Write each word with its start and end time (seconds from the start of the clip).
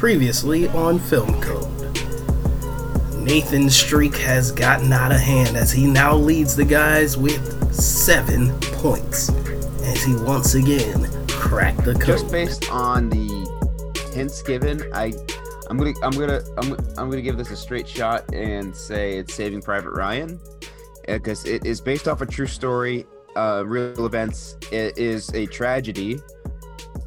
Previously 0.00 0.66
on 0.68 0.98
Film 0.98 1.38
Code. 1.42 1.68
Nathan's 3.16 3.76
streak 3.76 4.16
has 4.16 4.50
gotten 4.50 4.90
out 4.94 5.12
of 5.12 5.18
hand 5.18 5.58
as 5.58 5.70
he 5.70 5.86
now 5.86 6.16
leads 6.16 6.56
the 6.56 6.64
guys 6.64 7.18
with 7.18 7.70
seven 7.70 8.50
points. 8.60 9.28
As 9.82 10.02
he 10.02 10.14
once 10.14 10.54
again 10.54 11.06
cracked 11.28 11.84
the 11.84 11.92
code. 11.92 12.06
Just 12.06 12.32
based 12.32 12.70
on 12.70 13.10
the 13.10 14.10
hints 14.14 14.40
given, 14.40 14.82
I 14.94 15.12
I'm 15.68 15.76
gonna 15.76 15.92
I'm 16.02 16.12
gonna 16.12 16.40
I'm, 16.56 16.72
I'm 16.96 17.10
gonna 17.10 17.20
give 17.20 17.36
this 17.36 17.50
a 17.50 17.56
straight 17.56 17.86
shot 17.86 18.24
and 18.32 18.74
say 18.74 19.18
it's 19.18 19.34
Saving 19.34 19.60
Private 19.60 19.90
Ryan 19.90 20.40
because 21.06 21.44
it 21.44 21.66
is 21.66 21.78
based 21.82 22.08
off 22.08 22.22
a 22.22 22.26
true 22.26 22.46
story, 22.46 23.04
uh, 23.36 23.64
real 23.66 24.06
events. 24.06 24.56
It 24.72 24.96
is 24.96 25.28
a 25.34 25.44
tragedy, 25.44 26.20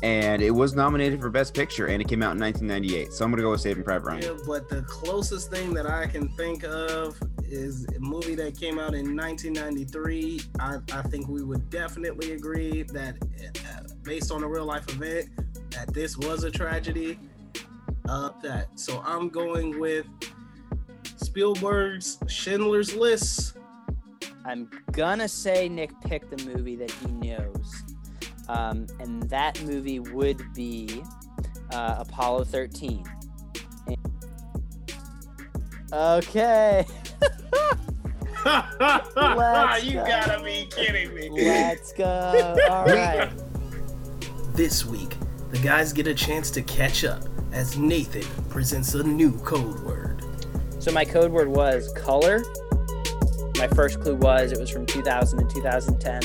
and 0.03 0.41
it 0.41 0.51
was 0.51 0.75
nominated 0.75 1.21
for 1.21 1.29
Best 1.29 1.53
Picture, 1.53 1.87
and 1.87 2.01
it 2.01 2.09
came 2.09 2.21
out 2.21 2.33
in 2.33 2.39
1998. 2.39 3.13
So 3.13 3.23
I'm 3.23 3.31
gonna 3.31 3.41
go 3.41 3.51
with 3.51 3.61
Saving 3.61 3.83
Private 3.83 4.05
Ryan. 4.05 4.21
Yeah, 4.21 4.37
but 4.45 4.67
the 4.67 4.81
closest 4.81 5.49
thing 5.49 5.73
that 5.75 5.89
I 5.89 6.07
can 6.07 6.27
think 6.35 6.65
of 6.65 7.17
is 7.45 7.85
a 7.95 7.99
movie 7.99 8.35
that 8.35 8.59
came 8.59 8.79
out 8.79 8.93
in 8.93 9.15
1993. 9.15 10.41
I, 10.59 10.77
I 10.91 11.01
think 11.03 11.29
we 11.29 11.41
would 11.41 11.69
definitely 11.69 12.33
agree 12.33 12.83
that, 12.83 13.15
uh, 13.21 13.83
based 14.03 14.29
on 14.31 14.43
a 14.43 14.47
real 14.47 14.65
life 14.65 14.89
event, 14.89 15.29
that 15.71 15.93
this 15.93 16.17
was 16.17 16.43
a 16.43 16.51
tragedy. 16.51 17.17
Uh, 18.09 18.31
that 18.41 18.67
so 18.77 19.01
I'm 19.05 19.29
going 19.29 19.79
with 19.79 20.05
Spielberg's 21.15 22.17
Schindler's 22.27 22.93
List. 22.93 23.55
I'm 24.45 24.69
gonna 24.91 25.29
say 25.29 25.69
Nick 25.69 25.91
picked 26.01 26.35
the 26.35 26.45
movie 26.45 26.75
that 26.75 26.91
he 26.91 27.07
knows, 27.07 27.83
um, 28.49 28.87
and 28.99 29.23
that 29.29 29.61
movie 29.63 29.99
would 29.99 30.41
be 30.53 31.03
uh, 31.71 31.95
Apollo 31.99 32.45
13. 32.45 33.05
Okay. 35.91 36.85
Let's 38.45 39.85
you 39.85 39.93
go. 39.93 40.05
gotta 40.05 40.43
be 40.43 40.67
kidding 40.69 41.13
me. 41.13 41.29
Let's 41.29 41.93
go. 41.93 42.57
All 42.69 42.85
right. 42.85 43.31
This 44.53 44.85
week, 44.85 45.15
the 45.51 45.59
guys 45.59 45.93
get 45.93 46.07
a 46.07 46.13
chance 46.13 46.49
to 46.51 46.61
catch 46.63 47.03
up 47.03 47.23
as 47.51 47.77
Nathan 47.77 48.23
presents 48.49 48.95
a 48.95 49.03
new 49.03 49.37
code 49.39 49.79
word. 49.81 50.25
So 50.79 50.91
my 50.91 51.05
code 51.05 51.31
word 51.31 51.47
was 51.47 51.93
color. 51.93 52.43
My 53.57 53.67
first 53.69 54.01
clue 54.01 54.15
was 54.15 54.51
it 54.51 54.59
was 54.59 54.69
from 54.69 54.85
2000 54.85 55.47
to 55.47 55.55
2010, 55.55 56.21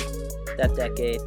that 0.57 0.75
decade. 0.75 1.21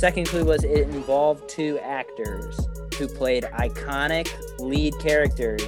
Second 0.00 0.28
clue 0.28 0.46
was 0.46 0.64
it 0.64 0.88
involved 0.88 1.46
two 1.46 1.78
actors 1.80 2.58
who 2.96 3.06
played 3.06 3.44
iconic 3.44 4.30
lead 4.58 4.98
characters 4.98 5.62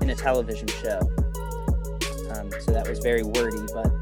in 0.00 0.08
a 0.08 0.14
television 0.14 0.66
show. 0.66 0.98
Um, 2.30 2.50
so 2.58 2.72
that 2.72 2.86
was 2.88 3.00
very 3.00 3.22
wordy, 3.22 3.60
but. 3.74 3.92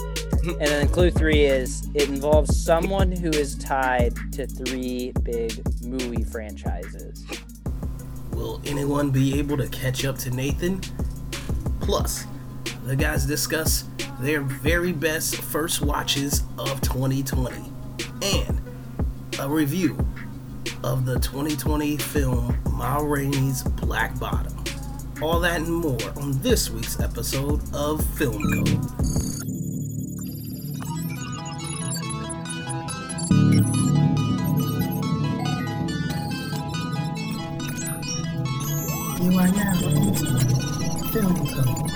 And 0.47 0.61
then 0.61 0.87
clue 0.87 1.11
three 1.11 1.45
is 1.45 1.89
it 1.93 2.09
involves 2.09 2.57
someone 2.57 3.11
who 3.11 3.31
is 3.31 3.57
tied 3.57 4.15
to 4.35 4.47
three 4.47 5.13
big 5.25 5.61
movie 5.85 6.23
franchises. 6.23 7.27
Will 8.31 8.63
anyone 8.67 9.11
be 9.11 9.41
able 9.41 9.57
to 9.57 9.67
catch 9.67 10.05
up 10.05 10.19
to 10.19 10.31
Nathan? 10.31 10.83
Plus, 11.81 12.27
the 12.85 12.95
guys 12.95 13.27
discuss 13.27 13.89
their 14.21 14.41
very 14.41 14.93
best 14.93 15.35
first 15.35 15.83
watches 15.83 16.45
of 16.59 16.81
2020 16.81 17.73
and 18.23 18.74
a 19.39 19.49
review 19.49 19.97
of 20.83 21.07
the 21.07 21.19
2020 21.19 21.97
film 21.97 22.59
Ma 22.73 22.99
Rainey's 22.99 23.63
Black 23.63 24.19
Bottom. 24.19 24.53
All 25.23 25.41
that 25.41 25.61
and 25.61 25.75
more 25.75 25.99
on 26.17 26.33
this 26.41 26.71
week's 26.71 27.01
episode 27.01 27.61
of 27.75 28.05
Film 28.17 28.43
Code. 28.53 28.69
You 39.21 39.39
are 39.39 39.49
now 39.49 39.75
Film 41.13 41.47
Code. 41.47 41.91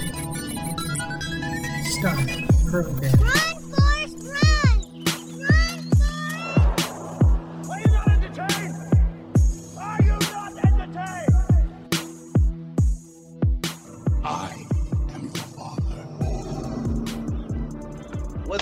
Start 1.85 2.29
program. 2.71 3.48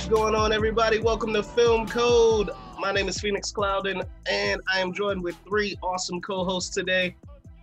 Going 0.09 0.37
on, 0.37 0.53
everybody? 0.53 1.00
Welcome 1.00 1.33
to 1.33 1.43
Film 1.43 1.84
Code. 1.89 2.50
My 2.78 2.93
name 2.93 3.09
is 3.09 3.19
Phoenix 3.19 3.50
Clouden, 3.50 4.06
and 4.31 4.61
I 4.72 4.78
am 4.78 4.93
joined 4.93 5.21
with 5.21 5.37
three 5.49 5.77
awesome 5.83 6.21
co-hosts 6.21 6.72
today. 6.72 7.17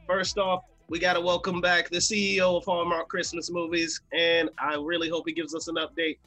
First 0.06 0.38
off, 0.38 0.66
we 0.90 1.00
got 1.00 1.14
to 1.14 1.22
welcome 1.22 1.62
back 1.62 1.90
the 1.90 2.00
CEO 2.00 2.58
of 2.58 2.66
Hallmark 2.66 3.08
Christmas 3.08 3.50
Movies, 3.50 4.02
and 4.12 4.50
I 4.60 4.76
really 4.76 5.08
hope 5.08 5.24
he 5.26 5.34
gives 5.34 5.56
us 5.56 5.70
an 5.70 5.76
update. 5.76 6.18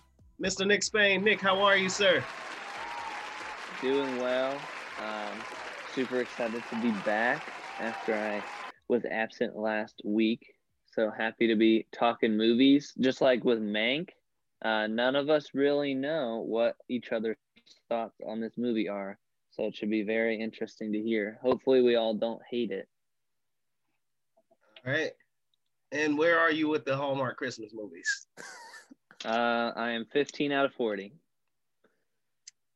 Mr. 0.43 0.67
Nick 0.67 0.85
Spain. 0.85 1.23
Nick, 1.23 1.39
how 1.39 1.61
are 1.61 1.77
you, 1.77 1.91
sir? 1.91 2.25
Doing 3.83 4.17
well. 4.17 4.59
Um, 5.05 5.39
super 5.95 6.21
excited 6.21 6.63
to 6.71 6.81
be 6.81 6.93
back 7.05 7.53
after 7.79 8.15
I 8.15 8.43
was 8.89 9.05
absent 9.05 9.55
last 9.55 10.01
week. 10.03 10.55
So 10.87 11.11
happy 11.11 11.47
to 11.47 11.57
be 11.57 11.87
talking 11.93 12.39
movies. 12.39 12.95
Just 12.99 13.21
like 13.21 13.45
with 13.45 13.61
Mank, 13.61 14.09
uh, 14.65 14.87
none 14.87 15.17
of 15.17 15.31
us 15.31 15.51
really 15.55 15.95
know 15.95 16.43
what 16.47 16.77
each 16.89 17.13
other's 17.13 17.37
thoughts 17.89 18.17
on 18.27 18.41
this 18.41 18.55
movie 18.57 18.89
are. 18.89 19.19
So 19.51 19.65
it 19.65 19.75
should 19.75 19.91
be 19.91 20.03
very 20.03 20.39
interesting 20.39 20.93
to 20.93 21.01
hear. 21.01 21.39
Hopefully, 21.43 21.83
we 21.83 21.97
all 21.97 22.15
don't 22.15 22.43
hate 22.51 22.71
it. 22.71 22.89
All 24.87 24.93
right. 24.93 25.13
And 25.93 26.19
where 26.19 26.39
are 26.39 26.51
you 26.51 26.69
with 26.69 26.85
the 26.85 26.97
Hallmark 26.97 27.37
Christmas 27.37 27.73
movies? 27.75 28.27
Uh, 29.25 29.73
I 29.75 29.91
am 29.91 30.05
15 30.13 30.53
out 30.53 30.67
of 30.67 30.75
40. 30.75 31.13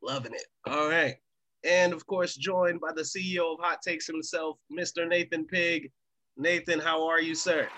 Loving 0.03 0.35
it. 0.35 0.47
All 0.67 0.89
right. 0.89 1.17
And 1.65 1.93
of 1.93 2.07
course, 2.07 2.35
joined 2.35 2.81
by 2.81 2.93
the 2.93 3.03
CEO 3.03 3.53
of 3.53 3.61
Hot 3.61 3.83
Takes 3.83 4.07
himself, 4.07 4.59
Mr. 4.73 5.07
Nathan 5.07 5.45
Pig. 5.45 5.93
Nathan, 6.37 6.81
how 6.81 7.07
are 7.07 7.21
you, 7.21 7.35
sir? 7.35 7.69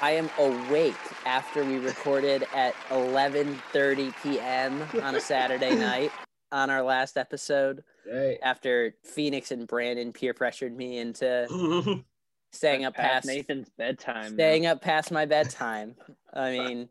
I 0.00 0.12
am 0.12 0.30
awake 0.38 0.94
after 1.26 1.64
we 1.64 1.78
recorded 1.78 2.46
at 2.54 2.74
11:30 2.90 4.14
p.m. 4.22 4.84
on 5.02 5.16
a 5.16 5.20
Saturday 5.20 5.74
night 5.76 6.12
on 6.52 6.70
our 6.70 6.82
last 6.82 7.16
episode. 7.16 7.82
Hey. 8.04 8.38
After 8.42 8.94
Phoenix 9.04 9.50
and 9.50 9.66
Brandon 9.66 10.12
peer 10.12 10.34
pressured 10.34 10.76
me 10.76 10.98
into 10.98 12.02
staying 12.52 12.84
up 12.84 12.94
Past 12.94 13.26
past 13.26 13.26
Nathan's 13.26 13.70
bedtime. 13.76 14.30
now. 14.30 14.34
staying 14.34 14.66
up 14.66 14.80
past 14.80 15.10
my 15.10 15.26
bedtime. 15.26 15.96
I 16.32 16.50
mean, 16.58 16.88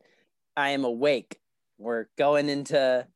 I 0.58 0.70
am 0.72 0.84
awake. 0.84 1.40
We're 1.78 2.08
going 2.18 2.50
into 2.50 3.08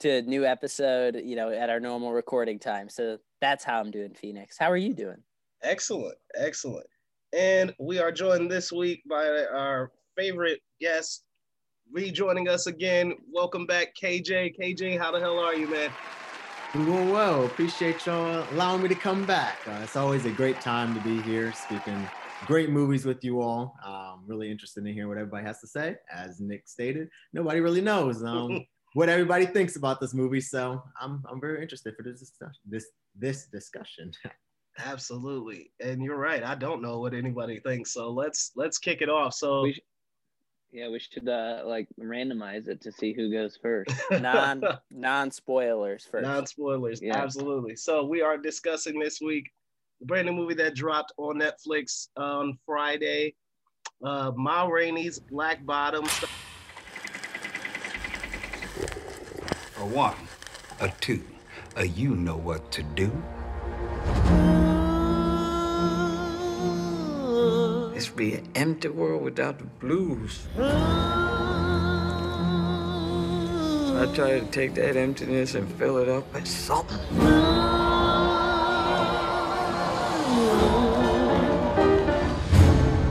to 0.00 0.08
a 0.08 0.22
new 0.22 0.44
episode, 0.44 1.20
you 1.24 1.36
know, 1.36 1.50
at 1.50 1.70
our 1.70 1.80
normal 1.80 2.12
recording 2.12 2.58
time. 2.58 2.88
So 2.88 3.18
that's 3.40 3.62
how 3.62 3.78
I'm 3.78 3.90
doing, 3.92 4.14
Phoenix. 4.14 4.58
How 4.58 4.70
are 4.70 4.76
you 4.76 4.94
doing? 4.94 5.22
Excellent, 5.62 6.16
excellent. 6.36 6.86
And 7.36 7.74
we 7.78 7.98
are 7.98 8.10
joined 8.10 8.50
this 8.50 8.72
week 8.72 9.02
by 9.08 9.26
our 9.52 9.92
favorite 10.16 10.60
guest, 10.80 11.24
rejoining 11.92 12.48
us 12.48 12.66
again. 12.66 13.14
Welcome 13.30 13.66
back, 13.66 13.94
KJ. 14.00 14.54
KJ, 14.58 14.98
how 14.98 15.12
the 15.12 15.20
hell 15.20 15.38
are 15.38 15.54
you, 15.54 15.68
man? 15.68 15.90
I'm 16.72 16.86
doing 16.86 17.10
well. 17.10 17.44
Appreciate 17.44 18.06
y'all 18.06 18.46
allowing 18.52 18.82
me 18.82 18.88
to 18.88 18.94
come 18.94 19.26
back. 19.26 19.58
Uh, 19.66 19.80
it's 19.82 19.96
always 19.96 20.24
a 20.24 20.30
great 20.30 20.60
time 20.62 20.94
to 20.94 21.00
be 21.00 21.20
here 21.22 21.52
speaking 21.52 22.08
great 22.46 22.70
movies 22.70 23.04
with 23.04 23.22
you 23.22 23.42
all. 23.42 23.76
Um, 23.84 24.24
really 24.26 24.50
interested 24.50 24.86
in 24.86 24.92
hearing 24.94 25.08
what 25.08 25.18
everybody 25.18 25.44
has 25.44 25.60
to 25.60 25.66
say. 25.66 25.96
As 26.10 26.40
Nick 26.40 26.66
stated, 26.66 27.08
nobody 27.34 27.60
really 27.60 27.80
knows 27.80 28.22
um, 28.22 28.64
what 28.94 29.08
everybody 29.08 29.44
thinks 29.44 29.76
about 29.76 30.00
this 30.00 30.14
movie, 30.14 30.40
so 30.40 30.82
I'm 31.00 31.22
I'm 31.30 31.40
very 31.40 31.60
interested 31.62 31.94
for 31.94 32.02
this 32.02 32.20
discussion. 32.20 32.60
This 32.66 32.86
this 33.14 33.46
discussion. 33.46 34.12
Absolutely. 34.78 35.70
And 35.80 36.02
you're 36.02 36.16
right. 36.18 36.42
I 36.44 36.54
don't 36.54 36.80
know 36.82 37.00
what 37.00 37.12
anybody 37.14 37.60
thinks. 37.60 37.92
So 37.92 38.10
let's 38.10 38.52
let's 38.56 38.78
kick 38.78 39.02
it 39.02 39.08
off. 39.08 39.34
So 39.34 39.62
We 39.62 39.72
sh- 39.74 39.80
yeah, 40.70 40.88
we 40.88 40.98
should 41.00 41.28
uh, 41.28 41.62
like 41.64 41.88
randomize 41.98 42.68
it 42.68 42.80
to 42.82 42.92
see 42.92 43.12
who 43.12 43.30
goes 43.32 43.58
first. 43.60 43.90
Non 44.20 44.62
non 44.90 45.30
spoilers 45.30 46.04
first. 46.04 46.22
non 46.26 46.46
spoilers. 46.46 47.00
Yeah. 47.02 47.16
Absolutely. 47.16 47.74
So 47.76 48.04
we 48.04 48.22
are 48.22 48.36
discussing 48.38 48.98
this 48.98 49.20
week 49.20 49.50
the 50.00 50.06
brand 50.06 50.26
new 50.26 50.32
movie 50.32 50.54
that 50.54 50.74
dropped 50.74 51.12
on 51.16 51.40
Netflix 51.40 52.08
on 52.16 52.58
Friday. 52.64 53.34
Uh 54.04 54.30
Ma 54.36 54.64
Rainey's 54.66 55.18
Black 55.18 55.64
Bottom. 55.66 56.04
A 59.78 59.86
one, 59.86 60.16
a 60.80 60.88
two, 61.00 61.24
a 61.76 61.84
you 61.86 62.14
know 62.16 62.36
what 62.36 62.70
to 62.72 62.82
do. 62.82 63.10
It's 67.98 68.08
be 68.08 68.34
an 68.34 68.48
empty 68.54 68.86
world 68.86 69.24
without 69.24 69.58
the 69.58 69.64
blues. 69.64 70.46
I 70.56 70.62
try 74.14 74.38
to 74.38 74.46
take 74.52 74.74
that 74.74 74.96
emptiness 74.96 75.56
and 75.56 75.68
fill 75.74 75.98
it 75.98 76.08
up 76.08 76.32
with 76.32 76.46
something. 76.46 76.96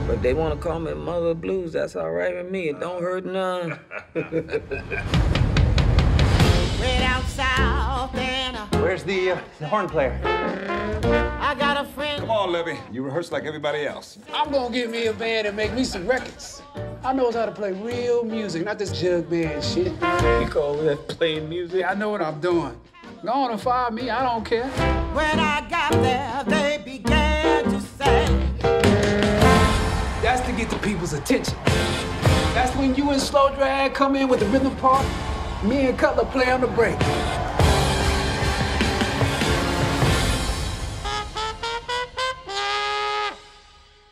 But 0.06 0.22
they 0.22 0.32
want 0.32 0.54
to 0.54 0.60
call 0.66 0.80
me 0.80 0.94
Mother 0.94 1.34
Blues. 1.34 1.74
That's 1.74 1.94
all 1.94 2.10
right 2.10 2.34
with 2.34 2.50
me. 2.50 2.70
It 2.70 2.80
don't 2.80 3.02
hurt 3.02 3.26
none. 3.26 3.78
Way 6.80 6.98
down 6.98 7.24
south 7.26 8.14
and 8.14 8.56
uh, 8.56 8.66
Where's 8.78 9.02
the, 9.02 9.32
uh, 9.32 9.40
the 9.58 9.66
horn 9.66 9.88
player? 9.88 10.20
I 11.40 11.56
got 11.58 11.84
a 11.84 11.88
friend. 11.88 12.20
Come 12.20 12.30
on, 12.30 12.52
Levee. 12.52 12.78
You 12.92 13.02
rehearse 13.02 13.32
like 13.32 13.44
everybody 13.44 13.84
else. 13.84 14.18
I'm 14.32 14.52
gonna 14.52 14.72
get 14.72 14.88
me 14.88 15.06
a 15.06 15.12
band 15.12 15.48
and 15.48 15.56
make 15.56 15.72
me 15.72 15.82
some 15.82 16.06
records. 16.06 16.62
I 17.02 17.12
knows 17.12 17.34
how 17.34 17.46
to 17.46 17.52
play 17.52 17.72
real 17.72 18.24
music, 18.24 18.64
not 18.64 18.78
this 18.78 18.92
jug 18.92 19.28
band 19.28 19.64
shit. 19.64 19.92
You 19.92 20.48
call 20.48 20.76
that 20.78 21.08
playing 21.08 21.48
music? 21.48 21.84
I 21.84 21.94
know 21.94 22.10
what 22.10 22.22
I'm 22.22 22.40
doing. 22.40 22.78
Go 23.24 23.32
on 23.32 23.50
and 23.50 23.60
fire 23.60 23.90
me, 23.90 24.10
I 24.10 24.22
don't 24.22 24.44
care. 24.44 24.68
When 25.14 25.40
I 25.40 25.68
got 25.68 25.90
there, 25.92 26.44
they 26.44 26.80
began 26.84 27.64
to 27.64 27.80
say, 27.80 28.26
That's 30.22 30.46
to 30.46 30.52
get 30.52 30.70
the 30.70 30.78
people's 30.78 31.12
attention. 31.12 31.56
That's 32.54 32.74
when 32.76 32.94
you 32.94 33.10
and 33.10 33.20
Slow 33.20 33.52
Drag 33.54 33.94
come 33.94 34.14
in 34.14 34.28
with 34.28 34.40
the 34.40 34.46
rhythm 34.46 34.76
part. 34.76 35.04
Me 35.64 35.88
and 35.88 35.98
Cutler 35.98 36.24
play 36.26 36.52
on 36.52 36.60
the 36.60 36.68
break. 36.68 36.96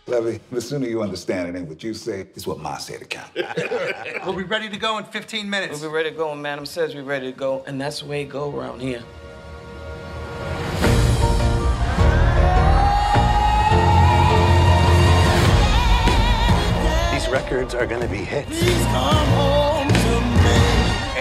Levee, 0.09 0.41
the 0.51 0.61
sooner 0.61 0.89
you 0.89 1.03
understand 1.03 1.49
it 1.49 1.59
ain't 1.59 1.69
what 1.69 1.85
you 1.85 1.95
say, 1.95 2.21
it's 2.21 2.49
what 2.49 2.59
Ma 2.59 2.79
said 2.79 2.99
to 2.99 3.05
count. 3.05 3.31
We'll 4.25 4.35
be 4.35 4.43
ready 4.43 4.69
to 4.69 4.77
go 4.77 4.99
in 4.99 5.05
15 5.05 5.49
minutes. 5.49 5.81
We'll 5.81 5.91
be 5.91 5.95
ready 5.95 6.11
to 6.11 6.17
go 6.17 6.33
and 6.33 6.43
Madam 6.43 6.67
says 6.67 6.97
we're 6.97 7.05
ready 7.05 7.31
to 7.31 7.39
go, 7.39 7.63
and 7.69 7.81
that's 7.81 8.01
the 8.01 8.07
way 8.07 8.23
it 8.23 8.29
go 8.29 8.51
around 8.51 8.81
here. 8.81 9.05
These 17.13 17.29
records 17.29 17.75
are 17.77 17.87
gonna 17.87 18.09
be 18.09 18.19
hits. 18.19 18.61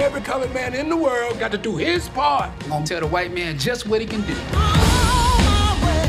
Every 0.05 0.21
colored 0.21 0.53
man 0.53 0.75
in 0.75 0.87
the 0.87 0.95
world 0.95 1.39
got 1.39 1.51
to 1.51 1.57
do 1.57 1.77
his 1.77 2.07
part. 2.09 2.51
I'm 2.65 2.69
gonna 2.69 2.85
tell 2.85 2.99
the 2.99 3.07
white 3.07 3.33
man 3.33 3.57
just 3.57 3.87
what 3.87 4.01
he 4.01 4.05
can 4.05 4.21
do. 4.21 4.35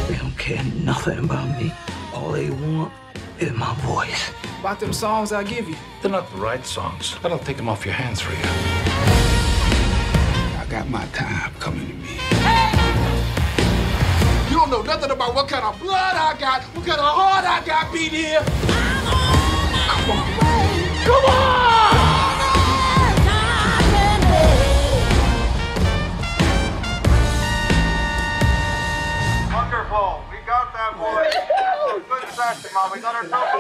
They 0.06 0.19
don't 0.19 0.37
care 0.37 0.62
nothing 0.84 1.19
about 1.25 1.58
me. 1.58 1.72
All 2.12 2.31
they 2.31 2.50
want 2.50 2.93
is 3.38 3.52
my 3.52 3.75
voice. 3.76 4.32
About 4.60 4.81
them 4.81 4.93
songs 4.93 5.32
I 5.32 5.44
give 5.44 5.66
you. 5.66 5.76
They're 6.02 6.10
not 6.10 6.31
the 6.31 6.37
right 6.37 6.62
songs. 6.66 7.16
I 7.25 7.31
don't 7.31 7.40
take 7.40 7.56
them 7.56 7.70
off 7.70 7.87
your 7.87 7.94
hands 7.94 8.20
for 8.20 8.32
you. 8.32 8.38
I 10.60 10.66
got 10.69 10.90
my 10.90 11.06
time 11.06 11.54
coming 11.58 11.88
to 11.88 11.94
me. 11.94 12.19
You 14.50 14.58
don't 14.58 14.70
know 14.70 14.82
nothing 14.82 15.10
about 15.10 15.34
what 15.34 15.49
kind 15.49 15.64
of 15.64 15.81
blood 15.81 16.16
I 16.16 16.37
got, 16.38 16.64
what 16.64 16.84
kind 16.87 17.00
of 17.00 17.06
heart 17.06 17.46
I 17.46 17.64
got 17.64 17.90
beat 17.94 18.12
here. 18.12 18.44
Come 19.88 20.10
on. 20.10 20.26
Come 21.02 21.25
on! 21.25 22.15
Wonderful. 29.91 30.25
We 30.33 30.38
got 30.47 30.73
that 30.73 30.97
boy. 30.99 31.31
Good 32.21 32.29
session, 32.31 32.71
Mom. 32.75 32.91
We 32.93 33.00
got 33.00 33.15
ourselves 33.15 33.53
a 33.55 33.59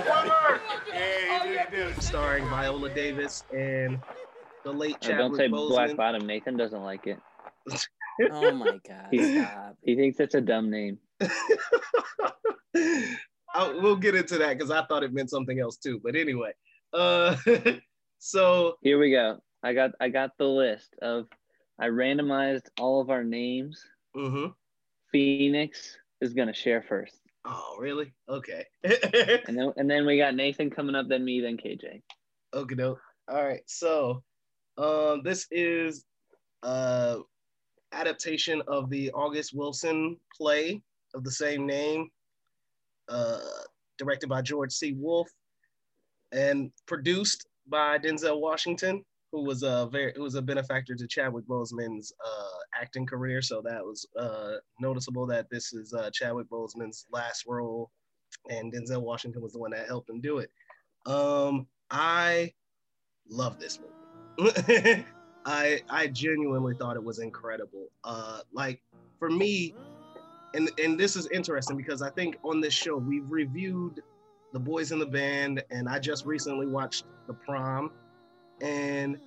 winner. 1.72 2.00
Starring 2.00 2.44
Viola 2.48 2.90
Davis 2.90 3.44
and 3.54 4.00
the 4.64 4.72
late 4.72 4.96
Oh, 5.04 5.08
don't 5.16 5.36
say 5.36 5.48
Boseman. 5.48 5.68
Black 5.68 5.96
Bottom. 5.96 6.26
Nathan 6.26 6.56
doesn't 6.56 6.82
like 6.82 7.06
it. 7.06 7.20
Oh 8.32 8.50
my 8.50 8.78
god. 8.88 9.08
He, 9.10 9.18
Stop. 9.42 9.76
he 9.82 9.94
thinks 9.94 10.18
it's 10.20 10.34
a 10.34 10.40
dumb 10.40 10.70
name. 10.70 10.96
I, 11.20 13.04
we'll 13.54 13.96
get 13.96 14.14
into 14.14 14.38
that 14.38 14.56
because 14.56 14.70
I 14.70 14.86
thought 14.86 15.02
it 15.02 15.12
meant 15.12 15.28
something 15.28 15.60
else 15.60 15.76
too. 15.76 16.00
But 16.02 16.16
anyway, 16.16 16.52
uh, 16.94 17.36
so 18.18 18.78
Here 18.80 18.98
we 18.98 19.10
go. 19.10 19.38
I 19.62 19.74
got 19.74 19.90
I 20.00 20.08
got 20.08 20.30
the 20.38 20.46
list 20.46 20.94
of 21.02 21.26
I 21.78 21.88
randomized 21.88 22.68
all 22.80 23.02
of 23.02 23.10
our 23.10 23.22
names. 23.22 23.84
mhm. 24.16 24.54
Phoenix 25.12 25.98
is 26.20 26.32
gonna 26.32 26.54
share 26.54 26.82
first. 26.82 27.20
oh 27.44 27.76
really? 27.78 28.12
Okay. 28.28 28.64
And 28.84 29.56
then 29.56 29.72
and 29.76 29.90
then 29.90 30.06
we 30.06 30.18
got 30.18 30.34
Nathan 30.34 30.70
coming 30.70 30.94
up, 30.94 31.08
then 31.08 31.24
me, 31.24 31.40
then 31.40 31.56
KJ. 31.56 32.02
Okay, 32.54 32.74
doke. 32.74 33.00
All 33.28 33.44
right. 33.44 33.62
So, 33.66 34.22
um, 34.78 35.22
this 35.24 35.46
is 35.50 36.04
uh 36.62 37.18
adaptation 37.92 38.62
of 38.66 38.90
the 38.90 39.10
August 39.12 39.52
Wilson 39.54 40.16
play 40.36 40.82
of 41.14 41.24
the 41.24 41.30
same 41.30 41.66
name, 41.66 42.08
uh, 43.08 43.38
directed 43.98 44.28
by 44.28 44.42
George 44.42 44.72
C. 44.72 44.92
Wolfe, 44.92 45.30
and 46.32 46.70
produced 46.86 47.46
by 47.68 47.98
Denzel 47.98 48.40
Washington, 48.40 49.04
who 49.32 49.44
was 49.44 49.62
a 49.62 49.88
very 49.90 50.12
who 50.16 50.22
was 50.22 50.34
a 50.34 50.42
benefactor 50.42 50.94
to 50.94 51.06
Chadwick 51.06 51.46
Boseman's 51.46 52.12
uh, 52.24 52.55
acting 52.80 53.06
career. 53.06 53.42
So 53.42 53.60
that 53.62 53.84
was 53.84 54.06
uh, 54.18 54.56
noticeable 54.80 55.26
that 55.26 55.48
this 55.50 55.72
is 55.72 55.92
uh, 55.92 56.10
Chadwick 56.12 56.48
Boseman's 56.50 57.06
last 57.12 57.44
role, 57.46 57.90
and 58.50 58.72
Denzel 58.72 59.02
Washington 59.02 59.42
was 59.42 59.52
the 59.52 59.58
one 59.58 59.70
that 59.72 59.86
helped 59.86 60.10
him 60.10 60.20
do 60.20 60.38
it. 60.38 60.50
Um, 61.06 61.66
I 61.90 62.52
love 63.28 63.58
this 63.58 63.78
movie. 64.38 65.04
I 65.46 65.80
I 65.88 66.08
genuinely 66.08 66.74
thought 66.74 66.96
it 66.96 67.04
was 67.04 67.20
incredible. 67.20 67.88
Uh, 68.04 68.40
like 68.52 68.82
for 69.18 69.30
me, 69.30 69.74
and 70.54 70.70
and 70.82 70.98
this 70.98 71.16
is 71.16 71.28
interesting 71.28 71.76
because 71.76 72.02
I 72.02 72.10
think 72.10 72.36
on 72.42 72.60
this 72.60 72.74
show 72.74 72.96
we've 72.96 73.30
reviewed 73.30 74.02
the 74.52 74.58
boys 74.58 74.92
in 74.92 74.98
the 74.98 75.06
band, 75.06 75.62
and 75.70 75.88
I 75.88 75.98
just 75.98 76.26
recently 76.26 76.66
watched 76.66 77.04
the 77.26 77.34
prom, 77.34 77.92
and 78.60 79.18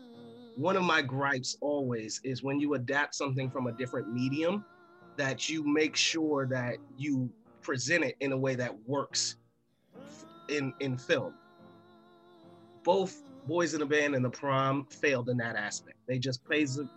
one 0.59 0.75
of 0.75 0.83
my 0.83 1.01
gripes 1.01 1.57
always 1.61 2.19
is 2.25 2.43
when 2.43 2.59
you 2.59 2.73
adapt 2.73 3.15
something 3.15 3.49
from 3.49 3.67
a 3.67 3.71
different 3.71 4.13
medium, 4.13 4.65
that 5.15 5.47
you 5.47 5.63
make 5.65 5.95
sure 5.95 6.45
that 6.47 6.75
you 6.97 7.29
present 7.61 8.03
it 8.03 8.17
in 8.19 8.33
a 8.33 8.37
way 8.37 8.55
that 8.55 8.73
works 8.85 9.37
in 10.49 10.73
in 10.81 10.97
film 10.97 11.33
both 12.83 13.21
boys 13.47 13.73
in 13.73 13.79
the 13.79 13.85
band 13.85 14.15
and 14.15 14.25
the 14.25 14.29
prom 14.29 14.85
failed 14.89 15.29
in 15.29 15.37
that 15.37 15.55
aspect. 15.55 15.97
They 16.07 16.19
just 16.19 16.41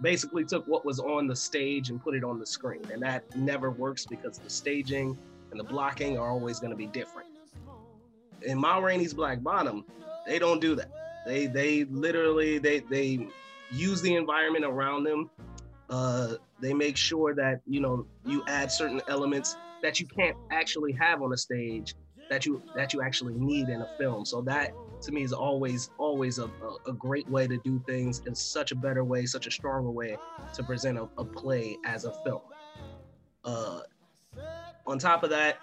basically 0.01 0.45
took 0.45 0.67
what 0.67 0.85
was 0.85 0.99
on 0.99 1.27
the 1.27 1.37
stage 1.37 1.91
and 1.91 2.03
put 2.03 2.15
it 2.15 2.25
on 2.25 2.39
the 2.39 2.47
screen, 2.47 2.83
and 2.93 3.03
that 3.03 3.25
never 3.37 3.71
works 3.71 4.07
because 4.07 4.39
the 4.39 4.51
staging 4.51 5.17
and 5.51 5.61
the 5.61 5.65
blocking 5.65 6.19
are 6.19 6.31
always 6.31 6.59
going 6.61 6.71
to 6.71 6.77
be 6.77 6.87
different. 6.87 7.29
In 8.43 8.59
Ma 8.59 8.79
Rainey's 8.79 9.15
Black 9.15 9.43
Bottom, 9.43 9.85
they 10.27 10.39
don't 10.39 10.61
do 10.61 10.75
that. 10.75 10.91
They 11.27 11.47
they 11.47 11.85
literally 11.85 12.59
they 12.59 12.81
they 12.81 13.29
use 13.73 14.03
the 14.03 14.15
environment 14.15 14.65
around 14.65 15.05
them. 15.05 15.31
Uh, 15.91 16.35
they 16.61 16.73
make 16.73 16.97
sure 16.97 17.35
that 17.35 17.61
you 17.67 17.81
know 17.81 18.07
you 18.25 18.43
add 18.47 18.71
certain 18.71 19.01
elements 19.09 19.57
that 19.83 19.99
you 20.01 20.07
can't 20.07 20.37
actually 20.51 20.93
have 20.93 21.23
on 21.23 21.33
a 21.33 21.37
stage 21.37 21.95
that 22.31 22.47
you 22.47 22.63
that 22.75 22.95
you 22.95 23.03
actually 23.03 23.35
need 23.35 23.69
in 23.69 23.83
a 23.83 23.89
film. 23.99 24.25
So 24.25 24.41
that 24.43 24.73
to 25.03 25.13
me 25.13 25.23
is 25.23 25.33
always 25.33 25.91
always 25.99 26.39
a, 26.39 26.49
a, 26.87 26.93
great 26.93 27.29
way 27.29 27.47
to 27.47 27.59
do 27.59 27.83
things. 27.87 28.23
It's 28.25 28.41
such 28.41 28.73
a 28.73 28.75
better 28.75 29.05
way, 29.05 29.27
such 29.27 29.47
a 29.47 29.51
stronger 29.51 29.91
way 29.91 30.17
to 30.55 30.63
present 30.63 30.97
a, 30.97 31.09
a 31.19 31.25
play 31.25 31.77
as 31.85 32.05
a 32.05 32.13
film. 32.25 32.41
Uh, 33.45 33.81
on 34.87 34.99
top 34.99 35.25
of 35.25 35.31
that, 35.31 35.59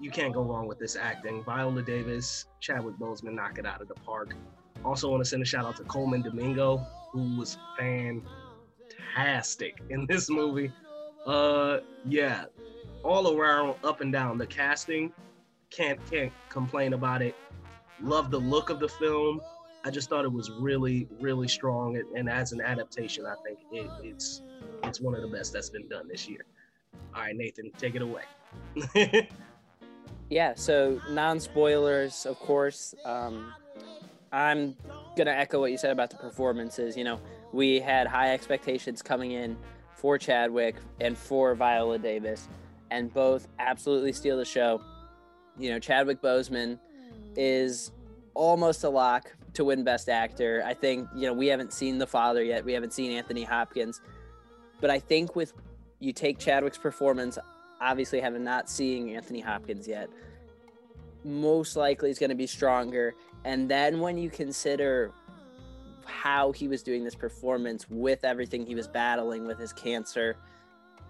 you 0.00 0.10
can't 0.10 0.32
go 0.32 0.42
wrong 0.42 0.66
with 0.66 0.78
this 0.78 0.96
acting. 0.96 1.44
Viola 1.44 1.82
Davis, 1.82 2.46
Chadwick 2.60 2.96
Boseman 2.96 3.34
knock 3.34 3.58
it 3.58 3.66
out 3.66 3.82
of 3.82 3.88
the 3.88 3.94
park. 3.94 4.34
Also 4.84 5.10
want 5.10 5.22
to 5.22 5.28
send 5.28 5.42
a 5.42 5.46
shout 5.46 5.64
out 5.64 5.76
to 5.76 5.84
Colman 5.84 6.22
Domingo, 6.22 6.78
who 7.12 7.38
was 7.38 7.58
fantastic 7.78 9.80
in 9.90 10.06
this 10.06 10.30
movie. 10.30 10.72
Uh, 11.26 11.78
yeah, 12.06 12.44
all 13.02 13.36
around, 13.36 13.76
up 13.84 14.00
and 14.00 14.12
down. 14.12 14.38
The 14.38 14.46
casting, 14.46 15.12
can't 15.70 15.98
can't 16.10 16.32
complain 16.48 16.94
about 16.94 17.22
it. 17.22 17.34
Love 18.00 18.30
the 18.30 18.38
look 18.38 18.70
of 18.70 18.80
the 18.80 18.88
film. 18.88 19.40
I 19.84 19.90
just 19.90 20.08
thought 20.08 20.24
it 20.24 20.32
was 20.32 20.50
really 20.50 21.08
really 21.20 21.48
strong, 21.48 22.02
and, 22.16 22.28
as 22.28 22.52
an 22.52 22.60
adaptation, 22.60 23.26
I 23.26 23.34
think 23.44 23.58
it, 23.72 23.90
it's 24.02 24.42
it's 24.84 25.00
one 25.00 25.14
of 25.14 25.22
the 25.22 25.28
best 25.28 25.52
that's 25.52 25.70
been 25.70 25.88
done 25.88 26.08
this 26.08 26.28
year. 26.28 26.44
All 27.14 27.22
right, 27.22 27.36
Nathan, 27.36 27.70
take 27.78 27.94
it 27.94 28.02
away. 28.02 28.22
Yeah, 30.30 30.54
so 30.54 31.00
non 31.10 31.40
spoilers, 31.40 32.24
of 32.24 32.38
course. 32.38 32.94
Um, 33.04 33.52
I'm 34.32 34.76
to 35.16 35.28
echo 35.28 35.60
what 35.60 35.70
you 35.70 35.78
said 35.78 35.90
about 35.90 36.10
the 36.10 36.16
performances. 36.16 36.96
You 36.96 37.04
know, 37.04 37.20
we 37.52 37.80
had 37.80 38.06
high 38.06 38.32
expectations 38.32 39.02
coming 39.02 39.32
in 39.32 39.56
for 39.96 40.16
Chadwick 40.18 40.76
and 41.00 41.18
for 41.18 41.54
Viola 41.54 41.98
Davis, 41.98 42.48
and 42.90 43.12
both 43.12 43.48
absolutely 43.58 44.12
steal 44.12 44.36
the 44.36 44.44
show. 44.44 44.80
you 45.58 45.70
know, 45.70 45.78
Chadwick 45.78 46.22
Boseman 46.22 46.78
is 47.36 47.92
almost 48.34 48.84
a 48.84 48.88
lock 48.88 49.30
to 49.54 49.64
win 49.64 49.84
Best 49.84 50.08
Actor. 50.08 50.62
I 50.64 50.74
think, 50.74 51.08
you 51.14 51.26
know, 51.26 51.32
we 51.32 51.48
haven't 51.48 51.72
seen 51.72 51.98
The 51.98 52.06
Father 52.06 52.42
yet. 52.42 52.64
We 52.64 52.72
haven't 52.72 52.92
seen 52.92 53.12
Anthony 53.12 53.44
Hopkins. 53.44 54.00
But 54.80 54.90
I 54.90 54.98
think 54.98 55.36
with 55.36 55.52
you 55.98 56.12
take 56.12 56.38
Chadwick's 56.38 56.78
performance, 56.78 57.38
obviously 57.80 58.20
having 58.20 58.44
not 58.44 58.70
seeing 58.70 59.14
Anthony 59.14 59.40
Hopkins 59.40 59.86
yet, 59.86 60.08
most 61.24 61.76
likely 61.76 62.10
is 62.10 62.18
going 62.18 62.30
to 62.30 62.36
be 62.36 62.46
stronger. 62.46 63.14
And 63.44 63.70
then 63.70 64.00
when 64.00 64.18
you 64.18 64.30
consider 64.30 65.12
how 66.04 66.52
he 66.52 66.68
was 66.68 66.82
doing 66.82 67.04
this 67.04 67.14
performance 67.14 67.88
with 67.88 68.24
everything 68.24 68.66
he 68.66 68.74
was 68.74 68.88
battling 68.88 69.46
with 69.46 69.58
his 69.58 69.72
cancer, 69.72 70.36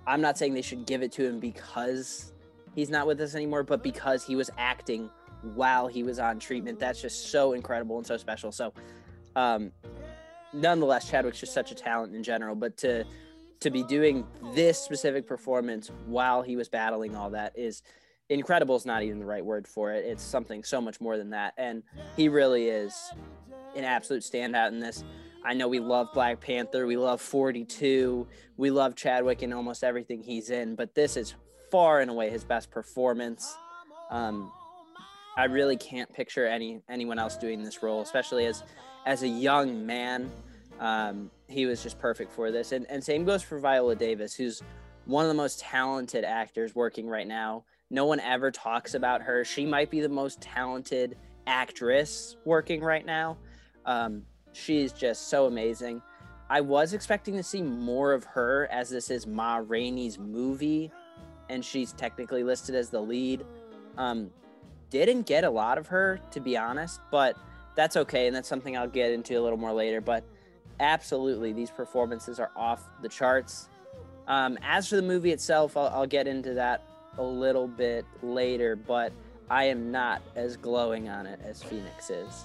I'm 0.07 0.21
not 0.21 0.39
saying 0.39 0.55
they 0.55 0.63
should 0.63 0.87
give 0.87 1.03
it 1.03 1.13
to 1.13 1.27
him 1.27 1.41
because 1.41 2.33
he's 2.75 2.91
not 2.91 3.07
with 3.07 3.21
us 3.21 3.35
anymore, 3.35 3.63
but 3.63 3.83
because 3.83 4.25
he 4.25 4.37
was 4.37 4.51
acting 4.59 5.11
while 5.55 5.89
he 5.89 6.03
was 6.03 6.19
on 6.19 6.39
treatment. 6.39 6.79
That's 6.79 7.01
just 7.01 7.31
so 7.31 7.53
incredible 7.53 7.99
and 7.99 8.07
so 8.07 8.17
special. 8.17 8.53
So, 8.53 8.73
um, 9.37 9.73
nonetheless, 10.53 11.09
Chadwick's 11.09 11.41
just 11.41 11.55
such 11.55 11.71
a 11.71 11.75
talent 11.75 12.15
in 12.15 12.23
general. 12.23 12.55
But 12.55 12.77
to 12.79 13.05
to 13.61 13.71
be 13.71 13.83
doing 13.83 14.27
this 14.55 14.79
specific 14.79 15.27
performance 15.27 15.91
while 16.07 16.41
he 16.41 16.57
was 16.57 16.69
battling 16.69 17.15
all 17.15 17.29
that 17.31 17.53
is 17.59 17.83
incredible. 18.31 18.77
Is 18.77 18.87
not 18.87 19.03
even 19.03 19.19
the 19.19 19.27
right 19.27 19.45
word 19.45 19.69
for 19.69 19.93
it. 19.93 20.07
It's 20.07 20.23
something 20.23 20.65
so 20.65 20.81
much 20.81 21.01
more 21.01 21.19
than 21.19 21.31
that, 21.31 21.53
and 21.59 21.83
he 22.17 22.29
really 22.29 22.69
is 22.69 23.13
an 23.77 23.85
absolute 23.85 24.23
standout 24.23 24.69
in 24.69 24.81
this. 24.81 25.05
I 25.45 25.55
know 25.55 25.69
we 25.69 25.81
love 25.81 26.09
Black 26.13 26.41
Panther, 26.41 26.87
we 26.87 26.97
love 26.97 27.21
42, 27.21 28.27
we 28.57 28.71
love 28.71 28.95
Chadwick 28.95 29.43
and 29.43 29.55
almost 29.55 29.83
everything 29.83 30.23
he's 30.23 30.51
in, 30.51 30.75
but 30.75 30.95
this 30.95 31.17
is 31.17 31.35
far 31.71 32.01
and 32.01 32.11
away 32.11 32.29
his 32.31 32.45
best 32.45 32.71
performance. 32.71 33.57
Um, 34.11 34.53
I 35.37 35.45
really 35.45 35.77
can't 35.77 36.13
picture 36.13 36.47
any 36.47 36.83
anyone 36.89 37.19
else 37.19 37.37
doing 37.37 37.63
this 37.63 37.83
role, 37.83 38.03
especially 38.03 38.47
as 38.47 38.63
as 39.07 39.23
a 39.23 39.29
young 39.29 39.87
man. 39.87 40.31
Um, 40.79 41.31
he 41.49 41.67
was 41.67 41.83
just 41.83 41.99
perfect 41.99 42.33
for 42.33 42.51
this, 42.51 42.73
and 42.73 42.87
and 42.91 43.03
same 43.03 43.25
goes 43.25 43.43
for 43.43 43.59
Viola 43.59 43.97
Davis, 43.97 44.35
who's 44.35 44.63
one 45.07 45.25
of 45.25 45.29
the 45.29 45.35
most 45.35 45.61
talented 45.61 46.25
actors 46.25 46.75
working 46.75 47.09
right 47.09 47.27
now. 47.27 47.65
No 47.91 48.07
one 48.07 48.21
ever 48.21 48.51
talks 48.51 48.95
about 48.95 49.23
her. 49.23 49.45
She 49.45 49.67
might 49.67 49.91
be 49.91 50.01
the 50.01 50.09
most 50.09 50.41
talented 50.41 51.17
actress 51.47 52.37
working 52.45 52.83
right 52.83 53.05
now. 53.05 53.37
Um, 53.85 54.23
she's 54.53 54.93
just 54.93 55.29
so 55.29 55.47
amazing. 55.47 56.01
I 56.49 56.61
was 56.61 56.95
expecting 56.95 57.37
to 57.37 57.43
see 57.43 57.63
more 57.63 58.13
of 58.13 58.25
her 58.25 58.69
as 58.71 58.91
this 58.91 59.11
is 59.11 59.27
Ma 59.27 59.61
Rainey's 59.65 60.19
movie, 60.19 60.93
and 61.49 61.65
she's 61.65 61.93
technically 61.93 62.45
listed 62.45 62.75
as 62.75 62.91
the 62.91 63.01
lead. 63.01 63.45
Um, 63.97 64.31
didn't 64.91 65.27
get 65.27 65.45
a 65.45 65.51
lot 65.51 65.79
of 65.79 65.87
her, 65.89 66.21
to 66.31 66.41
be 66.41 66.57
honest, 66.57 67.01
but 67.11 67.37
that's 67.77 67.97
okay, 67.97 68.27
and 68.27 68.35
that's 68.35 68.49
something 68.49 68.77
I'll 68.77 68.89
get 68.89 69.13
into 69.13 69.39
a 69.39 69.43
little 69.43 69.59
more 69.59 69.73
later. 69.73 70.01
But 70.01 70.25
absolutely, 70.81 71.53
these 71.53 71.71
performances 71.71 72.41
are 72.41 72.51
off 72.57 72.83
the 73.03 73.09
charts. 73.09 73.69
Um, 74.27 74.59
as 74.63 74.89
for 74.89 74.97
the 74.97 75.03
movie 75.03 75.33
itself, 75.33 75.77
I'll, 75.77 75.89
I'll 75.89 76.07
get 76.07 76.27
into 76.27 76.55
that 76.55 76.83
a 77.19 77.23
little 77.23 77.67
bit 77.67 78.05
later, 78.23 78.76
but 78.76 79.12
I 79.49 79.64
am 79.64 79.90
not 79.90 80.23
as 80.37 80.57
glowing 80.57 81.09
on 81.09 81.26
it 81.26 81.40
as 81.45 81.62
Phoenix 81.62 82.11
is. 82.11 82.45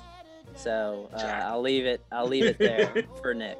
So 0.55 1.09
uh, 1.13 1.41
I'll 1.43 1.61
leave 1.61 1.85
it. 1.85 2.01
I'll 2.11 2.27
leave 2.27 2.45
it 2.45 2.57
there 2.57 3.05
for 3.21 3.33
Nick. 3.33 3.57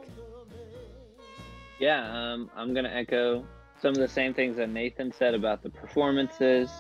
Yeah, 1.80 2.34
um, 2.34 2.50
I'm 2.56 2.74
gonna 2.74 2.90
echo 2.90 3.46
some 3.82 3.90
of 3.90 3.98
the 3.98 4.08
same 4.08 4.34
things 4.34 4.56
that 4.58 4.70
Nathan 4.70 5.12
said 5.12 5.34
about 5.34 5.62
the 5.62 5.70
performances. 5.70 6.72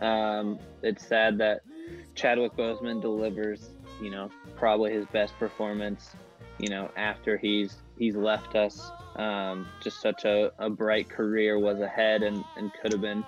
Um, 0.00 0.58
it's 0.82 1.06
sad 1.06 1.38
that 1.38 1.60
Chadwick 2.14 2.56
Boseman 2.56 3.00
delivers, 3.00 3.70
you 4.00 4.10
know, 4.10 4.30
probably 4.56 4.92
his 4.92 5.06
best 5.06 5.38
performance, 5.38 6.16
you 6.58 6.70
know, 6.70 6.90
after 6.96 7.36
he's 7.36 7.76
he's 7.98 8.16
left 8.16 8.56
us. 8.56 8.90
Um, 9.16 9.66
just 9.82 10.00
such 10.00 10.24
a, 10.24 10.52
a 10.58 10.70
bright 10.70 11.08
career 11.08 11.58
was 11.58 11.80
ahead 11.80 12.22
and, 12.22 12.44
and 12.56 12.72
could 12.80 12.92
have 12.92 13.00
been 13.00 13.24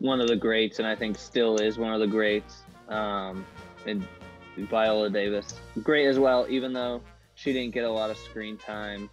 one 0.00 0.20
of 0.20 0.28
the 0.28 0.36
greats, 0.36 0.78
and 0.78 0.88
I 0.88 0.96
think 0.96 1.16
still 1.16 1.58
is 1.58 1.78
one 1.78 1.92
of 1.92 2.00
the 2.00 2.06
greats. 2.06 2.62
Um, 2.88 3.46
and 3.86 4.06
Viola 4.56 5.08
Davis, 5.08 5.54
great 5.82 6.06
as 6.06 6.18
well, 6.18 6.46
even 6.48 6.72
though 6.72 7.00
she 7.34 7.52
didn't 7.52 7.72
get 7.72 7.84
a 7.84 7.90
lot 7.90 8.10
of 8.10 8.18
screen 8.18 8.56
time. 8.56 9.08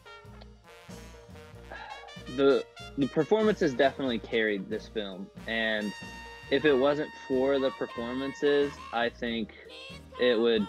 The 2.36 2.65
the 2.98 3.08
performances 3.08 3.74
definitely 3.74 4.20
carried 4.20 4.70
this 4.70 4.88
film, 4.88 5.27
and 5.46 5.94
if 6.50 6.65
it 6.65 6.74
wasn't 6.74 7.10
for 7.27 7.60
the 7.60 7.70
performances, 7.72 8.74
I 8.91 9.10
think 9.10 9.53
it 10.20 10.38
would 10.38 10.67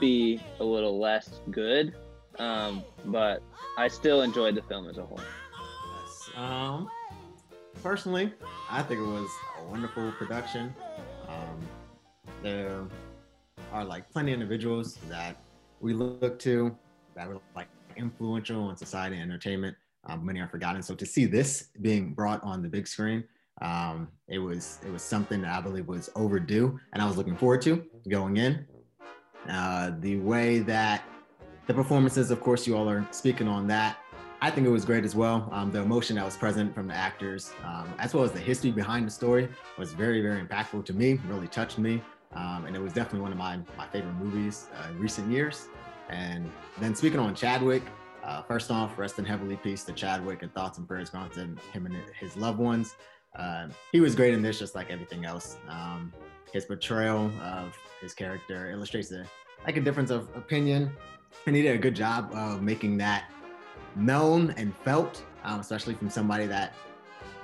be 0.00 0.42
a 0.60 0.64
little 0.64 0.98
less 0.98 1.40
good. 1.50 1.94
Um, 2.38 2.84
but 3.06 3.42
I 3.76 3.88
still 3.88 4.22
enjoyed 4.22 4.54
the 4.54 4.62
film 4.62 4.88
as 4.88 4.98
a 4.98 5.04
whole. 5.04 5.20
Um, 6.36 6.88
personally, 7.82 8.32
I 8.70 8.82
think 8.82 9.00
it 9.00 9.06
was 9.06 9.28
wonderful 9.68 10.12
production. 10.12 10.74
Um, 11.28 11.60
there 12.42 12.86
are 13.72 13.84
like 13.84 14.10
plenty 14.10 14.32
of 14.32 14.40
individuals 14.40 14.98
that 15.08 15.36
we 15.80 15.92
look 15.92 16.38
to 16.40 16.76
that 17.14 17.28
were 17.28 17.40
like 17.54 17.68
influential 17.96 18.70
in 18.70 18.76
society 18.76 19.16
and 19.16 19.30
entertainment. 19.30 19.76
Um, 20.06 20.24
many 20.24 20.40
are 20.40 20.48
forgotten. 20.48 20.82
So 20.82 20.94
to 20.94 21.04
see 21.04 21.26
this 21.26 21.68
being 21.82 22.14
brought 22.14 22.42
on 22.42 22.62
the 22.62 22.68
big 22.68 22.86
screen, 22.86 23.24
um, 23.60 24.08
it 24.28 24.38
was 24.38 24.78
it 24.86 24.92
was 24.92 25.02
something 25.02 25.42
that 25.42 25.52
I 25.52 25.60
believe 25.60 25.88
was 25.88 26.10
overdue, 26.14 26.78
and 26.92 27.02
I 27.02 27.06
was 27.06 27.16
looking 27.16 27.36
forward 27.36 27.62
to 27.62 27.84
going 28.08 28.36
in. 28.36 28.64
Uh, 29.48 29.92
the 30.00 30.16
way 30.18 30.60
that 30.60 31.02
the 31.66 31.74
performances, 31.74 32.30
of 32.30 32.40
course, 32.40 32.66
you 32.66 32.76
all 32.76 32.88
are 32.88 33.06
speaking 33.10 33.48
on 33.48 33.66
that. 33.68 33.98
I 34.40 34.50
think 34.52 34.66
it 34.68 34.70
was 34.70 34.84
great 34.84 35.04
as 35.04 35.16
well. 35.16 35.48
Um, 35.50 35.72
the 35.72 35.80
emotion 35.80 36.14
that 36.16 36.24
was 36.24 36.36
present 36.36 36.72
from 36.72 36.86
the 36.86 36.94
actors, 36.94 37.50
um, 37.64 37.92
as 37.98 38.14
well 38.14 38.22
as 38.22 38.30
the 38.30 38.38
history 38.38 38.70
behind 38.70 39.04
the 39.04 39.10
story, 39.10 39.48
was 39.76 39.92
very, 39.92 40.20
very 40.20 40.40
impactful 40.40 40.84
to 40.84 40.92
me. 40.92 41.18
Really 41.26 41.48
touched 41.48 41.78
me, 41.78 42.00
um, 42.34 42.64
and 42.66 42.76
it 42.76 42.80
was 42.80 42.92
definitely 42.92 43.20
one 43.20 43.32
of 43.32 43.38
my 43.38 43.58
my 43.76 43.86
favorite 43.88 44.14
movies 44.14 44.68
uh, 44.76 44.90
in 44.90 44.98
recent 45.00 45.30
years. 45.30 45.68
And 46.08 46.48
then 46.80 46.94
speaking 46.94 47.18
on 47.18 47.34
Chadwick, 47.34 47.82
uh, 48.22 48.42
first 48.42 48.70
off, 48.70 48.96
rest 48.96 49.18
in 49.18 49.24
heavenly 49.24 49.56
peace 49.56 49.82
to 49.84 49.92
Chadwick, 49.92 50.42
and 50.42 50.54
thoughts 50.54 50.78
and 50.78 50.86
prayers 50.86 51.10
going 51.10 51.30
to 51.30 51.40
him 51.72 51.86
and 51.86 51.96
his 52.18 52.36
loved 52.36 52.60
ones. 52.60 52.94
Uh, 53.36 53.68
he 53.90 54.00
was 54.00 54.14
great 54.14 54.34
in 54.34 54.40
this, 54.40 54.58
just 54.58 54.76
like 54.76 54.88
everything 54.88 55.24
else. 55.24 55.58
Um, 55.68 56.12
his 56.52 56.64
portrayal 56.64 57.30
of 57.42 57.76
his 58.00 58.14
character 58.14 58.70
illustrates 58.70 59.10
a, 59.10 59.24
like 59.66 59.76
a 59.76 59.80
difference 59.80 60.10
of 60.10 60.28
opinion, 60.36 60.92
and 61.46 61.56
he 61.56 61.62
did 61.62 61.74
a 61.74 61.78
good 61.78 61.96
job 61.96 62.30
of 62.32 62.62
making 62.62 62.98
that 62.98 63.24
known 63.98 64.54
and 64.56 64.74
felt, 64.84 65.24
um, 65.44 65.60
especially 65.60 65.94
from 65.94 66.10
somebody 66.10 66.46
that 66.46 66.74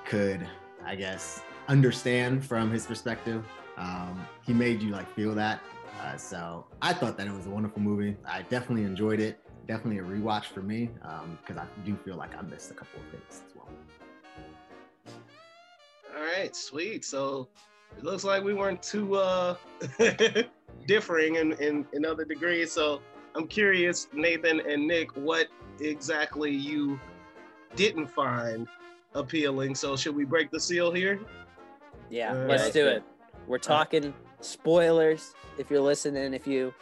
could, 0.05 0.47
I 0.85 0.95
guess, 0.95 1.43
understand 1.69 2.45
from 2.45 2.71
his 2.71 2.87
perspective. 2.87 3.45
Um, 3.77 4.27
he 4.47 4.53
made 4.53 4.83
you 4.83 4.91
like 4.91 5.13
feel 5.15 5.35
that. 5.35 5.61
Uh, 6.01 6.17
so 6.17 6.67
I 6.83 6.93
thought 6.93 7.17
that 7.17 7.27
it 7.27 7.33
was 7.33 7.47
a 7.47 7.51
wonderful 7.51 7.81
movie. 7.81 8.17
I 8.27 8.43
definitely 8.43 8.85
enjoyed 8.85 9.21
it. 9.21 9.41
Definitely 9.67 9.99
a 9.99 10.03
rewatch 10.03 10.47
for 10.47 10.61
me 10.61 10.91
because 11.41 11.57
I 11.57 11.67
do 11.85 11.97
feel 12.05 12.17
like 12.17 12.37
I 12.37 12.43
missed 12.43 12.71
a 12.71 12.75
couple 12.75 13.01
of 13.01 13.09
things 13.09 13.43
as 13.47 13.55
well. 13.55 13.69
All 16.17 16.23
right, 16.23 16.55
sweet. 16.55 17.05
So 17.05 17.49
it 17.97 18.05
looks 18.05 18.25
like 18.25 18.45
we 18.45 18.53
weren't 18.53 18.83
too 18.83 19.15
uh, 19.15 19.57
differing 20.87 21.37
in, 21.37 21.53
in, 21.55 21.87
in 21.95 22.05
other 22.05 22.25
degrees. 22.25 22.71
So 22.73 23.01
I'm 23.35 23.47
curious, 23.47 24.09
Nathan 24.13 24.61
and 24.61 24.87
Nick, 24.87 25.17
what 25.17 25.49
exactly 25.81 26.51
you 26.51 26.99
didn't 27.77 28.07
find 28.07 28.69
appealing. 29.15 29.75
So 29.75 29.97
should 29.97 30.15
we 30.15 30.25
break 30.25 30.51
the 30.51 30.61
seal 30.61 30.93
here? 30.93 31.21
Yeah, 32.11 32.37
All 32.37 32.47
let's 32.47 32.71
do 32.71 32.87
it. 32.87 33.03
We're 33.47 33.59
talking 33.59 34.15
spoilers. 34.41 35.35
If 35.59 35.71
you're 35.71 35.81
listening, 35.81 36.35
if 36.35 36.47
you 36.47 36.75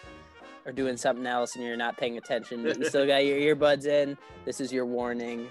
are 0.67 0.73
doing 0.73 0.97
something 0.97 1.27
else 1.27 1.57
and 1.57 1.65
you're 1.65 1.77
not 1.77 1.97
paying 1.97 2.19
attention, 2.19 2.63
but 2.63 2.79
you 2.79 2.85
still 2.89 3.07
got 3.07 3.25
your 3.25 3.39
earbuds 3.39 3.87
in, 3.87 4.17
this 4.45 4.61
is 4.61 4.73
your 4.73 4.87
warning. 4.87 5.49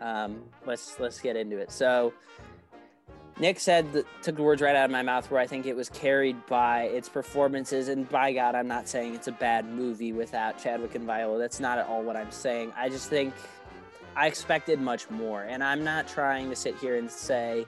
Um, 0.00 0.42
let's 0.66 0.98
let's 1.00 1.20
get 1.20 1.36
into 1.36 1.58
it. 1.58 1.70
So, 1.72 2.12
Nick 3.38 3.60
said 3.60 4.04
took 4.22 4.36
the 4.36 4.42
words 4.42 4.62
right 4.62 4.74
out 4.74 4.86
of 4.86 4.90
my 4.90 5.02
mouth 5.02 5.30
where 5.30 5.40
I 5.40 5.46
think 5.46 5.66
it 5.66 5.76
was 5.76 5.90
carried 5.90 6.46
by 6.46 6.84
its 6.84 7.08
performances. 7.08 7.88
And 7.88 8.08
by 8.08 8.32
God, 8.32 8.54
I'm 8.54 8.68
not 8.68 8.88
saying 8.88 9.14
it's 9.14 9.28
a 9.28 9.32
bad 9.32 9.66
movie 9.68 10.12
without 10.12 10.58
Chadwick 10.62 10.94
and 10.94 11.04
Viola. 11.04 11.38
That's 11.38 11.60
not 11.60 11.78
at 11.78 11.86
all 11.86 12.02
what 12.02 12.16
I'm 12.16 12.30
saying. 12.30 12.72
I 12.76 12.88
just 12.88 13.10
think 13.10 13.34
I 14.16 14.26
expected 14.26 14.80
much 14.80 15.10
more. 15.10 15.42
And 15.42 15.62
I'm 15.62 15.84
not 15.84 16.08
trying 16.08 16.48
to 16.48 16.56
sit 16.56 16.76
here 16.78 16.96
and 16.96 17.10
say 17.10 17.66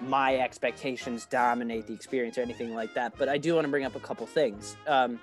my 0.00 0.36
expectations 0.36 1.26
dominate 1.26 1.86
the 1.86 1.94
experience 1.94 2.36
or 2.36 2.42
anything 2.42 2.74
like 2.74 2.92
that. 2.94 3.14
But 3.16 3.28
I 3.28 3.38
do 3.38 3.54
want 3.54 3.64
to 3.64 3.70
bring 3.70 3.84
up 3.84 3.94
a 3.94 4.00
couple 4.00 4.26
things. 4.26 4.76
Um, 4.88 5.20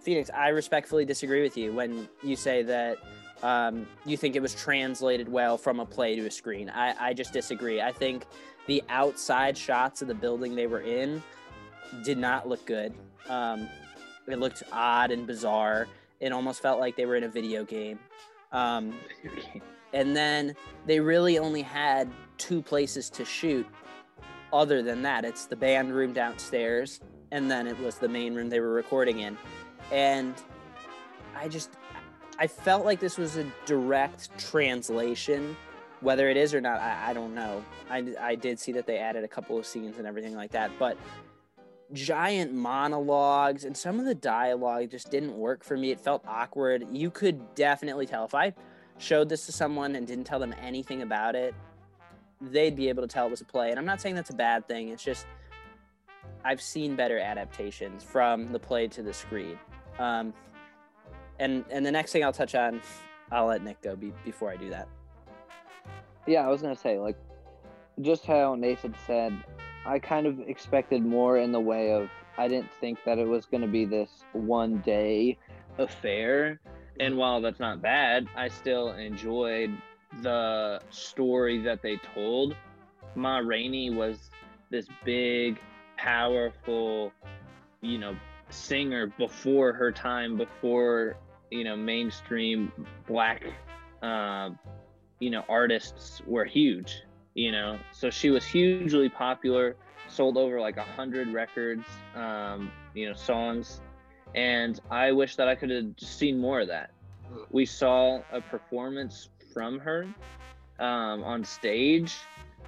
Phoenix, 0.00 0.30
I 0.34 0.48
respectfully 0.48 1.06
disagree 1.06 1.42
with 1.42 1.56
you 1.56 1.72
when 1.72 2.08
you 2.22 2.36
say 2.36 2.62
that 2.64 2.98
um, 3.42 3.86
you 4.04 4.16
think 4.16 4.36
it 4.36 4.42
was 4.42 4.54
translated 4.54 5.28
well 5.28 5.56
from 5.56 5.80
a 5.80 5.86
play 5.86 6.16
to 6.16 6.26
a 6.26 6.30
screen. 6.30 6.70
I, 6.70 7.08
I 7.08 7.14
just 7.14 7.32
disagree. 7.32 7.80
I 7.80 7.92
think 7.92 8.26
the 8.66 8.82
outside 8.88 9.56
shots 9.56 10.02
of 10.02 10.08
the 10.08 10.14
building 10.14 10.54
they 10.54 10.66
were 10.66 10.80
in 10.80 11.22
did 12.04 12.18
not 12.18 12.48
look 12.48 12.64
good. 12.66 12.94
Um, 13.28 13.68
it 14.26 14.38
looked 14.38 14.62
odd 14.72 15.10
and 15.10 15.26
bizarre. 15.26 15.88
It 16.20 16.32
almost 16.32 16.62
felt 16.62 16.78
like 16.78 16.96
they 16.96 17.06
were 17.06 17.16
in 17.16 17.24
a 17.24 17.28
video 17.28 17.64
game. 17.64 17.98
Um, 18.52 18.94
and 19.92 20.16
then 20.16 20.54
they 20.86 21.00
really 21.00 21.38
only 21.38 21.62
had 21.62 22.10
two 22.38 22.62
places 22.62 23.10
to 23.10 23.24
shoot. 23.24 23.66
Other 24.52 24.82
than 24.82 25.02
that, 25.02 25.24
it's 25.24 25.46
the 25.46 25.56
band 25.56 25.94
room 25.94 26.12
downstairs, 26.12 27.00
and 27.30 27.50
then 27.50 27.66
it 27.66 27.78
was 27.78 27.96
the 27.96 28.08
main 28.08 28.34
room 28.34 28.50
they 28.50 28.60
were 28.60 28.72
recording 28.72 29.20
in. 29.20 29.38
And 29.90 30.34
I 31.34 31.48
just, 31.48 31.70
I 32.38 32.46
felt 32.46 32.84
like 32.84 33.00
this 33.00 33.16
was 33.16 33.36
a 33.36 33.50
direct 33.64 34.36
translation. 34.38 35.56
Whether 36.02 36.28
it 36.28 36.36
is 36.36 36.52
or 36.52 36.60
not, 36.60 36.80
I, 36.80 37.10
I 37.10 37.12
don't 37.12 37.34
know. 37.34 37.64
I, 37.88 38.04
I 38.20 38.34
did 38.34 38.58
see 38.58 38.72
that 38.72 38.86
they 38.86 38.98
added 38.98 39.24
a 39.24 39.28
couple 39.28 39.56
of 39.56 39.64
scenes 39.64 39.98
and 39.98 40.06
everything 40.06 40.34
like 40.34 40.50
that, 40.50 40.70
but 40.78 40.98
giant 41.92 42.52
monologues 42.52 43.64
and 43.64 43.76
some 43.76 43.98
of 43.98 44.06
the 44.06 44.14
dialogue 44.14 44.90
just 44.90 45.10
didn't 45.10 45.36
work 45.36 45.62
for 45.62 45.76
me. 45.76 45.90
It 45.90 46.00
felt 46.00 46.24
awkward. 46.26 46.86
You 46.90 47.10
could 47.10 47.54
definitely 47.54 48.06
tell 48.06 48.24
if 48.24 48.34
I 48.34 48.52
showed 48.98 49.28
this 49.28 49.46
to 49.46 49.52
someone 49.52 49.94
and 49.94 50.06
didn't 50.06 50.24
tell 50.24 50.38
them 50.38 50.54
anything 50.60 51.02
about 51.02 51.34
it, 51.34 51.54
they'd 52.40 52.74
be 52.74 52.88
able 52.88 53.02
to 53.02 53.08
tell 53.08 53.26
it 53.26 53.30
was 53.30 53.40
a 53.40 53.44
play. 53.44 53.70
And 53.70 53.78
I'm 53.78 53.84
not 53.86 54.00
saying 54.00 54.14
that's 54.14 54.30
a 54.30 54.34
bad 54.34 54.66
thing. 54.66 54.88
It's 54.88 55.04
just 55.04 55.26
I've 56.44 56.60
seen 56.60 56.96
better 56.96 57.18
adaptations 57.18 58.02
from 58.02 58.52
the 58.52 58.58
play 58.58 58.88
to 58.88 59.02
the 59.02 59.14
screen. 59.14 59.58
Um, 59.98 60.32
and 61.38 61.64
and 61.70 61.84
the 61.84 61.92
next 61.92 62.12
thing 62.12 62.24
I'll 62.24 62.32
touch 62.32 62.54
on, 62.54 62.80
I'll 63.30 63.46
let 63.46 63.62
Nick 63.62 63.80
go 63.82 63.96
be, 63.96 64.12
before 64.24 64.50
I 64.50 64.56
do 64.56 64.70
that. 64.70 64.88
Yeah, 66.26 66.46
I 66.46 66.48
was 66.48 66.62
gonna 66.62 66.76
say 66.76 66.98
like 66.98 67.16
just 68.00 68.24
how 68.24 68.54
Nathan 68.54 68.94
said, 69.06 69.36
I 69.84 69.98
kind 69.98 70.26
of 70.26 70.40
expected 70.40 71.04
more 71.04 71.38
in 71.38 71.52
the 71.52 71.60
way 71.60 71.92
of 71.92 72.08
I 72.38 72.48
didn't 72.48 72.72
think 72.80 72.98
that 73.04 73.18
it 73.18 73.26
was 73.26 73.46
gonna 73.46 73.68
be 73.68 73.84
this 73.84 74.24
one 74.32 74.78
day 74.78 75.38
affair. 75.78 76.60
And 77.00 77.16
while 77.16 77.40
that's 77.40 77.60
not 77.60 77.82
bad, 77.82 78.26
I 78.36 78.48
still 78.48 78.92
enjoyed 78.92 79.70
the 80.22 80.80
story 80.90 81.62
that 81.62 81.82
they 81.82 81.96
told. 82.14 82.54
Ma 83.14 83.38
Rainey 83.38 83.90
was 83.90 84.30
this 84.70 84.86
big, 85.04 85.58
powerful, 85.96 87.12
you 87.80 87.98
know, 87.98 88.16
singer 88.50 89.06
before 89.18 89.72
her 89.72 89.90
time, 89.90 90.36
before 90.36 91.16
you 91.50 91.64
know 91.64 91.76
mainstream 91.76 92.72
black, 93.06 93.42
uh, 94.02 94.50
you 95.22 95.30
know, 95.30 95.44
artists 95.48 96.20
were 96.26 96.44
huge. 96.44 97.02
You 97.34 97.52
know, 97.52 97.78
so 97.92 98.10
she 98.10 98.28
was 98.28 98.44
hugely 98.44 99.08
popular, 99.08 99.74
sold 100.06 100.36
over 100.36 100.60
like 100.60 100.76
a 100.76 100.82
hundred 100.82 101.32
records, 101.32 101.86
um, 102.14 102.70
you 102.92 103.08
know, 103.08 103.14
songs, 103.14 103.80
and 104.34 104.78
I 104.90 105.12
wish 105.12 105.36
that 105.36 105.48
I 105.48 105.54
could 105.54 105.70
have 105.70 105.94
seen 105.96 106.38
more 106.38 106.60
of 106.60 106.68
that. 106.68 106.90
We 107.50 107.64
saw 107.64 108.20
a 108.30 108.42
performance 108.42 109.30
from 109.54 109.78
her 109.78 110.06
um, 110.78 111.24
on 111.24 111.42
stage 111.42 112.18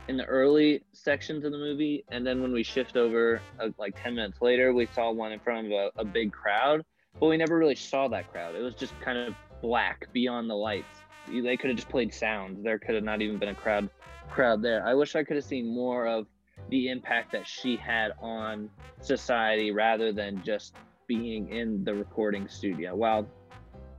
in 0.09 0.17
the 0.17 0.25
early 0.25 0.83
sections 0.93 1.45
of 1.45 1.53
the 1.53 1.59
movie, 1.59 2.05
and 2.09 2.27
then 2.27 2.41
when 2.41 2.53
we 2.53 2.63
shift 2.63 2.97
over, 2.97 3.43
uh, 3.61 3.69
like 3.77 4.03
ten 4.03 4.15
minutes 4.15 4.41
later, 4.41 4.73
we 4.73 4.87
saw 4.95 5.11
one 5.11 5.33
in 5.33 5.41
front 5.41 5.67
of 5.67 5.73
a, 5.73 5.91
a 5.97 6.05
big 6.07 6.33
crowd, 6.33 6.83
but 7.21 7.27
we 7.27 7.37
never 7.37 7.59
really 7.59 7.77
saw 7.77 8.09
that 8.09 8.33
crowd. 8.33 8.55
It 8.55 8.63
was 8.63 8.75
just 8.75 8.99
kind 9.01 9.19
of 9.19 9.35
black 9.61 10.09
beyond 10.15 10.49
the 10.49 10.55
lights. 10.55 11.04
They 11.29 11.57
could 11.57 11.71
have 11.71 11.77
just 11.77 11.89
played 11.89 12.13
sounds. 12.13 12.63
There 12.63 12.79
could 12.79 12.95
have 12.95 13.05
not 13.05 13.23
even 13.23 13.39
been 13.39 13.51
a 13.51 13.55
crowd 13.55 13.89
crowd 14.31 14.63
there. 14.63 14.87
I 14.87 14.95
wish 14.95 15.17
I 15.17 15.25
could 15.25 15.37
have 15.37 15.45
seen 15.45 15.73
more 15.73 16.07
of 16.07 16.27
the 16.71 16.89
impact 16.89 17.33
that 17.33 17.47
she 17.47 17.77
had 17.77 18.13
on 18.21 18.71
society 19.01 19.71
rather 19.71 20.13
than 20.13 20.43
just 20.43 20.75
being 21.07 21.51
in 21.51 21.85
the 21.85 21.95
recording 21.95 22.49
studio. 22.49 22.95
While, 22.95 23.27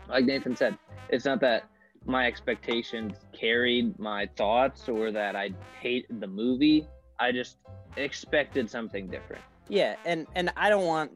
like 0.10 0.26
Nathan 0.26 0.56
said, 0.56 0.78
it's 1.10 1.26
not 1.26 1.40
that 1.42 1.66
my 2.06 2.28
expectations 2.28 3.18
carried 3.34 3.98
my 4.00 4.28
thoughts 4.36 4.88
or 4.90 5.12
that 5.12 5.36
I 5.36 5.52
hate 5.80 6.06
the 6.20 6.28
movie. 6.28 6.88
I 7.20 7.32
just 7.32 7.58
expected 7.98 8.70
something 8.70 9.08
different. 9.08 9.44
Yeah, 9.68 9.96
and 10.06 10.28
and 10.36 10.52
I 10.56 10.70
don't 10.70 10.86
want 10.86 11.12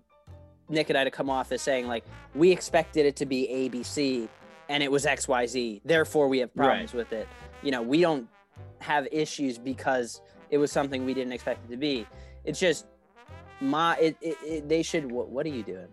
Nick 0.69 0.89
and 0.89 0.97
I 0.97 1.03
to 1.03 1.11
come 1.11 1.29
off 1.29 1.51
as 1.51 1.61
saying 1.61 1.87
like 1.87 2.03
we 2.33 2.51
expected 2.51 3.05
it 3.05 3.15
to 3.17 3.25
be 3.25 3.47
ABC 3.51 4.27
and 4.69 4.83
it 4.83 4.91
was 4.91 5.05
XYZ. 5.05 5.81
Therefore, 5.83 6.27
we 6.27 6.39
have 6.39 6.53
problems 6.53 6.93
with 6.93 7.11
it. 7.11 7.27
You 7.63 7.71
know, 7.71 7.81
we 7.81 7.99
don't 8.01 8.29
have 8.79 9.07
issues 9.11 9.57
because 9.57 10.21
it 10.49 10.57
was 10.57 10.71
something 10.71 11.05
we 11.05 11.13
didn't 11.13 11.33
expect 11.33 11.65
it 11.65 11.71
to 11.71 11.77
be. 11.77 12.07
It's 12.45 12.59
just 12.59 12.85
my 13.59 13.97
it, 13.97 14.17
it, 14.21 14.37
it 14.45 14.69
they 14.69 14.81
should 14.83 15.11
what, 15.11 15.29
what 15.29 15.45
are 15.45 15.49
you 15.49 15.63
doing? 15.63 15.87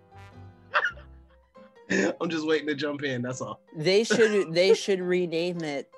I'm 2.20 2.28
just 2.28 2.46
waiting 2.46 2.68
to 2.68 2.74
jump 2.74 3.02
in. 3.02 3.22
That's 3.22 3.40
all. 3.40 3.60
They 3.76 4.04
should 4.04 4.52
they 4.52 4.74
should 4.74 5.00
rename 5.00 5.62
it 5.62 5.90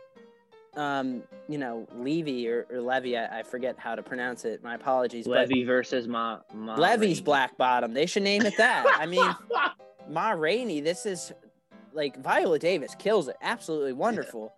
um 0.76 1.22
you 1.48 1.58
know 1.58 1.88
Levy 1.96 2.46
or, 2.46 2.66
or 2.70 2.80
Levy 2.80 3.16
I, 3.16 3.40
I 3.40 3.42
forget 3.42 3.76
how 3.78 3.94
to 3.96 4.02
pronounce 4.02 4.44
it 4.44 4.62
my 4.62 4.74
apologies 4.74 5.26
but- 5.26 5.48
Levee 5.48 5.64
versus 5.64 6.06
Ma. 6.06 6.38
Ma 6.54 6.76
Levee's 6.76 7.18
Rainey. 7.18 7.20
Black 7.22 7.58
Bottom. 7.58 7.92
They 7.92 8.06
should 8.06 8.22
name 8.22 8.42
it 8.42 8.56
that. 8.58 8.86
I 8.96 9.06
mean, 9.06 9.34
Ma 10.08 10.30
Rainey, 10.30 10.80
this 10.80 11.04
is 11.04 11.32
like 11.92 12.22
Viola 12.22 12.58
Davis 12.58 12.94
kills 12.98 13.28
it. 13.28 13.36
Absolutely 13.42 13.92
wonderful. 13.92 14.54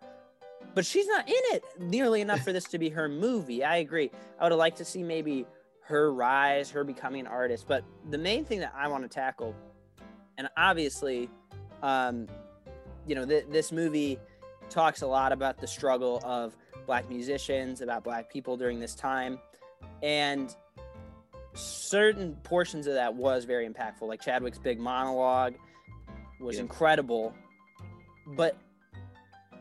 But 0.75 0.87
she's 0.87 1.07
not 1.07 1.29
in 1.29 1.35
it 1.53 1.65
nearly 1.79 2.21
enough 2.21 2.41
for 2.41 2.53
this 2.53 2.65
to 2.65 2.79
be 2.79 2.89
her 2.91 3.09
movie. 3.09 3.65
I 3.65 3.77
agree. 3.77 4.11
I 4.39 4.45
would 4.45 4.53
have 4.53 4.59
liked 4.59 4.79
to 4.79 4.85
see 4.85 5.03
maybe 5.03 5.47
her 5.83 6.13
rise, 6.13 6.71
her 6.71 6.85
becoming 6.85 7.21
an 7.21 7.27
artist. 7.27 7.67
But 7.67 7.85
the 8.11 8.19
main 8.19 8.45
thing 8.45 8.61
that 8.61 8.73
I 8.77 8.87
want 8.89 9.03
to 9.03 9.09
tackle, 9.09 9.55
and 10.39 10.49
obviously, 10.57 11.29
um, 11.83 12.29
you 13.07 13.15
know, 13.15 13.27
th- 13.27 13.47
this 13.51 13.73
movie 13.73 14.19
talks 14.69 15.03
a 15.03 15.07
lot 15.07 15.33
about 15.33 15.59
the 15.59 15.67
struggle 15.67 16.21
of 16.25 16.57
black 16.87 17.09
musicians, 17.11 17.81
about 17.81 18.05
black 18.05 18.31
people 18.31 18.57
during 18.57 18.79
this 18.79 18.95
time. 18.95 19.41
And 20.03 20.55
certain 21.55 22.37
portions 22.45 22.87
of 22.87 22.95
that 22.95 23.15
was 23.15 23.45
very 23.45 23.69
impactful. 23.69 24.03
Like 24.03 24.21
Chadwick's 24.23 24.59
big 24.59 24.79
monologue 24.79 25.55
was 26.41 26.57
Yeah. 26.57 26.63
incredible, 26.63 27.35
but 28.27 28.57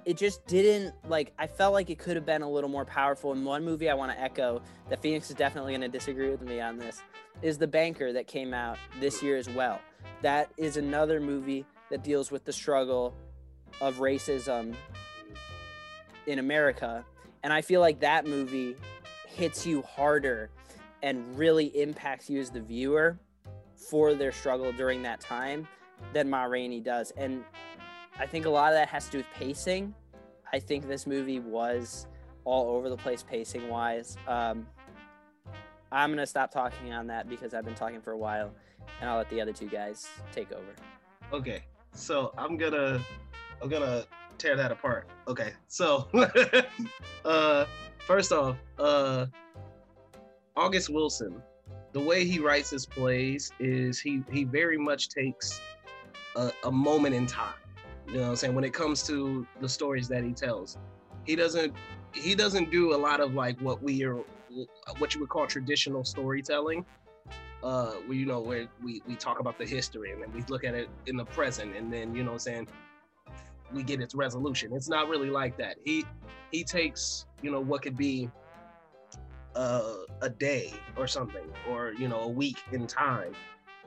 it 0.05 0.17
just 0.17 0.45
didn't 0.47 0.93
like. 1.07 1.33
I 1.37 1.47
felt 1.47 1.73
like 1.73 1.89
it 1.89 1.99
could 1.99 2.15
have 2.15 2.25
been 2.25 2.41
a 2.41 2.49
little 2.49 2.69
more 2.69 2.85
powerful. 2.85 3.31
In 3.31 3.43
one 3.43 3.63
movie, 3.63 3.89
I 3.89 3.93
want 3.93 4.11
to 4.11 4.19
echo 4.19 4.61
that 4.89 5.01
Phoenix 5.01 5.29
is 5.29 5.35
definitely 5.35 5.73
going 5.73 5.81
to 5.81 5.87
disagree 5.87 6.29
with 6.29 6.41
me 6.41 6.61
on 6.61 6.77
this. 6.77 7.01
Is 7.41 7.57
the 7.57 7.67
Banker 7.67 8.11
that 8.13 8.27
came 8.27 8.53
out 8.53 8.77
this 8.99 9.21
year 9.21 9.37
as 9.37 9.49
well? 9.49 9.79
That 10.21 10.51
is 10.57 10.77
another 10.77 11.19
movie 11.19 11.65
that 11.89 12.03
deals 12.03 12.31
with 12.31 12.43
the 12.45 12.53
struggle 12.53 13.13
of 13.81 13.97
racism 13.97 14.75
in 16.27 16.39
America, 16.39 17.05
and 17.43 17.53
I 17.53 17.61
feel 17.61 17.81
like 17.81 17.99
that 18.01 18.25
movie 18.25 18.75
hits 19.27 19.65
you 19.65 19.81
harder 19.83 20.49
and 21.01 21.37
really 21.37 21.67
impacts 21.81 22.29
you 22.29 22.39
as 22.39 22.49
the 22.49 22.59
viewer 22.59 23.17
for 23.89 24.13
their 24.13 24.31
struggle 24.31 24.71
during 24.73 25.01
that 25.03 25.21
time 25.21 25.67
than 26.13 26.29
Ma 26.29 26.43
Rainey 26.43 26.79
does. 26.79 27.11
And 27.17 27.43
I 28.19 28.25
think 28.25 28.45
a 28.45 28.49
lot 28.49 28.71
of 28.71 28.77
that 28.77 28.89
has 28.89 29.05
to 29.05 29.11
do 29.11 29.17
with 29.19 29.27
pacing. 29.33 29.93
I 30.51 30.59
think 30.59 30.87
this 30.87 31.05
movie 31.05 31.39
was 31.39 32.07
all 32.43 32.75
over 32.75 32.89
the 32.89 32.97
place 32.97 33.23
pacing 33.23 33.69
wise. 33.69 34.17
Um, 34.27 34.67
I'm 35.91 36.11
gonna 36.11 36.27
stop 36.27 36.51
talking 36.51 36.93
on 36.93 37.07
that 37.07 37.29
because 37.29 37.53
I've 37.53 37.65
been 37.65 37.75
talking 37.75 38.01
for 38.01 38.11
a 38.11 38.17
while, 38.17 38.51
and 39.01 39.09
I'll 39.09 39.17
let 39.17 39.29
the 39.29 39.41
other 39.41 39.53
two 39.53 39.67
guys 39.67 40.07
take 40.31 40.51
over. 40.51 40.75
Okay, 41.33 41.63
so 41.93 42.33
I'm 42.37 42.57
gonna 42.57 43.03
I'm 43.61 43.69
gonna 43.69 44.05
tear 44.37 44.55
that 44.55 44.71
apart. 44.71 45.07
Okay, 45.27 45.53
so 45.67 46.07
uh, 47.25 47.65
first 48.05 48.31
off, 48.31 48.57
uh, 48.77 49.25
August 50.55 50.89
Wilson, 50.89 51.41
the 51.91 51.99
way 51.99 52.25
he 52.25 52.39
writes 52.39 52.69
his 52.69 52.85
plays 52.85 53.51
is 53.59 53.99
he 53.99 54.23
he 54.31 54.43
very 54.43 54.77
much 54.77 55.09
takes 55.09 55.59
a, 56.39 56.51
a 56.63 56.71
moment 56.71 57.13
in 57.13 57.27
time. 57.27 57.53
You 58.07 58.15
know 58.15 58.21
what 58.21 58.29
I'm 58.29 58.35
saying? 58.37 58.55
When 58.55 58.63
it 58.63 58.73
comes 58.73 59.03
to 59.03 59.45
the 59.59 59.69
stories 59.69 60.07
that 60.07 60.23
he 60.23 60.31
tells, 60.31 60.77
he 61.25 61.35
doesn't 61.35 61.73
he 62.13 62.33
doesn't 62.33 62.71
do 62.71 62.95
a 62.95 62.97
lot 62.97 63.19
of 63.19 63.33
like 63.33 63.59
what 63.59 63.83
we 63.83 64.03
are 64.03 64.17
what 64.97 65.13
you 65.13 65.19
would 65.19 65.29
call 65.29 65.45
traditional 65.45 66.03
storytelling 66.03 66.83
uh 67.61 67.91
where 68.07 68.17
you 68.17 68.25
know 68.25 68.39
where 68.39 68.67
we 68.83 69.01
we 69.05 69.15
talk 69.15 69.39
about 69.39 69.59
the 69.59 69.65
history 69.65 70.11
and 70.11 70.23
then 70.23 70.31
we 70.33 70.41
look 70.49 70.63
at 70.63 70.73
it 70.73 70.89
in 71.05 71.15
the 71.15 71.25
present 71.25 71.75
and 71.75 71.93
then 71.93 72.15
you 72.15 72.23
know 72.23 72.31
what 72.31 72.35
I'm 72.35 72.39
saying 72.39 72.67
we 73.71 73.83
get 73.83 74.01
its 74.01 74.15
resolution 74.15 74.71
it's 74.73 74.89
not 74.89 75.07
really 75.07 75.29
like 75.29 75.55
that 75.57 75.75
he 75.83 76.03
he 76.51 76.63
takes 76.63 77.27
you 77.43 77.51
know 77.51 77.59
what 77.59 77.83
could 77.83 77.97
be 77.97 78.31
uh, 79.55 79.93
a 80.21 80.29
day 80.29 80.73
or 80.97 81.05
something 81.05 81.45
or 81.69 81.91
you 81.93 82.07
know 82.07 82.21
a 82.21 82.27
week 82.27 82.57
in 82.71 82.87
time 82.87 83.33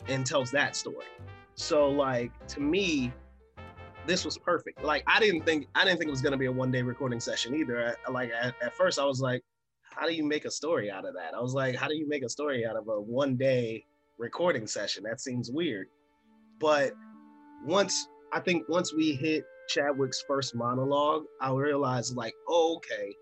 and 0.06 0.24
tells 0.24 0.50
that 0.52 0.76
story 0.76 1.06
so 1.54 1.88
like 1.88 2.30
to 2.46 2.60
me 2.60 3.12
this 4.06 4.24
was 4.24 4.36
perfect 4.38 4.82
like 4.82 5.04
i 5.06 5.20
didn't 5.20 5.44
think 5.44 5.68
i 5.74 5.84
didn't 5.84 5.98
think 5.98 6.08
it 6.08 6.10
was 6.10 6.22
to 6.22 6.36
be 6.36 6.46
a 6.46 6.52
one 6.52 6.72
day 6.72 6.82
recording 6.82 7.20
session 7.20 7.54
either 7.54 7.96
I, 8.06 8.10
like 8.10 8.30
at, 8.30 8.54
at 8.62 8.74
first 8.74 8.98
i 8.98 9.04
was 9.04 9.20
like 9.20 9.42
how 9.84 10.06
do 10.06 10.14
you 10.14 10.24
make 10.24 10.44
a 10.44 10.50
story 10.50 10.90
out 10.90 11.06
of 11.06 11.14
that 11.14 11.34
i 11.34 11.40
was 11.40 11.54
like 11.54 11.76
how 11.76 11.86
do 11.88 11.94
you 11.94 12.08
make 12.08 12.24
a 12.24 12.28
story 12.28 12.66
out 12.66 12.76
of 12.76 12.88
a 12.88 13.00
one 13.00 13.36
day 13.36 13.84
recording 14.22 14.66
session. 14.66 15.02
That 15.04 15.20
seems 15.20 15.50
weird. 15.50 15.88
But 16.60 16.92
once 17.64 18.08
I 18.32 18.40
think 18.40 18.68
once 18.68 18.94
we 18.94 19.12
hit 19.12 19.44
Chadwick's 19.68 20.24
first 20.26 20.54
monologue, 20.54 21.24
I 21.40 21.52
realized 21.52 22.16
like, 22.16 22.34
oh, 22.48 22.76
okay, 22.76 23.14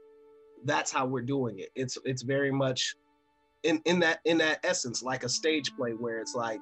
that's 0.64 0.92
how 0.92 1.06
we're 1.06 1.22
doing 1.22 1.58
it. 1.58 1.70
It's 1.74 1.98
it's 2.04 2.22
very 2.22 2.52
much 2.52 2.94
in 3.62 3.80
in 3.86 3.98
that 4.00 4.20
in 4.24 4.38
that 4.38 4.60
essence 4.62 5.02
like 5.02 5.24
a 5.24 5.28
stage 5.28 5.74
play 5.76 5.92
where 5.92 6.20
it's 6.20 6.34
like 6.34 6.60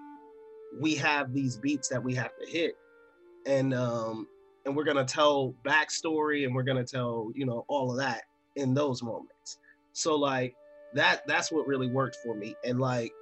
we 0.76 0.94
have 0.96 1.32
these 1.32 1.56
beats 1.56 1.88
that 1.88 2.02
we 2.02 2.14
have 2.14 2.30
to 2.38 2.50
hit. 2.50 2.74
And 3.46 3.74
um 3.74 4.26
and 4.64 4.76
we're 4.76 4.84
gonna 4.84 5.04
tell 5.04 5.54
backstory 5.64 6.44
and 6.44 6.54
we're 6.54 6.62
gonna 6.62 6.84
tell 6.84 7.30
you 7.34 7.46
know 7.46 7.64
all 7.68 7.90
of 7.90 7.98
that 7.98 8.22
in 8.56 8.74
those 8.74 9.02
moments. 9.02 9.58
So 9.92 10.16
like 10.16 10.54
that 10.94 11.22
that's 11.26 11.50
what 11.50 11.66
really 11.66 11.88
worked 11.88 12.16
for 12.22 12.34
me. 12.34 12.54
And 12.64 12.78
like 12.78 13.12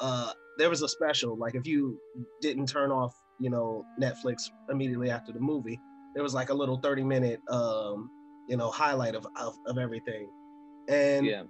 uh 0.00 0.32
there 0.58 0.70
was 0.70 0.82
a 0.82 0.88
special 0.88 1.36
like 1.36 1.54
if 1.54 1.66
you 1.66 1.98
didn't 2.40 2.66
turn 2.66 2.90
off 2.90 3.14
you 3.38 3.50
know 3.50 3.84
netflix 4.00 4.36
immediately 4.70 5.10
after 5.10 5.32
the 5.32 5.40
movie 5.40 5.78
there 6.14 6.22
was 6.22 6.34
like 6.34 6.50
a 6.50 6.54
little 6.54 6.78
30 6.78 7.04
minute 7.04 7.40
um 7.50 8.10
you 8.50 8.56
know 8.56 8.70
highlight 8.70 9.14
of 9.14 9.26
of, 9.36 9.56
of 9.66 9.78
everything. 9.78 10.28
And 10.88 11.24
Yeah. 11.24 11.42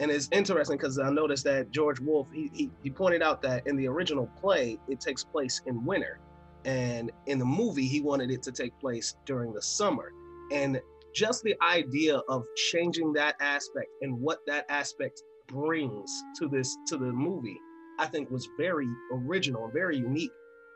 And 0.00 0.10
it's 0.10 0.28
interesting 0.32 0.78
because 0.78 0.98
I 0.98 1.10
noticed 1.10 1.44
that 1.44 1.70
George 1.70 2.00
Wolfe 2.00 2.28
he, 2.32 2.50
he 2.54 2.70
he 2.82 2.90
pointed 2.90 3.22
out 3.22 3.42
that 3.42 3.66
in 3.66 3.76
the 3.76 3.86
original 3.86 4.28
play 4.40 4.78
it 4.88 4.98
takes 4.98 5.22
place 5.22 5.60
in 5.66 5.84
winter, 5.84 6.18
and 6.64 7.12
in 7.26 7.38
the 7.38 7.44
movie 7.44 7.86
he 7.86 8.00
wanted 8.00 8.30
it 8.30 8.42
to 8.44 8.52
take 8.52 8.78
place 8.80 9.14
during 9.26 9.52
the 9.52 9.60
summer, 9.60 10.12
and 10.52 10.80
just 11.14 11.42
the 11.42 11.54
idea 11.62 12.16
of 12.28 12.44
changing 12.56 13.12
that 13.12 13.34
aspect 13.40 13.88
and 14.00 14.18
what 14.18 14.38
that 14.46 14.64
aspect 14.70 15.22
brings 15.48 16.10
to 16.38 16.48
this 16.48 16.76
to 16.86 16.96
the 16.96 17.12
movie, 17.12 17.58
I 17.98 18.06
think 18.06 18.30
was 18.30 18.48
very 18.56 18.88
original 19.12 19.64
and 19.64 19.72
very 19.72 19.98
unique 19.98 20.32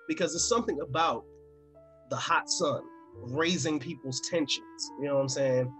because 0.06 0.34
it's 0.34 0.48
something 0.48 0.78
about 0.80 1.24
the 2.10 2.16
hot 2.16 2.50
sun 2.50 2.82
raising 3.16 3.78
people's 3.78 4.20
tensions. 4.28 4.90
You 5.00 5.06
know 5.06 5.14
what 5.14 5.22
I'm 5.22 5.28
saying? 5.28 5.72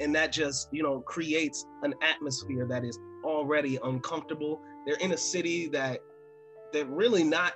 And 0.00 0.14
that 0.14 0.32
just 0.32 0.68
you 0.72 0.82
know 0.82 1.00
creates 1.00 1.66
an 1.82 1.94
atmosphere 2.02 2.66
that 2.68 2.84
is 2.84 2.98
already 3.24 3.78
uncomfortable. 3.84 4.60
They're 4.86 4.96
in 4.96 5.12
a 5.12 5.16
city 5.16 5.68
that 5.68 6.00
they're 6.72 6.86
really 6.86 7.24
not 7.24 7.52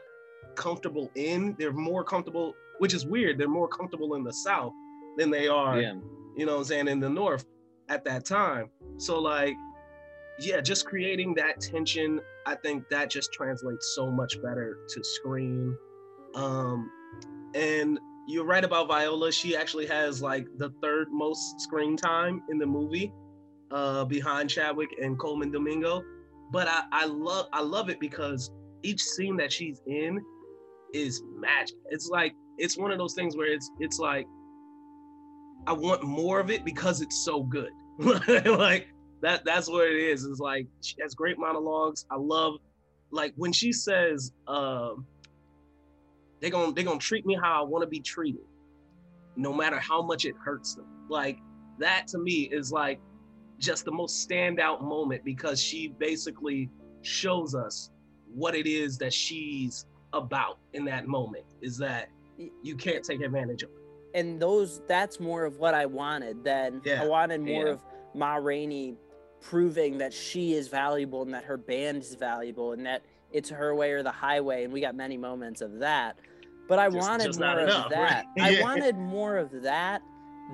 comfortable 0.55 1.11
in. 1.15 1.55
They're 1.59 1.73
more 1.73 2.05
comfortable 2.05 2.55
which 2.79 2.93
is 2.93 3.07
weird. 3.07 3.39
They're 3.39 3.49
more 3.49 3.69
comfortable 3.69 4.15
in 4.17 4.23
the 4.23 4.33
south 4.33 4.73
than 5.17 5.31
they 5.31 5.49
are 5.49 5.81
Yeah. 5.81 5.95
you 6.37 6.45
know 6.45 6.53
what 6.53 6.59
i'm 6.59 6.65
saying 6.65 6.89
in 6.89 7.01
the 7.01 7.09
north 7.09 7.47
at 7.89 8.05
that 8.05 8.25
time. 8.27 8.69
So 8.99 9.19
like 9.21 9.55
yeah 10.39 10.61
just 10.61 10.85
creating 10.85 11.33
that 11.35 11.59
tension 11.63 12.21
i 12.45 12.55
think 12.57 12.87
that 12.91 13.09
just 13.09 13.33
translates 13.33 13.95
so 13.95 14.11
much 14.11 14.37
better 14.43 14.77
to 14.91 15.03
screen. 15.03 15.75
Um 16.35 16.91
and 17.55 17.99
you're 18.27 18.45
right 18.45 18.65
about 18.65 18.89
Viola. 18.89 19.31
She 19.33 19.57
actually 19.57 19.87
has 19.87 20.21
like 20.21 20.47
the 20.59 20.71
third 20.83 21.09
most 21.13 21.61
screen 21.61 21.97
time 21.97 22.43
in 22.51 22.59
the 22.59 22.67
movie, 22.67 23.13
uh, 23.71 24.05
behind 24.05 24.51
Chadwick 24.51 24.91
and 25.01 25.19
Colman 25.19 25.53
Domingo. 25.53 26.03
But 26.51 26.69
I, 26.69 26.83
I 26.93 27.07
love 27.07 27.47
I 27.53 27.63
love 27.63 27.89
it 27.89 28.01
because 28.01 28.51
each 28.83 29.01
scene 29.01 29.37
that 29.37 29.53
she's 29.53 29.81
in 29.87 30.21
is 30.93 31.23
magic. 31.37 31.77
It's 31.91 32.09
like 32.09 32.35
it's 32.59 32.77
one 32.77 32.91
of 32.91 32.99
those 32.99 33.15
things 33.15 33.37
where 33.37 33.53
it's 33.53 33.71
it's 33.81 33.99
like 33.99 34.27
I 35.67 35.73
want 35.73 36.03
more 36.03 36.41
of 36.41 36.51
it 36.51 36.65
because 36.65 37.01
it's 37.01 37.25
so 37.25 37.43
good. 37.43 37.71
like 37.99 38.89
that 39.23 39.45
that's 39.45 39.69
what 39.69 39.87
it 39.89 39.97
is. 39.97 40.25
It's 40.25 40.41
like 40.41 40.67
she 40.83 40.97
has 41.03 41.15
great 41.15 41.39
monologues. 41.39 42.07
I 42.11 42.17
love 42.17 42.55
like 43.11 43.33
when 43.37 43.53
she 43.53 43.73
says 43.73 44.33
um 44.49 45.07
they're 46.41 46.51
gonna 46.51 46.73
they're 46.73 46.85
gonna 46.85 46.99
treat 46.99 47.27
me 47.27 47.35
how 47.41 47.63
I 47.63 47.65
want 47.65 47.83
to 47.83 47.89
be 47.89 48.01
treated, 48.01 48.43
no 49.37 49.53
matter 49.53 49.79
how 49.79 50.03
much 50.03 50.25
it 50.25 50.35
hurts 50.43 50.75
them. 50.75 50.87
Like 51.09 51.39
that 51.79 52.07
to 52.09 52.19
me 52.19 52.49
is 52.53 52.73
like 52.73 53.01
just 53.59 53.85
the 53.85 53.93
most 53.93 54.29
standout 54.29 54.83
moment 54.83 55.25
because 55.25 55.61
she 55.61 55.89
basically 55.89 56.71
shows 57.03 57.55
us 57.55 57.91
what 58.35 58.55
it 58.55 58.67
is 58.67 58.99
that 58.99 59.13
she's 59.13 59.87
about 60.13 60.59
in 60.73 60.85
that 60.87 61.07
moment. 61.07 61.45
Is 61.63 61.79
that 61.79 62.09
you 62.63 62.77
can't 62.77 63.03
take 63.05 63.23
advantage 63.23 63.63
of. 63.63 63.71
it. 63.71 64.19
and 64.19 64.41
those 64.41 64.83
that's 64.87 65.19
more 65.21 65.45
of 65.45 65.57
what 65.57 65.73
I 65.75 65.87
wanted 65.87 66.45
than 66.45 66.83
Yeah, 66.85 67.03
I 67.03 67.07
wanted 67.07 67.41
more 67.41 67.67
yeah. 67.67 67.73
of 67.73 67.81
Ma 68.15 68.35
Rainey 68.37 68.97
proving 69.41 69.99
that 69.99 70.13
she 70.13 70.55
is 70.55 70.69
valuable 70.69 71.23
and 71.23 71.33
that 71.33 71.45
her 71.45 71.57
band 71.57 72.03
is 72.03 72.15
valuable 72.15 72.73
and 72.73 72.85
that 72.85 73.03
it's 73.33 73.51
her 73.51 73.75
way 73.75 73.93
or 73.93 74.03
the 74.03 74.11
highway 74.13 74.65
and 74.65 74.73
we 74.73 74.81
got 74.81 74.95
many 74.95 75.17
moments 75.17 75.61
of 75.61 75.79
that. 75.81 76.17
But 76.69 76.79
I 76.79 76.89
Just- 76.89 77.09
wanted 77.09 77.25
just 77.27 77.39
more 77.41 77.49
not 77.55 77.59
of 77.69 77.91
that. 77.91 78.25
right? 78.39 78.59
I 78.59 78.63
wanted 78.63 78.97
more 78.97 79.37
of 79.37 79.63
that 79.63 80.03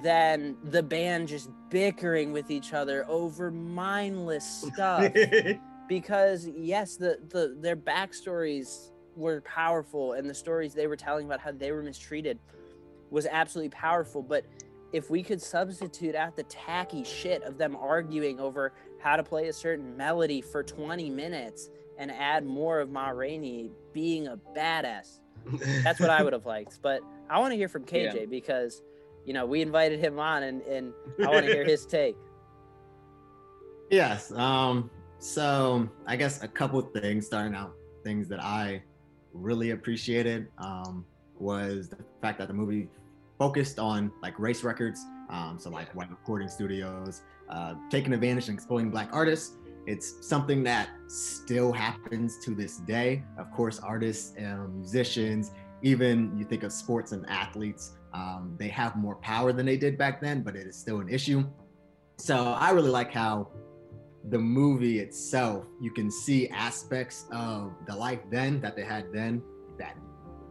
than 0.03 0.57
the 0.65 0.83
band 0.83 1.29
just 1.29 1.51
bickering 1.71 2.33
with 2.33 2.51
each 2.51 2.73
other 2.73 3.05
over 3.09 3.51
mindless 3.51 4.45
stuff 4.73 5.13
because 5.89 6.49
yes 6.57 6.97
the, 6.97 7.19
the 7.29 7.55
their 7.61 7.77
backstories 7.77 8.91
were 9.17 9.43
powerful 9.43 10.15
and 10.15 10.29
the 10.31 10.35
stories 10.35 10.73
they 10.73 10.87
were 10.87 10.97
telling 10.97 11.27
about 11.27 11.41
how 11.41 11.53
they 11.53 11.73
were 11.73 11.83
mistreated 11.83 12.39
was 13.11 13.27
absolutely 13.27 13.69
powerful 13.69 14.23
but 14.23 14.47
if 14.95 15.11
we 15.11 15.23
could 15.23 15.41
substitute 15.43 16.15
out 16.15 16.37
the 16.37 16.43
tacky 16.45 17.05
shit 17.05 17.43
of 17.43 17.59
them 17.59 17.77
arguing 17.77 18.41
over 18.41 18.73
how 18.99 19.17
to 19.17 19.23
play 19.23 19.49
a 19.49 19.53
certain 19.53 19.95
melody 19.95 20.41
for 20.41 20.63
20 20.63 21.11
minutes 21.11 21.69
and 21.99 22.11
add 22.11 22.45
more 22.45 22.81
of 22.81 22.91
Ma 22.91 23.09
Rainey 23.09 23.71
being 23.93 24.27
a 24.29 24.39
badass 24.57 25.21
that's 25.83 25.99
what 26.01 26.11
I 26.11 26.23
would 26.23 26.33
have 26.33 26.47
liked 26.47 26.81
but 26.83 27.01
I 27.29 27.39
want 27.41 27.53
to 27.53 27.57
hear 27.57 27.69
from 27.69 27.85
KJ 27.85 28.15
Yeah. 28.15 28.25
because 28.27 28.83
you 29.25 29.33
know 29.33 29.47
we 29.47 29.61
invited 29.63 30.01
him 30.01 30.19
on 30.19 30.43
and, 30.45 30.63
and 30.63 30.93
I 31.23 31.29
want 31.29 31.47
to 31.47 31.53
hear 31.53 31.65
his 31.65 31.87
take 31.99 32.17
Yes. 33.91 34.33
Um, 34.33 34.91
so 35.19 35.87
I 36.07 36.17
guess 36.17 36.43
a 36.43 36.49
couple 36.49 36.81
things 36.81 37.27
starting 37.27 37.55
out, 37.55 37.75
things 38.03 38.27
that 38.29 38.43
I 38.43 38.83
really 39.35 39.73
appreciated 39.73 40.49
um, 40.57 41.05
was 41.39 41.91
the 41.91 41.99
fact 42.23 42.39
that 42.39 42.49
the 42.49 42.55
movie 42.55 42.89
focused 43.39 43.79
on 43.79 44.11
like 44.23 44.39
race 44.39 44.65
records. 44.65 45.05
Um, 45.29 45.59
so 45.59 45.69
like 45.69 45.95
white 45.95 46.11
recording 46.11 46.49
studios, 46.49 47.21
uh, 47.51 47.75
taking 47.91 48.15
advantage 48.15 48.49
and 48.49 48.55
exploiting 48.55 48.91
black 48.91 49.11
artists. 49.13 49.57
It's 49.87 50.27
something 50.27 50.63
that 50.65 50.91
still 51.09 51.73
happens 51.73 52.39
to 52.45 52.55
this 52.55 52.79
day. 52.79 53.25
Of 53.39 53.51
course, 53.51 53.81
artists 53.81 54.35
and 54.37 54.75
musicians, 54.75 55.51
even 55.83 56.37
you 56.39 56.45
think 56.45 56.63
of 56.63 56.73
sports 56.73 57.13
and 57.13 57.29
athletes, 57.29 57.93
um, 58.15 58.55
they 58.59 58.69
have 58.69 58.95
more 58.97 59.17
power 59.17 59.53
than 59.53 59.67
they 59.67 59.77
did 59.77 59.99
back 59.99 60.21
then, 60.21 60.43
but 60.43 60.55
it 60.55 60.67
is 60.67 60.77
still 60.77 61.01
an 61.01 61.09
issue. 61.09 61.45
So 62.19 62.53
I 62.53 62.71
really 62.71 62.91
like 62.91 63.13
how 63.13 63.49
the 64.29 64.39
movie 64.39 65.01
itself, 65.01 65.67
you 65.81 65.91
can 65.91 66.11
see 66.11 66.49
aspects 66.51 67.27
of 67.33 67.73
the 67.87 67.97
life 67.97 68.21
then 68.31 68.61
that 68.61 68.77
they 68.77 68.85
had 68.85 69.13
then 69.13 69.43
that 69.79 69.97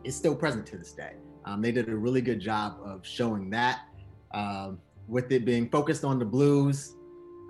is 0.04 0.16
still 0.16 0.36
present 0.36 0.66
to 0.68 0.78
this 0.78 0.92
day. 0.92 1.14
Um, 1.46 1.62
they 1.62 1.72
did 1.72 1.88
a 1.88 1.96
really 1.96 2.22
good 2.22 2.40
job 2.40 2.78
of 2.84 3.06
showing 3.06 3.50
that. 3.52 3.82
Um, 4.34 4.80
with 5.08 5.32
it 5.32 5.46
being 5.46 5.70
focused 5.70 6.04
on 6.04 6.20
the 6.20 6.26
blues, 6.26 6.96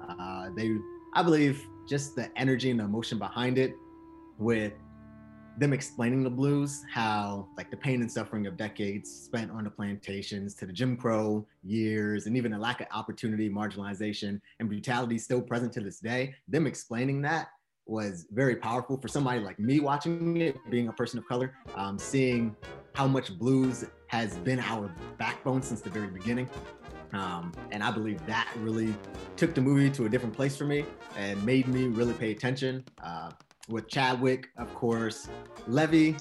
uh, 0.07 0.49
they, 0.55 0.75
I 1.13 1.23
believe, 1.23 1.65
just 1.87 2.15
the 2.15 2.29
energy 2.37 2.69
and 2.69 2.79
the 2.79 2.83
emotion 2.83 3.17
behind 3.17 3.57
it, 3.57 3.73
with 4.37 4.73
them 5.57 5.73
explaining 5.73 6.23
the 6.23 6.29
blues, 6.29 6.83
how 6.91 7.47
like 7.57 7.69
the 7.69 7.77
pain 7.77 8.01
and 8.01 8.11
suffering 8.11 8.47
of 8.47 8.55
decades 8.57 9.11
spent 9.11 9.51
on 9.51 9.63
the 9.63 9.69
plantations 9.69 10.55
to 10.55 10.65
the 10.65 10.73
Jim 10.73 10.95
Crow 10.95 11.45
years, 11.63 12.25
and 12.25 12.37
even 12.37 12.51
the 12.51 12.57
lack 12.57 12.81
of 12.81 12.87
opportunity, 12.93 13.49
marginalization, 13.49 14.39
and 14.59 14.69
brutality 14.69 15.17
still 15.17 15.41
present 15.41 15.73
to 15.73 15.81
this 15.81 15.99
day. 15.99 16.33
Them 16.47 16.67
explaining 16.67 17.21
that 17.23 17.49
was 17.85 18.27
very 18.31 18.55
powerful 18.55 18.97
for 18.97 19.07
somebody 19.07 19.41
like 19.41 19.59
me 19.59 19.79
watching 19.79 20.37
it, 20.37 20.55
being 20.69 20.87
a 20.87 20.93
person 20.93 21.19
of 21.19 21.27
color, 21.27 21.53
um, 21.75 21.99
seeing 21.99 22.55
how 22.93 23.07
much 23.07 23.37
blues 23.37 23.85
has 24.07 24.37
been 24.37 24.59
our 24.59 24.93
backbone 25.17 25.61
since 25.61 25.81
the 25.81 25.89
very 25.89 26.07
beginning. 26.07 26.49
Um, 27.13 27.51
and 27.71 27.83
I 27.83 27.91
believe 27.91 28.25
that 28.25 28.47
really 28.57 28.93
took 29.35 29.53
the 29.53 29.61
movie 29.61 29.89
to 29.91 30.05
a 30.05 30.09
different 30.09 30.35
place 30.35 30.55
for 30.55 30.65
me 30.65 30.85
and 31.17 31.43
made 31.45 31.67
me 31.67 31.87
really 31.87 32.13
pay 32.13 32.31
attention. 32.31 32.83
Uh, 33.03 33.31
with 33.69 33.87
Chadwick, 33.87 34.49
of 34.57 34.73
course, 34.73 35.27
Levee, 35.67 36.15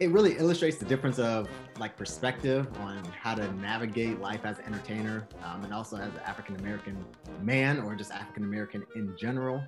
it 0.00 0.10
really 0.10 0.36
illustrates 0.38 0.76
the 0.76 0.84
difference 0.84 1.18
of 1.18 1.48
like 1.78 1.96
perspective 1.96 2.68
on 2.80 3.04
how 3.06 3.34
to 3.34 3.52
navigate 3.54 4.20
life 4.20 4.44
as 4.44 4.58
an 4.58 4.66
entertainer 4.66 5.26
um, 5.44 5.64
and 5.64 5.74
also 5.74 5.96
as 5.96 6.12
an 6.14 6.20
African 6.24 6.56
American 6.56 7.04
man 7.42 7.80
or 7.80 7.94
just 7.94 8.12
African 8.12 8.44
American 8.44 8.84
in 8.94 9.16
general. 9.18 9.62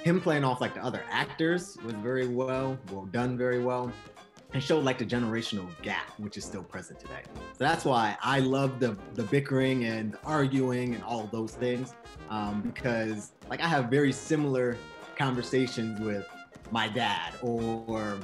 Him 0.00 0.20
playing 0.20 0.44
off 0.44 0.60
like 0.60 0.74
the 0.74 0.82
other 0.82 1.02
actors 1.10 1.76
was 1.84 1.94
very 1.94 2.26
well, 2.26 2.78
well 2.90 3.06
done 3.06 3.38
very 3.38 3.60
well, 3.60 3.92
and 4.54 4.62
showed 4.62 4.84
like 4.84 4.98
the 4.98 5.04
generational 5.04 5.68
gap, 5.82 6.08
which 6.18 6.38
is 6.38 6.44
still 6.44 6.62
present 6.62 6.98
today. 7.00 7.22
So 7.34 7.58
that's 7.58 7.84
why 7.84 8.16
I 8.22 8.38
love 8.38 8.80
the 8.80 8.96
the 9.14 9.24
bickering 9.24 9.84
and 9.84 10.12
the 10.12 10.18
arguing 10.24 10.94
and 10.94 11.04
all 11.04 11.28
those 11.30 11.52
things, 11.52 11.94
um, 12.30 12.62
because 12.62 13.32
like 13.50 13.60
I 13.60 13.68
have 13.68 13.86
very 13.90 14.12
similar 14.12 14.78
conversations 15.16 16.00
with 16.00 16.26
my 16.70 16.88
dad 16.88 17.34
or 17.42 18.18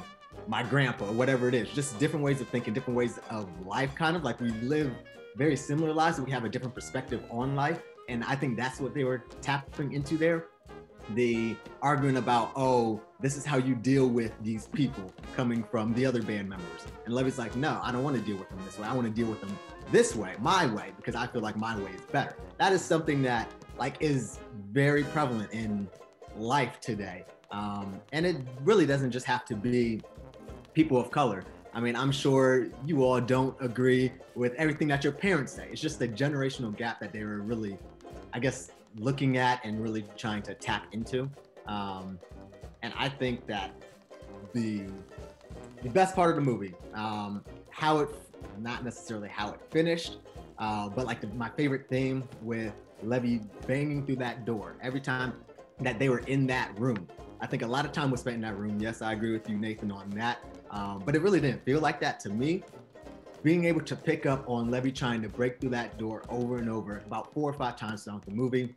my 0.47 0.63
grandpa 0.63 1.05
or 1.05 1.13
whatever 1.13 1.47
it 1.47 1.53
is. 1.53 1.69
Just 1.69 1.99
different 1.99 2.23
ways 2.23 2.41
of 2.41 2.47
thinking, 2.47 2.73
different 2.73 2.97
ways 2.97 3.19
of 3.29 3.47
life, 3.67 3.93
kind 3.95 4.15
of 4.15 4.23
like 4.23 4.39
we 4.39 4.49
live 4.61 4.91
very 5.35 5.55
similar 5.55 5.93
lives, 5.93 6.17
but 6.17 6.25
we 6.25 6.31
have 6.31 6.45
a 6.45 6.49
different 6.49 6.73
perspective 6.73 7.21
on 7.29 7.55
life. 7.55 7.81
And 8.09 8.23
I 8.23 8.35
think 8.35 8.57
that's 8.57 8.79
what 8.79 8.93
they 8.93 9.03
were 9.03 9.23
tapping 9.41 9.93
into 9.93 10.17
there. 10.17 10.47
The 11.11 11.55
arguing 11.81 12.17
about, 12.17 12.51
oh, 12.55 13.01
this 13.21 13.37
is 13.37 13.45
how 13.45 13.57
you 13.57 13.75
deal 13.75 14.07
with 14.07 14.31
these 14.41 14.67
people 14.67 15.13
coming 15.35 15.63
from 15.63 15.93
the 15.93 16.05
other 16.05 16.21
band 16.21 16.49
members. 16.49 16.85
And 17.05 17.13
Levee's 17.13 17.37
like, 17.37 17.55
no, 17.55 17.79
I 17.83 17.91
don't 17.91 18.03
want 18.03 18.15
to 18.17 18.21
deal 18.21 18.37
with 18.37 18.49
them 18.49 18.59
this 18.65 18.79
way. 18.79 18.87
I 18.87 18.93
want 18.93 19.07
to 19.07 19.13
deal 19.13 19.27
with 19.27 19.39
them 19.39 19.57
this 19.91 20.15
way, 20.15 20.35
my 20.39 20.65
way, 20.65 20.91
because 20.97 21.15
I 21.15 21.27
feel 21.27 21.41
like 21.41 21.55
my 21.55 21.77
way 21.77 21.91
is 21.91 22.01
better. 22.11 22.35
That 22.57 22.73
is 22.73 22.81
something 22.81 23.21
that 23.23 23.49
like 23.77 23.97
is 23.99 24.39
very 24.71 25.03
prevalent 25.03 25.51
in 25.51 25.87
life 26.35 26.79
today. 26.79 27.25
Um, 27.51 27.99
and 28.11 28.25
it 28.25 28.37
really 28.63 28.85
doesn't 28.85 29.11
just 29.11 29.25
have 29.25 29.45
to 29.45 29.55
be 29.55 30.01
people 30.73 30.97
of 30.97 31.11
color. 31.11 31.43
I 31.73 31.79
mean, 31.79 31.95
I'm 31.95 32.11
sure 32.11 32.67
you 32.85 33.03
all 33.03 33.21
don't 33.21 33.55
agree 33.61 34.11
with 34.35 34.53
everything 34.55 34.87
that 34.89 35.03
your 35.03 35.13
parents 35.13 35.53
say. 35.53 35.67
It's 35.71 35.81
just 35.81 35.99
the 35.99 36.07
generational 36.07 36.75
gap 36.75 36.99
that 37.01 37.13
they 37.13 37.23
were 37.23 37.41
really, 37.41 37.77
I 38.33 38.39
guess, 38.39 38.71
looking 38.97 39.37
at 39.37 39.63
and 39.63 39.81
really 39.81 40.05
trying 40.17 40.41
to 40.43 40.53
tap 40.53 40.87
into. 40.91 41.29
Um, 41.67 42.19
and 42.81 42.93
I 42.97 43.09
think 43.09 43.45
that 43.47 43.71
the 44.53 44.85
the 45.83 45.89
best 45.89 46.15
part 46.15 46.29
of 46.29 46.35
the 46.35 46.41
movie, 46.41 46.75
um, 46.93 47.43
how 47.71 47.99
it, 47.99 48.09
not 48.59 48.83
necessarily 48.83 49.29
how 49.29 49.49
it 49.49 49.59
finished, 49.71 50.17
uh, 50.59 50.87
but 50.89 51.07
like 51.07 51.21
the, 51.21 51.27
my 51.29 51.49
favorite 51.49 51.87
theme 51.89 52.27
with 52.43 52.73
Levee 53.01 53.41
banging 53.65 54.05
through 54.05 54.17
that 54.17 54.45
door 54.45 54.75
every 54.81 55.01
time 55.01 55.33
that 55.79 55.97
they 55.97 56.09
were 56.09 56.19
in 56.19 56.45
that 56.47 56.77
room. 56.79 57.07
I 57.39 57.47
think 57.47 57.63
a 57.63 57.67
lot 57.67 57.85
of 57.85 57.91
time 57.91 58.11
was 58.11 58.19
spent 58.19 58.35
in 58.35 58.41
that 58.41 58.57
room. 58.57 58.79
Yes, 58.79 59.01
I 59.01 59.13
agree 59.13 59.31
with 59.31 59.49
you, 59.49 59.57
Nathan, 59.57 59.91
on 59.91 60.11
that. 60.11 60.37
Um, 60.69 61.01
but 61.03 61.15
it 61.15 61.23
really 61.23 61.39
didn't 61.39 61.65
feel 61.65 61.79
like 61.79 61.99
that 62.01 62.19
to 62.21 62.29
me. 62.29 62.63
Being 63.41 63.65
able 63.65 63.81
to 63.81 63.95
pick 63.95 64.27
up 64.27 64.47
on 64.47 64.69
Levee 64.69 64.91
trying 64.91 65.23
to 65.23 65.29
break 65.29 65.59
through 65.59 65.71
that 65.71 65.97
door 65.97 66.21
over 66.29 66.57
and 66.57 66.69
over, 66.69 67.01
about 67.07 67.33
four 67.33 67.49
or 67.49 67.53
five 67.53 67.75
times 67.75 68.03
throughout 68.03 68.23
the 68.23 68.31
movie, 68.31 68.75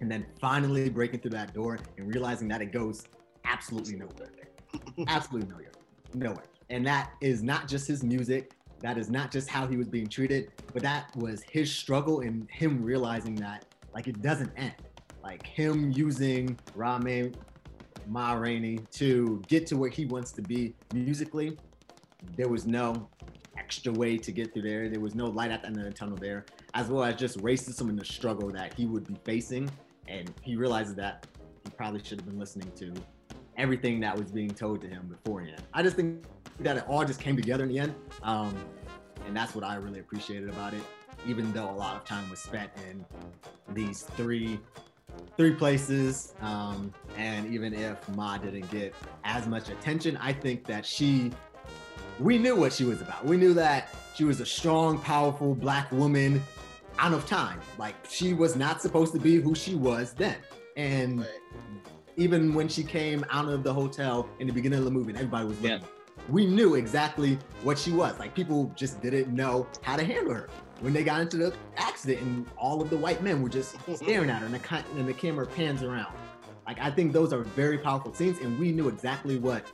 and 0.00 0.10
then 0.10 0.24
finally 0.40 0.88
breaking 0.88 1.20
through 1.20 1.32
that 1.32 1.52
door 1.52 1.78
and 1.98 2.08
realizing 2.08 2.48
that 2.48 2.62
it 2.62 2.72
goes 2.72 3.04
absolutely 3.48 3.96
nowhere 3.96 4.30
there. 4.36 5.06
absolutely 5.08 5.50
nowhere. 5.50 5.72
Nowhere. 6.14 6.44
And 6.70 6.86
that 6.86 7.12
is 7.20 7.42
not 7.42 7.68
just 7.68 7.88
his 7.88 8.02
music. 8.02 8.52
That 8.80 8.98
is 8.98 9.10
not 9.10 9.32
just 9.32 9.48
how 9.48 9.66
he 9.66 9.76
was 9.76 9.88
being 9.88 10.06
treated, 10.06 10.52
but 10.72 10.82
that 10.82 11.14
was 11.16 11.42
his 11.42 11.74
struggle 11.74 12.20
and 12.20 12.48
him 12.50 12.82
realizing 12.82 13.34
that 13.36 13.64
like 13.94 14.06
it 14.06 14.22
doesn't 14.22 14.52
end. 14.56 14.74
Like 15.22 15.46
him 15.46 15.90
using 15.90 16.58
Rame 16.74 17.32
Ma 18.06 18.34
Rainey 18.34 18.78
to 18.92 19.42
get 19.48 19.66
to 19.68 19.76
where 19.76 19.90
he 19.90 20.06
wants 20.06 20.32
to 20.32 20.42
be 20.42 20.74
musically. 20.94 21.58
There 22.36 22.48
was 22.48 22.66
no 22.66 23.08
extra 23.58 23.92
way 23.92 24.16
to 24.18 24.32
get 24.32 24.52
through 24.52 24.62
there. 24.62 24.88
There 24.88 25.00
was 25.00 25.14
no 25.14 25.26
light 25.26 25.50
at 25.50 25.62
the 25.62 25.68
end 25.68 25.78
of 25.78 25.84
the 25.84 25.92
tunnel 25.92 26.16
there, 26.16 26.46
as 26.74 26.88
well 26.88 27.04
as 27.04 27.16
just 27.16 27.38
racism 27.38 27.88
and 27.88 27.98
the 27.98 28.04
struggle 28.04 28.50
that 28.52 28.74
he 28.74 28.86
would 28.86 29.06
be 29.06 29.16
facing. 29.24 29.68
And 30.06 30.32
he 30.40 30.56
realizes 30.56 30.94
that 30.94 31.26
he 31.64 31.70
probably 31.70 32.02
should 32.02 32.20
have 32.20 32.26
been 32.26 32.38
listening 32.38 32.70
to 32.76 32.94
everything 33.58 34.00
that 34.00 34.16
was 34.16 34.30
being 34.30 34.50
told 34.50 34.80
to 34.80 34.88
him 34.88 35.06
beforehand. 35.08 35.62
I 35.74 35.82
just 35.82 35.96
think 35.96 36.24
that 36.60 36.76
it 36.76 36.84
all 36.88 37.04
just 37.04 37.20
came 37.20 37.36
together 37.36 37.64
in 37.64 37.68
the 37.68 37.78
end. 37.78 37.94
Um, 38.22 38.54
and 39.26 39.36
that's 39.36 39.54
what 39.54 39.64
I 39.64 39.74
really 39.74 40.00
appreciated 40.00 40.48
about 40.48 40.72
it, 40.72 40.82
even 41.26 41.52
though 41.52 41.68
a 41.68 41.72
lot 41.72 41.96
of 41.96 42.04
time 42.04 42.30
was 42.30 42.38
spent 42.38 42.70
in 42.88 43.04
these 43.74 44.02
three 44.02 44.58
three 45.36 45.52
places. 45.54 46.34
Um, 46.40 46.92
and 47.16 47.52
even 47.52 47.74
if 47.74 48.08
Ma 48.10 48.38
didn't 48.38 48.70
get 48.70 48.94
as 49.24 49.46
much 49.46 49.68
attention, 49.68 50.16
I 50.18 50.32
think 50.32 50.64
that 50.66 50.86
she, 50.86 51.32
we 52.20 52.38
knew 52.38 52.54
what 52.54 52.72
she 52.72 52.84
was 52.84 53.00
about. 53.00 53.24
We 53.24 53.36
knew 53.36 53.54
that 53.54 53.88
she 54.14 54.24
was 54.24 54.40
a 54.40 54.46
strong, 54.46 54.98
powerful 54.98 55.54
black 55.54 55.90
woman 55.90 56.42
out 56.98 57.12
of 57.12 57.26
time. 57.26 57.60
Like 57.78 57.94
she 58.08 58.32
was 58.32 58.54
not 58.56 58.80
supposed 58.82 59.12
to 59.14 59.18
be 59.18 59.36
who 59.36 59.54
she 59.54 59.74
was 59.74 60.12
then. 60.12 60.36
And 60.76 61.26
even 62.18 62.52
when 62.52 62.66
she 62.66 62.82
came 62.82 63.24
out 63.30 63.48
of 63.48 63.62
the 63.62 63.72
hotel 63.72 64.28
in 64.40 64.48
the 64.48 64.52
beginning 64.52 64.80
of 64.80 64.84
the 64.84 64.90
movie 64.90 65.10
and 65.10 65.18
everybody 65.18 65.46
was 65.46 65.58
looking, 65.60 65.86
we 66.28 66.46
knew 66.46 66.74
exactly 66.74 67.38
what 67.62 67.78
she 67.78 67.92
was. 67.92 68.18
Like 68.18 68.34
people 68.34 68.72
just 68.74 69.00
didn't 69.00 69.32
know 69.34 69.68
how 69.82 69.96
to 69.96 70.04
handle 70.04 70.34
her 70.34 70.48
when 70.80 70.92
they 70.92 71.04
got 71.04 71.20
into 71.20 71.36
the 71.36 71.54
accident 71.76 72.20
and 72.20 72.46
all 72.58 72.82
of 72.82 72.90
the 72.90 72.96
white 72.96 73.22
men 73.22 73.40
were 73.40 73.48
just 73.48 73.76
mm-hmm. 73.76 73.94
staring 73.94 74.30
at 74.30 74.40
her 74.40 74.46
and 74.46 74.54
the, 74.54 74.84
and 74.96 75.08
the 75.08 75.14
camera 75.14 75.46
pans 75.46 75.84
around. 75.84 76.12
Like 76.66 76.80
I 76.80 76.90
think 76.90 77.12
those 77.12 77.32
are 77.32 77.44
very 77.44 77.78
powerful 77.78 78.12
scenes 78.12 78.40
and 78.40 78.58
we 78.58 78.72
knew 78.72 78.88
exactly 78.88 79.38
what 79.38 79.64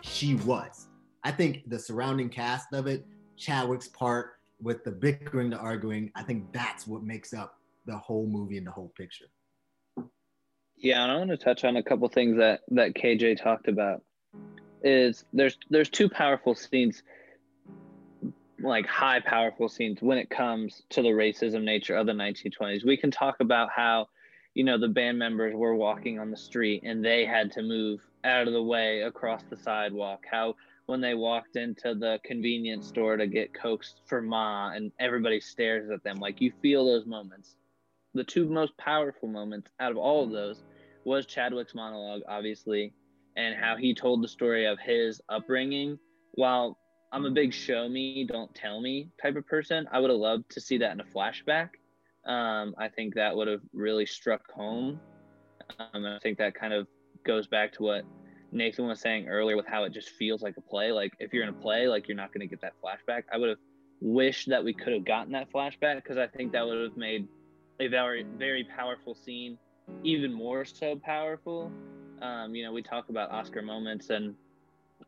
she 0.00 0.36
was. 0.36 0.88
I 1.22 1.32
think 1.32 1.68
the 1.68 1.78
surrounding 1.78 2.30
cast 2.30 2.72
of 2.72 2.86
it, 2.86 3.06
Chadwick's 3.36 3.88
part 3.88 4.32
with 4.60 4.84
the 4.84 4.90
bickering, 4.90 5.50
the 5.50 5.58
arguing, 5.58 6.10
I 6.14 6.22
think 6.22 6.50
that's 6.50 6.86
what 6.86 7.02
makes 7.02 7.34
up 7.34 7.58
the 7.84 7.96
whole 7.98 8.26
movie 8.26 8.56
and 8.56 8.66
the 8.66 8.70
whole 8.70 8.92
picture. 8.96 9.26
Yeah, 10.84 11.02
and 11.02 11.10
I 11.10 11.16
want 11.16 11.30
to 11.30 11.38
touch 11.38 11.64
on 11.64 11.76
a 11.76 11.82
couple 11.82 12.06
things 12.10 12.36
that 12.36 12.60
that 12.72 12.92
KJ 12.92 13.42
talked 13.42 13.68
about. 13.68 14.02
Is 14.82 15.24
there's 15.32 15.56
there's 15.70 15.88
two 15.88 16.10
powerful 16.10 16.54
scenes 16.54 17.02
like 18.60 18.86
high 18.86 19.20
powerful 19.20 19.70
scenes 19.70 20.02
when 20.02 20.18
it 20.18 20.28
comes 20.28 20.82
to 20.90 21.00
the 21.00 21.08
racism 21.08 21.64
nature 21.64 21.96
of 21.96 22.04
the 22.04 22.12
1920s. 22.12 22.84
We 22.84 22.98
can 22.98 23.10
talk 23.10 23.36
about 23.40 23.70
how, 23.74 24.08
you 24.52 24.62
know, 24.62 24.76
the 24.76 24.88
band 24.88 25.18
members 25.18 25.54
were 25.54 25.74
walking 25.74 26.18
on 26.18 26.30
the 26.30 26.36
street 26.36 26.82
and 26.84 27.02
they 27.02 27.24
had 27.24 27.50
to 27.52 27.62
move 27.62 28.00
out 28.22 28.46
of 28.46 28.52
the 28.52 28.62
way 28.62 29.00
across 29.00 29.42
the 29.48 29.56
sidewalk. 29.56 30.24
How 30.30 30.54
when 30.84 31.00
they 31.00 31.14
walked 31.14 31.56
into 31.56 31.94
the 31.94 32.20
convenience 32.24 32.86
store 32.86 33.16
to 33.16 33.26
get 33.26 33.54
cokes 33.54 33.94
for 34.04 34.20
Ma 34.20 34.72
and 34.72 34.92
everybody 35.00 35.40
stares 35.40 35.88
at 35.90 36.04
them 36.04 36.18
like 36.18 36.42
you 36.42 36.52
feel 36.60 36.84
those 36.84 37.06
moments. 37.06 37.56
The 38.12 38.22
two 38.22 38.46
most 38.50 38.76
powerful 38.76 39.28
moments 39.28 39.70
out 39.80 39.90
of 39.90 39.96
all 39.96 40.24
of 40.24 40.30
those 40.30 40.62
was 41.04 41.26
Chadwick's 41.26 41.74
monologue 41.74 42.22
obviously 42.28 42.92
and 43.36 43.54
how 43.56 43.76
he 43.76 43.94
told 43.94 44.22
the 44.22 44.28
story 44.28 44.66
of 44.66 44.78
his 44.78 45.20
upbringing 45.28 45.98
while 46.32 46.78
I'm 47.12 47.26
a 47.26 47.30
big 47.30 47.54
show 47.54 47.88
me, 47.88 48.26
don't 48.28 48.52
tell 48.54 48.80
me 48.80 49.08
type 49.22 49.36
of 49.36 49.46
person. 49.46 49.86
I 49.92 50.00
would 50.00 50.10
have 50.10 50.18
loved 50.18 50.50
to 50.50 50.60
see 50.60 50.78
that 50.78 50.92
in 50.92 51.00
a 51.00 51.04
flashback. 51.04 51.70
Um, 52.26 52.74
I 52.76 52.88
think 52.88 53.14
that 53.14 53.36
would 53.36 53.46
have 53.46 53.60
really 53.72 54.06
struck 54.06 54.50
home. 54.50 54.98
Um, 55.78 56.04
I 56.04 56.18
think 56.22 56.38
that 56.38 56.54
kind 56.54 56.72
of 56.72 56.88
goes 57.24 57.46
back 57.46 57.72
to 57.74 57.82
what 57.84 58.04
Nathan 58.50 58.86
was 58.86 59.00
saying 59.00 59.28
earlier 59.28 59.56
with 59.56 59.66
how 59.66 59.84
it 59.84 59.92
just 59.92 60.10
feels 60.10 60.42
like 60.42 60.56
a 60.56 60.60
play. 60.60 60.90
Like 60.90 61.12
if 61.20 61.32
you're 61.32 61.44
in 61.44 61.50
a 61.50 61.52
play, 61.52 61.86
like 61.86 62.08
you're 62.08 62.16
not 62.16 62.32
going 62.32 62.40
to 62.40 62.46
get 62.48 62.60
that 62.62 62.72
flashback. 62.82 63.22
I 63.32 63.36
would 63.36 63.48
have 63.48 63.58
wished 64.00 64.48
that 64.48 64.64
we 64.64 64.74
could 64.74 64.92
have 64.92 65.04
gotten 65.04 65.32
that 65.32 65.52
flashback 65.52 65.96
because 65.96 66.18
I 66.18 66.26
think 66.26 66.52
that 66.52 66.66
would 66.66 66.80
have 66.80 66.96
made 66.96 67.28
a 67.80 67.86
very, 67.86 68.24
very 68.38 68.64
powerful 68.76 69.14
scene 69.14 69.56
even 70.02 70.32
more 70.32 70.64
so 70.64 70.96
powerful. 70.96 71.72
Um, 72.22 72.54
you 72.54 72.64
know, 72.64 72.72
we 72.72 72.82
talk 72.82 73.08
about 73.08 73.30
Oscar 73.30 73.62
moments 73.62 74.10
and 74.10 74.34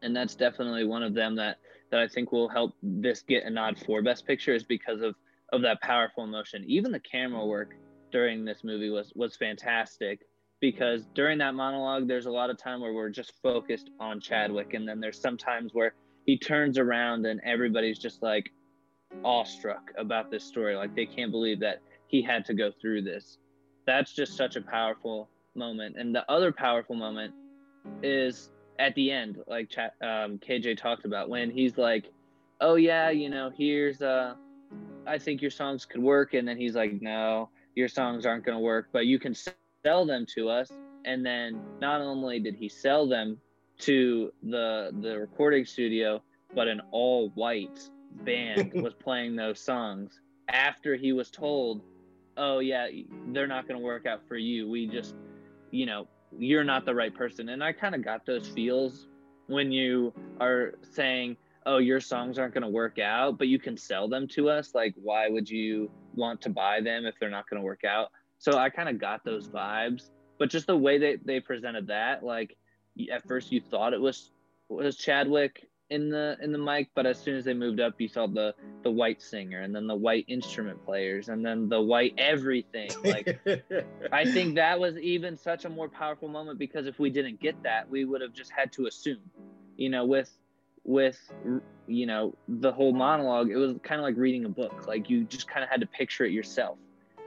and 0.03 0.15
that's 0.15 0.35
definitely 0.35 0.85
one 0.85 1.03
of 1.03 1.15
them 1.15 1.37
that 1.37 1.59
that 1.91 2.01
I 2.01 2.09
think 2.09 2.33
will 2.33 2.49
help 2.49 2.75
this 2.83 3.23
get 3.23 3.45
a 3.45 3.51
nod 3.51 3.79
for 3.79 4.03
Best 4.03 4.27
Picture 4.27 4.55
is 4.55 4.65
because 4.65 5.01
of 5.01 5.15
of 5.53 5.62
that 5.62 5.81
powerful 5.81 6.25
emotion. 6.25 6.65
Even 6.67 6.91
the 6.93 7.01
camera 7.01 7.45
work 7.45 7.75
during 8.12 8.45
this 8.45 8.65
movie 8.65 8.91
was 8.91 9.12
was 9.15 9.37
fantastic 9.37 10.21
because 10.61 11.07
during 11.15 11.39
that 11.39 11.55
monologue, 11.55 12.09
there's 12.09 12.27
a 12.27 12.31
lot 12.31 12.51
of 12.51 12.59
time 12.59 12.81
where 12.81 12.93
we're 12.93 13.11
just 13.11 13.33
focused 13.43 13.91
on 14.01 14.21
Chadwick, 14.21 14.75
and 14.75 14.89
then 14.89 15.01
there's 15.01 15.21
some 15.21 15.37
times 15.37 15.73
where 15.75 15.95
he 16.25 16.37
turns 16.37 16.79
around 16.79 17.25
and 17.27 17.41
everybody's 17.45 17.99
just 17.99 18.23
like 18.23 18.51
awestruck 19.25 19.93
about 19.97 20.31
this 20.31 20.45
story, 20.45 20.75
like 20.75 20.95
they 20.95 21.07
can't 21.07 21.31
believe 21.31 21.61
that 21.61 21.81
he 22.09 22.23
had 22.23 22.45
to 22.45 22.55
go 22.55 22.71
through 22.81 23.03
this. 23.03 23.39
That's 23.87 24.12
just 24.12 24.37
such 24.37 24.57
a 24.57 24.61
powerful 24.61 25.29
moment. 25.55 25.96
And 25.99 26.14
the 26.14 26.31
other 26.31 26.53
powerful 26.53 26.96
moment 26.96 27.33
is 28.03 28.51
at 28.79 28.94
the 28.94 29.11
end, 29.11 29.38
like 29.46 29.72
um, 29.79 30.38
KJ 30.38 30.77
talked 30.79 31.05
about, 31.05 31.29
when 31.29 31.51
he's 31.51 31.79
like, 31.79 32.12
"Oh 32.61 32.75
yeah, 32.75 33.11
you 33.11 33.31
know, 33.31 33.51
here's 33.57 34.03
uh, 34.03 34.35
I 35.07 35.18
think 35.18 35.40
your 35.40 35.51
songs 35.51 35.85
could 35.85 36.03
work," 36.03 36.35
and 36.35 36.46
then 36.46 36.57
he's 36.57 36.75
like, 36.75 37.01
"No, 37.01 37.49
your 37.75 37.88
songs 37.88 38.27
aren't 38.27 38.44
going 38.44 38.57
to 38.57 38.62
work, 38.62 38.88
but 38.92 39.07
you 39.07 39.18
can 39.18 39.35
sell 39.35 40.05
them 40.05 40.27
to 40.35 40.49
us." 40.49 40.70
And 41.05 41.25
then 41.25 41.61
not 41.81 42.01
only 42.01 42.40
did 42.40 42.55
he 42.55 42.68
sell 42.68 43.09
them 43.09 43.38
to 43.79 44.33
the 44.42 44.90
the 45.01 45.18
recording 45.18 45.64
studio, 45.64 46.22
but 46.55 46.68
an 46.68 46.81
all 46.90 47.31
white 47.31 47.88
band 48.25 48.72
was 48.83 48.94
playing 48.94 49.37
those 49.37 49.61
songs 49.61 50.20
after 50.49 50.96
he 50.96 51.12
was 51.12 51.31
told, 51.31 51.83
"Oh 52.37 52.59
yeah, 52.61 52.88
they're 53.29 53.46
not 53.46 53.66
going 53.68 53.79
to 53.81 53.85
work 53.85 54.07
out 54.07 54.20
for 54.29 54.37
you. 54.37 54.68
We 54.68 54.87
just, 54.87 55.14
you 55.70 55.87
know, 55.87 56.09
you're 56.38 56.64
not 56.64 56.85
the 56.85 56.94
right 56.94 57.14
person. 57.14 57.49
And 57.51 57.62
I 57.62 57.72
kind 57.72 57.94
of 57.94 58.05
got 58.05 58.27
those 58.27 58.49
feels 58.49 59.09
when 59.46 59.70
you 59.72 60.12
are 60.40 60.75
saying, 60.83 61.37
oh, 61.66 61.79
your 61.79 62.01
songs 62.01 62.38
aren't 62.38 62.55
going 62.55 62.62
to 62.62 62.68
work 62.68 62.99
out, 62.99 63.38
but 63.38 63.49
you 63.49 63.59
can 63.59 63.77
sell 63.77 64.09
them 64.09 64.29
to 64.29 64.49
us. 64.49 64.75
Like, 64.75 64.94
why 65.03 65.29
would 65.29 65.49
you 65.51 65.90
want 66.14 66.40
to 66.42 66.51
buy 66.51 66.81
them 66.81 67.07
if 67.07 67.14
they're 67.18 67.31
not 67.31 67.49
going 67.51 67.61
to 67.61 67.64
work 67.64 67.85
out? 67.85 68.11
So 68.38 68.57
I 68.59 68.70
kind 68.70 68.88
of 68.88 69.01
got 69.01 69.25
those 69.25 69.49
vibes. 69.49 70.11
But 70.38 70.51
just 70.51 70.66
the 70.66 70.77
way 70.77 70.99
that 70.99 71.27
they 71.27 71.40
presented 71.40 71.87
that, 71.88 72.22
like, 72.22 72.57
at 73.12 73.27
first 73.27 73.53
you 73.53 73.61
thought 73.61 73.92
it 73.92 74.01
was 74.01 74.31
was 74.68 74.96
Chadwick 74.96 75.68
in 75.90 76.09
the 76.11 76.37
in 76.42 76.53
the 76.53 76.59
mic, 76.59 76.88
but 76.94 77.07
as 77.07 77.18
soon 77.18 77.37
as 77.37 77.44
they 77.44 77.55
moved 77.55 77.81
up, 77.81 77.94
you 77.99 78.09
saw 78.09 78.27
the 78.27 78.55
the 78.83 78.90
white 78.90 79.22
singer 79.22 79.61
and 79.61 79.75
then 79.75 79.87
the 79.87 79.94
white 79.94 80.25
instrument 80.29 80.85
players 80.85 81.29
and 81.29 81.44
then 81.44 81.68
the 81.68 81.81
white 81.81 82.14
everything. 82.18 82.90
Like 83.05 83.38
I 84.12 84.25
think 84.25 84.57
that 84.57 84.81
was 84.81 84.96
even 84.99 85.37
such 85.37 85.64
a 85.64 85.68
more 85.68 85.88
powerful 85.88 86.29
moment 86.29 86.59
because 86.59 86.87
if 86.87 86.99
we 86.99 87.09
didn't 87.09 87.40
get 87.40 87.62
that, 87.62 87.88
we 87.88 88.05
would 88.05 88.20
have 88.20 88.33
just 88.33 88.51
had 88.51 88.72
to 88.72 88.87
assume, 88.87 89.20
you 89.77 89.88
know, 89.88 90.05
with 90.05 90.31
with 90.85 91.18
you 91.87 92.07
know 92.07 92.35
the 92.49 92.72
whole 92.72 92.92
monologue, 92.92 93.51
it 93.51 93.57
was 93.57 93.77
kind 93.83 94.01
of 94.01 94.05
like 94.05 94.16
reading 94.16 94.44
a 94.44 94.49
book. 94.49 94.87
Like 94.88 95.09
you 95.09 95.25
just 95.25 95.46
kind 95.46 95.62
of 95.62 95.70
had 95.70 95.81
to 95.81 95.87
picture 95.87 96.25
it 96.25 96.33
yourself. 96.33 96.79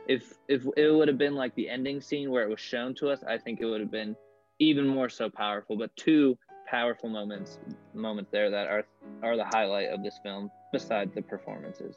If 0.08 0.34
if 0.50 0.66
it 0.76 0.92
would 0.92 1.08
have 1.08 1.18
been 1.18 1.36
like 1.36 1.56
the 1.56 1.70
ending 1.70 2.02
scene 2.02 2.30
where 2.30 2.44
it 2.44 2.50
was 2.50 2.60
shown 2.60 2.94
to 2.96 3.10
us, 3.10 3.24
I 3.26 3.38
think 3.38 3.62
it 3.62 3.66
would 3.66 3.80
have 3.80 3.92
been 3.92 4.18
even 4.60 4.86
more 4.86 5.08
so 5.08 5.30
powerful. 5.30 5.78
But 5.78 5.96
two 5.96 6.38
powerful 6.70 7.10
moments 7.10 7.60
moments 7.94 8.30
there 8.32 8.50
that 8.52 8.68
are 8.68 8.84
are 9.24 9.36
the 9.36 9.46
highlight 9.46 9.90
of 9.90 10.04
this 10.04 10.20
film 10.24 10.50
besides 10.72 11.14
the 11.16 11.22
performances. 11.22 11.96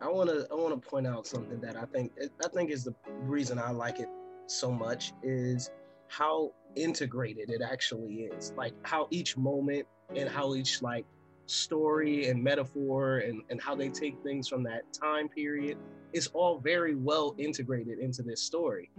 I 0.00 0.08
want 0.08 0.28
to 0.30 0.46
I 0.50 0.54
want 0.54 0.80
to 0.80 0.88
point 0.88 1.06
out 1.06 1.26
something 1.26 1.60
that 1.60 1.76
I 1.76 1.84
think 1.86 2.12
I 2.44 2.48
think 2.48 2.70
is 2.70 2.84
the 2.84 2.94
reason 3.22 3.58
I 3.58 3.70
like 3.70 3.98
it 3.98 4.08
so 4.46 4.70
much 4.70 5.12
is 5.22 5.70
how 6.08 6.52
integrated 6.76 7.50
it 7.50 7.62
actually 7.62 8.28
is. 8.32 8.52
Like 8.56 8.74
how 8.82 9.08
each 9.10 9.36
moment 9.36 9.86
and 10.14 10.28
how 10.28 10.54
each 10.54 10.82
like 10.82 11.04
story 11.46 12.28
and 12.28 12.42
metaphor 12.42 13.18
and 13.18 13.42
and 13.50 13.60
how 13.60 13.74
they 13.74 13.88
take 13.88 14.22
things 14.22 14.48
from 14.48 14.62
that 14.64 14.82
time 14.92 15.28
period 15.28 15.78
is 16.12 16.28
all 16.28 16.58
very 16.58 16.94
well 16.94 17.34
integrated 17.38 17.98
into 17.98 18.22
this 18.22 18.42
story. 18.42 18.90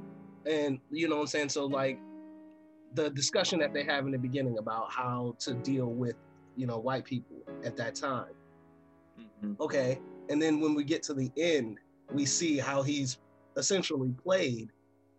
And 0.45 0.80
you 0.91 1.08
know 1.08 1.15
what 1.15 1.21
I'm 1.21 1.28
saying? 1.28 1.49
So 1.49 1.65
like 1.65 1.99
the 2.93 3.10
discussion 3.10 3.60
that 3.60 3.73
they 3.73 3.84
have 3.84 4.06
in 4.06 4.12
the 4.12 4.17
beginning 4.17 4.58
about 4.58 4.91
how 4.91 5.36
to 5.39 5.54
deal 5.54 5.88
with, 5.88 6.15
you 6.56 6.65
know, 6.65 6.78
white 6.78 7.06
people 7.06 7.38
at 7.63 7.78
that 7.78 7.95
time. 7.95 8.34
Okay. 9.60 9.99
And 10.30 10.41
then 10.41 10.60
when 10.60 10.75
we 10.75 10.84
get 10.84 11.04
to 11.04 11.13
the 11.13 11.32
end, 11.38 11.78
we 12.12 12.25
see 12.25 12.58
how 12.58 12.82
he's 12.82 13.19
essentially 13.58 14.13
played. 14.23 14.69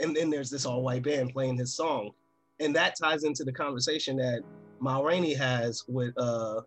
And 0.01 0.17
then 0.17 0.31
there's 0.31 0.51
this 0.51 0.67
all 0.67 0.83
white 0.83 1.03
band 1.03 1.33
playing 1.33 1.57
his 1.57 1.75
song. 1.75 2.11
And 2.59 2.75
that 2.77 2.97
ties 3.01 3.25
into 3.25 3.45
the 3.45 3.53
conversation 3.53 4.17
that 4.17 4.43
Ma 4.81 5.01
Rainey 5.01 5.35
has 5.35 5.85
with 5.89 6.13
uh, 6.17 6.63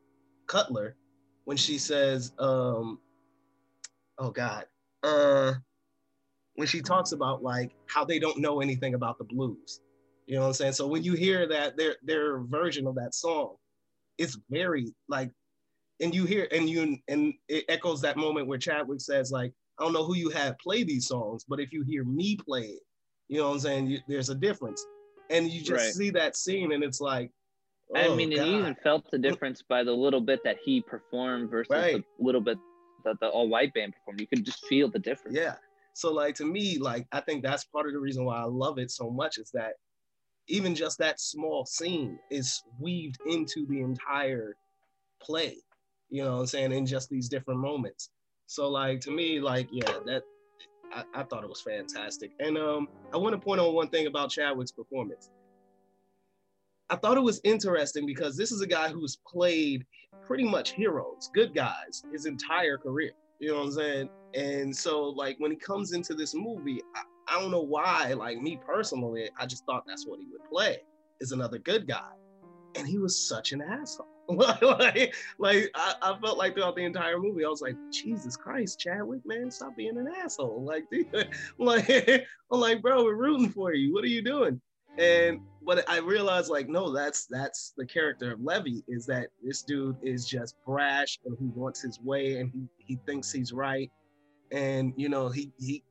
Cutler 0.48 0.96
when 1.46 1.58
she 1.58 1.78
says, 1.78 2.32
um, 2.40 3.00
oh 4.18 4.32
God, 4.32 4.66
uh, 5.04 5.54
when 6.56 6.68
she 6.68 6.82
talks 6.82 7.12
about 7.12 7.44
like 7.44 7.72
how 7.88 8.06
they 8.06 8.20
don't 8.20 8.40
know 8.40 8.62
anything 8.62 8.94
about 8.94 9.18
the 9.18 9.24
blues. 9.24 9.82
You 10.26 10.36
know 10.36 10.42
what 10.42 10.48
I'm 10.48 10.54
saying? 10.54 10.74
So 10.74 10.88
when 10.88 11.04
you 11.04 11.14
hear 11.14 11.42
mm-hmm. 11.42 11.52
that 11.52 11.78
their 11.78 11.96
their 12.04 12.40
version 12.40 12.88
of 12.88 12.96
that 12.96 13.14
song, 13.14 13.56
it's 14.18 14.38
very 14.50 14.94
like 15.08 15.32
and 16.02 16.14
you 16.14 16.26
hear 16.26 16.48
and 16.52 16.70
you 16.70 16.98
and 17.08 17.34
it 17.48 17.66
echoes 17.70 18.02
that 18.02 18.18
moment 18.18 18.48
where 18.48 18.58
Chadwick 18.58 19.02
says 19.02 19.32
like 19.32 19.54
I 19.80 19.84
don't 19.84 19.94
know 19.94 20.06
who 20.06 20.16
you 20.16 20.30
had 20.30 20.58
play 20.60 20.84
these 20.84 21.08
songs, 21.08 21.46
but 21.48 21.60
if 21.60 21.72
you 21.72 21.84
hear 21.84 22.04
me 22.04 22.36
play 22.36 22.64
it, 22.64 22.82
you 23.28 23.40
know 23.40 23.48
what 23.48 23.56
I'm 23.56 23.60
saying? 23.60 23.88
You, 23.88 24.00
there's 24.08 24.30
a 24.30 24.36
difference, 24.36 24.86
and 25.30 25.50
you 25.50 25.62
just 25.62 25.86
Right. 25.86 25.94
see 25.94 26.10
that 26.12 26.36
scene, 26.36 26.74
and 26.74 26.84
it's 26.84 27.02
like, 27.02 27.32
I 27.96 28.08
oh, 28.08 28.16
mean, 28.16 28.32
and 28.38 28.48
you 28.48 28.60
even 28.60 28.76
felt 28.76 29.10
the 29.10 29.18
difference 29.18 29.64
by 29.68 29.84
the 29.84 29.92
little 29.92 30.22
bit 30.22 30.42
that 30.44 30.58
he 30.64 30.82
performed 30.82 31.50
versus 31.50 31.72
Right. 31.72 31.96
the 31.96 32.24
little 32.24 32.42
bit 32.42 32.60
that 33.04 33.20
the 33.20 33.30
all 33.30 33.50
white 33.50 33.74
band 33.74 33.94
performed. 33.94 34.22
You 34.22 34.28
could 34.28 34.46
just 34.46 34.66
feel 34.68 34.90
the 34.90 35.00
difference. 35.00 35.38
Yeah. 35.38 35.56
So 35.94 36.12
like 36.12 36.36
to 36.36 36.46
me, 36.46 36.78
like 36.78 37.08
I 37.12 37.20
think 37.20 37.44
that's 37.44 37.66
part 37.66 37.88
of 37.88 37.94
the 37.94 38.00
reason 38.00 38.26
why 38.26 38.38
I 38.38 38.46
love 38.46 38.78
it 38.78 38.92
so 38.92 39.10
much 39.10 39.38
is 39.38 39.52
that 39.54 39.74
even 40.48 40.76
just 40.76 40.98
that 41.00 41.20
small 41.20 41.66
scene 41.66 42.20
is 42.30 42.64
weaved 42.80 43.18
into 43.26 43.66
the 43.68 43.82
entire 43.82 44.56
play. 45.22 45.58
You 46.10 46.24
know 46.24 46.34
what 46.36 46.42
I'm 46.42 46.48
saying? 46.48 46.72
In 46.74 46.86
just 46.86 47.10
these 47.10 47.30
different 47.30 47.60
moments. 47.60 48.10
So 48.48 48.70
like 48.70 49.00
to 49.02 49.12
me, 49.12 49.40
like, 49.40 49.68
yeah, 49.72 49.94
that 50.06 50.24
I, 50.94 51.04
I 51.14 51.24
thought 51.24 51.44
it 51.44 51.50
was 51.50 51.62
fantastic. 51.62 52.32
And 52.40 52.58
um 52.58 52.88
I 53.14 53.18
want 53.18 53.34
to 53.34 53.40
point 53.40 53.62
on 53.62 53.74
one 53.74 53.88
thing 53.90 54.08
about 54.08 54.30
Chadwick's 54.30 54.72
performance. 54.72 55.30
I 56.90 56.98
thought 56.98 57.18
it 57.18 57.22
was 57.22 57.42
interesting 57.44 58.06
because 58.06 58.38
this 58.38 58.52
is 58.52 58.62
a 58.62 58.68
guy 58.68 58.90
who's 58.90 59.18
played 59.28 59.86
pretty 60.26 60.44
much 60.44 60.74
heroes, 60.74 61.32
good 61.34 61.56
guys, 61.56 62.04
his 62.12 62.26
entire 62.26 62.78
career. 62.78 63.12
You 63.40 63.50
know 63.50 63.60
what 63.60 63.66
I'm 63.66 63.72
saying? 63.72 64.10
And 64.36 64.76
so, 64.76 65.04
like, 65.10 65.38
when 65.40 65.52
he 65.52 65.58
comes 65.58 65.94
into 65.94 66.14
this 66.14 66.34
movie, 66.34 66.82
I, 66.96 67.02
I 67.28 67.40
don't 67.40 67.52
know 67.52 67.62
why, 67.62 68.14
like, 68.14 68.40
me 68.40 68.60
personally, 68.66 69.30
I 69.38 69.46
just 69.46 69.66
thought 69.66 69.84
that's 69.88 70.06
what 70.06 70.20
he 70.20 70.28
would 70.32 70.44
play 70.50 70.80
is 71.20 71.32
another 71.32 71.58
good 71.58 71.88
guy. 71.88 72.12
And 72.76 72.88
he 72.88 72.98
was 72.98 73.18
such 73.18 73.52
an 73.52 73.62
asshole. 73.62 74.08
like, 74.30 75.14
like 75.38 75.70
I, 75.76 75.94
I 76.02 76.18
felt 76.22 76.38
like 76.38 76.56
throughout 76.56 76.76
the 76.76 76.86
entire 76.86 77.20
movie, 77.20 77.46
I 77.46 77.50
was 77.50 77.62
like, 77.62 77.76
Jesus 77.92 78.38
Christ, 78.38 78.80
Chadwick, 78.80 79.22
man, 79.26 79.52
stop 79.52 79.76
being 79.76 79.98
an 79.98 80.08
asshole. 80.08 80.64
Like, 80.66 80.90
dude, 80.90 81.30
like, 81.58 81.90
I'm 82.52 82.60
like, 82.60 82.82
bro, 82.82 83.04
we're 83.04 83.16
rooting 83.16 83.50
for 83.50 83.74
you. 83.74 83.94
What 83.94 84.04
are 84.04 84.08
you 84.08 84.22
doing? 84.22 84.62
And 84.98 85.42
but 85.64 85.90
I 85.90 86.00
realized 86.00 86.50
like 86.50 86.70
no, 86.70 86.94
that's 86.94 87.26
that's 87.26 87.74
the 87.76 87.86
character 87.86 88.34
of 88.34 88.42
Levee 88.42 88.84
is 88.88 89.06
that 89.08 89.30
this 89.42 89.64
dude 89.64 89.98
is 90.04 90.28
just 90.28 90.56
brash 90.66 91.20
and 91.26 91.36
he 91.40 91.48
wants 91.48 91.82
his 91.82 92.00
way 92.02 92.40
and 92.40 92.52
he 92.52 92.68
he 92.78 93.00
thinks 93.08 93.32
he's 93.32 93.52
right. 93.52 93.90
And 94.52 94.94
you 94.96 95.10
know, 95.10 95.30
he 95.30 95.52
he 95.60 95.84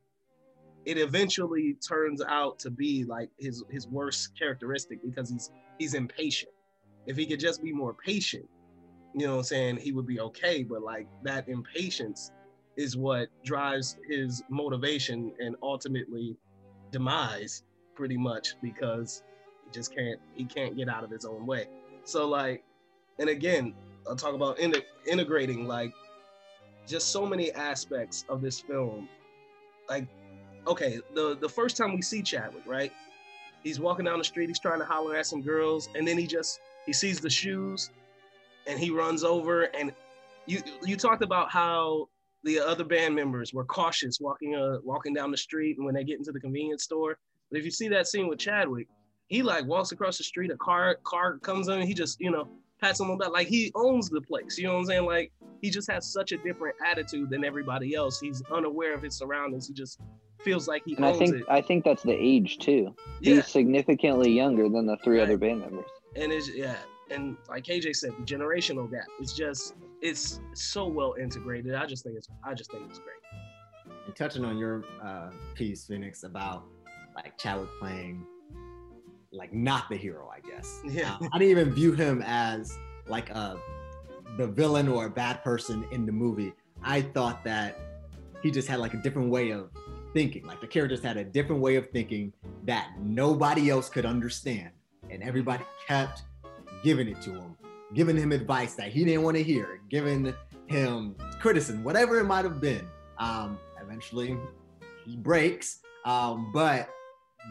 it 0.85 0.97
eventually 0.97 1.75
turns 1.87 2.21
out 2.21 2.59
to 2.59 2.69
be 2.69 3.03
like 3.05 3.29
his 3.37 3.63
his 3.69 3.87
worst 3.87 4.37
characteristic 4.37 4.99
because 5.03 5.29
he's 5.29 5.51
he's 5.79 5.93
impatient. 5.93 6.51
If 7.05 7.17
he 7.17 7.25
could 7.25 7.39
just 7.39 7.61
be 7.63 7.73
more 7.73 7.93
patient, 7.93 8.45
you 9.13 9.25
know 9.25 9.33
what 9.33 9.37
I'm 9.39 9.43
saying, 9.43 9.77
he 9.77 9.91
would 9.91 10.07
be 10.07 10.19
okay. 10.19 10.63
But 10.63 10.81
like 10.81 11.07
that 11.23 11.47
impatience 11.47 12.31
is 12.75 12.97
what 12.97 13.29
drives 13.43 13.97
his 14.07 14.43
motivation 14.49 15.31
and 15.39 15.55
ultimately 15.61 16.35
demise 16.91 17.63
pretty 17.95 18.17
much 18.17 18.55
because 18.61 19.23
he 19.65 19.71
just 19.71 19.95
can't 19.95 20.19
he 20.35 20.45
can't 20.45 20.75
get 20.75 20.89
out 20.89 21.03
of 21.03 21.09
his 21.09 21.25
own 21.25 21.45
way 21.45 21.67
so 22.03 22.27
like 22.27 22.63
and 23.19 23.29
again 23.29 23.73
i'll 24.07 24.15
talk 24.15 24.33
about 24.33 24.57
in- 24.59 24.73
integrating 25.07 25.67
like 25.67 25.93
just 26.87 27.11
so 27.11 27.25
many 27.25 27.51
aspects 27.53 28.25
of 28.29 28.41
this 28.41 28.59
film 28.59 29.07
like 29.89 30.07
okay 30.67 30.99
the 31.13 31.37
the 31.39 31.49
first 31.49 31.77
time 31.77 31.95
we 31.95 32.01
see 32.01 32.21
chadwick 32.21 32.63
right? 32.65 32.91
He's 33.63 33.79
walking 33.79 34.05
down 34.05 34.17
the 34.17 34.25
street 34.25 34.49
he's 34.49 34.59
trying 34.59 34.79
to 34.79 34.85
holler 34.85 35.15
at 35.15 35.25
some 35.25 35.41
girls 35.41 35.89
and 35.95 36.07
then 36.07 36.17
he 36.17 36.27
just 36.27 36.59
he 36.85 36.93
sees 36.93 37.19
the 37.19 37.29
shoes 37.29 37.91
and 38.67 38.79
he 38.79 38.89
runs 38.89 39.23
over 39.23 39.63
and 39.63 39.93
you 40.45 40.61
you 40.83 40.95
talked 40.97 41.23
about 41.23 41.49
how 41.49 42.07
the 42.43 42.59
other 42.59 42.83
band 42.83 43.15
members 43.15 43.53
were 43.53 43.65
cautious 43.65 44.19
walking 44.19 44.55
uh 44.55 44.77
walking 44.83 45.13
down 45.13 45.31
the 45.31 45.37
street 45.37 45.77
and 45.77 45.85
when 45.85 45.95
they 45.95 46.03
get 46.03 46.17
into 46.17 46.31
the 46.31 46.39
convenience 46.39 46.83
store. 46.83 47.17
But 47.49 47.59
if 47.59 47.65
you 47.65 47.71
see 47.71 47.87
that 47.89 48.07
scene 48.07 48.27
with 48.27 48.39
Chadwick, 48.39 48.87
he 49.27 49.41
like 49.41 49.65
walks 49.65 49.91
across 49.91 50.17
the 50.17 50.23
street, 50.23 50.51
a 50.51 50.57
car 50.57 50.97
car 51.03 51.37
comes 51.39 51.67
in, 51.67 51.81
he 51.81 51.93
just, 51.93 52.19
you 52.19 52.31
know, 52.31 52.49
pats 52.83 52.99
him 52.99 53.09
on 53.09 53.17
the 53.17 53.23
back. 53.23 53.33
Like 53.33 53.47
he 53.47 53.71
owns 53.75 54.09
the 54.09 54.21
place. 54.21 54.57
You 54.57 54.67
know 54.67 54.73
what 54.73 54.79
I'm 54.79 54.85
saying? 54.85 55.05
Like 55.05 55.31
he 55.61 55.69
just 55.69 55.89
has 55.89 56.11
such 56.11 56.31
a 56.31 56.37
different 56.37 56.75
attitude 56.85 57.29
than 57.29 57.45
everybody 57.45 57.95
else. 57.95 58.19
He's 58.19 58.43
unaware 58.51 58.93
of 58.93 59.01
his 59.01 59.15
surroundings. 59.15 59.67
He 59.67 59.73
just 59.73 59.99
feels 60.41 60.67
like 60.67 60.83
he 60.85 60.95
And 60.95 61.05
I 61.05 61.13
think 61.13 61.35
it. 61.35 61.45
I 61.49 61.61
think 61.61 61.85
that's 61.85 62.03
the 62.03 62.13
age 62.13 62.59
too. 62.59 62.93
Yeah. 63.21 63.35
He's 63.35 63.47
significantly 63.47 64.31
younger 64.31 64.67
than 64.69 64.85
the 64.85 64.97
three 64.97 65.21
other 65.21 65.37
band 65.37 65.61
members. 65.61 65.89
And 66.15 66.31
it's 66.31 66.49
yeah, 66.49 66.75
and 67.09 67.37
like 67.49 67.63
KJ 67.63 67.95
said, 67.95 68.11
the 68.19 68.23
generational 68.23 68.91
gap. 68.91 69.05
It's 69.19 69.33
just 69.33 69.75
it's 70.01 70.41
so 70.53 70.85
well 70.85 71.15
integrated. 71.19 71.75
I 71.75 71.85
just 71.85 72.03
think 72.03 72.17
it's 72.17 72.27
I 72.43 72.53
just 72.53 72.71
think 72.71 72.83
it's 72.89 72.99
great. 72.99 73.15
And 74.05 74.15
touching 74.15 74.43
on 74.43 74.57
your 74.57 74.83
uh, 75.01 75.29
piece, 75.55 75.85
Phoenix, 75.87 76.23
about 76.23 76.65
like 77.15 77.37
Chadwick 77.37 77.69
playing 77.79 78.25
like 79.33 79.53
not 79.53 79.89
the 79.89 79.97
hero, 79.97 80.29
I 80.31 80.39
guess. 80.47 80.81
Yeah. 80.85 81.17
Uh, 81.19 81.27
I 81.33 81.39
didn't 81.39 81.51
even 81.51 81.73
view 81.73 81.93
him 81.93 82.23
as 82.25 82.77
like 83.07 83.29
a 83.31 83.57
the 84.37 84.47
villain 84.47 84.87
or 84.87 85.05
a 85.05 85.09
bad 85.09 85.43
person 85.43 85.85
in 85.91 86.05
the 86.05 86.11
movie. 86.11 86.53
I 86.83 87.01
thought 87.01 87.43
that 87.43 87.77
he 88.41 88.51
just 88.51 88.67
had 88.67 88.79
like 88.79 88.93
a 88.93 88.97
different 88.97 89.29
way 89.29 89.51
of 89.51 89.69
thinking. 90.13 90.45
Like 90.45 90.61
the 90.61 90.67
characters 90.67 91.01
had 91.01 91.17
a 91.17 91.23
different 91.23 91.61
way 91.61 91.75
of 91.75 91.89
thinking 91.89 92.33
that 92.65 92.91
nobody 93.01 93.69
else 93.69 93.89
could 93.89 94.05
understand, 94.05 94.69
and 95.09 95.23
everybody 95.23 95.63
kept 95.87 96.23
giving 96.83 97.07
it 97.07 97.21
to 97.23 97.31
him, 97.31 97.55
giving 97.93 98.17
him 98.17 98.31
advice 98.31 98.75
that 98.75 98.89
he 98.89 99.03
didn't 99.03 99.23
want 99.23 99.37
to 99.37 99.43
hear, 99.43 99.81
giving 99.89 100.33
him 100.67 101.15
criticism, 101.39 101.83
whatever 101.83 102.19
it 102.19 102.25
might 102.25 102.45
have 102.45 102.59
been. 102.59 102.87
Um, 103.17 103.59
eventually, 103.81 104.37
he 105.05 105.15
breaks, 105.15 105.79
um, 106.05 106.51
but 106.53 106.89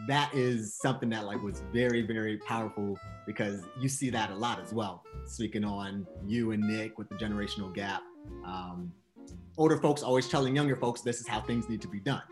that 0.07 0.33
is 0.33 0.75
something 0.75 1.09
that 1.09 1.25
like 1.25 1.41
was 1.41 1.61
very 1.71 2.01
very 2.01 2.37
powerful 2.37 2.97
because 3.25 3.61
you 3.79 3.87
see 3.87 4.09
that 4.09 4.31
a 4.31 4.35
lot 4.35 4.59
as 4.59 4.73
well 4.73 5.03
speaking 5.25 5.63
on 5.63 6.05
you 6.25 6.51
and 6.51 6.63
nick 6.63 6.97
with 6.97 7.07
the 7.09 7.15
generational 7.15 7.73
gap 7.73 8.01
um, 8.45 8.91
older 9.57 9.77
folks 9.77 10.01
always 10.01 10.27
telling 10.27 10.55
younger 10.55 10.75
folks 10.75 11.01
this 11.01 11.19
is 11.19 11.27
how 11.27 11.39
things 11.41 11.69
need 11.69 11.81
to 11.81 11.87
be 11.87 11.99
done 11.99 12.23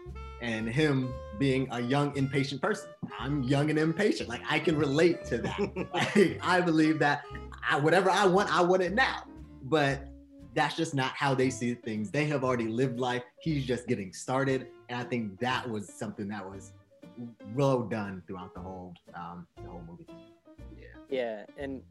and 0.41 0.67
him 0.67 1.13
being 1.37 1.67
a 1.71 1.79
young 1.79 2.15
impatient 2.17 2.61
person. 2.61 2.89
I'm 3.19 3.43
young 3.43 3.69
and 3.69 3.79
impatient. 3.79 4.27
Like 4.27 4.41
I 4.49 4.59
can 4.59 4.75
relate 4.75 5.23
to 5.25 5.37
that. 5.39 5.59
like, 5.93 6.39
I 6.41 6.61
believe 6.61 6.99
that 6.99 7.23
I, 7.67 7.79
whatever 7.79 8.09
I 8.09 8.25
want, 8.25 8.53
I 8.53 8.61
want 8.61 8.81
it 8.81 8.93
now. 8.93 9.23
But 9.63 10.07
that's 10.53 10.75
just 10.75 10.93
not 10.93 11.11
how 11.11 11.33
they 11.33 11.49
see 11.49 11.75
things. 11.75 12.11
They 12.11 12.25
have 12.25 12.43
already 12.43 12.67
lived 12.67 12.99
life. 12.99 13.23
He's 13.39 13.65
just 13.65 13.87
getting 13.87 14.11
started, 14.11 14.67
and 14.89 14.99
I 14.99 15.03
think 15.03 15.39
that 15.39 15.69
was 15.69 15.87
something 15.87 16.27
that 16.27 16.47
was 16.47 16.73
well 17.55 17.81
done 17.81 18.23
throughout 18.27 18.53
the 18.53 18.59
whole 18.59 18.93
um, 19.15 19.47
the 19.57 19.69
whole 19.69 19.83
movie. 19.87 20.05
Yeah, 20.77 20.87
Yeah, 21.09 21.45
and 21.57 21.81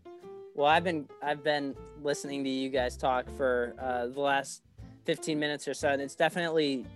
well, 0.54 0.66
I've 0.66 0.84
been 0.84 1.08
I've 1.22 1.42
been 1.44 1.74
listening 2.02 2.44
to 2.44 2.50
you 2.50 2.68
guys 2.68 2.96
talk 2.96 3.26
for 3.36 3.74
uh, 3.80 4.06
the 4.06 4.20
last 4.20 4.62
15 5.04 5.38
minutes 5.38 5.66
or 5.68 5.74
so, 5.74 5.88
and 5.88 6.02
it's 6.02 6.14
definitely 6.14 6.86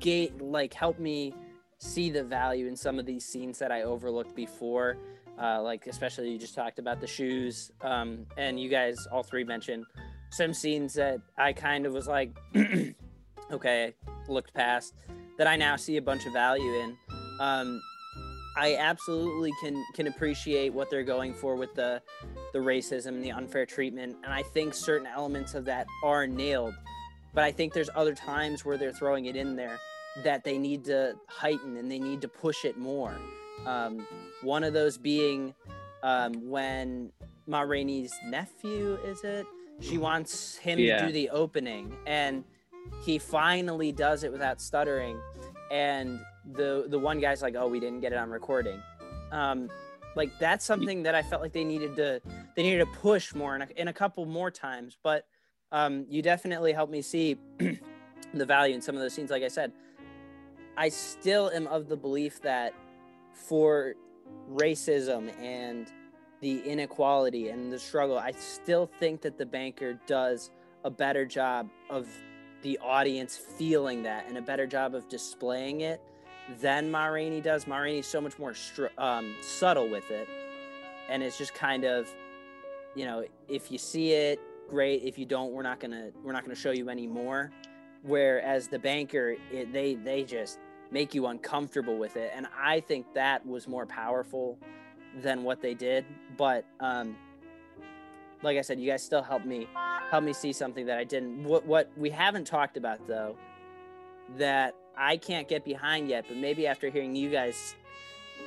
gate 0.00 0.40
like 0.40 0.74
helped 0.74 1.00
me 1.00 1.34
see 1.78 2.10
the 2.10 2.22
value 2.22 2.66
in 2.66 2.76
some 2.76 2.98
of 2.98 3.06
these 3.06 3.24
scenes 3.24 3.58
that 3.58 3.70
I 3.70 3.82
overlooked 3.82 4.34
before. 4.34 4.96
Uh, 5.40 5.62
like 5.62 5.86
especially 5.86 6.30
you 6.30 6.38
just 6.38 6.54
talked 6.54 6.80
about 6.80 7.00
the 7.00 7.06
shoes, 7.06 7.70
um, 7.82 8.26
and 8.36 8.58
you 8.58 8.68
guys 8.68 9.06
all 9.12 9.22
three 9.22 9.44
mentioned 9.44 9.84
some 10.30 10.52
scenes 10.52 10.94
that 10.94 11.20
I 11.36 11.52
kind 11.52 11.86
of 11.86 11.92
was 11.92 12.06
like, 12.06 12.36
okay, 13.50 13.94
looked 14.28 14.52
past 14.52 14.94
that 15.38 15.46
I 15.46 15.56
now 15.56 15.76
see 15.76 15.96
a 15.96 16.02
bunch 16.02 16.26
of 16.26 16.32
value 16.32 16.74
in. 16.74 16.96
Um, 17.40 17.82
I 18.56 18.74
absolutely 18.76 19.52
can 19.62 19.84
can 19.94 20.08
appreciate 20.08 20.72
what 20.72 20.90
they're 20.90 21.04
going 21.04 21.32
for 21.34 21.54
with 21.54 21.74
the 21.74 22.02
the 22.52 22.58
racism, 22.58 23.08
and 23.08 23.22
the 23.24 23.30
unfair 23.30 23.66
treatment, 23.66 24.16
and 24.24 24.32
I 24.32 24.42
think 24.42 24.74
certain 24.74 25.06
elements 25.06 25.54
of 25.54 25.64
that 25.66 25.86
are 26.02 26.26
nailed. 26.26 26.74
But 27.34 27.44
I 27.44 27.52
think 27.52 27.72
there's 27.72 27.90
other 27.94 28.14
times 28.14 28.64
where 28.64 28.76
they're 28.76 28.92
throwing 28.92 29.26
it 29.26 29.36
in 29.36 29.54
there 29.54 29.78
that 30.24 30.42
they 30.42 30.58
need 30.58 30.84
to 30.86 31.14
heighten 31.28 31.76
and 31.76 31.88
they 31.90 31.98
need 32.00 32.20
to 32.22 32.28
push 32.28 32.64
it 32.64 32.76
more. 32.78 33.14
Um, 33.66 34.04
one 34.42 34.64
of 34.64 34.72
those 34.72 34.98
being 34.98 35.54
um, 36.02 36.48
when 36.48 37.12
Ma 37.46 37.60
Rainey's 37.60 38.12
nephew, 38.26 38.98
is 39.04 39.22
it? 39.22 39.46
She 39.80 39.98
wants 39.98 40.56
him 40.56 40.78
Yeah. 40.80 40.98
to 41.00 41.06
do 41.06 41.12
the 41.12 41.30
opening, 41.30 41.94
and 42.06 42.42
he 43.04 43.18
finally 43.18 43.92
does 43.92 44.24
it 44.24 44.32
without 44.32 44.60
stuttering. 44.60 45.20
And 45.70 46.18
the 46.54 46.86
the 46.88 46.98
one 46.98 47.20
guy's 47.20 47.42
like, 47.42 47.54
"Oh, 47.56 47.68
we 47.68 47.80
didn't 47.80 48.00
get 48.00 48.12
it 48.12 48.18
on 48.18 48.30
recording." 48.30 48.82
Um, 49.32 49.68
like 50.16 50.30
that's 50.38 50.64
something 50.64 51.02
that 51.02 51.14
I 51.14 51.22
felt 51.22 51.42
like 51.42 51.52
they 51.52 51.64
needed 51.64 51.96
to 51.96 52.20
they 52.56 52.62
needed 52.62 52.78
to 52.78 52.86
push 52.86 53.34
more 53.34 53.54
in 53.54 53.62
a, 53.62 53.68
in 53.76 53.88
a 53.88 53.92
couple 53.92 54.24
more 54.26 54.50
times. 54.50 54.96
But 55.02 55.26
um, 55.72 56.06
you 56.08 56.22
definitely 56.22 56.72
helped 56.72 56.92
me 56.92 57.02
see 57.02 57.36
the 58.34 58.46
value 58.46 58.74
in 58.74 58.82
some 58.82 58.94
of 58.94 59.00
those 59.00 59.12
scenes. 59.12 59.30
Like 59.30 59.42
I 59.42 59.48
said, 59.48 59.72
I 60.76 60.88
still 60.88 61.50
am 61.50 61.66
of 61.66 61.88
the 61.88 61.96
belief 61.96 62.40
that 62.42 62.74
for 63.32 63.94
racism 64.50 65.30
and 65.40 65.86
the 66.40 66.60
inequality 66.60 67.48
and 67.48 67.72
the 67.72 67.78
struggle, 67.78 68.18
I 68.18 68.32
still 68.32 68.86
think 68.98 69.20
that 69.22 69.38
the 69.38 69.46
banker 69.46 69.98
does 70.06 70.50
a 70.84 70.90
better 70.90 71.26
job 71.26 71.68
of 71.90 72.08
the 72.62 72.78
audience 72.78 73.36
feeling 73.36 74.02
that 74.02 74.26
and 74.28 74.38
a 74.38 74.42
better 74.42 74.66
job 74.66 74.94
of 74.94 75.08
displaying 75.08 75.82
it 75.82 76.00
than 76.60 76.90
Ma 76.90 77.06
Rainey 77.06 77.40
does. 77.40 77.66
Ma 77.66 77.78
Rainey's 77.78 78.06
so 78.06 78.20
much 78.20 78.38
more 78.38 78.54
str- 78.54 78.86
um, 78.96 79.34
subtle 79.40 79.88
with 79.88 80.10
it, 80.10 80.28
and 81.08 81.22
it's 81.22 81.38
just 81.38 81.54
kind 81.54 81.84
of, 81.84 82.08
you 82.94 83.04
know, 83.04 83.24
if 83.48 83.70
you 83.70 83.78
see 83.78 84.12
it, 84.12 84.40
great. 84.68 85.02
If 85.02 85.18
you 85.18 85.26
don't, 85.26 85.52
we're 85.52 85.62
not 85.62 85.80
gonna 85.80 86.10
we're 86.24 86.32
not 86.32 86.44
gonna 86.44 86.54
show 86.54 86.70
you 86.70 86.88
any 86.88 87.06
more. 87.06 87.50
Whereas 88.02 88.68
the 88.68 88.78
banker, 88.78 89.36
it, 89.52 89.72
they 89.72 89.94
they 89.94 90.24
just 90.24 90.58
make 90.90 91.14
you 91.14 91.26
uncomfortable 91.26 91.98
with 91.98 92.16
it, 92.16 92.32
and 92.34 92.46
I 92.58 92.80
think 92.80 93.12
that 93.14 93.46
was 93.46 93.68
more 93.68 93.86
powerful 93.86 94.58
than 95.20 95.42
what 95.42 95.60
they 95.60 95.74
did. 95.74 96.04
But 96.36 96.64
um, 96.80 97.16
like 98.42 98.56
I 98.56 98.62
said, 98.62 98.78
you 98.78 98.90
guys 98.90 99.02
still 99.02 99.22
helped 99.22 99.46
me 99.46 99.68
help 100.10 100.24
me 100.24 100.32
see 100.32 100.52
something 100.52 100.86
that 100.86 100.98
I 100.98 101.04
didn't. 101.04 101.44
What 101.44 101.66
what 101.66 101.90
we 101.96 102.10
haven't 102.10 102.46
talked 102.46 102.76
about 102.76 103.06
though, 103.06 103.36
that 104.36 104.74
I 104.98 105.16
can't 105.16 105.48
get 105.48 105.64
behind 105.64 106.08
yet, 106.08 106.24
but 106.28 106.36
maybe 106.36 106.66
after 106.66 106.90
hearing 106.90 107.14
you 107.14 107.30
guys, 107.30 107.76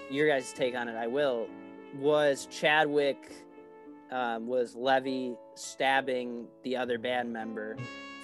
your 0.10 0.28
guys' 0.28 0.52
take 0.52 0.76
on 0.76 0.90
it, 0.90 0.96
I 0.96 1.08
will. 1.08 1.48
Was 2.00 2.48
Chadwick, 2.52 3.32
um, 4.12 4.48
was 4.48 4.76
Levee 4.76 5.36
stabbing 5.56 6.48
the 6.64 6.76
other 6.76 6.98
band 7.00 7.32
member? 7.32 7.78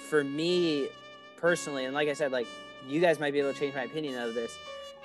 For 0.08 0.22
me 0.22 0.88
personally, 1.36 1.86
and 1.86 1.94
like 1.94 2.08
I 2.08 2.12
said, 2.12 2.30
like 2.30 2.46
you 2.86 3.00
guys 3.00 3.18
might 3.18 3.32
be 3.32 3.40
able 3.40 3.52
to 3.52 3.58
change 3.58 3.74
my 3.74 3.84
opinion 3.84 4.20
of 4.20 4.34
this. 4.34 4.56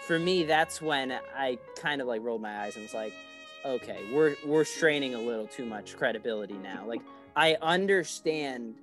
For 0.05 0.19
me, 0.19 0.43
that's 0.43 0.81
when 0.81 1.13
I 1.35 1.57
kind 1.77 2.01
of 2.01 2.07
like 2.07 2.21
rolled 2.21 2.41
my 2.41 2.63
eyes 2.63 2.75
and 2.75 2.83
was 2.83 2.93
like, 2.93 3.13
okay, 3.65 4.01
we're 4.13 4.35
we're 4.45 4.65
straining 4.65 5.15
a 5.15 5.19
little 5.19 5.47
too 5.47 5.65
much 5.65 5.95
credibility 5.95 6.55
now. 6.55 6.85
Like 6.85 7.01
I 7.35 7.55
understand 7.61 8.75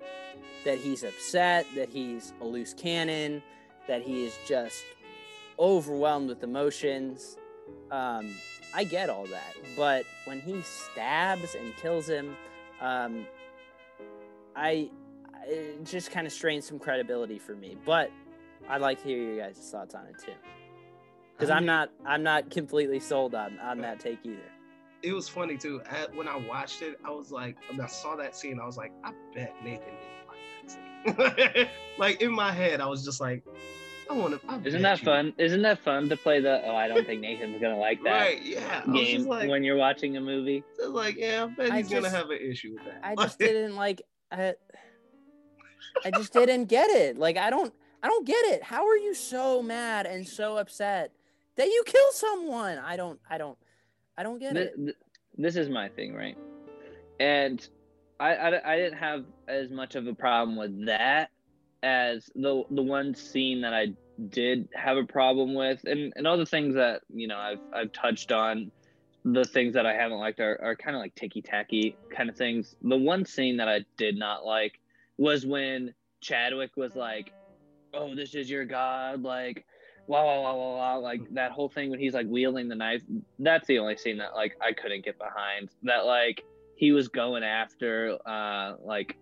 that 0.65 0.79
he's 0.79 1.05
upset, 1.05 1.67
that 1.75 1.89
he's 1.89 2.33
a 2.41 2.45
loose 2.45 2.75
cannon, 2.75 3.43
that 3.87 4.03
he 4.03 4.25
is 4.25 4.37
just 4.47 4.85
overwhelmed 5.59 6.29
with 6.29 6.43
emotions. 6.43 7.37
Um, 7.91 8.35
I 8.75 8.85
get 8.85 9.11
all 9.11 9.27
that, 9.27 9.57
but 9.77 10.05
when 10.25 10.41
he 10.41 10.63
stabs 10.63 11.55
and 11.55 11.75
kills 11.77 12.09
him, 12.09 12.37
um, 12.81 13.27
I 14.57 14.91
it 15.47 15.85
just 15.85 16.11
kind 16.11 16.27
of 16.27 16.33
strains 16.33 16.67
some 16.67 16.79
credibility 16.79 17.39
for 17.39 17.55
me. 17.55 17.77
But 17.85 18.11
I'd 18.69 18.81
like 18.81 18.99
to 19.03 19.09
hear 19.09 19.19
your 19.19 19.39
guys' 19.39 19.59
thoughts 19.71 19.95
on 19.95 20.07
it 20.07 20.17
too, 20.25 20.33
because 21.37 21.51
I'm 21.51 21.67
not 21.67 21.91
I'm 22.07 22.23
not 22.23 22.51
completely 22.51 23.01
sold 23.01 23.35
on 23.35 23.59
on 23.61 23.79
that 23.79 24.01
take 24.01 24.19
either. 24.25 24.39
it 25.03 25.13
was 25.13 25.29
funny 25.29 25.57
too. 25.57 25.81
When 26.15 26.29
I 26.29 26.37
watched 26.37 26.83
it, 26.83 26.99
I 27.05 27.11
was 27.11 27.31
like, 27.33 27.57
when 27.71 27.81
I 27.81 27.87
saw 27.87 28.17
that 28.17 28.37
scene, 28.37 28.61
I 28.61 28.67
was 28.67 28.77
like, 28.77 28.93
I 29.03 29.13
bet 29.35 29.55
Nathan 29.65 29.85
didn't 29.87 30.20
like 31.07 31.17
that 31.17 31.55
scene. 31.57 31.69
like 31.99 32.21
in 32.23 32.33
my 32.33 32.53
head, 32.53 32.81
I 32.81 32.87
was 32.87 33.05
just 33.05 33.21
like, 33.21 33.43
I 34.09 34.15
want 34.15 34.41
to. 34.41 34.61
Isn't 34.69 34.83
that 34.83 34.99
fun? 35.01 35.33
Isn't 35.39 35.63
that 35.63 35.79
fun 35.79 36.09
to 36.09 36.17
play 36.17 36.41
the? 36.41 36.63
Oh, 36.67 36.75
I 36.75 36.89
don't 36.89 37.07
think 37.07 37.21
Nathan's 37.21 37.61
gonna 37.61 37.79
like 37.79 38.03
that 38.05 38.21
Right? 38.21 38.43
Yeah. 38.43 38.83
I 38.85 38.91
was 38.91 39.01
game 39.01 39.17
just 39.19 39.29
like, 39.29 39.49
when 39.49 39.63
you're 39.63 39.77
watching 39.77 40.17
a 40.17 40.21
movie. 40.21 40.65
just 40.77 40.91
like, 40.91 41.17
yeah, 41.17 41.45
I 41.45 41.47
bet 41.55 41.71
I 41.71 41.77
he's 41.79 41.89
gonna 41.89 42.03
just- 42.03 42.17
have 42.17 42.31
an 42.31 42.39
issue 42.43 42.75
with 42.75 42.85
that. 42.87 43.01
I 43.05 43.15
just 43.23 43.39
didn't 43.39 43.77
like. 43.77 44.03
I, 44.33 44.55
I 46.05 46.11
just 46.13 46.33
didn't 46.33 46.65
get 46.67 46.91
it. 46.91 47.19
Like 47.19 47.37
I 47.37 47.51
don't. 47.51 47.73
I 48.03 48.09
don't 48.09 48.27
get 48.27 48.45
it. 48.47 48.63
How 48.63 48.87
are 48.87 48.97
you 48.97 49.15
so 49.15 49.63
mad 49.63 50.07
and 50.07 50.27
so 50.27 50.57
upset 50.57 51.13
that 51.57 51.67
you 51.67 51.83
kill 51.87 52.11
someone? 52.13 52.79
I 52.79 52.97
don't. 52.97 53.21
I 53.29 53.39
don't. 53.39 53.59
I 54.17 54.23
don't 54.23 54.39
get 54.39 54.55
Th- 54.55 54.71
it. 54.77 54.97
this 55.37 55.55
is 55.57 55.69
my 55.69 55.89
thing, 55.89 56.15
right? 56.15 56.37
And 57.21 57.67
I, 58.21 58.35
I 58.35 58.75
I 58.75 58.77
didn't 58.77 58.99
have 58.99 59.25
as 59.49 59.71
much 59.71 59.97
of 59.97 60.07
a 60.07 60.15
problem 60.15 60.57
with 60.57 60.87
that 60.87 61.31
as 61.83 62.31
the 62.35 62.63
the 62.71 62.83
one 62.83 63.15
scene 63.15 63.63
that 63.63 63.73
I 63.75 63.89
did 64.29 64.69
have 64.75 64.99
a 64.99 65.07
problem 65.07 65.55
with, 65.55 65.81
and 65.85 66.13
and 66.15 66.27
all 66.27 66.37
the 66.37 66.47
things 66.47 66.75
that 66.75 67.03
you 67.09 67.27
know 67.29 67.39
I've 67.39 67.61
I've 67.73 67.93
touched 67.93 68.33
on. 68.33 68.71
The 69.25 69.45
things 69.45 69.75
that 69.75 69.85
I 69.85 69.93
haven't 69.93 70.19
liked 70.19 70.41
are, 70.41 70.59
are 70.63 70.77
kind 70.77 70.97
of 70.97 71.01
like 71.01 71.15
ticky 71.15 71.43
tacky 71.43 71.99
kind 72.15 72.31
of 72.31 72.37
things. 72.37 72.75
The 72.81 72.97
one 72.97 73.27
scene 73.27 73.59
that 73.59 73.69
I 73.69 73.85
did 73.99 74.17
not 74.17 74.47
like 74.47 74.81
was 75.19 75.45
when 75.45 75.95
Chadwick 76.23 76.71
was 76.77 76.95
like, 76.97 77.33
"Oh, 77.95 78.15
this 78.15 78.35
is 78.35 78.49
your 78.51 78.65
god," 78.65 79.23
like, 79.23 79.67
wow, 80.07 80.25
wow, 80.25 80.43
wow, 80.43 80.57
wow, 80.57 80.77
wow, 80.77 81.01
like 81.01 81.21
that 81.33 81.53
whole 81.53 81.69
thing 81.69 81.91
when 81.91 82.01
he's 82.01 82.15
like 82.15 82.27
wielding 82.29 82.69
the 82.69 82.77
knife. 82.77 83.03
That's 83.39 83.67
the 83.67 83.79
only 83.79 83.97
scene 83.99 84.19
that 84.19 84.35
like 84.35 84.57
I 84.61 84.73
couldn't 84.73 85.05
get 85.05 85.19
behind. 85.19 85.71
That 85.83 86.07
like 86.07 86.43
he 86.81 86.93
was 86.93 87.09
going 87.09 87.45
after 87.45 88.17
uh 88.27 88.73
like 88.83 89.19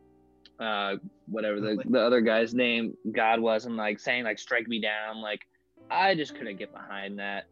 uh 0.61 0.95
whatever 1.27 1.61
the, 1.61 1.83
the 1.91 2.01
other 2.01 2.21
guy's 2.21 2.55
name 2.55 2.95
God 3.11 3.41
was 3.41 3.67
and 3.67 3.77
like 3.77 3.99
saying 3.99 4.25
like 4.25 4.39
strike 4.39 4.69
me 4.69 4.81
down. 4.81 5.21
Like 5.21 5.41
I 5.91 6.15
just 6.15 6.37
couldn't 6.37 6.59
get 6.59 6.73
behind 6.73 7.19
that. 7.19 7.47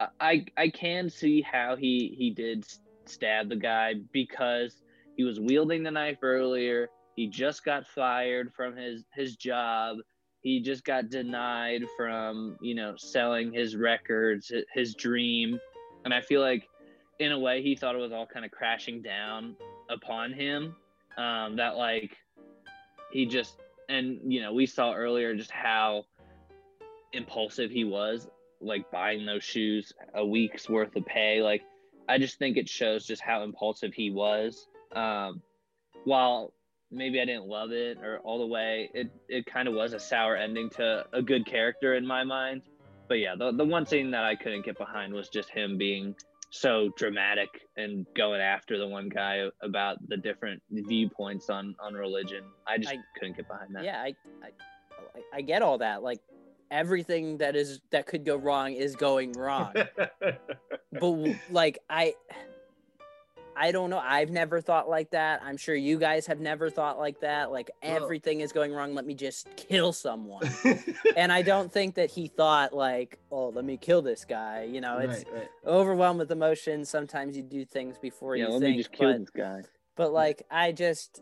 I 0.00 0.06
I, 0.20 0.44
I 0.56 0.68
can 0.68 1.08
see 1.08 1.42
how 1.42 1.76
he 1.76 2.14
he 2.18 2.30
did 2.30 2.66
stab 3.06 3.48
the 3.48 3.56
guy 3.56 3.94
because 4.12 4.82
he 5.16 5.22
was 5.22 5.38
wielding 5.38 5.84
the 5.84 5.92
knife 5.92 6.18
earlier. 6.22 6.88
He 7.14 7.28
just 7.28 7.64
got 7.64 7.86
fired 7.86 8.52
from 8.52 8.76
his 8.76 9.04
his 9.14 9.36
job. 9.36 9.98
He 10.40 10.60
just 10.60 10.84
got 10.84 11.08
denied 11.08 11.82
from 11.96 12.56
you 12.60 12.74
know 12.74 12.94
selling 12.96 13.52
his 13.52 13.76
records, 13.76 14.50
his 14.74 14.96
dream, 14.96 15.60
and 16.04 16.12
I 16.12 16.20
feel 16.20 16.40
like 16.40 16.66
in 17.18 17.32
a 17.32 17.38
way 17.38 17.62
he 17.62 17.76
thought 17.76 17.94
it 17.94 17.98
was 17.98 18.12
all 18.12 18.26
kind 18.26 18.44
of 18.44 18.50
crashing 18.50 19.02
down 19.02 19.56
upon 19.88 20.32
him. 20.32 20.74
Um, 21.16 21.56
that 21.56 21.76
like 21.76 22.16
he 23.12 23.26
just 23.26 23.56
and 23.88 24.32
you 24.32 24.40
know 24.40 24.52
we 24.54 24.66
saw 24.66 24.94
earlier 24.94 25.34
just 25.34 25.50
how 25.50 26.04
impulsive 27.12 27.70
he 27.70 27.84
was 27.84 28.28
like 28.60 28.90
buying 28.90 29.26
those 29.26 29.44
shoes 29.44 29.92
a 30.14 30.24
week's 30.24 30.70
worth 30.70 30.96
of 30.96 31.04
pay 31.04 31.42
like 31.42 31.62
i 32.08 32.16
just 32.16 32.38
think 32.38 32.56
it 32.56 32.66
shows 32.68 33.04
just 33.04 33.20
how 33.20 33.42
impulsive 33.42 33.92
he 33.92 34.10
was 34.10 34.66
um 34.94 35.42
while 36.04 36.54
maybe 36.92 37.20
I 37.20 37.24
didn't 37.24 37.46
love 37.46 37.72
it 37.72 37.98
or 37.98 38.18
all 38.20 38.38
the 38.38 38.46
way. 38.46 38.90
It 38.94 39.10
it 39.28 39.46
kind 39.46 39.66
of 39.66 39.74
was 39.74 39.94
a 39.94 39.98
sour 39.98 40.36
ending 40.36 40.70
to 40.70 41.06
a 41.12 41.22
good 41.22 41.46
character 41.46 41.94
in 41.94 42.06
my 42.06 42.22
mind. 42.22 42.62
But 43.08 43.14
yeah, 43.14 43.34
the 43.36 43.52
the 43.52 43.64
one 43.64 43.84
thing 43.84 44.10
that 44.12 44.24
I 44.24 44.36
couldn't 44.36 44.64
get 44.64 44.78
behind 44.78 45.12
was 45.12 45.28
just 45.28 45.50
him 45.50 45.78
being 45.78 46.14
so 46.52 46.90
dramatic 46.96 47.48
and 47.78 48.06
going 48.14 48.40
after 48.40 48.78
the 48.78 48.86
one 48.86 49.08
guy 49.08 49.46
about 49.62 49.96
the 50.08 50.16
different 50.18 50.62
viewpoints 50.70 51.48
on 51.50 51.74
on 51.80 51.94
religion. 51.94 52.44
I 52.66 52.78
just 52.78 52.92
I- 52.92 52.98
couldn't 53.18 53.36
get 53.36 53.48
behind 53.48 53.74
that. 53.74 53.84
Yeah, 53.84 54.00
I, 54.00 54.14
I, 54.42 54.46
I- 54.46 55.36
I 55.38 55.40
get 55.40 55.62
all 55.62 55.78
that. 55.78 56.02
Like 56.02 56.20
everything 56.70 57.38
that 57.38 57.56
is 57.56 57.80
that 57.90 58.06
could 58.06 58.24
go 58.24 58.36
wrong 58.36 58.74
is 58.74 58.96
going 58.96 59.32
wrong. 59.32 59.72
but 61.00 61.36
like 61.50 61.78
I, 61.88 62.14
I 63.56 63.70
don't 63.72 63.90
know. 63.90 63.98
I've 64.02 64.30
never 64.30 64.60
thought 64.60 64.88
like 64.88 65.10
that. 65.10 65.42
I'm 65.44 65.56
sure 65.56 65.74
you 65.74 65.98
guys 65.98 66.26
have 66.26 66.40
never 66.40 66.70
thought 66.70 66.98
like 66.98 67.20
that. 67.20 67.50
Like 67.52 67.70
Well- 67.82 67.96
everything 67.96 68.40
is 68.40 68.52
going 68.52 68.72
wrong. 68.72 68.94
Let 68.94 69.06
me 69.06 69.14
just 69.14 69.46
kill 69.56 69.92
someone. 69.92 70.48
and 71.16 71.30
I 71.32 71.42
don't 71.42 71.70
think 71.70 71.94
that 71.96 72.10
he 72.10 72.28
thought 72.28 72.72
like, 72.72 73.18
oh, 73.30 73.48
let 73.50 73.64
me 73.64 73.76
kill 73.76 74.02
this 74.02 74.24
guy. 74.24 74.62
You 74.64 74.80
know, 74.80 74.98
it's 74.98 75.24
Right, 75.24 75.34
right. 75.34 75.48
overwhelmed 75.66 76.18
with 76.20 76.30
emotion. 76.30 76.84
Sometimes 76.84 77.36
you 77.36 77.42
do 77.42 77.64
things 77.64 77.98
before 77.98 78.36
Yeah, 78.36 78.46
you 78.46 78.50
let 78.52 78.60
think. 78.62 78.76
me 78.76 78.82
just 78.82 78.92
kill 78.92 79.12
but, 79.12 79.18
this 79.20 79.30
guy. 79.30 79.62
but 79.96 80.12
like, 80.12 80.42
I 80.50 80.72
just 80.72 81.20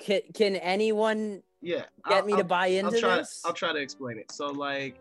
can, 0.00 0.20
can 0.34 0.56
anyone 0.56 1.42
yeah 1.60 1.84
get 2.08 2.26
me 2.26 2.36
to 2.36 2.44
buy 2.44 2.66
into 2.68 2.94
I'll 2.94 3.00
try, 3.00 3.16
this? 3.18 3.42
I'll 3.44 3.52
try 3.52 3.72
to 3.72 3.78
explain 3.80 4.18
it. 4.18 4.30
So 4.32 4.46
like, 4.48 4.96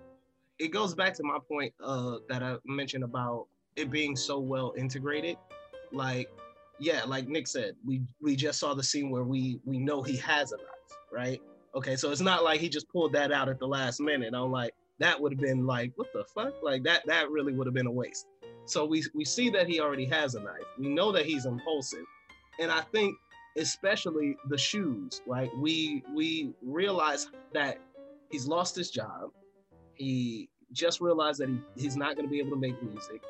it 0.60 0.70
goes 0.70 0.94
back 0.96 1.14
to 1.16 1.24
my 1.24 1.38
point 1.48 1.74
uh, 1.84 2.18
that 2.30 2.42
I 2.44 2.56
mentioned 2.66 3.04
about 3.04 3.48
it 3.76 3.92
being 3.92 4.16
so 4.16 4.40
well 4.40 4.74
integrated. 4.78 5.38
Like, 5.92 6.30
yeah, 6.80 7.04
like 7.06 7.28
Nick 7.28 7.48
said, 7.48 7.76
we 7.86 8.02
we 8.22 8.36
just 8.36 8.60
saw 8.60 8.74
the 8.74 8.84
scene 8.84 9.10
where 9.10 9.24
we 9.24 9.60
we 9.66 9.80
know 9.80 10.04
he 10.04 10.18
has 10.18 10.52
a 10.52 10.58
knife, 10.58 10.98
right? 11.12 11.42
Okay, 11.76 11.96
so 11.96 12.12
it's 12.12 12.22
not 12.22 12.44
like 12.44 12.60
he 12.60 12.70
just 12.70 12.88
pulled 12.90 13.14
that 13.14 13.32
out 13.32 13.50
at 13.50 13.60
the 13.60 13.68
last 13.68 14.00
minute. 14.00 14.34
I'm 14.34 14.52
like, 14.52 14.74
that 15.00 15.20
would 15.20 15.32
have 15.32 15.40
been 15.40 15.66
like, 15.66 15.92
what 15.96 16.08
the 16.14 16.24
fuck? 16.24 16.54
Like 16.62 16.84
that 16.84 17.06
that 17.08 17.30
really 17.30 17.54
would 17.54 17.68
have 17.68 17.74
been 17.74 17.88
a 17.88 17.92
waste. 17.92 18.28
So 18.66 18.86
we 18.86 19.04
we 19.14 19.26
see 19.26 19.50
that 19.52 19.68
he 19.68 19.80
already 19.80 20.06
has 20.06 20.36
a 20.36 20.40
knife. 20.40 20.64
We 20.78 20.90
know 20.90 21.12
that 21.12 21.26
he's 21.26 21.46
impulsive, 21.46 22.06
and 22.60 22.72
I 22.72 22.82
think 22.82 23.16
especially 23.58 24.38
the 24.50 24.58
shoes. 24.58 25.22
Like 25.26 25.52
we 25.58 26.04
we 26.14 26.54
realize 26.62 27.28
that 27.54 27.80
he's 28.32 28.48
lost 28.48 28.76
his 28.76 28.92
job. 28.92 29.32
He 29.96 30.50
just 30.74 31.02
realized 31.02 31.40
that 31.40 31.50
he, 31.50 31.60
he's 31.76 31.96
not 31.96 32.16
going 32.16 32.28
to 32.28 32.32
be 32.32 32.40
able 32.40 32.52
to 32.52 32.58
make 32.58 32.82
music. 32.84 33.24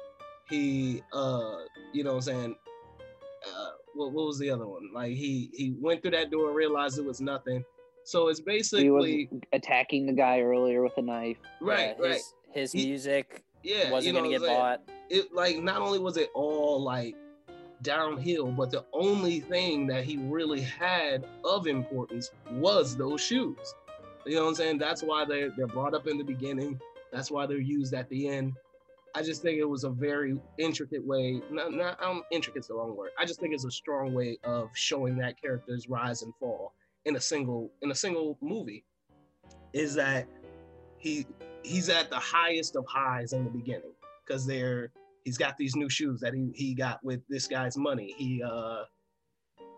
He 0.49 1.01
uh 1.13 1.57
you 1.93 2.03
know 2.03 2.11
what 2.11 2.15
I'm 2.15 2.21
saying 2.21 2.55
uh 3.55 3.69
what, 3.93 4.11
what 4.13 4.25
was 4.27 4.39
the 4.39 4.49
other 4.49 4.67
one? 4.67 4.89
Like 4.93 5.13
he 5.13 5.49
he 5.53 5.73
went 5.79 6.01
through 6.01 6.11
that 6.11 6.31
door, 6.31 6.51
realized 6.53 6.97
it 6.99 7.05
was 7.05 7.21
nothing. 7.21 7.63
So 8.03 8.29
it's 8.29 8.39
He 8.39 8.43
was 8.89 9.05
basically 9.05 9.29
attacking 9.51 10.05
the 10.05 10.13
guy 10.13 10.39
earlier 10.39 10.81
with 10.81 10.97
a 10.97 11.01
knife. 11.01 11.37
right, 11.61 11.95
Yeah, 11.99 12.05
right. 12.05 12.13
his, 12.13 12.33
his 12.53 12.71
He- 12.71 12.85
music 12.87 13.43
yeah, 13.63 13.91
wasn't 13.91 14.05
you 14.07 14.13
know 14.21 14.25
gonna 14.29 14.39
get 14.39 14.47
bought. 14.47 14.81
It 15.09 15.33
like 15.33 15.57
not 15.61 15.81
only 15.81 15.99
was 15.99 16.15
it 16.17 16.29
all 16.33 16.81
like 16.81 17.15
downhill, 17.81 18.51
but 18.51 18.71
the 18.71 18.85
only 18.93 19.39
thing 19.39 19.87
that 19.87 20.03
he 20.03 20.17
really 20.17 20.61
had 20.61 21.25
of 21.43 21.67
importance 21.67 22.31
was 22.51 22.95
those 22.95 23.21
shoes. 23.21 23.57
You 24.25 24.35
know 24.35 24.43
what 24.43 24.49
I'm 24.49 24.55
saying? 24.55 24.77
That's 24.77 25.03
why 25.03 25.25
they're 25.25 25.49
they're 25.51 25.67
brought 25.67 25.93
up 25.93 26.07
in 26.07 26.17
the 26.17 26.23
beginning. 26.23 26.79
That's 27.11 27.31
why 27.31 27.45
they're 27.45 27.57
used 27.59 27.93
at 27.93 28.09
the 28.09 28.27
end. 28.27 28.53
I 29.15 29.23
just 29.23 29.41
think 29.41 29.59
it 29.59 29.65
was 29.65 29.83
a 29.83 29.89
very 29.89 30.39
intricate 30.57 31.05
way. 31.05 31.41
Not, 31.51 31.73
not 31.73 32.03
um, 32.03 32.23
intricate's 32.31 32.67
the 32.67 32.75
wrong 32.75 32.95
word. 32.95 33.09
I 33.17 33.25
just 33.25 33.39
think 33.39 33.53
it's 33.53 33.65
a 33.65 33.71
strong 33.71 34.13
way 34.13 34.37
of 34.43 34.69
showing 34.73 35.17
that 35.17 35.41
character's 35.41 35.89
rise 35.89 36.21
and 36.21 36.33
fall 36.39 36.73
in 37.05 37.15
a 37.15 37.21
single 37.21 37.71
in 37.81 37.91
a 37.91 37.95
single 37.95 38.37
movie. 38.41 38.83
Is 39.73 39.95
that 39.95 40.27
he 40.97 41.25
he's 41.63 41.89
at 41.89 42.09
the 42.09 42.19
highest 42.19 42.75
of 42.75 42.85
highs 42.87 43.33
in 43.33 43.43
the 43.43 43.49
beginning 43.49 43.93
because 44.25 44.45
they're 44.45 44.91
he's 45.23 45.37
got 45.37 45.57
these 45.57 45.75
new 45.75 45.89
shoes 45.89 46.19
that 46.21 46.33
he, 46.33 46.51
he 46.53 46.73
got 46.73 47.03
with 47.03 47.21
this 47.27 47.47
guy's 47.47 47.77
money. 47.77 48.13
He 48.17 48.43
uh 48.43 48.83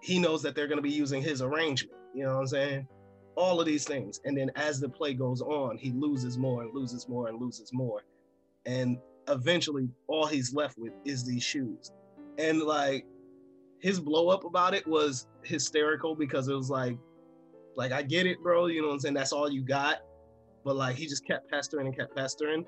he 0.02 0.20
knows 0.20 0.42
that 0.44 0.56
they're 0.56 0.68
gonna 0.68 0.82
be 0.82 0.92
using 0.92 1.22
his 1.22 1.42
arrangement. 1.42 1.98
You 2.14 2.26
know 2.26 2.36
what 2.36 2.42
I'm 2.42 2.48
saying? 2.48 2.88
All 3.36 3.60
of 3.60 3.66
these 3.66 3.86
things. 3.86 4.20
And 4.26 4.38
then 4.38 4.52
as 4.56 4.80
the 4.80 4.90
play 4.90 5.14
goes 5.14 5.42
on, 5.42 5.78
he 5.78 5.92
loses 5.92 6.38
more 6.38 6.64
and 6.64 6.74
loses 6.74 7.08
more 7.08 7.30
and 7.30 7.40
loses 7.40 7.72
more. 7.72 8.02
And 8.66 8.98
eventually 9.30 9.90
all 10.08 10.26
he's 10.26 10.54
left 10.54 10.78
with 10.78 10.94
is 11.06 11.26
these 11.26 11.44
shoes. 11.44 11.92
And 12.38 12.62
like 12.62 13.06
his 13.80 14.00
blow 14.00 14.30
up 14.30 14.44
about 14.44 14.74
it 14.74 14.86
was 14.88 15.28
hysterical 15.44 16.16
because 16.16 16.48
it 16.48 16.54
was 16.54 16.70
like 16.70 16.98
like 17.76 17.92
I 17.92 18.02
get 18.02 18.26
it, 18.26 18.42
bro. 18.42 18.68
You 18.68 18.82
know 18.82 18.88
what 18.88 18.96
I'm 18.96 19.00
saying? 19.00 19.14
That's 19.14 19.32
all 19.32 19.50
you 19.50 19.64
got. 19.64 20.00
But 20.66 20.76
like 20.76 20.96
he 20.96 21.08
just 21.08 21.26
kept 21.26 21.50
pestering 21.50 21.88
and 21.88 21.98
kept 21.98 22.16
pestering. 22.16 22.66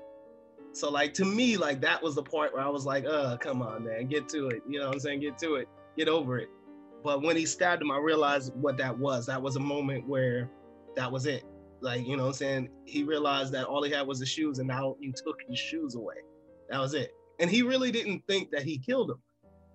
So 0.72 0.90
like 0.90 1.12
to 1.14 1.24
me, 1.24 1.56
like 1.56 1.80
that 1.82 2.02
was 2.02 2.14
the 2.14 2.22
part 2.22 2.54
where 2.54 2.62
I 2.62 2.68
was 2.68 2.86
like, 2.86 3.04
uh, 3.04 3.36
come 3.36 3.60
on, 3.60 3.84
man, 3.84 4.06
get 4.06 4.28
to 4.30 4.48
it. 4.48 4.62
You 4.68 4.80
know 4.80 4.86
what 4.86 4.94
I'm 4.94 5.00
saying? 5.00 5.20
Get 5.20 5.38
to 5.38 5.56
it. 5.56 5.68
Get 5.96 6.08
over 6.08 6.38
it. 6.38 6.48
But 7.04 7.22
when 7.22 7.36
he 7.36 7.44
stabbed 7.44 7.82
him, 7.82 7.90
I 7.90 7.98
realized 7.98 8.54
what 8.54 8.78
that 8.78 8.96
was. 8.96 9.26
That 9.26 9.42
was 9.42 9.56
a 9.56 9.60
moment 9.60 10.06
where 10.06 10.48
that 10.96 11.10
was 11.10 11.26
it. 11.26 11.44
Like, 11.80 12.06
you 12.06 12.16
know 12.16 12.22
what 12.22 12.28
I'm 12.28 12.34
saying? 12.34 12.68
He 12.84 13.02
realized 13.02 13.52
that 13.54 13.66
all 13.66 13.82
he 13.82 13.90
had 13.90 14.06
was 14.06 14.20
the 14.20 14.26
shoes, 14.26 14.60
and 14.60 14.68
now 14.68 14.96
you 15.00 15.12
took 15.12 15.36
his 15.48 15.58
shoes 15.58 15.96
away. 15.96 16.14
That 16.70 16.80
was 16.80 16.94
it. 16.94 17.12
And 17.40 17.50
he 17.50 17.62
really 17.62 17.90
didn't 17.90 18.22
think 18.26 18.50
that 18.50 18.62
he 18.62 18.78
killed 18.78 19.10
him. 19.10 19.18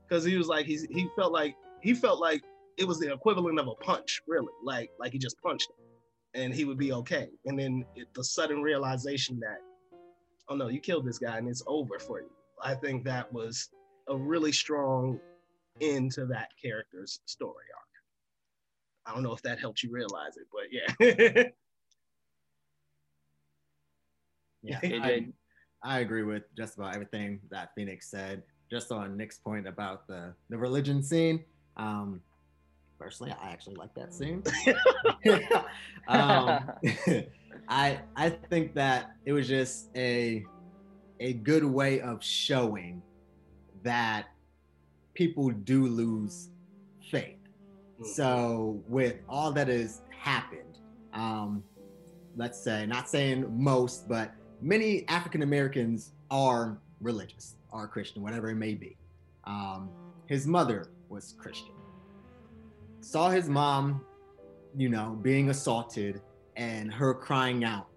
Because 0.08 0.24
he 0.24 0.38
was 0.38 0.48
like, 0.48 0.66
he's 0.66 0.84
he 0.90 1.10
felt 1.16 1.34
like 1.34 1.56
he 1.82 1.94
felt 1.94 2.20
like 2.20 2.44
it 2.78 2.88
was 2.88 3.00
the 3.00 3.12
equivalent 3.12 3.60
of 3.60 3.68
a 3.68 3.76
punch, 3.76 4.22
really. 4.28 4.54
Like, 4.64 4.90
like 5.00 5.12
he 5.12 5.20
just 5.20 5.40
punched 5.42 5.70
him 5.70 6.42
and 6.42 6.54
he 6.54 6.66
would 6.66 6.78
be 6.78 6.94
okay. 6.94 7.30
And 7.46 7.60
then 7.60 7.84
it, 7.96 8.08
the 8.14 8.24
sudden 8.24 8.62
realization 8.62 9.40
that, 9.42 9.58
oh 10.48 10.56
no, 10.56 10.70
you 10.70 10.80
killed 10.80 11.06
this 11.06 11.18
guy 11.18 11.38
and 11.38 11.48
it's 11.50 11.64
over 11.68 12.00
for 12.00 12.22
you. 12.22 12.30
I 12.64 12.74
think 12.76 13.04
that 13.04 13.32
was 13.34 13.70
a 14.08 14.16
really 14.16 14.52
strong 14.52 15.20
end 15.82 16.12
to 16.14 16.26
that 16.28 16.50
character's 16.62 17.20
story 17.26 17.66
arc. 17.76 17.84
I 19.06 19.14
don't 19.14 19.24
know 19.24 19.34
if 19.34 19.42
that 19.42 19.60
helped 19.60 19.84
you 19.84 19.92
realize 19.92 20.38
it, 20.38 20.48
but 20.52 20.72
yeah. 20.72 21.44
Yeah, 24.64 24.80
It 24.84 25.02
I, 25.02 25.08
did. 25.08 25.34
I 25.84 26.00
agree 26.00 26.24
with 26.24 26.44
just 26.56 26.78
about 26.78 26.94
everything 26.94 27.40
that 27.50 27.70
Phoenix 27.76 28.10
said. 28.10 28.44
Just 28.70 28.92
on 28.92 29.16
Nick's 29.16 29.38
point 29.38 29.68
about 29.68 30.08
the 30.08 30.34
the 30.50 30.58
religion 30.58 31.02
scene. 31.02 31.44
Um, 31.78 32.22
personally, 33.00 33.34
I 33.42 33.50
actually 33.50 33.76
like 33.76 33.94
that 33.96 34.14
scene. 34.14 34.44
um, 36.08 36.72
I 37.70 38.00
I 38.16 38.30
think 38.50 38.74
that 38.76 39.12
it 39.26 39.34
was 39.34 39.48
just 39.48 39.88
a 39.96 40.46
a 41.20 41.34
good 41.34 41.64
way 41.64 42.02
of 42.02 42.24
showing 42.24 43.02
that 43.84 44.26
people 45.14 45.50
do 45.50 45.88
lose 45.88 46.50
faith. 47.10 47.38
So 48.04 48.84
with 48.88 49.16
all 49.28 49.52
that 49.54 49.70
has 49.70 50.02
happened, 50.12 50.78
um, 51.14 51.64
let's 52.36 52.60
say, 52.64 52.86
not 52.86 53.10
saying 53.10 53.46
most, 53.50 54.08
but 54.08 54.32
many 54.62 55.08
African 55.08 55.41
Americans 55.41 56.12
are 56.32 56.78
religious, 57.01 57.55
are 57.72 57.88
Christian, 57.88 58.24
whatever 58.24 58.49
it 58.49 58.55
may 58.55 58.74
be. 58.74 58.97
Um, 59.45 59.89
his 60.26 60.47
mother 60.47 60.89
was 61.10 61.36
Christian. 61.38 61.74
Saw 63.01 63.30
his 63.30 63.47
mom, 63.47 64.01
you 64.76 64.89
know, 64.89 65.18
being 65.22 65.49
assaulted 65.49 66.22
and 66.55 66.91
her 66.91 67.14
crying 67.14 67.64
out 67.64 67.88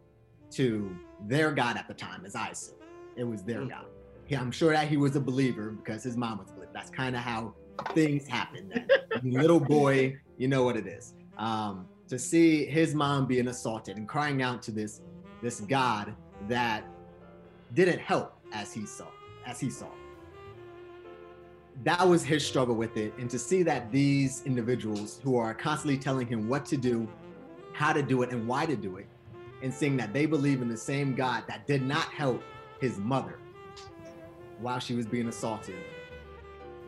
to 0.53 0.95
their 1.27 1.53
God 1.53 1.77
at 1.77 1.89
the 1.89 1.95
time, 1.95 2.25
as 2.25 2.35
I 2.35 2.49
assume. 2.49 2.77
It 3.17 3.25
was 3.25 3.43
their 3.43 3.65
God. 3.65 3.87
Yeah, 4.29 4.41
I'm 4.41 4.53
sure 4.53 4.73
that 4.73 4.87
he 4.87 4.97
was 4.97 5.17
a 5.17 5.21
believer 5.21 5.71
because 5.71 6.05
his 6.05 6.17
mom 6.17 6.39
was 6.39 6.51
a 6.51 6.53
believer. 6.53 6.71
That's 6.73 6.91
kind 6.91 7.17
of 7.17 7.23
how 7.23 7.55
things 7.95 8.29
happen. 8.29 8.73
Little 9.25 9.59
boy, 9.59 10.17
you 10.39 10.47
know 10.47 10.63
what 10.63 10.77
it 10.77 10.87
is. 10.87 11.15
Um, 11.37 11.89
to 12.09 12.19
see 12.19 12.65
his 12.65 12.95
mom 12.95 13.27
being 13.27 13.49
assaulted 13.49 13.97
and 13.97 14.09
crying 14.09 14.43
out 14.43 14.63
to 14.63 14.71
this 14.71 15.01
this 15.43 15.61
God 15.61 16.15
that 16.49 16.85
didn't 17.75 18.01
help 18.01 18.35
as 18.53 18.73
he 18.73 18.87
saw, 18.87 19.07
as 19.47 19.61
he 19.61 19.71
saw. 19.71 19.89
That 21.85 22.07
was 22.07 22.23
his 22.23 22.47
struggle 22.47 22.75
with 22.75 22.97
it. 22.97 23.15
And 23.19 23.31
to 23.31 23.39
see 23.39 23.63
that 23.63 23.91
these 23.91 24.43
individuals 24.45 25.21
who 25.23 25.37
are 25.37 25.55
constantly 25.55 25.99
telling 25.99 26.27
him 26.27 26.49
what 26.49 26.67
to 26.67 26.77
do, 26.77 27.09
how 27.73 27.93
to 27.93 28.03
do 28.03 28.23
it, 28.23 28.31
and 28.31 28.47
why 28.47 28.67
to 28.67 28.77
do 28.77 28.97
it, 28.97 29.07
and 29.63 29.73
seeing 29.73 29.97
that 29.97 30.13
they 30.13 30.27
believe 30.27 30.63
in 30.63 30.69
the 30.69 30.77
same 30.77 31.15
God 31.15 31.45
that 31.49 31.67
did 31.67 31.83
not 31.83 32.07
help 32.07 32.43
his 32.81 32.99
mother 32.99 33.39
while 34.61 34.79
she 34.79 34.95
was 34.95 35.07
being 35.07 35.29
assaulted, 35.29 35.77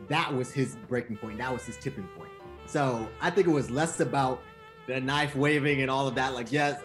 that 0.09 0.33
was 0.33 0.51
his 0.51 0.75
breaking 0.87 1.17
point. 1.17 1.37
That 1.37 1.51
was 1.51 1.65
his 1.65 1.77
tipping 1.77 2.07
point. 2.17 2.31
So 2.65 3.07
I 3.21 3.29
think 3.29 3.47
it 3.47 3.51
was 3.51 3.71
less 3.71 3.99
about 3.99 4.41
the 4.87 4.99
knife 4.99 5.35
waving 5.35 5.81
and 5.81 5.89
all 5.89 6.07
of 6.07 6.15
that. 6.15 6.33
Like, 6.33 6.51
yes, 6.51 6.81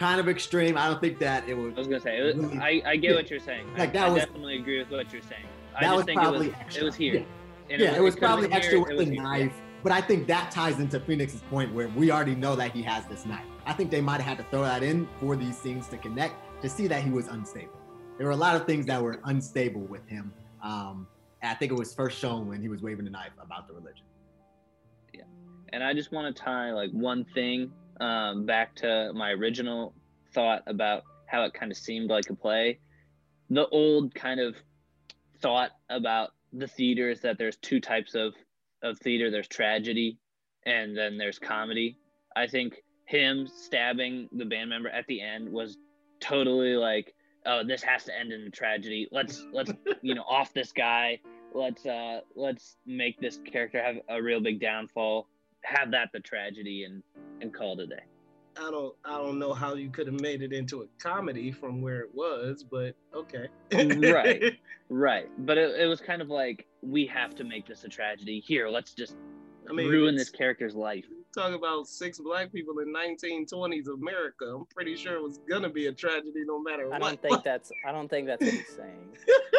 kind 0.00 0.18
of 0.18 0.28
extreme. 0.28 0.76
I 0.76 0.88
don't 0.88 1.00
think 1.00 1.18
that 1.20 1.48
it 1.48 1.54
was. 1.54 1.74
I 1.74 1.78
was 1.78 1.86
gonna 1.86 2.00
say, 2.00 2.20
was, 2.22 2.56
I, 2.56 2.82
I 2.84 2.96
get 2.96 3.14
what 3.14 3.30
you're 3.30 3.38
saying. 3.38 3.66
Like, 3.76 3.90
I, 3.90 3.92
that 3.92 4.06
I 4.06 4.10
was- 4.10 4.24
definitely 4.24 4.56
agree 4.56 4.78
with 4.78 4.90
what 4.90 5.12
you're 5.12 5.22
saying. 5.22 5.46
I 5.76 5.82
that 5.82 5.86
just 5.86 5.96
was 5.96 6.04
think 6.06 6.18
it 6.18 6.22
probably 6.22 6.48
was, 6.48 6.56
extra. 6.58 6.82
it 6.82 6.84
was 6.86 6.94
here. 6.96 7.14
Yeah. 7.14 7.24
And 7.70 7.80
yeah, 7.80 7.96
it 7.96 8.02
was 8.02 8.16
probably 8.16 8.50
extra 8.52 8.78
here, 8.78 8.96
with 8.96 9.06
it 9.06 9.10
the 9.10 9.16
knife 9.16 9.52
but 9.82 9.92
I 9.92 10.00
think 10.00 10.26
that 10.26 10.50
ties 10.50 10.78
into 10.78 11.00
Phoenix's 11.00 11.42
point 11.42 11.72
where 11.72 11.88
we 11.88 12.10
already 12.10 12.34
know 12.34 12.54
that 12.56 12.72
he 12.72 12.82
has 12.82 13.06
this 13.06 13.24
knife. 13.24 13.44
I 13.66 13.72
think 13.72 13.90
they 13.90 14.00
might 14.00 14.20
have 14.20 14.36
had 14.36 14.38
to 14.38 14.50
throw 14.50 14.62
that 14.62 14.82
in 14.82 15.08
for 15.20 15.36
these 15.36 15.56
scenes 15.56 15.88
to 15.88 15.96
connect 15.96 16.34
to 16.62 16.68
see 16.68 16.86
that 16.88 17.02
he 17.02 17.10
was 17.10 17.28
unstable. 17.28 17.72
There 18.18 18.26
were 18.26 18.32
a 18.32 18.36
lot 18.36 18.56
of 18.56 18.66
things 18.66 18.84
that 18.86 19.02
were 19.02 19.20
unstable 19.24 19.80
with 19.82 20.06
him. 20.06 20.32
Um, 20.62 21.06
I 21.42 21.54
think 21.54 21.72
it 21.72 21.78
was 21.78 21.94
first 21.94 22.18
shown 22.18 22.46
when 22.48 22.60
he 22.60 22.68
was 22.68 22.82
waving 22.82 23.06
the 23.06 23.10
knife 23.10 23.32
about 23.40 23.66
the 23.66 23.72
religion. 23.72 24.04
Yeah, 25.14 25.22
and 25.72 25.82
I 25.82 25.94
just 25.94 26.12
want 26.12 26.34
to 26.34 26.42
tie 26.42 26.72
like 26.72 26.90
one 26.90 27.24
thing 27.32 27.72
um, 28.00 28.46
back 28.46 28.74
to 28.76 29.12
my 29.14 29.30
original 29.30 29.94
thought 30.32 30.62
about 30.66 31.02
how 31.26 31.44
it 31.44 31.54
kind 31.54 31.70
of 31.70 31.78
seemed 31.78 32.10
like 32.10 32.28
a 32.30 32.34
play. 32.34 32.78
The 33.50 33.68
old 33.68 34.14
kind 34.14 34.40
of 34.40 34.56
thought 35.40 35.70
about 35.88 36.30
the 36.52 36.66
theater 36.66 37.10
is 37.10 37.20
that 37.20 37.38
there's 37.38 37.56
two 37.56 37.80
types 37.80 38.14
of 38.14 38.34
of 38.82 38.98
theater. 38.98 39.30
There's 39.30 39.48
tragedy, 39.48 40.18
and 40.64 40.96
then 40.96 41.18
there's 41.18 41.38
comedy. 41.38 41.96
I 42.36 42.46
think 42.46 42.82
him 43.06 43.46
stabbing 43.46 44.28
the 44.32 44.44
band 44.44 44.70
member 44.70 44.88
at 44.88 45.06
the 45.06 45.20
end 45.20 45.48
was 45.50 45.76
totally 46.20 46.74
like, 46.74 47.14
oh, 47.46 47.64
this 47.64 47.82
has 47.82 48.04
to 48.04 48.18
end 48.18 48.32
in 48.32 48.42
a 48.42 48.50
tragedy. 48.50 49.08
Let's 49.10 49.44
let's 49.52 49.72
you 50.02 50.14
know 50.14 50.24
off 50.28 50.52
this 50.52 50.72
guy. 50.72 51.20
Let's 51.52 51.84
uh 51.84 52.20
let's 52.36 52.76
make 52.86 53.20
this 53.20 53.38
character 53.44 53.82
have 53.82 53.96
a 54.08 54.22
real 54.22 54.40
big 54.40 54.60
downfall. 54.60 55.28
Have 55.62 55.90
that 55.92 56.10
the 56.12 56.20
tragedy 56.20 56.84
and 56.84 57.02
and 57.40 57.52
call 57.52 57.78
it 57.78 57.84
a 57.84 57.86
day. 57.86 58.02
I 58.56 58.70
don't 58.70 58.94
I 59.04 59.16
don't 59.18 59.38
know 59.38 59.52
how 59.52 59.74
you 59.74 59.90
could 59.90 60.06
have 60.06 60.20
made 60.20 60.42
it 60.42 60.52
into 60.52 60.82
a 60.82 60.86
comedy 61.00 61.52
from 61.52 61.80
where 61.80 62.00
it 62.00 62.14
was, 62.14 62.64
but 62.68 62.94
okay. 63.14 63.48
right 64.10 64.58
right 64.88 65.30
but 65.46 65.56
it, 65.56 65.80
it 65.80 65.86
was 65.86 66.00
kind 66.00 66.20
of 66.20 66.28
like 66.28 66.66
we 66.82 67.06
have 67.06 67.34
to 67.36 67.44
make 67.44 67.64
this 67.64 67.84
a 67.84 67.88
tragedy 67.88 68.40
here 68.40 68.68
let's 68.68 68.92
just 68.92 69.14
I 69.68 69.72
mean, 69.72 69.88
ruin 69.88 70.16
this 70.16 70.30
character's 70.30 70.74
life 70.74 71.04
Talk 71.34 71.54
about 71.54 71.86
six 71.86 72.18
black 72.18 72.52
people 72.52 72.74
in 72.80 72.92
1920s 72.92 73.86
America. 73.88 74.46
I'm 74.46 74.66
pretty 74.74 74.96
sure 74.96 75.14
it 75.14 75.22
was 75.22 75.38
gonna 75.48 75.68
be 75.70 75.86
a 75.86 75.92
tragedy 75.92 76.42
no 76.44 76.60
matter 76.60 76.86
I 76.86 76.98
what. 76.98 77.00
don't 77.00 77.22
think 77.22 77.44
that's 77.44 77.70
I 77.86 77.92
don't 77.92 78.08
think 78.08 78.26
that's 78.26 78.42
what 78.42 78.52
he's 78.52 78.68
saying. 78.76 79.16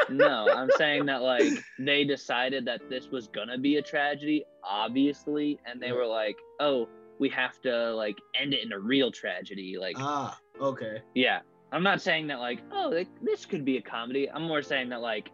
no 0.10 0.50
i'm 0.54 0.70
saying 0.78 1.06
that 1.06 1.22
like 1.22 1.44
they 1.80 2.04
decided 2.04 2.66
that 2.66 2.82
this 2.90 3.08
was 3.10 3.28
gonna 3.28 3.58
be 3.58 3.78
a 3.78 3.82
tragedy 3.82 4.44
obviously 4.64 5.60
and 5.66 5.82
they 5.82 5.92
were 5.92 6.06
like 6.06 6.38
oh 6.60 6.88
we 7.20 7.30
have 7.30 7.62
to 7.62 7.94
like 7.94 8.18
end 8.36 8.54
it 8.54 8.64
in 8.64 8.74
a 8.74 8.80
real 8.80 9.12
tragedy 9.12 9.78
like 9.80 9.96
ah, 10.00 10.38
okay. 10.60 11.02
yeah 11.16 11.40
i'm 11.72 11.84
not 11.84 12.02
saying 12.02 12.28
that 12.28 12.40
like 12.40 12.60
oh 12.74 12.90
like, 12.90 13.08
this 13.22 13.46
could 13.46 13.64
be 13.64 13.78
a 13.78 13.82
comedy 13.82 14.30
i'm 14.32 14.44
more 14.44 14.62
saying 14.62 14.90
that 14.90 15.02
like 15.02 15.32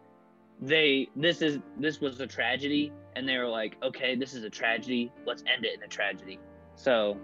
they 0.60 1.08
this 1.16 1.40
is 1.42 1.58
this 1.78 2.00
was 2.00 2.18
a 2.20 2.26
tragedy 2.26 2.92
and 3.16 3.28
they 3.28 3.36
were 3.38 3.46
like 3.48 3.76
okay 3.82 4.14
this 4.16 4.34
is 4.34 4.42
a 4.44 4.50
tragedy 4.50 5.12
let's 5.26 5.42
end 5.52 5.64
it 5.64 5.74
in 5.76 5.82
a 5.82 5.88
tragedy 5.88 6.38
so 6.74 7.16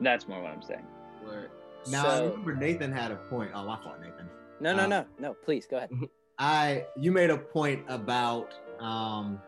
that's 0.00 0.28
more 0.28 0.40
what 0.42 0.50
i'm 0.52 0.62
saying 0.62 0.86
Word. 1.24 1.50
Now 1.90 2.06
I 2.06 2.20
remember 2.24 2.54
Nathan 2.54 2.92
had 2.92 3.10
a 3.10 3.16
point. 3.16 3.50
Oh, 3.54 3.68
i 3.68 3.76
thought 3.76 4.00
Nathan. 4.00 4.28
No, 4.60 4.74
no, 4.76 4.84
Um, 4.84 4.90
no, 4.90 5.06
no. 5.18 5.34
Please 5.34 5.66
go 5.66 5.76
ahead. 5.78 5.90
I 6.38 6.84
you 6.98 7.12
made 7.12 7.30
a 7.30 7.36
point 7.38 7.82
about 7.88 8.54
um 8.78 9.40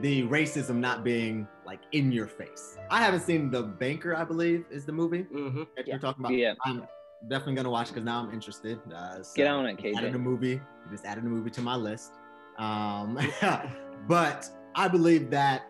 the 0.00 0.22
racism 0.24 0.76
not 0.76 1.04
being 1.04 1.46
like 1.66 1.80
in 1.92 2.12
your 2.12 2.26
face. 2.26 2.76
I 2.90 3.02
haven't 3.02 3.20
seen 3.20 3.50
The 3.50 3.62
Banker, 3.62 4.14
I 4.16 4.24
believe, 4.24 4.64
is 4.70 4.84
the 4.84 4.92
movie 4.92 5.24
Mm-hmm. 5.24 5.62
that 5.76 5.86
you're 5.86 5.98
talking 5.98 6.24
about. 6.24 6.36
Yeah. 6.36 6.54
I'm 6.64 6.86
definitely 7.28 7.54
gonna 7.54 7.70
watch 7.70 7.88
because 7.88 8.04
now 8.04 8.20
I'm 8.20 8.32
interested. 8.32 8.78
Uh, 8.92 9.22
so 9.22 9.32
Get 9.34 9.46
on 9.46 9.66
it, 9.66 9.78
just 9.78 9.98
Added 9.98 10.14
a 10.14 10.18
movie. 10.18 10.60
Just 10.90 11.04
added 11.04 11.24
a 11.24 11.28
movie 11.28 11.50
to 11.50 11.60
my 11.60 11.76
list. 11.76 12.12
Um, 12.58 13.18
but 14.08 14.48
I 14.74 14.88
believe 14.88 15.30
that 15.30 15.62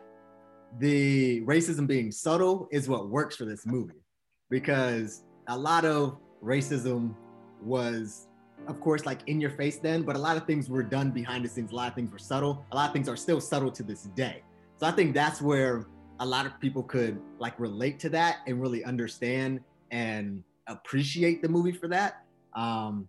the 0.79 1.43
racism 1.43 1.87
being 1.87 2.11
subtle 2.11 2.69
is 2.73 2.89
what 2.89 3.09
works 3.09 3.37
for 3.37 3.45
this 3.45 3.65
movie 3.65 4.03
because 4.51 5.25
a 5.49 5.57
lot 5.57 5.85
of 5.85 6.19
racism 6.43 7.15
was 7.63 8.27
of 8.67 8.81
course 8.81 9.07
like 9.07 9.21
in 9.29 9.41
your 9.41 9.51
face 9.51 9.79
then 9.79 10.03
but 10.03 10.17
a 10.17 10.19
lot 10.19 10.37
of 10.37 10.47
things 10.47 10.69
were 10.69 10.83
done 10.83 11.11
behind 11.11 11.45
the 11.45 11.49
scenes 11.49 11.71
a 11.71 11.75
lot 11.75 11.89
of 11.89 11.95
things 11.95 12.11
were 12.11 12.19
subtle 12.19 12.65
a 12.73 12.77
lot 12.77 12.89
of 12.89 12.93
things 12.93 13.09
are 13.09 13.17
still 13.17 13.41
subtle 13.41 13.71
to 13.71 13.83
this 13.83 14.05
day 14.17 14.43
so 14.79 14.87
i 14.87 14.91
think 14.91 15.15
that's 15.15 15.41
where 15.41 15.87
a 16.21 16.27
lot 16.27 16.45
of 16.45 16.59
people 16.61 16.83
could 16.83 17.21
like 17.39 17.59
relate 17.59 17.99
to 17.99 18.09
that 18.09 18.39
and 18.47 18.61
really 18.61 18.85
understand 18.85 19.61
and 19.91 20.43
appreciate 20.67 21.43
the 21.43 21.49
movie 21.49 21.73
for 21.73 21.89
that 21.89 22.25
um 22.55 23.09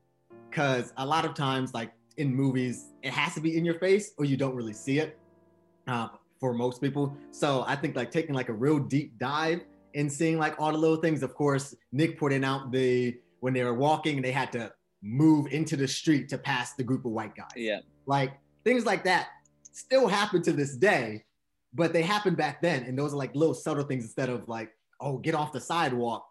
because 0.49 0.93
a 0.97 1.05
lot 1.05 1.25
of 1.25 1.33
times 1.33 1.73
like 1.73 1.91
in 2.17 2.33
movies 2.33 2.93
it 3.03 3.11
has 3.11 3.33
to 3.33 3.41
be 3.41 3.57
in 3.57 3.65
your 3.65 3.79
face 3.79 4.11
or 4.17 4.25
you 4.25 4.37
don't 4.37 4.55
really 4.55 4.73
see 4.73 4.99
it 4.99 5.17
uh, 5.87 6.07
for 6.39 6.53
most 6.53 6.81
people. 6.81 7.15
So 7.31 7.63
i 7.67 7.75
think 7.75 7.95
like 7.95 8.11
taking 8.11 8.35
like 8.35 8.49
a 8.49 8.53
real 8.53 8.79
deep 8.79 9.17
dive 9.17 9.61
and 9.93 10.11
seeing 10.11 10.37
like 10.37 10.55
all 10.59 10.71
the 10.71 10.77
little 10.77 10.97
things 10.97 11.23
of 11.23 11.33
course 11.33 11.75
nick 11.91 12.19
pointed 12.19 12.43
out 12.43 12.71
the 12.71 13.17
when 13.39 13.53
they 13.53 13.63
were 13.63 13.73
walking 13.73 14.15
and 14.17 14.25
they 14.25 14.31
had 14.31 14.51
to 14.51 14.71
move 15.01 15.47
into 15.51 15.75
the 15.75 15.87
street 15.87 16.27
to 16.29 16.37
pass 16.37 16.73
the 16.73 16.83
group 16.83 17.05
of 17.05 17.11
white 17.11 17.35
guys. 17.35 17.51
Yeah. 17.55 17.79
Like 18.07 18.33
things 18.63 18.85
like 18.85 19.03
that 19.03 19.27
still 19.61 20.07
happen 20.07 20.41
to 20.41 20.53
this 20.53 20.75
day 20.75 21.23
but 21.73 21.91
they 21.91 22.01
happened 22.01 22.37
back 22.37 22.61
then 22.61 22.83
and 22.83 22.97
those 22.97 23.13
are 23.13 23.17
like 23.17 23.35
little 23.35 23.53
subtle 23.53 23.83
things 23.83 24.05
instead 24.05 24.29
of 24.29 24.47
like 24.47 24.71
oh 25.01 25.17
get 25.17 25.35
off 25.35 25.51
the 25.51 25.59
sidewalk 25.59 26.25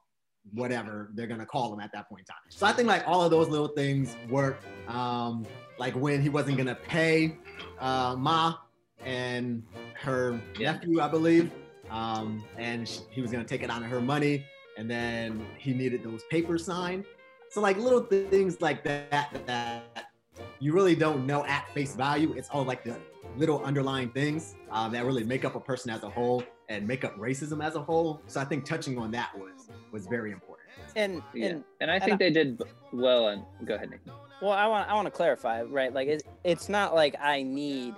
whatever 0.52 1.10
they're 1.14 1.26
gonna 1.26 1.46
call 1.46 1.70
them 1.70 1.80
at 1.80 1.90
that 1.92 2.08
point 2.08 2.20
in 2.20 2.26
time 2.26 2.36
so 2.48 2.66
i 2.66 2.72
think 2.72 2.86
like 2.88 3.02
all 3.06 3.22
of 3.22 3.30
those 3.30 3.48
little 3.48 3.68
things 3.68 4.16
work 4.28 4.60
um 4.88 5.44
like 5.78 5.94
when 5.94 6.20
he 6.20 6.28
wasn't 6.28 6.56
gonna 6.56 6.74
pay 6.74 7.36
uh 7.80 8.14
ma 8.16 8.54
and 9.04 9.62
her 9.94 10.40
nephew 10.58 11.00
i 11.00 11.08
believe 11.08 11.50
um 11.90 12.44
and 12.58 12.88
sh- 12.88 13.00
he 13.10 13.20
was 13.20 13.30
gonna 13.30 13.44
take 13.44 13.62
it 13.62 13.70
out 13.70 13.82
of 13.82 13.88
her 13.88 14.00
money 14.00 14.44
and 14.76 14.90
then 14.90 15.44
he 15.58 15.72
needed 15.72 16.02
those 16.04 16.22
papers 16.30 16.64
signed 16.64 17.04
so 17.50 17.60
like 17.60 17.76
little 17.78 18.00
things 18.00 18.60
like 18.60 18.84
that 18.84 19.30
that 19.46 20.04
you 20.60 20.72
really 20.72 20.94
don't 20.94 21.26
know 21.26 21.44
at 21.44 21.68
face 21.74 21.94
value. 21.94 22.32
It's 22.32 22.48
all 22.48 22.64
like 22.64 22.84
the 22.84 22.96
little 23.36 23.62
underlying 23.64 24.10
things 24.10 24.54
um, 24.70 24.92
that 24.92 25.04
really 25.04 25.24
make 25.24 25.44
up 25.44 25.54
a 25.54 25.60
person 25.60 25.90
as 25.90 26.02
a 26.02 26.10
whole 26.10 26.42
and 26.68 26.86
make 26.86 27.04
up 27.04 27.16
racism 27.16 27.64
as 27.64 27.74
a 27.76 27.82
whole. 27.82 28.22
So 28.26 28.40
I 28.40 28.44
think 28.44 28.64
touching 28.64 28.98
on 28.98 29.10
that 29.12 29.30
was 29.36 29.53
was 29.94 30.06
very 30.06 30.32
important. 30.32 30.68
And 30.96 31.22
yeah 31.32 31.46
and 31.46 31.64
and 31.80 31.90
i 31.90 31.98
think 31.98 32.18
they 32.20 32.30
did 32.30 32.62
well 32.92 33.28
and 33.28 33.42
go 33.64 33.74
ahead 33.74 33.90
Nick. 33.90 34.00
Well, 34.42 34.52
I 34.52 34.66
want 34.66 34.90
I 34.90 34.94
want 34.94 35.06
to 35.06 35.10
clarify, 35.10 35.62
right? 35.62 35.92
Like 35.92 36.08
it's 36.08 36.24
it's 36.42 36.68
not 36.68 36.94
like 36.94 37.16
I 37.20 37.42
need 37.42 37.94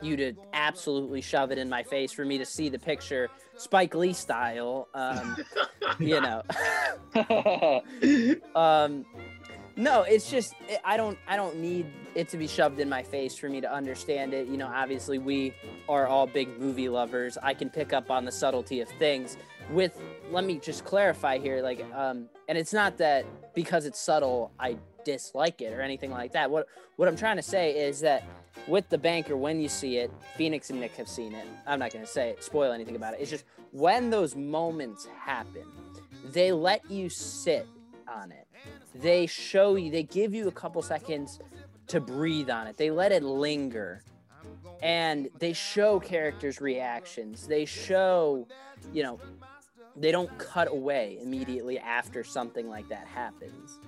you 0.00 0.16
to 0.16 0.32
absolutely 0.52 1.20
shove 1.20 1.50
it 1.50 1.58
in 1.58 1.68
my 1.68 1.82
face 1.82 2.12
for 2.12 2.24
me 2.24 2.38
to 2.38 2.44
see 2.44 2.68
the 2.68 2.78
picture 2.78 3.28
Spike 3.56 3.94
Lee 3.94 4.12
style. 4.12 4.88
Um, 4.94 5.36
you 5.98 6.20
know. 6.20 6.42
um, 8.54 9.04
no, 9.76 10.02
it's 10.02 10.30
just 10.30 10.54
I 10.84 10.96
don't 10.96 11.18
I 11.26 11.36
don't 11.36 11.56
need 11.56 11.86
it 12.14 12.28
to 12.30 12.36
be 12.36 12.46
shoved 12.46 12.80
in 12.80 12.88
my 12.88 13.02
face 13.02 13.36
for 13.36 13.48
me 13.48 13.60
to 13.60 13.72
understand 13.72 14.34
it. 14.34 14.48
You 14.48 14.56
know, 14.56 14.66
obviously 14.66 15.18
we 15.18 15.54
are 15.88 16.06
all 16.06 16.26
big 16.26 16.60
movie 16.60 16.88
lovers. 16.88 17.38
I 17.42 17.54
can 17.54 17.70
pick 17.70 17.92
up 17.92 18.10
on 18.10 18.24
the 18.24 18.32
subtlety 18.32 18.80
of 18.80 18.88
things. 18.98 19.36
With 19.70 19.98
let 20.30 20.44
me 20.44 20.58
just 20.58 20.84
clarify 20.84 21.38
here, 21.38 21.62
like, 21.62 21.84
um, 21.94 22.28
and 22.48 22.56
it's 22.56 22.72
not 22.72 22.98
that 22.98 23.26
because 23.54 23.86
it's 23.86 23.98
subtle 23.98 24.52
I 24.58 24.76
dislike 25.04 25.60
it 25.60 25.72
or 25.72 25.80
anything 25.80 26.10
like 26.10 26.32
that. 26.32 26.50
What 26.50 26.66
what 26.96 27.08
I'm 27.08 27.16
trying 27.16 27.36
to 27.36 27.42
say 27.42 27.86
is 27.86 28.00
that 28.00 28.24
with 28.66 28.88
the 28.88 28.98
banker, 28.98 29.36
when 29.36 29.60
you 29.60 29.68
see 29.68 29.98
it, 29.98 30.10
Phoenix 30.36 30.70
and 30.70 30.80
Nick 30.80 30.94
have 30.96 31.08
seen 31.08 31.32
it. 31.34 31.46
I'm 31.66 31.78
not 31.78 31.92
gonna 31.92 32.06
say 32.06 32.30
it, 32.30 32.42
spoil 32.42 32.72
anything 32.72 32.96
about 32.96 33.14
it. 33.14 33.20
It's 33.20 33.30
just 33.30 33.44
when 33.72 34.10
those 34.10 34.34
moments 34.34 35.06
happen, 35.18 35.64
they 36.24 36.52
let 36.52 36.90
you 36.90 37.08
sit 37.08 37.66
on 38.08 38.32
it. 38.32 38.46
They 38.94 39.26
show 39.26 39.76
you, 39.76 39.90
they 39.90 40.02
give 40.02 40.34
you 40.34 40.48
a 40.48 40.52
couple 40.52 40.82
seconds 40.82 41.38
to 41.88 42.00
breathe 42.00 42.50
on 42.50 42.66
it. 42.66 42.76
They 42.76 42.90
let 42.90 43.12
it 43.12 43.22
linger. 43.22 44.02
And 44.82 45.28
they 45.38 45.52
show 45.52 45.98
characters' 45.98 46.60
reactions. 46.60 47.46
They 47.46 47.64
show, 47.64 48.46
you 48.92 49.02
know, 49.02 49.18
they 50.00 50.12
don't 50.12 50.36
cut 50.38 50.68
away 50.70 51.18
immediately 51.20 51.78
after 51.78 52.22
something 52.24 52.68
like 52.68 52.88
that 52.88 53.06
happens. 53.06 53.78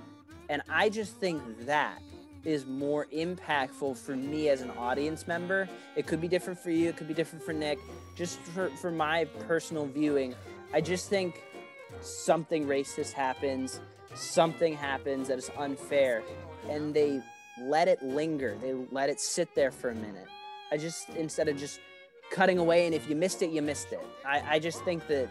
And 0.49 0.63
I 0.69 0.89
just 0.89 1.17
think 1.17 1.43
that 1.67 2.03
is 2.45 2.67
more 2.67 3.07
impactful 3.15 3.97
for 3.99 4.17
me 4.17 4.49
as 4.49 4.63
an 4.63 4.71
audience 4.73 5.27
member. 5.29 5.69
It 5.95 6.07
could 6.07 6.21
be 6.21 6.29
different 6.29 6.59
for 6.59 6.71
you, 6.71 6.89
it 6.89 6.97
could 6.97 7.09
be 7.09 7.15
different 7.15 7.45
for 7.45 7.53
Nick. 7.53 7.79
Just 8.17 8.41
for, 8.41 8.71
for 8.71 8.91
my 8.91 9.27
personal 9.47 9.87
viewing, 9.87 10.35
I 10.73 10.81
just 10.81 11.09
think 11.09 11.43
something 12.01 12.67
racist 12.67 13.13
happens, 13.13 13.81
something 14.15 14.75
happens 14.75 15.29
that 15.29 15.39
is 15.39 15.51
unfair, 15.59 16.23
and 16.69 16.95
they 16.95 17.23
let 17.63 17.89
it 17.89 18.03
linger. 18.03 18.57
They 18.61 18.75
let 18.91 19.11
it 19.11 19.21
sit 19.21 19.55
there 19.55 19.71
for 19.71 19.91
a 19.91 19.95
minute. 19.95 20.27
I 20.73 20.77
just, 20.77 21.11
instead 21.11 21.49
of 21.49 21.57
just 21.57 21.81
cutting 22.31 22.59
away, 22.59 22.87
and 22.87 22.95
if 22.95 23.09
you 23.09 23.17
missed 23.17 23.43
it, 23.43 23.51
you 23.51 23.61
missed 23.61 23.93
it. 23.93 24.01
I, 24.25 24.43
I 24.55 24.59
just 24.59 24.83
think 24.85 25.07
that 25.09 25.29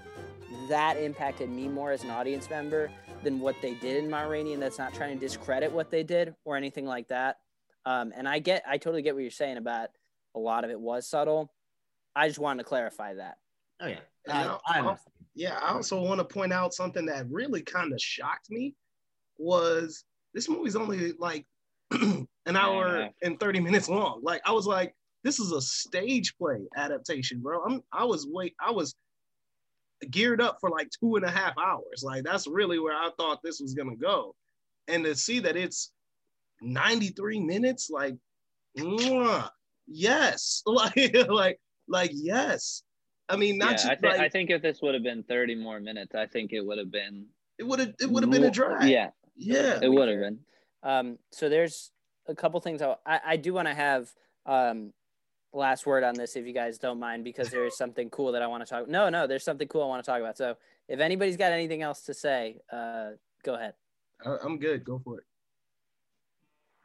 that 0.68 0.98
impacted 0.98 1.50
me 1.50 1.68
more 1.68 1.92
as 1.92 2.04
an 2.04 2.10
audience 2.10 2.50
member 2.50 2.90
than 3.24 3.40
what 3.40 3.56
they 3.62 3.74
did 3.76 4.04
in 4.04 4.10
Ma 4.10 4.22
Rainey, 4.22 4.54
and 4.54 4.62
that's 4.62 4.78
not 4.78 4.94
trying 4.94 5.14
to 5.18 5.20
discredit 5.20 5.72
what 5.72 5.92
they 5.92 6.04
did 6.04 6.34
or 6.46 6.56
anything 6.56 6.86
like 6.86 7.08
that. 7.10 7.38
Um, 7.86 8.12
and 8.16 8.28
I 8.28 8.40
get, 8.40 8.64
I 8.68 8.78
totally 8.78 9.02
get 9.02 9.14
what 9.16 9.22
you're 9.22 9.32
saying 9.32 9.58
about 9.58 9.90
a 10.36 10.40
lot 10.40 10.64
of 10.64 10.70
it 10.70 10.80
was 10.80 11.08
subtle, 11.08 11.52
I 12.16 12.28
just 12.28 12.40
wanted 12.40 12.64
to 12.64 12.70
clarify 12.70 13.14
that. 13.16 13.38
Oh 13.82 13.88
yeah, 13.88 14.00
And 14.28 14.38
I, 14.38 14.44
I'll- 14.44 14.62
I 14.68 14.78
I'll- 14.80 14.88
understand. 14.90 15.14
yeah, 15.36 15.60
I 15.62 15.74
also 15.74 16.02
want 16.02 16.20
to 16.20 16.26
point 16.26 16.52
out 16.54 16.74
something 16.74 17.06
that 17.08 17.30
really 17.30 17.62
kind 17.62 17.94
of 17.94 18.00
shocked 18.02 18.50
me 18.50 18.76
was 19.38 20.04
this 20.34 20.50
movie's 20.50 20.76
only 20.76 21.14
like 21.18 21.46
an 21.92 22.28
hour 22.48 23.00
Yeah. 23.00 23.10
and 23.24 23.40
30 23.40 23.60
minutes 23.60 23.90
long. 23.90 24.20
Like 24.24 24.42
I 24.46 24.52
was 24.52 24.68
like, 24.68 24.94
this 25.24 25.40
is 25.40 25.52
a 25.52 25.62
stage 25.62 26.36
play 26.38 26.60
adaptation, 26.76 27.40
bro. 27.42 27.64
I'm 27.64 27.82
I 27.92 28.04
was 28.06 28.28
wait, 28.30 28.54
I 28.60 28.72
was 28.72 28.96
geared 30.10 30.42
up 30.42 30.58
for 30.60 30.70
like 30.70 30.90
two 31.00 31.16
and 31.16 31.26
a 31.26 31.30
half 31.32 31.58
hours. 31.58 32.04
Like 32.04 32.24
that's 32.24 32.48
really 32.48 32.80
where 32.80 32.96
I 32.96 33.10
thought 33.18 33.40
this 33.44 33.60
was 33.60 33.74
gonna 33.74 33.96
go. 33.96 34.36
And 34.88 35.04
to 35.06 35.16
see 35.16 35.40
that 35.42 35.56
it's 35.56 35.92
93 36.62 37.40
minutes, 37.40 37.90
like 37.90 38.16
mwah, 38.78 39.50
yes, 39.88 40.62
like 40.66 41.16
like 41.28 41.60
like 41.88 42.12
yes. 42.14 42.84
I 43.28 43.36
mean, 43.36 43.58
not 43.60 43.72
yeah, 43.72 43.74
just 43.74 43.86
I 43.86 43.96
think 43.96 44.14
like 44.14 44.20
I 44.22 44.30
think 44.30 44.50
if 44.50 44.62
this 44.62 44.82
would 44.82 44.94
have 44.96 45.04
been 45.04 45.24
30 45.24 45.56
more 45.56 45.80
minutes, 45.80 46.16
I 46.16 46.26
think 46.26 46.52
it 46.52 46.62
would 46.62 46.78
have 46.78 46.92
been 46.92 47.28
it 47.58 47.64
would 47.64 47.80
have 47.80 47.94
it 48.00 48.10
would 48.10 48.24
have 48.24 48.32
been 48.32 48.44
a 48.44 48.52
drag. 48.52 48.90
Yeah, 48.90 49.10
Yeah. 49.36 49.80
it 49.82 49.90
would 49.90 50.10
have 50.10 50.20
been. 50.20 50.40
Um, 50.82 51.18
so 51.32 51.50
there's 51.50 51.92
a 52.28 52.34
couple 52.34 52.60
things 52.62 52.82
I, 52.82 52.96
I, 53.06 53.20
I 53.28 53.38
do 53.38 53.54
want 53.54 53.68
to 53.68 53.74
have 53.74 54.12
um, 54.46 54.94
last 55.54 55.86
word 55.86 56.04
on 56.04 56.14
this 56.16 56.36
if 56.36 56.46
you 56.46 56.54
guys 56.54 56.78
don't 56.78 57.00
mind 57.00 57.24
because 57.24 57.50
there 57.50 57.66
is 57.66 57.76
something 57.78 58.10
cool 58.10 58.32
that 58.34 58.42
I 58.42 58.48
want 58.48 58.64
to 58.66 58.70
talk. 58.70 58.88
No, 58.88 59.10
no, 59.10 59.26
there's 59.28 59.44
something 59.44 59.68
cool 59.68 59.84
I 59.84 59.88
want 59.88 60.04
to 60.04 60.10
talk 60.10 60.20
about. 60.20 60.38
So 60.38 60.56
if 60.88 61.00
anybody's 61.00 61.38
got 61.38 61.52
anything 61.52 61.82
else 61.82 62.02
to 62.02 62.14
say, 62.14 62.58
uh, 62.72 63.12
go 63.44 63.56
ahead. 63.56 63.74
I'm 64.26 64.60
good. 64.60 64.84
Go 64.84 65.00
for 65.04 65.20
it. 65.20 65.24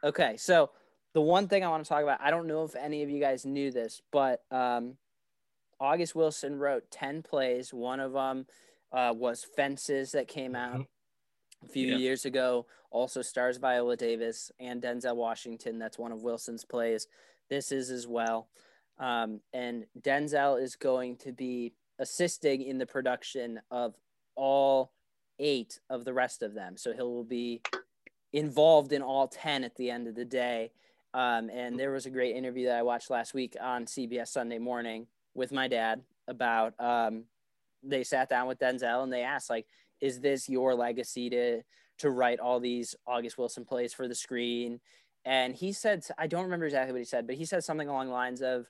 Okay, 0.02 0.36
so 0.36 0.70
the 1.14 1.20
one 1.20 1.48
thing 1.48 1.64
I 1.64 1.68
want 1.68 1.84
to 1.84 1.88
talk 1.88 2.02
about, 2.02 2.20
I 2.20 2.30
don't 2.30 2.46
know 2.46 2.64
if 2.64 2.76
any 2.76 3.02
of 3.02 3.10
you 3.10 3.20
guys 3.20 3.44
knew 3.46 3.70
this, 3.70 4.02
but 4.10 4.42
um, 4.50 4.96
August 5.80 6.14
Wilson 6.14 6.58
wrote 6.58 6.90
10 6.90 7.22
plays. 7.22 7.72
One 7.72 8.00
of 8.00 8.12
them 8.12 8.46
uh, 8.92 9.12
was 9.16 9.44
Fences 9.44 10.12
that 10.12 10.28
came 10.28 10.54
out 10.54 10.86
a 11.64 11.68
few 11.68 11.88
Yeah. 11.88 11.96
years 11.96 12.24
ago. 12.24 12.66
Also 12.90 13.22
stars 13.22 13.56
Viola 13.56 13.96
Davis 13.96 14.52
and 14.60 14.80
Denzel 14.82 15.16
Washington. 15.16 15.78
That's 15.78 15.98
one 15.98 16.12
of 16.12 16.22
Wilson's 16.22 16.64
plays. 16.64 17.08
This 17.50 17.72
is 17.72 17.90
as 17.90 18.06
well. 18.06 18.48
Um, 18.98 19.40
and 19.52 19.86
Denzel 20.00 20.62
is 20.62 20.76
going 20.76 21.16
to 21.18 21.32
be 21.32 21.72
assisting 21.98 22.62
in 22.62 22.78
the 22.78 22.86
production 22.86 23.60
of 23.70 23.94
all 24.36 24.92
eight 25.38 25.80
of 25.90 26.04
the 26.04 26.12
rest 26.12 26.42
of 26.42 26.54
them. 26.54 26.76
So 26.76 26.92
he 26.92 27.00
will 27.00 27.24
be 27.24 27.62
involved 28.32 28.92
in 28.92 29.02
all 29.02 29.28
10 29.28 29.64
at 29.64 29.76
the 29.76 29.90
end 29.90 30.06
of 30.06 30.14
the 30.14 30.24
day. 30.24 30.72
Um, 31.12 31.48
and 31.50 31.78
there 31.78 31.92
was 31.92 32.06
a 32.06 32.10
great 32.10 32.34
interview 32.34 32.66
that 32.66 32.78
I 32.78 32.82
watched 32.82 33.10
last 33.10 33.34
week 33.34 33.56
on 33.60 33.86
CBS 33.86 34.28
Sunday 34.28 34.58
morning 34.58 35.06
with 35.34 35.52
my 35.52 35.68
dad 35.68 36.02
about 36.26 36.74
um, 36.80 37.24
they 37.82 38.02
sat 38.02 38.28
down 38.28 38.48
with 38.48 38.58
Denzel 38.58 39.04
and 39.04 39.12
they 39.12 39.22
asked 39.22 39.50
like, 39.50 39.66
is 40.00 40.20
this 40.20 40.48
your 40.48 40.74
legacy 40.74 41.30
to 41.30 41.62
to 41.96 42.10
write 42.10 42.40
all 42.40 42.58
these 42.58 42.96
August 43.06 43.38
Wilson 43.38 43.64
plays 43.64 43.94
for 43.94 44.08
the 44.08 44.14
screen? 44.14 44.80
And 45.24 45.54
he 45.54 45.72
said, 45.72 46.04
I 46.18 46.26
don't 46.26 46.44
remember 46.44 46.66
exactly 46.66 46.92
what 46.92 46.98
he 46.98 47.04
said, 47.04 47.26
but 47.26 47.36
he 47.36 47.44
said 47.44 47.64
something 47.64 47.88
along 47.88 48.08
the 48.08 48.12
lines 48.12 48.42
of, 48.42 48.68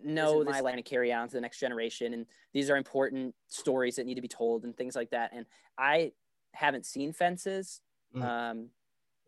no, 0.00 0.44
this 0.44 0.56
is 0.56 0.62
my 0.62 0.68
line 0.68 0.76
to 0.76 0.82
carry 0.82 1.12
on 1.12 1.26
to 1.26 1.34
the 1.34 1.40
next 1.40 1.58
generation. 1.58 2.14
And 2.14 2.26
these 2.52 2.70
are 2.70 2.76
important 2.76 3.34
stories 3.48 3.96
that 3.96 4.06
need 4.06 4.14
to 4.14 4.20
be 4.20 4.28
told 4.28 4.62
and 4.62 4.76
things 4.76 4.94
like 4.94 5.10
that. 5.10 5.32
And 5.34 5.44
I 5.76 6.12
haven't 6.52 6.86
seen 6.86 7.12
Fences, 7.12 7.80
Mm. 8.14 8.22
um, 8.22 8.70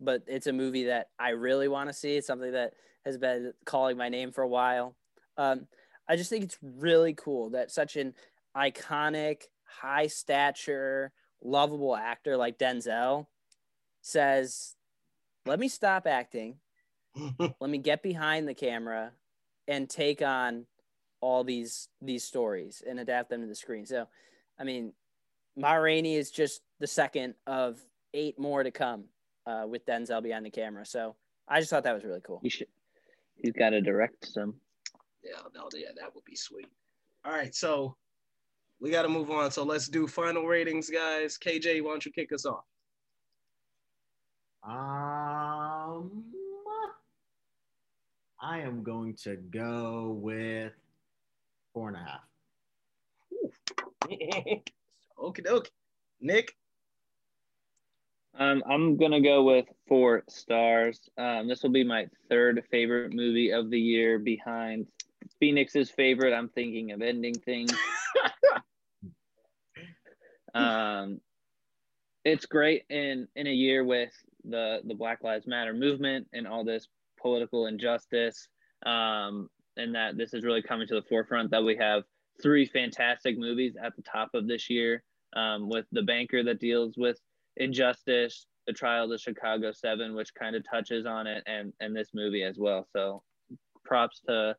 but 0.01 0.23
it's 0.27 0.47
a 0.47 0.53
movie 0.53 0.85
that 0.85 1.11
I 1.19 1.31
really 1.31 1.69
want 1.69 1.91
to 1.91 1.93
see. 1.93 2.17
It's 2.17 2.27
something 2.27 2.53
that 2.53 2.73
has 3.05 3.19
been 3.19 3.53
calling 3.67 3.97
my 3.97 4.09
name 4.09 4.33
for 4.33 4.43
a 4.43 4.49
while. 4.49 4.97
Um, 5.37 5.67
I 6.09 6.17
just 6.17 6.31
think 6.31 6.45
it's 6.45 6.59
really 6.63 7.13
cool 7.15 7.51
that 7.51 7.71
such 7.71 7.97
an 7.97 8.15
iconic, 8.57 9.43
high 9.65 10.07
stature, 10.07 11.13
lovable 11.43 11.95
actor 11.95 12.37
like 12.37 12.59
Denzel 12.59 13.27
says, 14.01 14.77
Let 15.47 15.59
me 15.59 15.69
stop 15.69 16.07
acting. 16.07 16.57
Let 17.39 17.71
me 17.71 17.79
get 17.79 18.03
behind 18.03 18.49
the 18.49 18.55
camera 18.55 19.13
and 19.69 19.89
take 19.89 20.23
on 20.23 20.67
all 21.21 21.45
these 21.45 21.89
these 22.01 22.25
stories 22.25 22.83
and 22.87 23.01
adapt 23.01 23.31
them 23.31 23.43
to 23.43 23.47
the 23.47 23.55
screen. 23.55 23.87
So, 23.87 24.07
I 24.59 24.65
mean, 24.65 24.93
Ma 25.57 25.75
Rainey 25.75 26.15
is 26.15 26.31
just 26.31 26.63
the 26.79 26.87
second 26.87 27.35
of 27.47 27.81
eight 28.15 28.39
more 28.39 28.63
to 28.63 28.71
come 28.71 29.05
uh, 29.47 29.65
with 29.69 29.85
Denzel 29.87 30.23
behind 30.23 30.47
the 30.47 30.51
camera. 30.51 30.87
So, 30.87 31.17
I 31.49 31.61
just 31.61 31.71
thought 31.71 31.85
that 31.85 31.95
was 31.95 32.05
really 32.05 32.21
cool. 32.21 32.41
You 32.43 32.51
should. 32.51 32.69
He's 33.37 33.53
got 33.53 33.71
to 33.71 33.81
direct 33.81 34.27
some. 34.27 34.55
Yeah, 35.23 35.41
no, 35.55 35.69
yeah, 35.75 35.89
that 35.97 36.15
would 36.15 36.25
be 36.25 36.37
sweet. 36.37 36.67
All 37.25 37.33
right, 37.33 37.55
so 37.55 37.97
we 38.81 38.91
got 38.91 39.03
to 39.03 39.09
move 39.09 39.31
on. 39.31 39.51
So 39.51 39.63
let's 39.63 39.89
do 39.89 40.07
final 40.07 40.47
ratings, 40.47 40.89
guys. 40.89 41.39
KJ, 41.39 41.83
why 41.83 41.91
don't 41.91 42.05
you 42.05 42.13
kick 42.13 42.33
us 42.33 42.47
off? 42.47 42.65
Um, 44.63 46.25
I 48.41 48.59
am 48.61 48.83
going 48.83 49.15
to 49.25 49.37
go 49.37 50.11
with 50.21 50.73
four 51.73 51.89
and 51.89 51.97
a 51.97 52.01
half. 52.01 52.21
Okie 55.19 55.45
doke. 55.45 55.71
Nick, 56.21 56.55
Um, 58.39 58.63
I'm 58.69 58.97
gonna 58.97 59.21
go 59.21 59.43
with 59.43 59.67
four 59.89 60.25
stars. 60.29 61.09
Um, 61.17 61.49
this 61.49 61.63
will 61.63 61.71
be 61.71 61.85
my 61.85 62.09
third 62.29 62.63
favorite 62.71 63.13
movie 63.13 63.51
of 63.53 63.71
the 63.71 63.81
year, 63.81 64.19
behind 64.19 64.87
Phoenix's 65.39 65.91
favorite. 65.91 66.35
I'm 66.35 66.49
thinking 66.51 66.93
of 66.93 67.03
ending 67.03 67.35
things. 67.35 67.73
um, 70.55 71.21
it's 72.25 72.47
great 72.47 72.85
in 72.91 73.29
in 73.35 73.47
a 73.47 73.53
year 73.53 73.85
with 73.85 74.13
the 74.45 74.81
the 74.85 74.95
Black 74.95 75.23
Lives 75.23 75.47
Matter 75.47 75.73
movement 75.75 76.27
and 76.33 76.47
all 76.47 76.65
this 76.65 76.89
political 77.21 77.67
injustice. 77.67 78.49
Um, 78.87 79.49
and 79.77 79.95
that 79.95 80.17
this 80.17 80.35
is 80.35 80.43
really 80.45 80.63
coming 80.63 80.87
to 80.89 80.95
the 80.95 81.03
forefront. 81.09 81.51
That 81.51 81.63
we 81.65 81.77
have 81.77 82.03
three 82.43 82.67
fantastic 82.67 83.39
movies 83.39 83.75
at 83.83 83.95
the 83.97 84.03
top 84.03 84.31
of 84.35 84.47
this 84.49 84.69
year. 84.71 85.03
Um, 85.37 85.69
with 85.69 85.87
the 85.93 86.03
banker 86.03 86.43
that 86.43 86.59
deals 86.59 86.95
with 86.97 87.19
injustice, 87.57 88.47
the 88.67 88.73
trial 88.73 89.05
of 89.05 89.11
the 89.11 89.19
Chicago 89.19 89.71
Seven, 89.71 90.15
which 90.17 90.35
kind 90.35 90.57
of 90.57 90.65
touches 90.69 91.07
on 91.07 91.27
it, 91.27 91.43
and 91.47 91.73
and 91.81 91.95
this 91.95 92.09
movie 92.15 92.43
as 92.43 92.57
well. 92.59 92.87
So, 92.93 93.23
props 93.85 94.21
to 94.29 94.57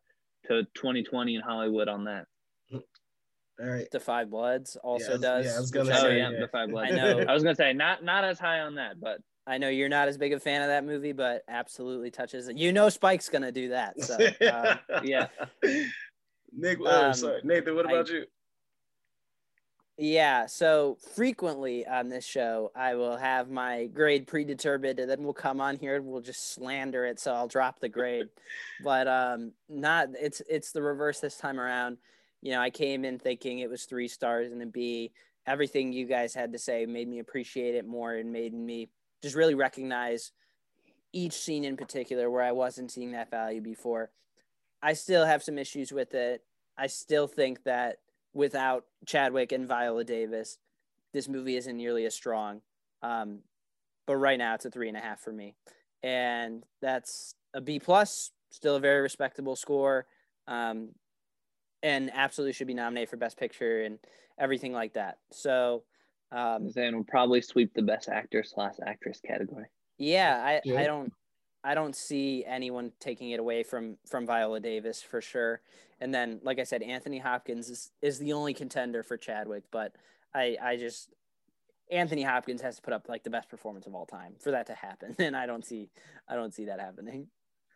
to 0.48 0.64
2020 0.76 1.36
in 1.36 1.42
Hollywood 1.42 1.88
on 1.88 2.06
that. 2.06 2.26
All 2.74 3.68
right. 3.68 3.88
The 3.92 4.00
Five 4.00 4.30
Bloods 4.32 4.76
also 4.78 5.06
Yeah, 5.06 5.10
I 5.10 5.14
was- 5.14 5.22
does. 5.22 5.46
yeah, 5.46 5.56
I 5.56 5.60
was 5.60 5.72
gonna 5.72 5.92
Oh 5.92 6.02
say, 6.02 6.18
yeah, 6.18 6.30
yeah. 6.32 6.40
the 6.40 6.48
Five 6.48 6.70
Bloods. 6.70 6.92
I 6.92 6.96
know. 6.96 7.20
I 7.28 7.34
was 7.34 7.44
gonna 7.44 7.56
say 7.56 7.74
not 7.74 8.04
not 8.04 8.24
as 8.24 8.40
high 8.40 8.62
on 8.62 8.76
that, 8.76 9.00
but 9.00 9.20
I 9.48 9.58
know 9.58 9.70
you're 9.70 9.90
not 9.90 10.08
as 10.08 10.18
big 10.18 10.34
a 10.34 10.40
fan 10.40 10.62
of 10.62 10.68
that 10.68 10.86
movie, 10.86 11.14
but 11.14 11.44
absolutely 11.48 12.12
touches 12.12 12.48
it. 12.48 12.58
You 12.58 12.72
know 12.72 12.90
Spike's 12.90 13.30
gonna 13.30 13.52
do 13.52 13.70
that. 13.70 14.00
So 14.02 14.16
um, 14.16 14.80
yeah. 15.04 15.28
Nick, 16.54 16.80
oh, 16.82 17.06
Um, 17.08 17.14
sorry. 17.14 17.42
Nathan, 17.44 17.76
what 17.76 17.88
I- 17.88 17.92
about 17.92 18.10
you? 18.10 18.26
yeah. 19.98 20.46
So 20.48 20.98
frequently 21.16 21.86
on 21.86 22.10
this 22.10 22.26
show, 22.26 22.72
I 22.76 22.96
will 22.96 23.18
have 23.18 23.50
my 23.50 23.86
grade 23.88 24.28
predetermined, 24.28 25.00
and 25.00 25.10
then 25.10 25.24
we'll 25.24 25.34
come 25.34 25.62
on 25.62 25.78
here 25.78 25.96
and 25.96 26.06
we'll 26.06 26.22
just 26.22 26.54
slander 26.54 27.06
it. 27.06 27.20
So 27.20 27.34
I'll 27.34 27.48
drop 27.48 27.80
the 27.80 27.90
grade, 27.90 28.28
but 28.84 29.08
um, 29.08 29.54
not. 29.70 30.10
It's 30.20 30.42
it's 30.50 30.72
the 30.72 30.82
reverse 30.82 31.20
this 31.20 31.38
time 31.38 31.60
around. 31.60 31.98
You 32.42 32.52
know, 32.54 32.62
I 32.62 32.70
came 32.72 33.06
in 33.06 33.20
thinking 33.20 33.60
it 33.60 33.70
was 33.70 33.86
three 33.86 34.08
stars 34.08 34.52
and 34.52 34.62
a 34.62 34.66
B. 34.66 35.12
Everything 35.48 35.92
you 35.94 36.06
guys 36.06 36.34
had 36.34 36.54
to 36.54 36.60
say 36.60 36.86
made 36.86 37.08
me 37.08 37.20
appreciate 37.20 37.76
it 37.76 37.86
more 37.88 38.14
and 38.14 38.32
made 38.32 38.54
me 38.54 38.90
just 39.22 39.36
really 39.36 39.56
recognize 39.56 40.32
each 41.14 41.34
scene 41.34 41.64
in 41.64 41.78
particular 41.78 42.30
where 42.30 42.44
I 42.44 42.52
wasn't 42.52 42.92
seeing 42.92 43.12
that 43.12 43.30
value 43.30 43.62
before. 43.62 44.12
I 44.82 44.94
still 44.94 45.26
have 45.26 45.44
some 45.44 45.58
issues 45.58 45.92
with 45.92 46.14
it. 46.14 46.44
I 46.78 46.88
still 46.88 47.28
think 47.28 47.64
that 47.66 47.98
without 48.34 48.86
Chadwick 49.06 49.52
and 49.52 49.68
Viola 49.68 50.04
Davis, 50.04 50.58
this 51.14 51.28
movie 51.28 51.58
isn't 51.58 51.78
nearly 51.78 52.06
as 52.06 52.16
strong. 52.16 52.62
Um, 53.04 53.40
but 54.08 54.16
right 54.16 54.38
now, 54.38 54.56
it's 54.56 54.66
a 54.66 54.72
three 54.72 54.88
and 54.88 54.98
a 54.98 55.02
half 55.02 55.20
for 55.20 55.32
me, 55.32 55.56
and 56.04 56.64
that's 56.82 57.36
a 57.54 57.62
B 57.62 57.80
plus. 57.80 58.32
Still 58.50 58.76
a 58.76 58.80
very 58.80 59.02
respectable 59.02 59.56
score, 59.56 60.06
um, 60.48 60.90
and 61.82 62.12
absolutely 62.14 62.54
should 62.54 62.68
be 62.68 62.74
nominated 62.74 63.10
for 63.10 63.18
Best 63.18 63.38
Picture 63.38 63.84
and 63.84 64.00
everything 64.38 64.74
like 64.74 64.94
that. 64.94 65.20
So, 65.32 65.84
um, 66.32 66.70
then 66.74 66.96
we'll 66.96 67.04
probably 67.04 67.42
sweep 67.42 67.74
the 67.74 67.82
Best 67.82 68.10
Actor 68.10 68.44
slash 68.44 68.76
Actress 68.86 69.20
category. 69.26 69.66
yeah, 69.98 70.42
I, 70.44 70.62
Yeah. 70.64 70.80
I 70.80 70.86
don't 70.86 71.14
I 71.64 71.76
don't 71.76 71.96
see 71.96 72.44
anyone 72.48 72.92
taking 73.00 73.32
it 73.32 73.40
away 73.40 73.64
from 73.64 73.98
from 74.08 74.26
Viola 74.26 74.60
Davis 74.60 75.02
for 75.02 75.22
sure. 75.22 75.62
And 76.00 76.14
then, 76.14 76.40
like 76.44 76.58
I 76.60 76.64
said, 76.64 76.82
Anthony 76.82 77.20
Hopkins 77.20 77.70
is, 77.70 77.92
is 78.02 78.18
the 78.18 78.34
only 78.34 78.56
contender 78.56 79.04
for 79.04 79.18
Chadwick, 79.18 79.66
but 79.72 79.96
I 80.34 80.58
I 80.62 80.78
just 80.78 81.14
Anthony 81.92 82.24
Hopkins 82.24 82.62
has 82.62 82.78
to 82.78 82.82
put 82.82 82.94
up 82.94 83.08
like 83.10 83.24
the 83.24 83.30
best 83.30 83.50
performance 83.50 83.86
of 83.86 83.94
all 83.94 84.06
time 84.08 84.34
for 84.40 84.52
that 84.52 84.68
to 84.68 84.74
happen, 84.74 85.16
and 85.20 85.36
I 85.36 85.46
don't 85.46 85.66
see 85.66 85.90
I 86.28 86.36
don't 86.36 86.54
see 86.54 86.66
that 86.66 86.80
happening. 86.80 87.28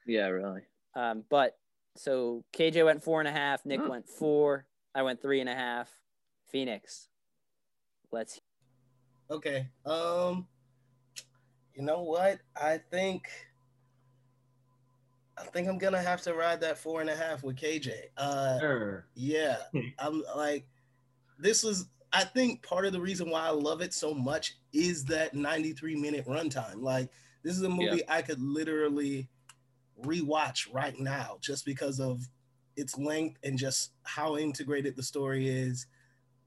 Yeah, 0.07 0.27
really. 0.27 0.61
Um, 0.95 1.23
but 1.29 1.57
So 1.97 2.43
KJ 2.53 2.85
went 2.85 3.03
four 3.03 3.19
and 3.19 3.27
a 3.27 3.31
half. 3.31 3.65
Nick 3.65 3.87
went 3.87 4.07
four. 4.07 4.65
I 4.95 5.03
went 5.03 5.21
three 5.21 5.41
and 5.41 5.49
a 5.49 5.55
half. 5.55 5.89
Phoenix. 6.51 7.09
Let's. 8.11 8.39
Okay. 9.29 9.67
Um. 9.85 10.47
You 11.73 11.83
know 11.83 12.03
what? 12.03 12.39
I 12.55 12.79
think. 12.91 13.27
I 15.37 15.43
think 15.43 15.67
I'm 15.67 15.77
gonna 15.77 16.01
have 16.01 16.21
to 16.23 16.33
ride 16.33 16.61
that 16.61 16.77
four 16.77 17.01
and 17.01 17.09
a 17.09 17.15
half 17.15 17.43
with 17.43 17.57
KJ. 17.57 17.91
Uh, 18.15 18.59
Sure. 18.59 19.05
yeah, 19.15 19.57
I'm 19.99 20.23
like, 20.35 20.65
this 21.39 21.63
was. 21.63 21.87
I 22.13 22.23
think 22.23 22.63
part 22.63 22.85
of 22.85 22.93
the 22.93 23.01
reason 23.01 23.29
why 23.29 23.45
I 23.45 23.49
love 23.49 23.81
it 23.81 23.93
so 23.93 24.13
much 24.13 24.55
is 24.71 25.03
that 25.05 25.33
93 25.33 25.97
minute 25.97 26.25
runtime. 26.25 26.81
Like, 26.81 27.09
this 27.43 27.57
is 27.57 27.63
a 27.63 27.69
movie 27.69 28.03
I 28.07 28.21
could 28.21 28.39
literally 28.39 29.27
rewatch 30.01 30.73
right 30.73 30.97
now 30.97 31.37
just 31.41 31.65
because 31.65 31.99
of 31.99 32.21
its 32.77 32.97
length 32.97 33.37
and 33.43 33.57
just 33.57 33.91
how 34.03 34.37
integrated 34.37 34.95
the 34.95 35.03
story 35.03 35.49
is. 35.49 35.87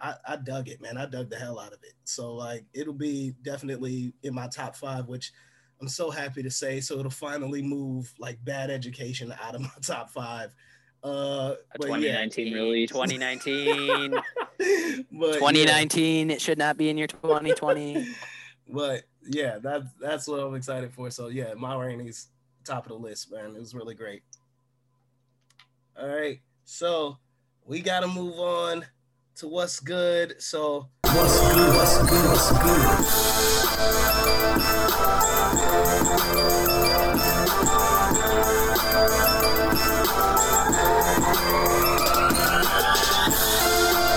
I, 0.00 0.14
I 0.26 0.36
dug 0.36 0.68
it, 0.68 0.80
man. 0.80 0.96
I 0.96 1.06
dug 1.06 1.30
the 1.30 1.36
hell 1.36 1.58
out 1.58 1.72
of 1.72 1.80
it. 1.82 1.94
So 2.04 2.34
like 2.34 2.64
it'll 2.72 2.94
be 2.94 3.34
definitely 3.42 4.12
in 4.22 4.34
my 4.34 4.48
top 4.48 4.76
five, 4.76 5.08
which 5.08 5.32
I'm 5.80 5.88
so 5.88 6.10
happy 6.10 6.42
to 6.42 6.50
say. 6.50 6.80
So 6.80 6.98
it'll 6.98 7.10
finally 7.10 7.62
move 7.62 8.12
like 8.18 8.42
bad 8.44 8.70
education 8.70 9.34
out 9.42 9.54
of 9.54 9.60
my 9.62 9.70
top 9.82 10.10
five. 10.10 10.54
Uh 11.04 11.54
A 11.74 11.78
but 11.78 12.00
yeah. 12.00 12.24
2019 12.24 12.54
release. 12.54 12.90
2019. 12.90 14.14
But, 15.12 15.26
yeah. 15.26 15.34
2019. 15.34 16.30
It 16.30 16.40
should 16.40 16.58
not 16.58 16.76
be 16.76 16.88
in 16.88 16.98
your 16.98 17.06
2020. 17.06 18.06
But 18.70 19.04
yeah, 19.26 19.58
that's 19.58 19.86
that's 19.98 20.28
what 20.28 20.40
I'm 20.40 20.54
excited 20.54 20.92
for. 20.92 21.10
So 21.10 21.28
yeah, 21.28 21.54
my 21.54 21.74
rankings 21.74 22.26
top 22.64 22.84
of 22.84 22.90
the 22.90 22.98
list, 22.98 23.32
man. 23.32 23.56
It 23.56 23.60
was 23.60 23.74
really 23.74 23.94
great. 23.94 24.22
All 25.98 26.06
right, 26.06 26.40
so 26.64 27.16
we 27.64 27.80
got 27.80 28.00
to 28.00 28.08
move 28.08 28.38
on 28.38 28.84
to 29.38 29.46
what's 29.46 29.78
good. 29.78 30.42
So 30.42 30.88
What's 31.04 31.40
good? 31.40 31.74
What's 31.74 31.98
good? 31.98 32.28
What's 32.28 32.50
good? 32.50 33.88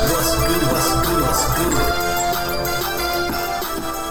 What's 0.09 0.36
good? 0.36 0.63
What's 0.63 0.91
good? 1.05 1.22
What's 1.22 1.45
good? 1.55 1.74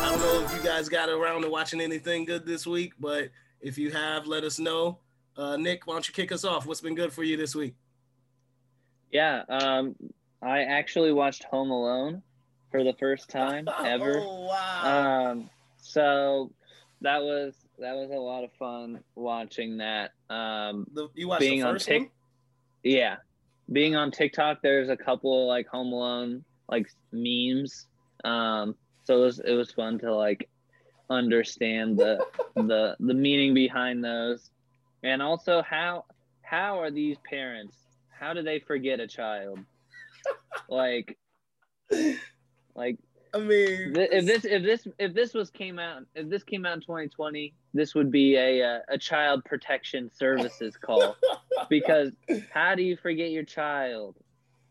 I 0.02 0.08
don't 0.10 0.20
know 0.20 0.44
if 0.44 0.54
you 0.54 0.62
guys 0.62 0.88
got 0.88 1.08
around 1.08 1.42
to 1.42 1.50
watching 1.50 1.80
anything 1.80 2.24
good 2.24 2.46
this 2.46 2.68
week, 2.68 2.92
but 3.00 3.30
if 3.60 3.76
you 3.78 3.90
have, 3.90 4.28
let 4.28 4.44
us 4.44 4.60
know. 4.60 4.98
Uh, 5.36 5.56
Nick, 5.56 5.88
why 5.88 5.94
don't 5.94 6.06
you 6.06 6.14
kick 6.14 6.30
us 6.30 6.44
off? 6.44 6.66
What's 6.66 6.80
been 6.80 6.94
good 6.94 7.12
for 7.12 7.24
you 7.24 7.36
this 7.36 7.56
week? 7.56 7.74
Yeah, 9.10 9.42
um, 9.48 9.96
I 10.42 10.60
actually 10.62 11.12
watched 11.12 11.44
Home 11.44 11.70
Alone 11.70 12.22
for 12.70 12.82
the 12.84 12.94
first 12.94 13.28
time 13.28 13.68
ever. 13.84 14.20
Oh 14.24 14.46
wow! 14.46 15.30
Um, 15.32 15.50
so 15.78 16.52
that 17.02 17.22
was 17.22 17.54
that 17.78 17.94
was 17.94 18.10
a 18.10 18.14
lot 18.18 18.44
of 18.44 18.52
fun 18.58 19.00
watching 19.14 19.78
that. 19.78 20.12
Um, 20.28 20.86
The, 20.92 21.08
you 21.14 21.28
watched 21.28 21.40
being 21.40 21.60
the 21.60 21.66
on 21.66 21.78
Tik, 21.78 22.00
one? 22.02 22.10
yeah, 22.82 23.16
being 23.72 23.96
on 23.96 24.10
TikTok, 24.10 24.62
there's 24.62 24.88
a 24.88 24.96
couple 24.96 25.46
like 25.46 25.66
Home 25.68 25.92
Alone 25.92 26.44
like 26.68 26.88
memes. 27.12 27.86
Um, 28.24 28.74
so 29.04 29.16
it 29.16 29.24
was 29.24 29.38
it 29.40 29.52
was 29.52 29.72
fun 29.72 29.98
to 30.00 30.14
like 30.14 30.48
understand 31.08 31.98
the 31.98 32.24
the 32.54 32.96
the 33.00 33.14
meaning 33.14 33.54
behind 33.54 34.02
those, 34.04 34.50
and 35.02 35.20
also 35.22 35.62
how 35.62 36.04
how 36.42 36.80
are 36.80 36.90
these 36.90 37.16
parents? 37.28 37.76
How 38.08 38.32
do 38.34 38.42
they 38.42 38.58
forget 38.58 39.00
a 39.00 39.06
child? 39.06 39.58
Like, 40.68 41.18
like 42.74 42.98
I 43.32 43.38
mean, 43.38 43.94
Th- 43.94 44.08
if 44.12 44.26
this 44.26 44.44
if 44.44 44.62
this 44.62 44.88
if 44.98 45.14
this 45.14 45.34
was 45.34 45.50
came 45.50 45.78
out 45.78 46.02
if 46.14 46.28
this 46.28 46.42
came 46.42 46.66
out 46.66 46.74
in 46.74 46.80
2020 46.80 47.54
this 47.72 47.94
would 47.94 48.10
be 48.10 48.36
a 48.36 48.62
uh, 48.62 48.78
a 48.88 48.98
child 48.98 49.44
protection 49.44 50.10
services 50.14 50.76
call. 50.76 51.16
Because 51.68 52.12
how 52.52 52.74
do 52.74 52.82
you 52.82 52.96
forget 52.96 53.30
your 53.30 53.44
child? 53.44 54.16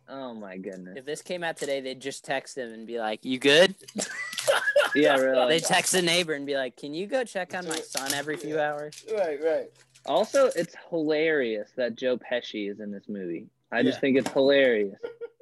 Oh 0.09 0.33
my 0.33 0.57
goodness. 0.57 0.97
If 0.97 1.05
this 1.05 1.21
came 1.21 1.43
out 1.43 1.55
today, 1.55 1.79
they'd 1.79 2.01
just 2.01 2.25
text 2.25 2.57
him 2.57 2.73
and 2.73 2.85
be 2.87 2.99
like, 2.99 3.23
"You 3.23 3.37
good?" 3.37 3.75
yeah 4.95 5.15
really. 5.15 5.47
They 5.47 5.59
text 5.59 5.93
a 5.93 6.01
neighbor 6.01 6.33
and 6.33 6.45
be 6.45 6.55
like, 6.55 6.75
"Can 6.75 6.93
you 6.93 7.05
go 7.05 7.23
check 7.23 7.53
on 7.53 7.67
my 7.67 7.79
son 7.79 8.13
every 8.13 8.35
few 8.35 8.59
hours?" 8.59 9.05
Right, 9.13 9.39
right. 9.41 9.71
also 10.07 10.47
it's 10.47 10.75
hilarious 10.89 11.69
that 11.77 11.95
Joe 11.95 12.17
Pesci 12.17 12.69
is 12.69 12.79
in 12.79 12.91
this 12.91 13.07
movie. 13.07 13.45
I 13.71 13.83
just 13.83 14.01
think 14.01 14.17
it's 14.17 14.31
hilarious 14.31 14.99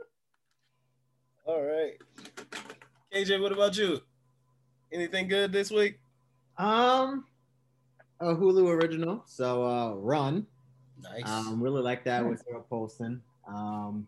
All 1.47 1.63
right. 1.63 1.93
KJ, 3.13 3.41
what 3.41 3.53
about 3.53 3.77
you? 3.77 4.01
Anything 4.91 5.29
good 5.29 5.53
this 5.53 5.71
week? 5.71 5.97
Um, 6.57 7.23
a 8.19 8.35
Hulu 8.35 8.67
original. 8.67 9.23
So 9.25 9.65
uh, 9.65 9.93
Run. 9.93 10.45
Nice. 11.01 11.23
Um, 11.25 11.63
really 11.63 11.81
like 11.81 12.03
that 12.03 12.27
with 12.27 12.43
Sarah 12.45 12.63
Paulson. 12.69 13.21
Um, 13.47 14.05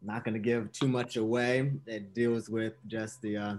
not 0.00 0.24
gonna 0.24 0.38
give 0.38 0.72
too 0.72 0.88
much 0.88 1.16
away. 1.16 1.70
It 1.86 2.14
deals 2.14 2.48
with 2.48 2.76
just 2.86 3.20
the 3.20 3.36
uh, 3.36 3.54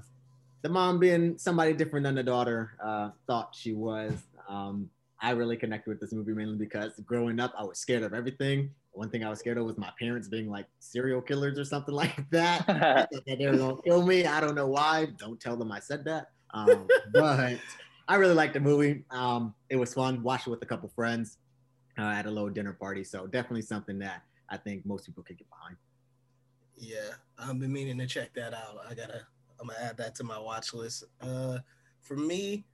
the 0.63 0.69
mom 0.69 0.97
being 0.97 1.37
somebody 1.37 1.73
different 1.73 2.05
than 2.05 2.15
the 2.15 2.23
daughter 2.23 2.71
uh, 2.83 3.11
thought 3.27 3.53
she 3.53 3.73
was. 3.73 4.13
Um, 4.49 4.89
I 5.21 5.29
really 5.31 5.57
connected 5.57 5.91
with 5.91 5.99
this 5.99 6.11
movie 6.11 6.33
mainly 6.33 6.57
because 6.57 6.93
growing 7.05 7.39
up, 7.39 7.53
I 7.55 7.65
was 7.65 7.77
scared 7.77 8.01
of 8.01 8.15
everything. 8.15 8.71
One 8.93 9.09
thing 9.09 9.23
I 9.23 9.29
was 9.29 9.39
scared 9.39 9.57
of 9.57 9.65
was 9.65 9.77
my 9.77 9.91
parents 9.99 10.27
being 10.27 10.49
like 10.49 10.67
serial 10.79 11.21
killers 11.21 11.57
or 11.57 11.65
something 11.65 11.95
like 12.03 12.29
that. 12.29 12.65
That 13.25 13.37
they 13.39 13.47
were 13.47 13.57
gonna 13.57 13.81
kill 13.81 14.05
me. 14.05 14.25
I 14.25 14.39
don't 14.39 14.55
know 14.55 14.67
why. 14.67 15.07
Don't 15.17 15.39
tell 15.39 15.57
them 15.57 15.71
I 15.71 15.79
said 15.79 16.05
that. 16.05 16.29
Um, 16.53 16.87
but 17.13 17.59
I 18.07 18.15
really 18.15 18.35
liked 18.35 18.53
the 18.53 18.59
movie. 18.59 19.03
Um, 19.09 19.53
it 19.69 19.75
was 19.75 19.93
fun. 19.93 20.21
Watched 20.23 20.47
it 20.47 20.51
with 20.51 20.61
a 20.61 20.65
couple 20.65 20.89
friends 20.89 21.37
uh, 21.97 22.01
at 22.03 22.25
a 22.25 22.29
little 22.29 22.49
dinner 22.49 22.73
party. 22.73 23.03
So 23.03 23.27
definitely 23.27 23.63
something 23.63 23.97
that 23.99 24.23
I 24.49 24.57
think 24.57 24.85
most 24.85 25.05
people 25.05 25.23
could 25.23 25.37
get 25.37 25.49
behind. 25.49 25.77
Yeah, 26.77 27.15
I've 27.37 27.59
been 27.59 27.71
meaning 27.71 27.97
to 27.99 28.07
check 28.07 28.33
that 28.35 28.53
out. 28.53 28.79
I 28.87 28.93
gotta, 28.93 29.25
I'm 29.59 29.67
gonna 29.67 29.79
add 29.79 29.97
that 29.97 30.15
to 30.15 30.23
my 30.23 30.39
watch 30.39 30.73
list. 30.73 31.05
Uh, 31.21 31.59
for 32.01 32.17
me, 32.17 32.65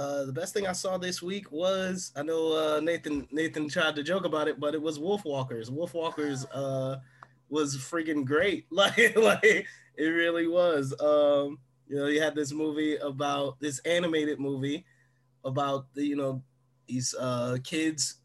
uh, 0.00 0.24
the 0.24 0.32
best 0.32 0.54
thing 0.54 0.66
I 0.66 0.72
saw 0.72 0.96
this 0.96 1.20
week 1.20 1.52
was 1.52 2.10
I 2.16 2.22
know 2.22 2.52
uh, 2.52 2.80
Nathan 2.80 3.28
Nathan 3.30 3.68
tried 3.68 3.96
to 3.96 4.02
joke 4.02 4.24
about 4.24 4.48
it, 4.48 4.58
but 4.58 4.74
it 4.74 4.80
was 4.80 4.98
Wolf 4.98 5.26
Walkers. 5.26 5.70
Wolf 5.70 5.92
Walkers 5.92 6.46
uh, 6.46 6.96
was 7.50 7.76
freaking 7.76 8.24
great. 8.24 8.64
Like 8.70 9.14
like 9.14 9.66
it 9.96 10.06
really 10.06 10.48
was. 10.48 10.98
Um, 11.00 11.58
you 11.86 11.96
know, 11.96 12.06
you 12.06 12.22
had 12.22 12.34
this 12.34 12.50
movie 12.50 12.96
about 12.96 13.60
this 13.60 13.78
animated 13.80 14.40
movie 14.40 14.86
about 15.44 15.92
the 15.92 16.06
you 16.06 16.16
know 16.16 16.42
these 16.86 17.14
uh, 17.20 17.58
kids, 17.62 18.20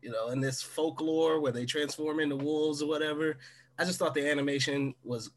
you 0.00 0.10
know, 0.10 0.28
in 0.28 0.40
this 0.40 0.62
folklore 0.62 1.38
where 1.38 1.52
they 1.52 1.66
transform 1.66 2.20
into 2.20 2.36
wolves 2.36 2.80
or 2.80 2.88
whatever. 2.88 3.36
I 3.78 3.84
just 3.84 3.98
thought 3.98 4.14
the 4.14 4.26
animation 4.26 4.94
was 5.04 5.30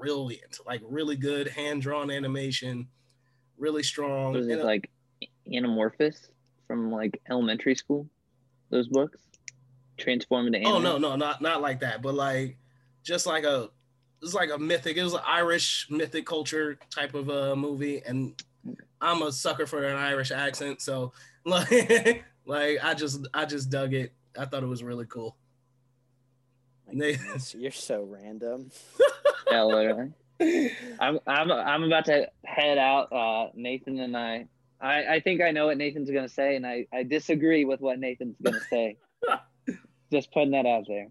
brilliant, 0.00 0.58
like 0.66 0.80
really 0.84 1.16
good 1.16 1.46
hand 1.46 1.82
drawn 1.82 2.10
animation, 2.10 2.88
really 3.58 3.84
strong. 3.84 4.32
was 4.32 4.48
it 4.48 4.64
like 4.64 4.90
Animorphs 5.52 6.28
from 6.66 6.90
like 6.90 7.20
elementary 7.28 7.74
school 7.74 8.06
those 8.70 8.88
books 8.88 9.20
transform 9.96 10.46
into 10.46 10.62
Oh 10.64 10.78
no, 10.78 10.98
no, 10.98 11.16
not 11.16 11.40
not 11.40 11.60
like 11.60 11.80
that, 11.80 12.02
but 12.02 12.14
like 12.14 12.56
just 13.02 13.26
like 13.26 13.44
a 13.44 13.68
it's 14.22 14.34
like 14.34 14.50
a 14.50 14.58
mythic. 14.58 14.96
It 14.96 15.02
was 15.04 15.12
an 15.12 15.20
Irish 15.26 15.86
mythic 15.90 16.24
culture 16.26 16.78
type 16.90 17.14
of 17.14 17.28
a 17.28 17.54
movie, 17.54 18.02
and 18.04 18.34
I'm 19.00 19.22
a 19.22 19.30
sucker 19.30 19.66
for 19.66 19.84
an 19.84 19.96
Irish 19.96 20.30
accent, 20.30 20.80
so 20.80 21.12
like 21.44 22.24
like 22.46 22.78
I 22.82 22.94
just 22.94 23.26
I 23.34 23.44
just 23.44 23.70
dug 23.70 23.92
it. 23.94 24.12
I 24.38 24.46
thought 24.46 24.62
it 24.62 24.66
was 24.66 24.82
really 24.82 25.06
cool. 25.06 25.36
Nate- 26.90 27.18
You're 27.54 27.70
so 27.70 28.02
random. 28.02 28.70
yeah, 29.50 29.62
literally. 29.62 30.12
I'm 31.00 31.18
I'm 31.26 31.52
I'm 31.52 31.82
about 31.84 32.06
to 32.06 32.28
head 32.44 32.78
out. 32.78 33.12
Uh, 33.12 33.50
Nathan 33.54 33.98
and 34.00 34.16
I, 34.16 34.46
I 34.80 35.14
I 35.14 35.20
think 35.20 35.40
I 35.40 35.50
know 35.50 35.66
what 35.66 35.78
Nathan's 35.78 36.10
gonna 36.10 36.28
say, 36.28 36.56
and 36.56 36.66
I 36.66 36.86
I 36.92 37.02
disagree 37.02 37.64
with 37.64 37.80
what 37.80 37.98
Nathan's 37.98 38.36
gonna 38.42 38.60
say. 38.70 38.96
Just 40.12 40.32
putting 40.32 40.52
that 40.52 40.66
out 40.66 40.84
there. 40.86 41.08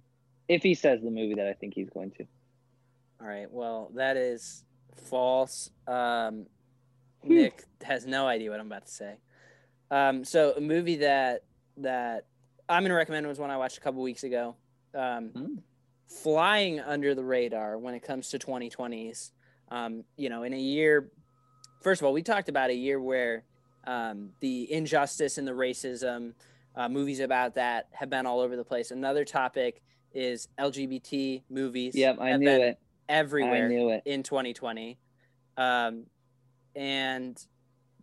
If 0.48 0.62
he 0.64 0.76
says 0.76 1.02
the 1.02 1.10
movie 1.10 1.36
that 1.36 1.48
I 1.48 1.54
think 1.54 1.74
he's 1.74 1.90
going 1.90 2.12
to. 2.12 2.26
All 3.22 3.28
right. 3.28 3.50
Well, 3.50 3.92
that 3.96 4.18
is 4.18 4.64
false. 5.10 5.70
Um, 5.88 6.46
Nick 7.24 7.64
has 7.82 8.06
no 8.06 8.28
idea 8.28 8.52
what 8.52 8.60
I'm 8.60 8.68
about 8.68 8.86
to 8.86 8.92
say. 8.92 9.16
Um, 9.90 10.24
so 10.26 10.54
a 10.56 10.62
movie 10.62 10.98
that 10.98 11.44
that 11.78 12.26
I'm 12.70 12.84
gonna 12.84 12.96
recommend 12.96 13.28
was 13.28 13.40
one 13.40 13.50
I 13.50 13.58
watched 13.58 13.78
a 13.78 13.82
couple 13.82 14.02
weeks 14.02 14.24
ago. 14.24 14.56
Um, 14.94 15.62
Flying 16.08 16.80
under 16.80 17.16
the 17.16 17.24
radar 17.24 17.78
when 17.80 17.96
it 17.96 18.04
comes 18.04 18.30
to 18.30 18.40
2020s. 18.40 19.32
Um, 19.70 20.04
you 20.18 20.30
know, 20.30 20.44
in 20.44 20.54
a 20.54 20.60
year. 20.60 21.10
First 21.82 22.02
of 22.02 22.06
all, 22.06 22.14
we 22.14 22.22
talked 22.22 22.50
about 22.50 22.70
a 22.70 22.76
year 22.76 23.02
where 23.02 23.44
um, 23.86 24.30
the 24.40 24.72
injustice 24.72 25.38
and 25.38 25.48
the 25.48 25.52
racism 25.52 26.34
uh, 26.76 26.90
movies 26.90 27.20
about 27.20 27.56
that 27.56 27.88
have 27.92 28.10
been 28.10 28.26
all 28.26 28.40
over 28.40 28.56
the 28.56 28.64
place. 28.64 28.92
Another 28.92 29.26
topic 29.26 29.82
is 30.14 30.48
LGBT 30.60 31.44
movies. 31.50 31.96
Yep, 31.96 32.18
I 32.20 32.38
knew 32.38 32.50
it. 32.50 32.78
Everywhere 33.10 33.66
I 33.66 33.68
knew 33.68 33.90
it. 33.90 34.04
in 34.06 34.24
2020, 34.24 34.98
um, 35.58 36.06
and 36.76 37.38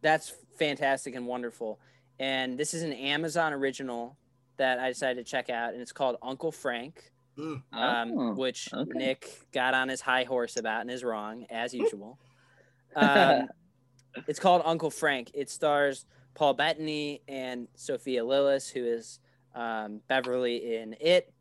that's 0.03 0.33
fantastic 0.59 1.15
and 1.15 1.27
wonderful. 1.27 1.81
And 2.19 2.59
this 2.59 2.75
is 2.75 2.83
an 2.83 2.93
Amazon 2.93 3.53
original 3.55 4.17
that 4.59 4.79
I 4.79 4.89
decided 4.89 5.25
to 5.25 5.31
check 5.31 5.49
out, 5.49 5.73
and 5.73 5.81
it's 5.81 5.93
called 5.93 6.17
Uncle 6.23 6.53
Frank, 6.53 7.11
um, 7.39 7.63
Oh, 7.73 8.35
which 8.35 8.69
okay. 8.75 8.91
Nick 8.93 9.27
got 9.53 9.73
on 9.73 9.89
his 9.89 10.03
high 10.03 10.25
horse 10.25 10.57
about 10.59 10.83
and 10.83 10.91
is 10.91 11.03
wrong 11.03 11.47
as 11.51 11.73
usual. 11.73 12.19
um, 12.95 13.49
it's 14.27 14.41
called 14.41 14.63
Uncle 14.65 14.91
Frank. 14.91 15.31
It 15.35 15.51
stars 15.51 16.07
Paul 16.35 16.55
Bettany 16.55 17.23
and 17.29 17.69
Sophia 17.75 18.23
Lillis, 18.23 18.71
who 18.71 18.85
is 18.85 19.21
um, 19.55 20.01
Beverly 20.09 20.77
in 20.77 20.97
It. 21.01 21.33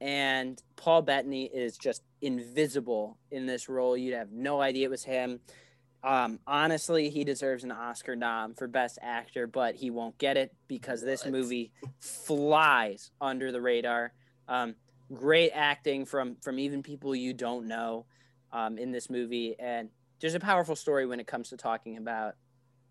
And 0.00 0.62
Paul 0.76 1.02
Bettany 1.02 1.44
is 1.44 1.76
just 1.76 2.02
invisible 2.22 3.18
in 3.30 3.46
this 3.46 3.68
role. 3.68 3.96
You'd 3.96 4.14
have 4.14 4.32
no 4.32 4.60
idea 4.60 4.86
it 4.86 4.90
was 4.90 5.04
him. 5.04 5.40
Um, 6.02 6.38
honestly, 6.46 7.10
he 7.10 7.24
deserves 7.24 7.64
an 7.64 7.72
Oscar 7.72 8.16
nom 8.16 8.54
for 8.54 8.66
Best 8.66 8.98
Actor, 9.02 9.48
but 9.48 9.74
he 9.74 9.90
won't 9.90 10.16
get 10.16 10.36
it 10.36 10.54
because 10.66 11.02
this 11.02 11.26
movie 11.26 11.72
flies 11.98 13.10
under 13.20 13.52
the 13.52 13.60
radar. 13.60 14.12
Um, 14.48 14.74
great 15.12 15.50
acting 15.54 16.06
from 16.06 16.36
from 16.40 16.58
even 16.58 16.82
people 16.82 17.14
you 17.14 17.34
don't 17.34 17.66
know 17.68 18.06
um, 18.52 18.78
in 18.78 18.92
this 18.92 19.10
movie, 19.10 19.56
and 19.58 19.90
there's 20.20 20.34
a 20.34 20.40
powerful 20.40 20.76
story 20.76 21.06
when 21.06 21.20
it 21.20 21.26
comes 21.26 21.48
to 21.50 21.56
talking 21.56 21.96
about, 21.96 22.34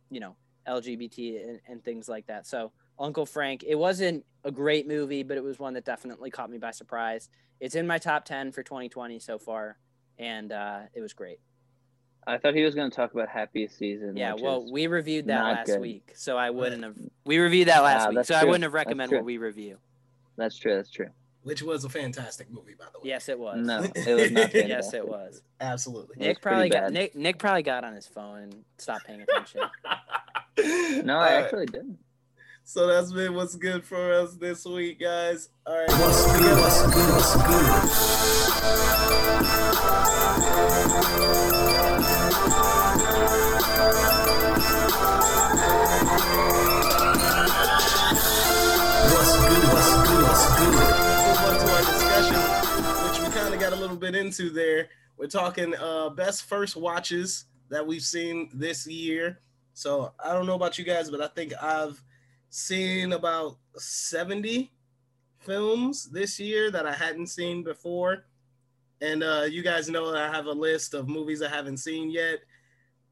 you 0.10 0.20
know, 0.20 0.36
LGBT 0.68 1.48
and, 1.48 1.60
and 1.68 1.84
things 1.84 2.10
like 2.10 2.28
that. 2.28 2.48
So 2.48 2.72
Uncle 2.98 3.26
Frank, 3.26 3.64
it 3.66 3.76
wasn't 3.76 4.26
a 4.44 4.52
great 4.52 4.88
movie, 4.88 5.24
but 5.24 5.38
it 5.38 5.44
was 5.44 5.60
one 5.60 5.74
that 5.76 5.86
definitely 5.86 6.30
caught 6.30 6.50
me 6.50 6.58
by 6.58 6.72
surprise. 6.72 7.30
It's 7.60 7.76
in 7.76 7.88
my 7.88 7.98
top 7.98 8.26
ten 8.26 8.52
for 8.52 8.64
2020 8.64 9.20
so 9.20 9.38
far, 9.38 9.78
and 10.18 10.52
uh, 10.52 10.82
it 10.94 11.02
was 11.02 11.14
great. 11.14 11.40
I 12.28 12.38
thought 12.38 12.54
he 12.54 12.64
was 12.64 12.76
going 12.76 12.90
to 12.90 12.96
talk 12.96 13.14
about 13.14 13.30
happiest 13.30 13.78
season. 13.78 14.16
Yeah, 14.16 14.34
well, 14.34 14.70
we 14.72 14.88
reviewed 14.88 15.28
that 15.28 15.44
last 15.44 15.66
good. 15.68 15.82
week, 15.82 16.12
so 16.16 16.38
I 16.38 16.50
wouldn't 16.50 16.84
have. 16.84 16.96
We 17.26 17.38
reviewed 17.38 17.68
that 17.68 17.84
last 17.84 18.10
week, 18.10 18.26
so 18.26 18.34
I 18.34 18.44
wouldn't 18.44 18.64
have 18.64 18.74
recommended 18.74 19.16
what 19.16 19.26
we 19.26 19.38
review. 19.38 19.78
That's 20.36 20.58
true. 20.58 20.76
That's 20.76 20.90
true. 20.90 21.10
Which 21.44 21.62
was 21.64 21.86
a 21.86 21.90
fantastic 21.90 22.52
movie, 22.52 22.76
by 22.78 22.86
the 22.94 23.00
way. 23.00 23.10
Yes, 23.10 23.30
it 23.30 23.40
was. 23.40 23.58
No, 23.66 23.82
it 23.82 23.96
was 24.14 24.30
not 24.32 24.52
fantastic. 24.52 24.68
yes, 24.68 24.94
it 24.94 25.08
was. 25.08 25.42
Absolutely. 25.62 26.18
Nick 26.18 26.42
probably 26.42 26.70
got 26.70 26.92
Nick. 26.92 27.16
Nick 27.16 27.38
probably 27.40 27.64
got 27.64 27.84
on 27.86 27.94
his 27.96 28.08
phone 28.08 28.40
and 28.44 28.66
stopped 28.78 29.06
paying 29.06 29.22
attention. 29.22 29.62
No, 31.06 31.16
All 31.16 31.22
I 31.22 31.36
right. 31.36 31.44
actually 31.46 31.68
didn't. 31.68 32.00
So 32.66 32.86
that's 32.88 33.14
been 33.14 33.34
what's 33.34 33.56
good 33.56 33.86
for 33.86 34.12
us 34.12 34.36
this 34.36 34.66
week, 34.66 35.00
guys. 35.00 35.48
All 35.66 35.78
right. 35.78 35.90
What's 35.90 36.26
good? 36.38 36.58
What's 36.58 36.82
good? 36.82 37.14
What's 37.14 37.36
good? 37.36 38.60
What's 41.80 42.99
got 53.70 53.78
a 53.78 53.82
little 53.82 53.98
bit 53.98 54.16
into 54.16 54.50
there. 54.50 54.90
We're 55.16 55.28
talking 55.28 55.76
uh, 55.76 56.10
best 56.10 56.46
first 56.46 56.76
watches 56.76 57.46
that 57.70 57.86
we've 57.86 58.02
seen 58.02 58.50
this 58.52 58.88
year. 58.88 59.42
So 59.76 60.12
I 60.24 60.34
don't 60.34 60.48
know 60.48 60.56
about 60.56 60.80
you 60.80 60.84
guys, 60.84 61.12
but 61.12 61.22
I 61.22 61.28
think 61.28 61.54
I've 61.62 62.02
seen 62.50 63.14
about 63.14 63.58
70 63.78 64.72
films 65.42 66.10
this 66.10 66.40
year 66.40 66.72
that 66.72 66.88
I 66.88 66.94
hadn't 66.94 67.28
seen 67.28 67.64
before. 67.64 68.26
And 69.02 69.22
uh, 69.22 69.46
you 69.48 69.62
guys 69.62 69.88
know 69.88 70.16
I 70.16 70.32
have 70.32 70.48
a 70.48 70.52
list 70.52 70.96
of 70.96 71.08
movies 71.08 71.44
I 71.44 71.50
haven't 71.50 71.78
seen 71.78 72.10
yet. 72.10 72.40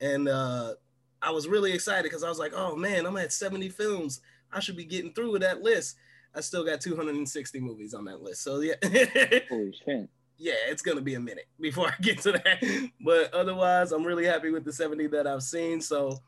And 0.02 0.28
uh, 0.28 0.74
I 1.22 1.30
was 1.30 1.48
really 1.48 1.72
excited 1.72 2.04
because 2.04 2.24
I 2.24 2.30
was 2.30 2.40
like, 2.40 2.54
oh 2.56 2.76
man, 2.76 3.06
I'm 3.06 3.18
at 3.18 3.32
70 3.32 3.70
films. 3.70 4.22
I 4.52 4.60
should 4.60 4.78
be 4.78 4.86
getting 4.86 5.14
through 5.14 5.34
with 5.34 5.44
that 5.44 5.62
list. 5.62 5.98
I 6.34 6.42
still 6.42 6.66
got 6.66 6.82
260 6.82 7.60
movies 7.60 7.94
on 7.94 8.06
that 8.06 8.24
list. 8.24 8.42
So 8.42 8.60
yeah. 8.62 8.74
Holy 9.50 9.76
shit. 9.86 10.10
Yeah, 10.38 10.54
it's 10.68 10.82
gonna 10.82 11.02
be 11.02 11.16
a 11.16 11.20
minute 11.20 11.46
before 11.60 11.88
I 11.88 11.94
get 12.02 12.22
to 12.22 12.32
that. 12.34 12.90
But 13.02 13.34
otherwise, 13.34 13.92
I'm 13.92 14.04
really 14.06 14.26
happy 14.26 14.52
with 14.52 14.66
the 14.66 14.74
70 14.74 15.08
that 15.08 15.26
I've 15.28 15.44
seen. 15.44 15.82
So, 15.82 16.20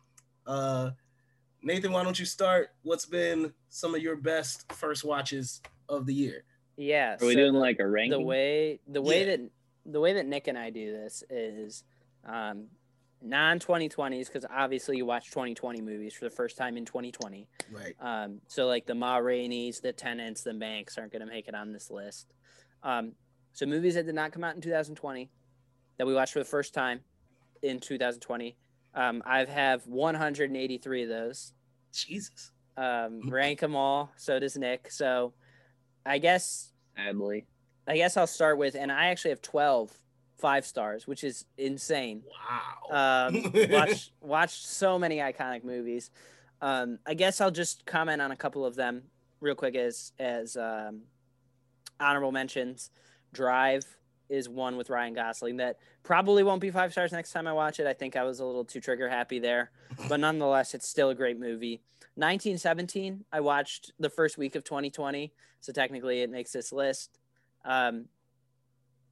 uh, 0.47 0.91
Nathan, 1.62 1.91
why 1.91 2.03
don't 2.03 2.18
you 2.20 2.26
start? 2.26 2.70
What's 2.84 3.05
been 3.05 3.53
some 3.70 3.93
of 3.93 4.01
your 4.01 4.16
best 4.16 4.72
first 4.74 5.03
watches 5.03 5.62
of 5.88 6.05
the 6.05 6.14
year? 6.14 6.43
Yeah. 6.78 7.18
Are 7.22 7.26
we 7.26 7.34
so 7.34 7.39
doing 7.39 7.53
the- 7.53 7.60
like 7.60 7.80
a 7.80 7.88
ranking? 7.88 8.20
The 8.20 8.26
way 8.26 8.80
the 8.88 9.01
way 9.01 9.20
Yeah. 9.30 9.38
that 9.38 9.49
the 9.86 9.99
way 9.99 10.14
that 10.14 10.26
Nick 10.26 10.47
and 10.47 10.57
I 10.57 10.70
do 10.70 10.91
this 10.91 11.24
is 11.30 11.84
um, 12.26 12.68
non 13.22 13.60
2020s 13.60 14.28
because 14.28 14.45
obviously 14.49 14.97
you 14.97 15.05
watch 15.05 15.30
2020 15.30 15.82
movies 15.82 16.14
for 16.14 16.26
the 16.26 16.32
first 16.32 16.57
time 16.57 16.78
in 16.78 16.86
2020. 16.86 17.47
Right. 17.72 17.95
Um, 17.99 18.41
so 18.47 18.66
like 18.68 18.86
the 18.86 18.95
Ma 18.95 19.18
Rainey's, 19.18 19.80
the 19.82 19.91
Tenets, 19.93 20.43
the 20.43 20.53
Banks 20.53 20.97
aren't 20.97 21.12
going 21.12 21.22
to 21.22 21.26
make 21.32 21.47
it 21.47 21.55
on 21.55 21.72
this 21.74 21.89
list. 21.91 22.28
Um, 22.84 23.14
so 23.60 23.66
movies 23.66 23.95
that 23.95 24.05
did 24.05 24.16
not 24.16 24.32
come 24.32 24.45
out 24.45 24.55
in 24.55 24.62
2020 24.62 25.30
that 25.97 26.07
we 26.07 26.14
watched 26.14 26.32
for 26.32 26.39
the 26.39 26.45
first 26.45 26.74
time 26.74 27.01
in 27.62 27.82
2020. 27.82 28.55
Um, 28.95 29.22
I 29.26 29.43
have 29.43 29.86
183 29.86 31.03
of 31.03 31.10
those. 31.10 31.51
Jesus. 31.93 32.51
Um, 32.78 33.20
rank 33.30 33.60
them 33.60 33.76
all. 33.76 34.14
So 34.16 34.39
does 34.39 34.55
Nick. 34.55 34.89
So 34.89 35.34
I 36.05 36.20
guess 36.20 36.72
Sadly. 36.95 37.47
I 37.86 37.97
guess 37.97 38.16
I'll 38.16 38.28
start 38.28 38.57
with, 38.57 38.76
and 38.76 38.93
I 38.93 39.07
actually 39.07 39.32
have 39.32 39.41
12 39.41 39.91
five 40.38 40.66
stars, 40.66 41.05
which 41.05 41.26
is 41.26 41.43
insane. 41.57 42.24
Wow. 42.89 43.28
Um, 43.28 43.51
watch 43.72 44.14
watched 44.22 44.68
so 44.68 44.97
many 44.97 45.18
iconic 45.18 45.66
movies. 45.66 46.12
Um, 46.62 46.99
I 47.05 47.14
guess 47.14 47.41
I'll 47.41 47.51
just 47.51 47.86
comment 47.86 48.22
on 48.22 48.32
a 48.32 48.38
couple 48.38 48.66
of 48.66 48.76
them 48.76 49.03
real 49.41 49.55
quick 49.55 49.76
as 49.76 50.14
as 50.18 50.55
um, 50.55 51.01
honorable 51.99 52.32
mentions. 52.32 52.89
Drive 53.34 53.86
is 54.30 54.48
one 54.48 54.78
with 54.78 54.90
Ryan 54.90 55.14
Gosling 55.14 55.58
that 55.58 55.78
probably 56.04 56.44
won't 56.44 56.62
be 56.62 56.70
five 56.70 56.92
stars 56.92 57.12
next 57.12 57.32
time 57.32 57.48
I 57.48 57.54
watch 57.54 57.80
it. 57.80 57.88
I 57.88 57.94
think 57.94 58.16
I 58.16 58.24
was 58.24 58.40
a 58.40 58.46
little 58.46 58.64
too 58.64 58.80
trigger 58.80 59.10
happy 59.10 59.40
there, 59.40 59.72
but 60.08 60.20
nonetheless, 60.20 60.74
it's 60.74 60.88
still 60.88 61.10
a 61.10 61.16
great 61.16 61.40
movie. 61.40 61.82
1917, 62.16 63.26
I 63.32 63.40
watched 63.40 63.92
the 64.00 64.10
first 64.10 64.38
week 64.38 64.56
of 64.56 64.64
2020, 64.64 65.34
so 65.62 65.72
technically 65.72 66.22
it 66.22 66.30
makes 66.30 66.52
this 66.52 66.72
list. 66.72 67.18
Um, 67.66 68.06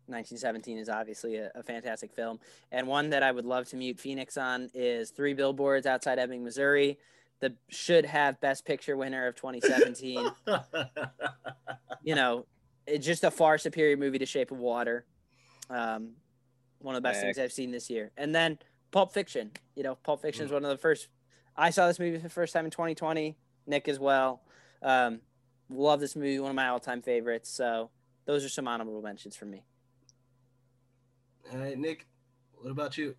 1917 0.07 0.77
is 0.77 0.87
obviously 0.87 1.37
a, 1.37 1.51
a 1.55 1.63
fantastic 1.63 2.13
film, 2.13 2.39
and 2.71 2.87
one 2.87 3.09
that 3.09 3.23
I 3.23 3.31
would 3.31 3.45
love 3.45 3.67
to 3.69 3.75
mute 3.75 3.99
Phoenix 3.99 4.37
on 4.37 4.69
is 4.73 5.09
Three 5.09 5.33
Billboards 5.33 5.85
Outside 5.85 6.19
Ebbing, 6.19 6.43
Missouri. 6.43 6.97
The 7.39 7.53
should 7.69 8.05
have 8.05 8.39
Best 8.41 8.65
Picture 8.65 8.97
winner 8.97 9.27
of 9.27 9.35
2017. 9.35 10.27
you 12.03 12.15
know, 12.15 12.45
it's 12.87 13.05
just 13.05 13.23
a 13.23 13.31
far 13.31 13.57
superior 13.57 13.97
movie 13.97 14.19
to 14.19 14.25
Shape 14.25 14.51
of 14.51 14.57
Water. 14.57 15.05
Um, 15.69 16.13
one 16.79 16.95
of 16.95 17.03
the 17.03 17.07
best 17.07 17.21
things 17.21 17.37
I've 17.37 17.51
seen 17.51 17.71
this 17.71 17.89
year. 17.89 18.11
And 18.17 18.33
then 18.33 18.57
Pulp 18.91 19.13
Fiction. 19.13 19.51
You 19.75 19.83
know, 19.83 19.95
Pulp 19.95 20.21
Fiction 20.21 20.45
is 20.45 20.51
one 20.51 20.63
of 20.63 20.69
the 20.69 20.77
first. 20.77 21.09
I 21.55 21.69
saw 21.71 21.87
this 21.87 21.99
movie 21.99 22.17
for 22.17 22.23
the 22.23 22.29
first 22.29 22.53
time 22.53 22.65
in 22.65 22.71
2020. 22.71 23.37
Nick 23.65 23.87
as 23.87 23.99
well. 23.99 24.41
Um, 24.81 25.19
love 25.69 25.99
this 25.99 26.15
movie. 26.15 26.39
One 26.39 26.51
of 26.51 26.55
my 26.55 26.69
all-time 26.69 27.01
favorites. 27.01 27.49
So 27.49 27.89
those 28.25 28.45
are 28.45 28.49
some 28.49 28.67
honorable 28.67 29.01
mentions 29.01 29.35
for 29.35 29.45
me. 29.45 29.65
All 31.51 31.59
right, 31.59 31.77
Nick. 31.77 32.07
What 32.53 32.71
about 32.71 32.97
you? 32.97 33.15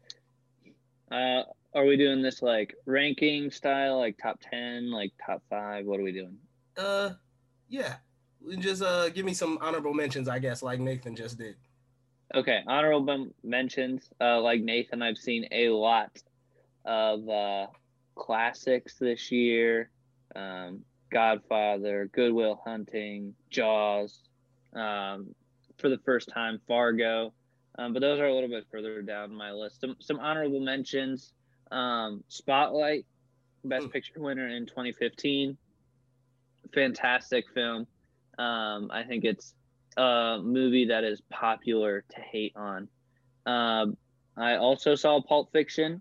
Uh, 1.11 1.43
are 1.75 1.85
we 1.85 1.97
doing 1.97 2.23
this 2.23 2.43
like 2.43 2.75
ranking 2.87 3.51
style, 3.51 3.99
like 3.99 4.19
top 4.19 4.39
ten, 4.41 4.91
like 4.91 5.13
top 5.25 5.43
five? 5.49 5.87
What 5.87 6.01
are 6.01 6.03
we 6.03 6.13
doing? 6.13 6.37
Uh, 6.77 7.11
yeah. 7.69 7.97
Just 8.59 8.83
uh, 8.83 9.09
give 9.11 9.25
me 9.25 9.35
some 9.35 9.59
honorable 9.61 9.95
mentions, 9.95 10.29
I 10.29 10.39
guess, 10.39 10.63
like 10.63 10.81
Nathan 10.81 11.15
just 11.15 11.39
did. 11.39 11.57
Okay, 12.35 12.61
honorable 12.67 13.29
mentions. 13.43 14.11
Uh, 14.21 14.41
like 14.41 14.61
Nathan, 14.61 15.03
I've 15.03 15.19
seen 15.19 15.47
a 15.51 15.71
lot 15.71 16.23
of 16.85 17.29
uh, 17.29 17.67
classics 18.15 18.95
this 18.95 19.33
year. 19.33 19.91
Um, 20.37 20.85
Godfather, 21.11 22.11
Good 22.13 22.33
Will 22.33 22.61
Hunting, 22.65 23.35
Jaws. 23.51 24.21
Um, 24.75 25.35
for 25.79 25.89
the 25.89 25.99
first 26.05 26.29
time, 26.29 26.61
Fargo. 26.69 27.33
Um, 27.79 27.93
but 27.93 28.01
those 28.01 28.19
are 28.21 28.27
a 28.27 28.35
little 28.35 28.49
bit 28.49 28.67
further 28.71 29.01
down 29.03 29.35
my 29.35 29.53
list. 29.53 29.81
Some, 29.81 29.97
some 30.01 30.19
honorable 30.19 30.61
mentions. 30.61 31.33
Um, 31.71 32.25
Spotlight, 32.29 33.07
Best 33.65 33.91
Picture 33.91 34.21
winner 34.21 34.49
in 34.49 34.67
2015. 34.67 35.57
Fantastic 36.75 37.45
film. 37.55 37.87
Um, 38.39 38.91
I 38.93 39.03
think 39.03 39.25
it's 39.25 39.55
a 39.97 40.39
movie 40.43 40.87
that 40.87 41.05
is 41.05 41.21
popular 41.31 42.05
to 42.11 42.21
hate 42.21 42.55
on. 42.57 42.89
Um, 43.47 43.97
I 44.37 44.57
also 44.57 44.95
saw 44.95 45.21
Pulp 45.21 45.51
Fiction 45.53 46.01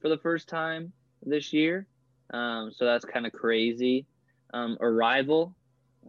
for 0.00 0.08
the 0.08 0.18
first 0.18 0.48
time 0.48 0.92
this 1.22 1.52
year, 1.52 1.86
um, 2.30 2.70
so 2.72 2.84
that's 2.84 3.04
kind 3.04 3.26
of 3.26 3.32
crazy. 3.32 4.06
Um, 4.52 4.76
Arrival, 4.80 5.54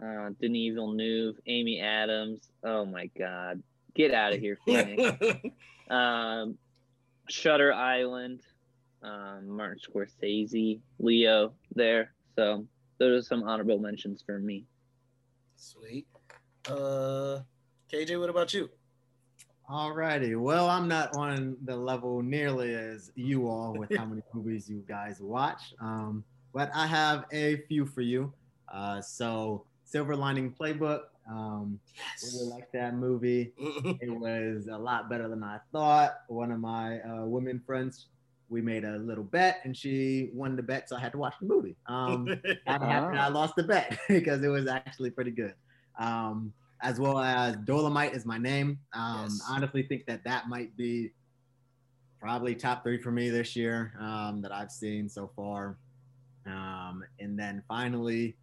uh, 0.01 0.29
Denis 0.39 0.75
Villeneuve, 0.75 1.37
Amy 1.47 1.81
Adams. 1.81 2.47
Oh 2.63 2.85
my 2.85 3.07
God, 3.17 3.63
get 3.95 4.13
out 4.13 4.33
of 4.33 4.39
here, 4.39 4.57
Phoenix. 4.65 5.19
um, 5.89 6.57
Shutter 7.27 7.73
Island, 7.73 8.41
um, 9.01 9.47
Martin 9.47 9.79
Scorsese, 9.79 10.79
Leo 10.99 11.53
there. 11.73 12.11
So 12.35 12.67
those 12.99 13.23
are 13.23 13.27
some 13.27 13.43
honorable 13.43 13.79
mentions 13.79 14.21
for 14.21 14.37
me. 14.37 14.65
Sweet. 15.55 16.07
Uh, 16.67 17.39
KJ, 17.91 18.19
what 18.19 18.29
about 18.29 18.53
you? 18.53 18.69
Alrighty. 19.69 20.39
Well, 20.39 20.69
I'm 20.69 20.87
not 20.87 21.15
on 21.15 21.57
the 21.63 21.75
level 21.75 22.21
nearly 22.21 22.75
as 22.75 23.11
you 23.15 23.47
all 23.47 23.73
with 23.73 23.95
how 23.95 24.05
many 24.05 24.21
movies 24.33 24.69
you 24.69 24.83
guys 24.87 25.19
watch. 25.19 25.73
Um, 25.79 26.23
but 26.53 26.69
I 26.73 26.85
have 26.85 27.25
a 27.31 27.57
few 27.67 27.85
for 27.85 28.01
you. 28.01 28.31
Uh, 28.71 29.01
so 29.01 29.65
Silver 29.83 30.15
Lining 30.15 30.53
Playbook. 30.53 31.01
Um, 31.29 31.79
really 32.23 32.49
like 32.49 32.71
that 32.73 32.95
movie. 32.95 33.53
it 33.57 34.11
was 34.11 34.67
a 34.67 34.77
lot 34.77 35.09
better 35.09 35.27
than 35.27 35.43
I 35.43 35.57
thought. 35.71 36.17
One 36.27 36.51
of 36.51 36.59
my 36.59 36.99
uh, 36.99 37.25
women 37.25 37.59
friends, 37.65 38.07
we 38.49 38.61
made 38.61 38.83
a 38.83 38.97
little 38.97 39.23
bet, 39.23 39.61
and 39.63 39.75
she 39.75 40.29
won 40.33 40.55
the 40.55 40.63
bet, 40.63 40.89
so 40.89 40.95
I 40.95 40.99
had 40.99 41.11
to 41.13 41.17
watch 41.17 41.35
the 41.39 41.47
movie. 41.47 41.75
Um, 41.87 42.27
I'm 42.67 42.81
happy 42.81 43.17
I 43.17 43.27
lost 43.29 43.55
the 43.55 43.63
bet 43.63 43.97
because 44.07 44.43
it 44.43 44.47
was 44.49 44.67
actually 44.67 45.09
pretty 45.09 45.31
good. 45.31 45.53
Um, 45.99 46.53
as 46.81 46.99
well 46.99 47.19
as 47.19 47.55
Dolemite 47.57 48.15
is 48.15 48.25
my 48.25 48.37
name. 48.37 48.79
Um, 48.93 49.23
Yes. 49.23 49.41
I 49.49 49.55
honestly 49.55 49.83
think 49.83 50.05
that 50.05 50.23
that 50.25 50.47
might 50.47 50.75
be 50.77 51.11
probably 52.19 52.55
top 52.55 52.83
three 52.83 53.01
for 53.01 53.11
me 53.11 53.29
this 53.29 53.55
year 53.55 53.93
um, 53.99 54.41
that 54.41 54.51
I've 54.51 54.71
seen 54.71 55.09
so 55.09 55.31
far. 55.35 55.77
Um, 56.45 57.03
and 57.19 57.37
then 57.37 57.63
finally, 57.67 58.35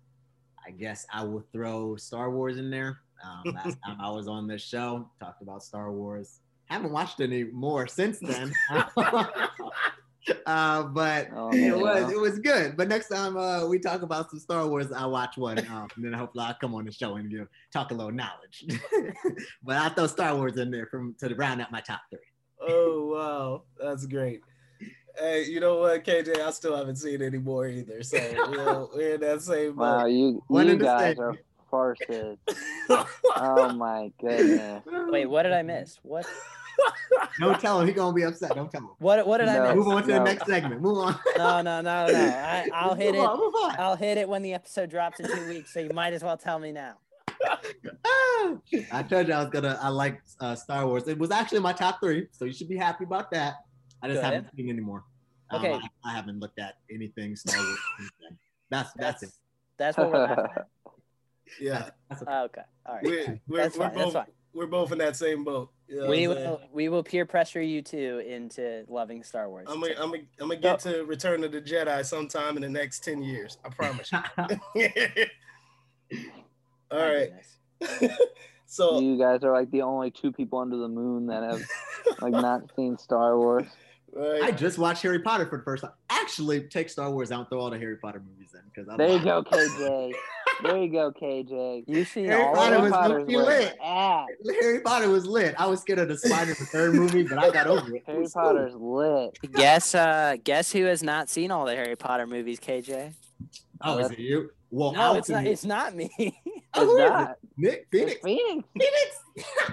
I 0.67 0.71
guess 0.71 1.07
I 1.13 1.25
will 1.25 1.45
throw 1.53 1.97
Star 1.97 2.31
Wars 2.31 2.59
in 2.59 2.71
there. 2.71 3.01
Um, 3.25 3.55
last 3.55 3.79
time 3.87 3.99
I 4.01 4.11
was 4.11 4.29
on 4.29 4.47
this 4.47 4.63
show, 4.63 5.09
talked 5.21 5.43
about 5.43 5.63
Star 5.63 5.93
Wars. 5.93 6.41
I 6.73 6.77
haven't 6.77 6.93
watched 6.93 7.21
any 7.21 7.45
more 7.45 7.87
since 7.87 8.19
then. 8.19 8.51
uh, 10.47 10.83
but 10.85 11.29
Oh, 11.37 11.51
it 11.53 11.77
was 11.77 12.03
no. 12.05 12.09
it 12.09 12.19
was 12.19 12.39
good. 12.39 12.79
But 12.79 12.89
next 12.89 13.09
time 13.09 13.37
uh, 13.37 13.67
we 13.67 13.79
talk 13.79 14.01
about 14.01 14.31
some 14.31 14.39
Star 14.39 14.67
Wars, 14.67 14.91
I'll 14.91 15.11
watch 15.11 15.37
one, 15.37 15.59
um, 15.71 15.89
and 15.97 16.05
then 16.07 16.15
hopefully 16.15 16.45
I'll 16.47 16.55
come 16.55 16.75
on 16.75 16.87
the 16.87 16.93
show 16.93 17.17
and 17.17 17.29
give 17.31 17.47
talk 17.75 17.91
a 17.91 17.95
little 17.95 18.11
knowledge. 18.11 18.65
but 19.63 19.77
I'll 19.77 19.91
throw 19.91 20.07
Star 20.07 20.35
Wars 20.35 20.57
in 20.57 20.71
there 20.71 20.87
from 20.87 21.15
to 21.21 21.35
round 21.35 21.61
out 21.61 21.71
my 21.71 21.83
top 21.83 22.01
three. 22.09 22.21
Oh 22.67 23.07
wow, 23.13 23.63
that's 23.79 24.07
great. 24.07 24.41
Hey, 25.19 25.45
you 25.45 25.61
know 25.61 25.77
what, 25.77 26.03
KJ? 26.05 26.39
I 26.41 26.51
still 26.53 26.75
haven't 26.75 26.97
seen 26.97 27.21
any 27.21 27.37
more 27.37 27.69
either. 27.69 28.03
So 28.03 28.17
you 28.17 28.57
know, 28.57 28.89
we're 28.95 29.17
in 29.17 29.21
that 29.21 29.43
same 29.43 29.75
boat. 29.75 29.83
Wow, 29.83 30.07
you 30.07 30.43
One 30.47 30.69
you 30.69 30.77
guys 30.79 31.17
same. 31.17 31.21
are 31.23 31.37
farces. 31.71 32.39
oh 32.89 33.75
my 33.77 34.11
goodness. 34.19 34.83
Wait, 34.87 35.27
what 35.27 35.43
did 35.43 35.53
I 35.53 35.61
miss? 35.61 35.99
What? 36.03 36.25
Don't 37.41 37.61
tell 37.61 37.81
him. 37.81 37.87
He's 37.87 37.97
gonna 37.97 38.13
be 38.15 38.23
upset. 38.25 38.55
Don't 38.55 38.71
tell 38.71 38.81
him. 38.83 38.91
What? 38.99 39.27
What 39.27 39.39
did 39.39 39.49
I 39.49 39.55
No. 39.59 39.63
miss? 39.69 39.75
Move 39.77 39.89
on 39.89 40.03
to 40.03 40.09
No. 40.09 40.15
the 40.19 40.25
next 40.25 40.47
segment. 40.47 40.81
Move 40.81 40.99
on. 40.99 41.19
No, 41.37 41.63
no, 41.63 41.81
no, 41.81 42.07
no. 42.07 42.15
I, 42.15 42.69
I'll 42.75 42.95
hit 42.95 43.15
Move 43.15 43.23
it. 43.25 43.27
on, 43.27 43.39
move 43.39 43.55
on. 43.55 43.77
I'll 43.79 43.97
hit 43.97 44.19
it 44.19 44.29
when 44.29 44.43
the 44.43 44.55
episode 44.55 44.91
drops 44.91 45.19
in 45.21 45.27
two 45.27 45.49
weeks. 45.49 45.73
So 45.73 45.81
you 45.81 45.91
might 45.91 46.13
as 46.13 46.23
well 46.23 46.37
tell 46.37 46.59
me 46.59 46.73
now. 46.73 46.95
I 48.93 49.03
told 49.09 49.29
you 49.29 49.35
I 49.35 49.41
was 49.41 49.51
gonna. 49.51 49.79
I 49.81 49.89
like 49.89 50.21
uh, 50.41 50.55
Star 50.55 50.87
Wars. 50.87 51.09
It 51.09 51.19
was 51.19 51.31
actually 51.31 51.61
my 51.61 51.73
top 51.73 52.01
three, 52.01 52.29
so 52.33 52.45
you 52.45 52.53
should 52.53 52.69
be 52.69 52.77
happy 52.77 53.05
about 53.05 53.31
that. 53.33 53.55
I 54.03 54.09
just 54.09 54.19
Good. 54.21 54.25
haven't 54.25 54.49
seen 54.57 54.69
anymore. 54.69 55.05
Um, 55.51 55.61
Okay. 55.61 55.73
I, 55.75 56.11
I 56.11 56.13
haven't 56.15 56.41
looked 56.41 56.59
at 56.59 56.75
anything 56.91 57.37
Star 57.37 57.57
Wars. 57.59 57.79
since 57.99 58.11
then. 58.21 58.39
That's 58.71 58.93
that's 58.95 59.23
it. 59.23 59.31
That's 59.77 59.97
what 59.99 60.11
we're 60.13 60.19
laughing 60.19 60.45
at. 60.57 60.67
yeah, 61.61 61.91
That's 62.09 62.23
okay. 62.23 62.63
All 62.87 62.95
right. 62.95 63.05
we're 63.05 63.41
we're, 63.49 63.59
That's 63.63 63.77
we're 63.77 63.85
fine, 63.87 63.95
that's 63.95 64.05
both 64.05 64.13
fine. 64.15 64.27
we're 64.55 64.67
both 64.67 64.93
in 64.93 64.99
that 64.99 65.17
same 65.17 65.45
boat. 65.45 65.71
You 65.93 66.01
know 66.01 66.09
We 66.09 66.27
what 66.27 66.39
saying? 66.39 66.49
will 66.51 66.61
we 66.73 66.89
will 66.89 67.03
peer 67.03 67.27
pressure 67.27 67.61
you 67.61 67.83
two 67.83 68.23
into 68.27 68.85
loving 68.89 69.23
Star 69.23 69.51
Wars. 69.51 69.67
I'm 69.71 69.79
gonna, 69.79 69.93
I'm 69.99 70.11
gonna, 70.11 70.23
I'm 70.41 70.49
gonna 70.49 70.57
get 70.57 70.79
to 70.81 71.05
Return 71.05 71.45
of 71.45 71.53
the 71.53 71.61
Jedi 71.61 72.03
sometime 72.07 72.57
in 72.57 72.63
the 72.63 72.69
next 72.71 73.05
ten 73.05 73.23
years. 73.23 73.59
I 73.63 73.69
promise 73.69 74.11
you. 74.11 74.19
All 76.91 76.99
My 76.99 77.29
so 78.67 79.01
You 79.01 79.19
guys 79.19 79.45
are 79.45 79.53
like 79.53 79.71
the 79.71 79.83
only 79.83 80.11
two 80.11 80.33
people 80.33 80.61
under 80.61 80.79
the 80.79 80.89
moon 80.89 81.27
that 81.27 81.43
have 81.43 81.63
like 82.23 82.33
not 82.33 82.63
seen 82.75 82.97
Star 82.97 83.37
Wars. 83.37 83.67
right. 84.15 84.43
I 84.45 84.51
just 84.51 84.79
watched 84.79 85.03
Harry 85.03 85.21
Potter 85.21 85.47
for 85.47 85.59
the 85.59 85.65
first 85.65 85.83
time. 85.83 85.93
Actually, 86.09 86.63
take 86.69 86.89
Star 86.89 87.11
Wars 87.11 87.31
out 87.33 87.41
and 87.41 87.49
throw 87.51 87.61
all 87.61 87.71
the 87.71 87.79
Harry 87.79 87.97
Potter 87.97 88.23
movies 88.27 88.55
in 88.55 88.61
because 88.75 88.97
There 88.97 89.11
you 89.11 89.23
go, 89.23 89.43
KJ. 89.43 90.13
There 90.63 90.77
you 90.77 90.89
go, 90.93 91.11
KJ. 91.13 91.85
You 91.87 92.05
see, 92.05 92.25
Harry 92.25 92.43
all 92.43 92.55
Potter 92.55 92.81
was? 92.81 92.93
Potter's 92.93 93.27
lit. 93.29 93.63
it's 93.63 93.77
at. 93.83 94.27
Harry 94.61 94.81
Potter 94.81 95.09
was 95.09 95.27
lit. 95.27 95.55
I 95.59 95.67
was 95.67 95.81
scared 95.81 95.99
of 95.99 96.09
the 96.09 96.17
spider 96.19 96.55
the 96.55 96.65
third 96.67 96.95
movie, 96.95 97.23
but 97.25 97.39
I 97.39 97.51
got 97.51 97.67
over 97.67 97.89
it. 97.95 97.97
It 97.97 98.03
Harry 98.07 98.23
cool. 98.23 98.31
Potter's 98.31 98.75
lit. 98.75 99.39
Guess 99.53 99.95
uh 99.95 100.37
guess 100.45 100.71
who 100.73 100.85
has 100.85 101.03
not 101.03 101.29
seen 101.29 101.51
all 101.51 101.65
the 101.65 101.75
Harry 101.75 101.97
Potter 101.97 102.27
movies, 102.27 102.61
KJ? 102.61 103.13
Oh, 103.81 103.99
is 103.99 104.11
it 104.13 104.19
you? 104.19 104.51
Well, 104.71 104.93
No, 104.93 105.15
it's 105.17 105.29
not 105.29 105.45
see- 105.45 105.51
it's 105.51 105.65
not 105.65 105.95
me. 105.95 106.11
Oh, 106.75 106.87
who 106.87 106.97
is 106.97 107.05
it? 107.05 107.09
not. 107.09 107.37
Nick 107.59 107.87
It's 107.93 108.15
Phoenix. 108.21 108.21
Phoenix. 108.25 108.69
Phoenix. 108.79 109.69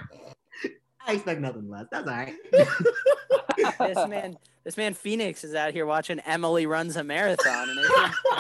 I 1.07 1.13
expect 1.13 1.39
nothing 1.39 1.69
less. 1.69 1.86
That's 1.91 2.07
all 2.07 2.13
right. 2.13 2.34
this 3.80 4.07
man 4.07 4.38
this 4.65 4.75
man 4.77 4.93
Phoenix 4.93 5.43
is 5.43 5.55
out 5.55 5.71
here 5.73 5.86
watching 5.86 6.19
Emily 6.19 6.65
runs 6.65 6.97
a 6.97 7.03
marathon 7.03 7.69
and 7.69 7.80
is 7.80 7.89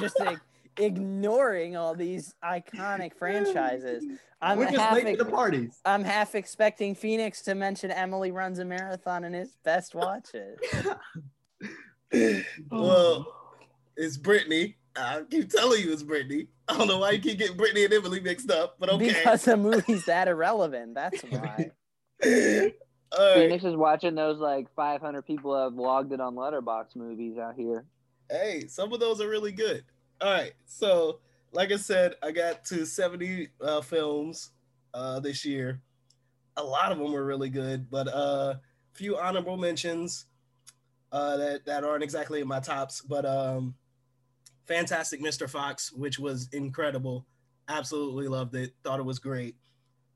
just 0.01 0.19
like, 0.19 0.37
ignoring 0.79 1.75
all 1.75 1.93
these 1.93 2.33
iconic 2.43 3.13
franchises. 3.15 4.05
I'm 4.41 4.57
We're 4.57 4.65
just 4.65 4.77
half 4.77 4.93
late 4.95 5.17
to 5.17 5.25
the 5.25 5.29
parties. 5.29 5.81
I'm 5.83 6.03
half 6.03 6.33
expecting 6.33 6.95
Phoenix 6.95 7.41
to 7.41 7.55
mention 7.55 7.91
Emily 7.91 8.31
runs 8.31 8.59
a 8.59 8.65
marathon 8.65 9.25
in 9.25 9.33
his 9.33 9.57
best 9.65 9.93
watches. 9.93 10.57
well, 12.71 13.27
it's 13.97 14.15
Brittany. 14.15 14.77
I 14.95 15.23
keep 15.29 15.49
telling 15.49 15.81
you 15.81 15.91
it's 15.91 16.03
Brittany. 16.03 16.47
I 16.69 16.77
don't 16.77 16.87
know 16.87 16.99
why 16.99 17.11
you 17.11 17.19
keep 17.19 17.37
getting 17.37 17.57
Brittany 17.57 17.83
and 17.83 17.93
Emily 17.93 18.21
mixed 18.21 18.49
up, 18.49 18.77
but 18.79 18.89
okay. 18.89 19.09
Because 19.09 19.43
the 19.43 19.57
movie's 19.57 20.05
that 20.05 20.29
irrelevant. 20.29 20.95
That's 20.95 21.21
why. 21.21 21.71
All 22.23 22.29
right. 22.29 22.73
Phoenix 23.35 23.63
is 23.65 23.75
watching 23.75 24.15
those 24.15 24.39
like 24.39 24.67
500 24.75 25.25
people 25.25 25.61
have 25.61 25.73
logged 25.73 26.13
it 26.13 26.21
on 26.21 26.35
Letterbox 26.35 26.95
movies 26.95 27.37
out 27.37 27.55
here. 27.55 27.85
Hey, 28.29 28.67
some 28.67 28.93
of 28.93 28.99
those 28.99 29.19
are 29.19 29.27
really 29.27 29.51
good. 29.51 29.83
All 30.21 30.31
right. 30.31 30.53
So, 30.65 31.19
like 31.53 31.71
I 31.71 31.77
said, 31.77 32.15
I 32.21 32.31
got 32.31 32.65
to 32.65 32.85
70 32.85 33.47
uh, 33.61 33.81
films 33.81 34.51
uh, 34.93 35.19
this 35.19 35.45
year. 35.45 35.81
A 36.57 36.63
lot 36.63 36.91
of 36.91 36.97
them 36.97 37.13
were 37.13 37.25
really 37.25 37.49
good, 37.49 37.89
but 37.89 38.07
a 38.07 38.15
uh, 38.15 38.55
few 38.93 39.17
honorable 39.17 39.55
mentions 39.55 40.25
uh, 41.11 41.37
that, 41.37 41.65
that 41.65 41.83
aren't 41.83 42.03
exactly 42.03 42.41
in 42.41 42.47
my 42.47 42.59
tops. 42.59 43.01
But 43.01 43.25
um, 43.25 43.75
Fantastic 44.65 45.21
Mr. 45.21 45.49
Fox, 45.49 45.91
which 45.91 46.19
was 46.19 46.49
incredible. 46.51 47.25
Absolutely 47.69 48.27
loved 48.27 48.55
it. 48.55 48.73
Thought 48.83 48.99
it 48.99 49.05
was 49.05 49.19
great. 49.19 49.55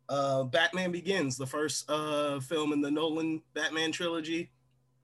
Uh, 0.10 0.44
Batman 0.44 0.92
Begins, 0.92 1.38
the 1.38 1.48
first 1.48 1.90
uh, 1.90 2.40
film 2.42 2.74
in 2.74 2.82
the 2.82 2.92
Nolan 2.92 3.42
Batman 3.54 3.92
trilogy. 3.92 4.52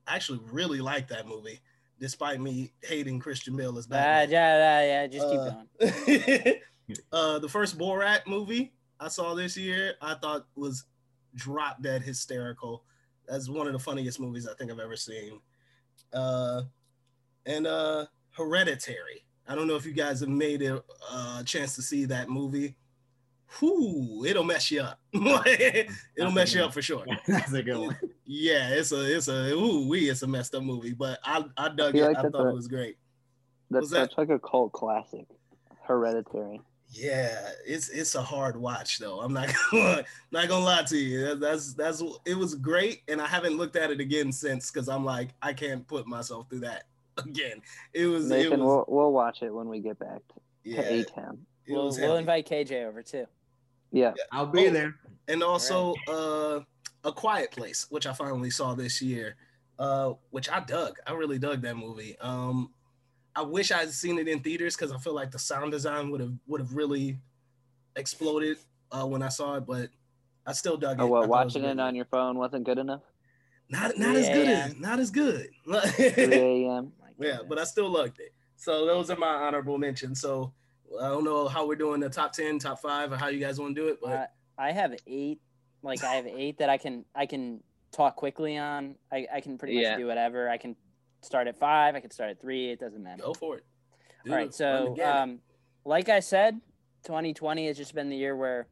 I 0.05 0.15
actually 0.15 0.41
really 0.51 0.81
liked 0.81 1.09
that 1.09 1.27
movie, 1.27 1.61
despite 1.99 2.39
me 2.39 2.71
hating 2.81 3.19
Christian 3.19 3.55
Bale 3.55 3.77
as 3.77 3.87
Batman. 3.87 4.29
yeah, 4.29 4.81
yeah, 4.81 5.01
yeah, 5.01 5.07
just 5.07 5.29
keep 5.29 5.39
Uh, 5.39 6.45
going. 6.47 6.55
uh, 7.11 7.39
the 7.39 7.49
first 7.49 7.77
Borat 7.77 8.25
movie 8.27 8.73
I 8.99 9.07
saw 9.07 9.33
this 9.33 9.55
year, 9.57 9.93
I 10.01 10.15
thought 10.15 10.45
was 10.55 10.85
drop 11.35 11.81
dead 11.81 12.01
hysterical. 12.01 12.83
That's 13.27 13.47
one 13.49 13.67
of 13.67 13.73
the 13.73 13.79
funniest 13.79 14.19
movies 14.19 14.47
I 14.47 14.53
think 14.55 14.71
I've 14.71 14.79
ever 14.79 14.95
seen. 14.95 15.39
Uh, 16.11 16.63
and 17.45 17.67
uh, 17.67 18.05
Hereditary. 18.31 19.25
I 19.47 19.55
don't 19.55 19.67
know 19.67 19.75
if 19.75 19.85
you 19.85 19.93
guys 19.93 20.19
have 20.19 20.29
made 20.29 20.61
a 20.63 20.83
uh, 21.09 21.43
chance 21.43 21.75
to 21.75 21.81
see 21.81 22.05
that 22.05 22.29
movie. 22.29 22.75
Whoo, 23.61 24.25
it'll 24.25 24.43
mess 24.43 24.69
you 24.71 24.81
up. 24.81 24.99
it'll 25.13 26.31
mess 26.31 26.53
you 26.53 26.61
up 26.63 26.73
for 26.73 26.81
sure. 26.81 27.05
That's 27.27 27.51
a 27.53 27.63
good 27.63 27.77
one. 27.77 27.97
Yeah, 28.25 28.69
it's 28.69 28.91
a 28.91 29.15
it's 29.15 29.27
a 29.27 29.51
ooh 29.53 29.87
we 29.87 30.09
it's 30.09 30.21
a 30.21 30.27
messed 30.27 30.53
up 30.55 30.63
movie, 30.63 30.93
but 30.93 31.19
I 31.23 31.43
I 31.57 31.69
dug 31.69 31.93
feel 31.93 32.05
it. 32.05 32.07
like 32.09 32.17
I 32.17 32.29
thought 32.29 32.45
a- 32.45 32.49
it 32.49 32.53
was 32.53 32.67
great. 32.67 32.97
That's 33.71 33.89
that- 33.89 34.11
such 34.11 34.17
like 34.17 34.29
a 34.29 34.39
cult 34.39 34.71
classic. 34.73 35.25
Hereditary. 35.83 36.61
Yeah, 36.91 37.49
it's 37.65 37.89
it's 37.89 38.15
a 38.15 38.21
hard 38.21 38.55
watch 38.55 38.99
though. 38.99 39.19
I'm 39.19 39.33
not 39.33 39.49
gonna 39.71 40.03
not 40.31 40.47
gonna 40.47 40.63
lie 40.65 40.83
to 40.83 40.97
you. 40.97 41.25
That- 41.27 41.39
That's 41.39 41.73
that's 41.73 42.03
it 42.25 42.35
was 42.35 42.55
great, 42.55 43.01
and 43.07 43.21
I 43.21 43.27
haven't 43.27 43.57
looked 43.57 43.75
at 43.75 43.89
it 43.91 43.99
again 43.99 44.31
since 44.31 44.71
because 44.71 44.89
I'm 44.89 45.05
like 45.05 45.29
I 45.41 45.53
can't 45.53 45.87
put 45.87 46.07
myself 46.07 46.49
through 46.49 46.61
that 46.61 46.83
again. 47.17 47.61
It 47.93 48.05
was 48.07 48.29
it 48.29 48.35
Nathan, 48.35 48.59
was 48.61 48.67
we'll, 48.67 48.85
we'll 48.87 49.11
watch 49.11 49.41
it 49.41 49.53
when 49.53 49.67
we 49.69 49.79
get 49.79 49.97
back 49.99 50.19
to, 50.29 50.33
yeah, 50.63 50.81
to 50.83 50.93
A-Town. 50.93 51.45
it 51.65 51.73
We'll, 51.73 51.85
was 51.85 51.99
we'll 51.99 52.15
invite 52.17 52.47
KJ 52.47 52.85
over 52.87 53.01
too. 53.03 53.25
Yeah. 53.91 54.13
I'll 54.31 54.45
be 54.45 54.67
Oh. 54.67 54.71
there. 54.71 54.95
and 55.27 55.41
also 55.43 55.93
uh 56.07 56.59
a 57.05 57.11
quiet 57.11 57.51
place 57.51 57.85
which 57.89 58.05
i 58.07 58.13
finally 58.13 58.49
saw 58.49 58.73
this 58.75 59.01
year 59.01 59.35
uh 59.79 60.13
which 60.31 60.49
i 60.49 60.59
dug 60.59 60.97
i 61.07 61.13
really 61.13 61.39
dug 61.39 61.61
that 61.61 61.75
movie 61.77 62.17
um 62.19 62.71
I 63.35 63.43
wish 63.43 63.71
I'd 63.71 63.91
seen 63.91 64.17
it 64.17 64.27
in 64.27 64.41
theaters 64.41 64.75
because 64.75 64.91
I 64.91 64.97
feel 64.97 65.13
like 65.13 65.31
the 65.31 65.39
sound 65.39 65.71
design 65.71 66.09
would 66.09 66.19
have 66.19 66.33
would 66.47 66.59
have 66.59 66.73
really 66.73 67.19
exploded 67.95 68.57
uh, 68.91 69.05
when 69.05 69.21
I 69.21 69.29
saw 69.29 69.55
it, 69.55 69.65
but 69.65 69.89
I 70.45 70.51
still 70.53 70.75
dug 70.77 70.99
it. 70.99 71.03
Oh, 71.03 71.07
well, 71.07 71.21
thought 71.21 71.27
it 71.27 71.29
watching 71.29 71.63
it 71.63 71.79
on 71.79 71.95
your 71.95 72.05
phone 72.05 72.37
wasn't 72.37 72.65
good 72.65 72.79
enough. 72.79 73.03
Not 73.69 73.97
not 73.97 74.15
as 74.15 74.27
good 74.29 74.47
as 74.47 74.75
not 74.77 74.99
as 74.99 75.11
good. 75.11 75.51
3 75.65 76.35
a.m. 76.65 76.91
yeah, 77.19 77.37
but 77.47 77.59
I 77.59 77.63
still 77.63 77.87
loved 77.89 78.19
it. 78.19 78.33
So 78.57 78.85
those 78.85 79.09
are 79.11 79.15
my 79.17 79.27
honorable 79.27 79.77
mentions. 79.77 80.19
So 80.19 80.51
I 80.97 81.07
don't 81.09 81.23
know 81.23 81.47
how 81.47 81.67
we're 81.67 81.75
doing 81.75 81.99
the 81.99 82.09
top 82.09 82.33
ten, 82.33 82.59
top 82.59 82.79
five, 82.81 83.11
or 83.11 83.17
how 83.17 83.27
you 83.27 83.39
guys 83.39 83.59
want 83.59 83.75
to 83.75 83.81
do 83.81 83.87
it, 83.89 83.99
but 84.01 84.11
Uh, 84.11 84.25
I 84.57 84.71
have 84.71 84.95
eight. 85.07 85.39
Like 85.81 86.03
I 86.03 86.15
have 86.15 86.27
eight 86.27 86.57
that 86.57 86.69
I 86.69 86.77
can 86.77 87.05
I 87.15 87.25
can 87.25 87.61
talk 87.91 88.15
quickly 88.15 88.57
on. 88.57 88.95
I, 89.11 89.27
I 89.33 89.41
can 89.41 89.57
pretty 89.57 89.81
much 89.81 89.97
do 89.97 90.07
whatever. 90.07 90.49
I 90.49 90.57
can 90.57 90.75
start 91.21 91.47
at 91.47 91.57
five. 91.57 91.95
I 91.95 91.99
can 91.99 92.11
start 92.11 92.29
at 92.31 92.41
three. 92.41 92.69
It 92.71 92.79
doesn't 92.79 93.01
matter. 93.01 93.23
go 93.23 93.33
for 93.33 93.57
it. 93.57 93.65
Do 94.25 94.33
All 94.33 94.39
it. 94.39 94.53
So, 94.53 94.65
Run 94.73 94.83
the 94.85 94.95
gamut. 94.95 95.15
um, 95.15 95.39
like 95.85 96.09
I 96.09 96.19
said, 96.19 96.59
2020 97.03 97.67
has 97.67 97.77
just 97.77 97.95
been 97.95 98.09
the 98.09 98.17
year 98.17 98.35
where 98.35 98.67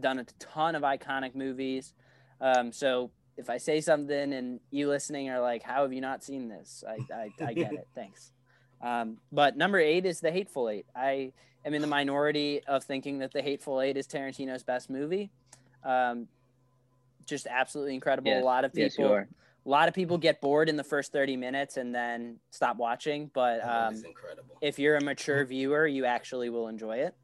done 0.00 0.18
a 0.18 0.24
ton 0.38 0.74
of 0.74 0.82
iconic 0.82 1.34
movies. 1.34 1.94
Um, 2.40 2.72
so 2.72 3.10
if 3.36 3.48
I 3.48 3.56
say 3.56 3.80
something 3.80 4.32
and 4.34 4.60
you 4.70 4.88
listening 4.88 5.30
are 5.30 5.40
like, 5.40 5.62
"How 5.62 5.82
have 5.82 5.92
you 5.92 6.00
not 6.02 6.22
seen 6.22 6.48
this?" 6.48 6.84
I 6.86 6.98
I, 7.14 7.30
I 7.46 7.52
get 7.54 7.72
it. 7.72 7.88
Thanks. 7.94 8.32
Um, 8.82 9.18
but 9.30 9.56
number 9.56 9.78
eight 9.78 10.04
is 10.04 10.20
The 10.20 10.30
Hateful 10.32 10.68
Eight. 10.68 10.86
I 10.94 11.32
am 11.64 11.74
in 11.74 11.82
the 11.82 11.88
minority 11.88 12.62
of 12.66 12.84
thinking 12.84 13.18
that 13.18 13.32
The 13.32 13.42
Hateful 13.42 13.80
Eight 13.80 13.96
is 13.96 14.06
Tarantino's 14.06 14.62
best 14.62 14.90
movie. 14.90 15.30
Um, 15.84 16.28
just 17.26 17.46
absolutely 17.46 17.94
incredible. 17.94 18.30
Yes. 18.30 18.42
A 18.42 18.44
lot 18.44 18.64
of 18.64 18.72
Yes, 18.74 18.96
people, 18.96 19.12
are. 19.12 19.28
a 19.64 19.68
lot 19.68 19.88
of 19.88 19.94
people 19.94 20.18
get 20.18 20.40
bored 20.40 20.68
in 20.68 20.76
the 20.76 20.84
first 20.84 21.12
30 21.12 21.36
minutes 21.36 21.76
and 21.76 21.94
then 21.94 22.38
stop 22.50 22.76
watching. 22.76 23.30
But 23.32 23.64
um, 23.64 23.94
incredible. 24.04 24.56
if 24.60 24.78
you're 24.78 24.96
a 24.96 25.00
mature 25.04 25.44
viewer, 25.44 25.86
you 25.86 26.04
actually 26.04 26.50
will 26.50 26.68
enjoy 26.68 26.98
it. 26.98 27.14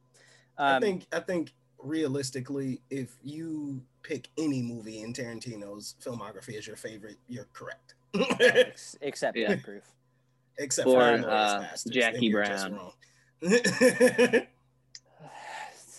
I 0.57 0.77
Um, 0.77 0.83
think 0.83 1.07
I 1.13 1.21
think 1.21 1.53
realistically, 1.79 2.81
if 2.91 3.17
you 3.23 3.83
pick 4.03 4.29
any 4.39 4.63
movie 4.63 5.03
in 5.03 5.13
Tarantino's 5.13 5.95
filmography 6.03 6.57
as 6.57 6.67
your 6.67 6.77
favorite, 6.77 7.17
you're 7.29 7.49
correct. 7.53 7.95
except 9.01 9.37
Yeah. 9.37 9.49
Death 9.49 9.63
Proof. 9.65 9.85
Except 10.59 10.89
Or, 10.89 10.95
for 10.95 11.29
uh, 11.29 11.61
Inglourious 11.63 11.91
Jackie 11.91 12.33
Brown. 12.33 12.91
wrong. 13.43 14.43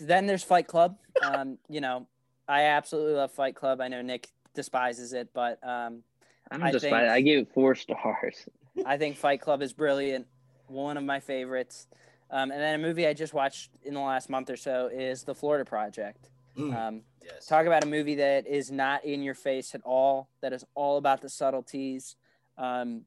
Then 0.02 0.28
there's 0.28 0.44
Fight 0.44 0.68
Club. 0.68 0.98
Um, 1.22 1.57
you 1.68 1.82
know, 1.82 2.07
I 2.48 2.64
absolutely 2.64 3.14
love 3.14 3.32
Fight 3.32 3.56
Club. 3.56 3.82
I 3.82 3.88
know 3.90 4.02
Nick 4.02 4.30
despises 4.56 5.11
it, 5.14 5.30
but 5.34 5.60
um, 5.64 6.03
I'm 6.52 6.64
I 6.64 6.72
just 6.72 6.84
think- 6.84 6.95
I 6.95 7.20
gave 7.22 7.40
it 7.40 7.53
four 7.53 7.76
stars. 7.76 8.48
I 8.86 8.98
think 8.98 9.18
Fight 9.18 9.41
Club 9.41 9.61
is 9.61 9.74
brilliant. 9.74 10.26
One 10.68 10.95
of 10.98 11.03
my 11.03 11.20
favorites. 11.20 11.88
Um, 12.32 12.52
and 12.52 12.61
then 12.61 12.76
a 12.76 12.78
movie 12.78 13.07
I 13.07 13.14
just 13.14 13.34
watched 13.34 13.72
in 13.84 13.94
the 13.95 13.99
last 13.99 14.30
month 14.30 14.49
or 14.49 14.56
so 14.56 14.88
is 14.88 15.24
The 15.24 15.34
Florida 15.36 15.66
Project. 15.66 16.30
Mm, 16.57 16.76
Um, 16.76 17.02
yes. 17.24 17.48
talk 17.48 17.66
about 17.66 17.84
a 17.84 17.88
movie 17.88 18.16
that 18.16 18.45
is 18.48 18.72
not 18.72 19.03
in 19.03 19.22
your 19.24 19.34
face 19.34 19.74
at 19.76 19.82
all. 19.84 20.30
That 20.41 20.53
is 20.53 20.64
all 20.76 20.98
about 20.98 21.22
the 21.22 21.30
subtleties. 21.30 22.16
Um, 22.57 23.02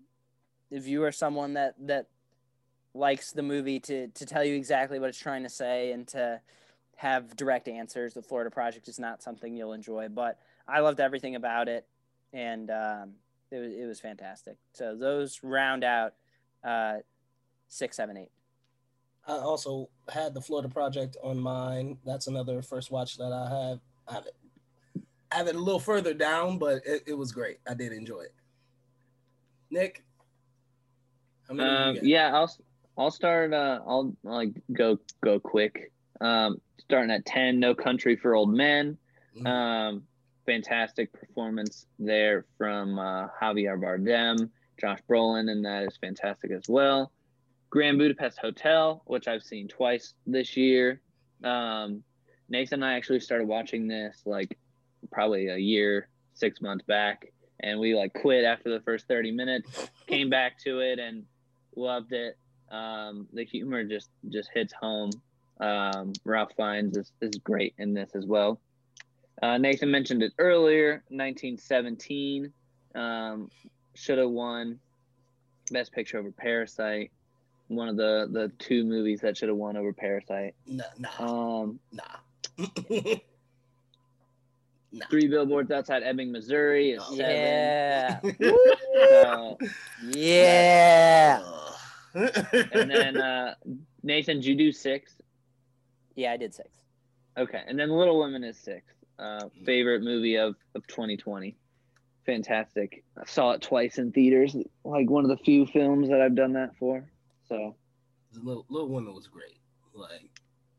if 0.71 0.87
you 0.89 1.05
are 1.05 1.13
someone 1.13 1.55
that 1.55 1.75
that 1.87 2.09
likes 2.95 3.33
the 3.33 3.43
movie 3.43 3.81
to 3.81 4.09
to 4.09 4.27
tell 4.27 4.45
you 4.45 4.55
exactly 4.55 4.99
what 4.99 5.09
it's 5.09 5.19
trying 5.19 5.43
to 5.43 5.49
say 5.49 5.93
and 5.93 6.07
to 6.09 6.41
have 6.97 7.35
direct 7.37 7.67
answers, 7.69 8.15
the 8.15 8.23
Florida 8.23 8.51
Project 8.51 8.87
is 8.87 8.99
not 8.99 9.23
something 9.23 9.57
you'll 9.57 9.73
enjoy. 9.73 10.09
But 10.09 10.39
I 10.69 10.81
loved 10.81 11.01
everything 11.01 11.35
about 11.35 11.69
it, 11.69 11.87
and 12.33 12.71
um, 12.71 13.13
it 13.51 13.59
was 13.59 13.73
it 13.73 13.87
was 13.87 14.01
fantastic. 14.01 14.57
So 14.73 14.97
those 14.97 15.41
round 15.43 15.85
out 15.85 16.15
uh, 16.63 16.99
six, 17.69 17.97
seven, 17.97 18.17
eight. 18.17 18.31
I 19.27 19.35
also 19.35 19.89
had 20.09 20.35
the 20.35 20.41
Florida 20.41 20.69
Project 20.69 21.17
on 21.23 21.39
mine. 21.39 21.99
That's 22.05 22.27
another 22.27 22.61
first 22.63 22.91
watch 22.91 23.17
that 23.19 23.33
I 23.33 23.69
have. 23.69 23.81
I 24.09 24.15
have 24.15 24.27
it, 24.27 24.37
I 25.31 25.37
have 25.37 25.47
it 25.49 25.55
a 25.55 25.59
little 25.59 25.81
further 25.81 26.13
down, 26.13 26.59
but 26.59 26.83
it, 26.85 27.03
it 27.07 27.15
was 27.15 27.33
great. 27.33 27.59
I 27.69 27.75
did 27.75 27.93
enjoy 27.93 28.23
it. 28.23 28.35
Nick, 29.71 30.05
how 31.49 31.55
many 31.55 31.69
Um, 31.69 31.95
you 31.97 32.01
yeah, 32.05 32.35
I'll 32.35 32.53
I'll 32.97 33.11
start. 33.11 33.53
Uh, 33.53 33.81
I'll 33.87 34.15
like 34.23 34.51
go 34.73 34.99
go 35.23 35.41
quick. 35.41 35.93
Um, 36.21 36.59
starting 36.79 37.11
at 37.11 37.25
ten, 37.25 37.59
No 37.59 37.75
Country 37.75 38.17
for 38.17 38.35
Old 38.35 38.53
Men. 38.55 38.99
Mhm. 39.37 39.47
Um, 39.47 40.03
fantastic 40.47 41.13
performance 41.13 41.87
there 41.99 42.45
from 42.59 42.99
uh, 42.99 43.29
Javier 43.41 43.79
Bardem, 43.81 44.51
Josh 44.81 44.99
Brolin, 45.09 45.51
and 45.51 45.65
that 45.65 45.85
is 45.85 45.97
fantastic 45.97 46.51
as 46.51 46.65
well. 46.69 47.13
Grand 47.71 47.99
Budapest 47.99 48.39
Hotel, 48.39 49.03
which 49.07 49.29
I've 49.29 49.43
seen 49.43 49.69
twice 49.69 50.13
this 50.27 50.57
year. 50.57 51.01
Um, 51.43 52.03
Nathan 52.51 52.83
and 52.83 52.85
I 52.85 52.95
actually 52.95 53.21
started 53.21 53.49
watching 53.49 53.89
this 53.89 54.21
like 54.27 54.59
probably 55.11 55.49
a 55.49 55.57
year, 55.57 56.09
six 56.35 56.61
months 56.61 56.85
back, 56.85 57.33
and 57.61 57.81
we 57.81 57.95
like 57.95 58.13
quit 58.13 58.45
after 58.45 58.69
the 58.71 58.81
first 58.81 59.09
30 59.09 59.31
minutes, 59.33 59.89
came 60.07 60.29
back 60.29 60.59
to 60.65 60.81
it 60.81 60.99
and 60.99 61.25
loved 61.75 62.13
it. 62.13 62.37
Um, 62.73 63.29
the 63.33 63.45
humor 63.45 63.85
just 63.85 64.09
just 64.31 64.51
hits 64.53 64.73
home. 64.73 65.11
Um, 65.61 66.13
Ralph 66.25 66.53
Fiennes 66.57 66.97
is, 66.97 67.13
is 67.21 67.37
great 67.45 67.75
in 67.79 67.93
this 67.95 68.11
as 68.17 68.27
well. 68.27 68.59
Uh, 69.43 69.59
Nathan 69.59 69.91
mentioned 69.91 70.23
it 70.23 70.33
earlier, 70.39 71.03
1917. 71.09 72.53
Um, 72.95 73.51
should 73.95 74.19
have 74.19 74.31
won 74.31 74.79
Best 75.71 75.93
Picture 75.93 76.19
over 76.19 76.31
Parasite. 76.33 77.11
One 77.69 77.89
of 77.89 77.97
the 77.97 78.29
the 78.31 78.51
two 78.59 78.85
movies 78.85 79.21
that 79.21 79.37
should 79.37 79.49
have 79.49 79.57
won 79.59 79.77
over 79.77 79.93
Parasite. 79.93 80.55
Nah, 80.67 80.85
nah, 80.99 81.63
Um, 81.63 81.79
nah. 81.93 82.03
nah. 84.93 85.07
Three 85.11 85.29
Billboards 85.29 85.71
Outside 85.71 86.03
Ebbing, 86.03 86.33
Missouri 86.33 86.91
is 86.93 87.03
seven. 87.05 87.19
Yeah, 87.25 88.21
So, 89.09 89.59
yeah, 90.11 91.41
and 92.15 92.91
then 92.91 93.17
uh, 93.21 93.55
Nathan, 94.03 94.37
did 94.37 94.47
you 94.47 94.55
do 94.57 94.73
six? 94.73 95.15
yeah. 96.15 96.33
I 96.33 96.37
did 96.37 96.55
six. 96.55 96.69
Okay, 97.39 97.63
and 97.67 97.79
then 97.79 97.89
Little 97.91 98.19
Women 98.19 98.45
is 98.45 98.59
six. 98.59 98.85
Uh, 99.19 99.49
favorite 99.65 100.03
movie 100.03 100.37
of 100.37 100.55
of 100.75 100.87
2020. 100.87 101.57
Fantastic. 102.27 103.03
I 103.21 103.25
saw 103.27 103.53
it 103.53 103.63
twice 103.63 103.99
in 103.99 104.13
theaters. 104.13 104.55
Like 104.85 105.11
one 105.11 105.25
of 105.25 105.31
the 105.31 105.43
few 105.45 105.67
films 105.67 106.09
that 106.09 106.21
I've 106.21 106.35
done 106.37 106.53
that 106.53 106.77
for. 106.77 107.05
So 107.49 107.75
Little, 108.35 108.65
Little 108.69 108.89
Women 108.89 109.15
was 109.15 109.27
great. 109.27 109.59
Like 109.95 110.31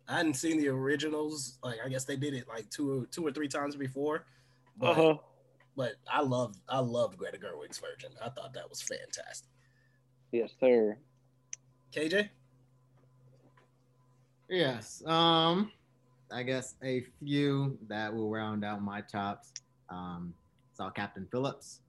I 0.08 0.18
hadn't 0.18 0.36
seen 0.36 0.58
the 0.60 0.70
originals. 0.70 1.58
Like 1.64 1.80
I 1.86 1.90
guess 1.90 2.06
they 2.06 2.16
did 2.16 2.34
it 2.34 2.48
like 2.48 2.70
two 2.70 3.02
or 3.02 3.06
two 3.08 3.26
or 3.26 3.32
three 3.32 3.48
times 3.48 3.76
before. 3.76 4.26
But, 4.78 4.92
Uh-huh. 4.92 5.18
but 5.76 5.94
I 6.12 6.22
loved 6.22 6.60
I 6.70 6.80
loved 6.80 7.18
Greta 7.18 7.38
Gerwig's 7.38 7.80
version. 7.80 8.12
I 8.22 8.30
thought 8.30 8.54
that 8.54 8.70
was 8.70 8.82
fantastic. 8.82 9.50
yes, 10.32 10.52
sir. 10.60 10.98
KJ? 11.94 12.30
Yes. 14.50 15.04
Um, 15.06 15.72
I 16.32 16.44
guess 16.44 16.76
a 16.84 17.06
few 17.20 17.78
that 17.88 18.14
will 18.14 18.30
round 18.30 18.66
out 18.66 18.82
my 18.82 19.02
tops. 19.02 19.54
Um, 19.90 20.34
saw 20.74 20.90
Captain 20.90 21.28
Phillips. 21.32 21.82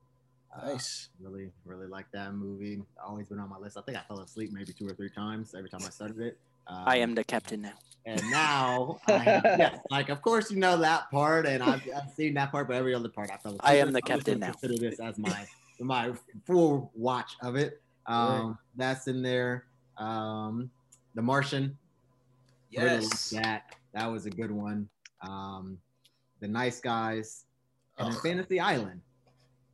Uh, 0.54 0.72
Nice. 0.72 1.08
Really, 1.20 1.50
really 1.64 1.86
like 1.86 2.06
that 2.12 2.34
movie. 2.34 2.82
Always 3.04 3.28
been 3.28 3.38
on 3.38 3.48
my 3.48 3.58
list. 3.58 3.78
I 3.78 3.80
think 3.80 3.96
I 3.96 4.02
fell 4.06 4.20
asleep 4.20 4.50
maybe 4.52 4.72
two 4.72 4.86
or 4.86 4.92
three 4.92 5.10
times 5.10 5.54
every 5.56 5.70
time 5.70 5.80
I 5.84 5.90
started 5.90 6.20
it. 6.20 6.38
Um, 6.66 6.84
I 6.86 6.96
am 6.98 7.14
the 7.14 7.24
captain 7.24 7.62
now. 7.62 7.72
And 8.06 8.22
now, 8.30 8.98
I, 9.08 9.24
yes, 9.58 9.80
like 9.90 10.10
of 10.10 10.20
course 10.20 10.50
you 10.50 10.58
know 10.58 10.76
that 10.76 11.10
part, 11.10 11.46
and 11.46 11.62
I've, 11.62 11.82
I've 11.96 12.10
seen 12.14 12.34
that 12.34 12.50
part, 12.52 12.68
but 12.68 12.76
every 12.76 12.94
other 12.94 13.08
part 13.08 13.30
I 13.30 13.36
fell 13.38 13.52
asleep. 13.52 13.60
I 13.62 13.76
am 13.76 13.92
the 13.92 14.00
I'm 14.04 14.08
captain 14.08 14.40
now. 14.40 14.52
Consider 14.52 14.76
this 14.78 15.00
as 15.00 15.18
my 15.18 15.46
my 15.80 16.12
full 16.46 16.90
watch 16.94 17.32
of 17.42 17.56
it. 17.56 17.80
Um, 18.06 18.58
that's 18.76 19.08
in 19.08 19.22
there. 19.22 19.64
Um, 19.98 20.70
The 21.14 21.22
Martian. 21.22 21.76
Really 22.76 22.90
Yes. 22.90 23.30
that 23.30 23.76
that 23.92 24.06
was 24.10 24.26
a 24.26 24.30
good 24.30 24.50
one. 24.50 24.88
Um, 25.22 25.78
The 26.40 26.48
Nice 26.48 26.80
Guys, 26.80 27.44
and 27.98 28.08
then 28.08 28.16
Ugh. 28.16 28.22
Fantasy 28.22 28.58
Island. 28.60 29.00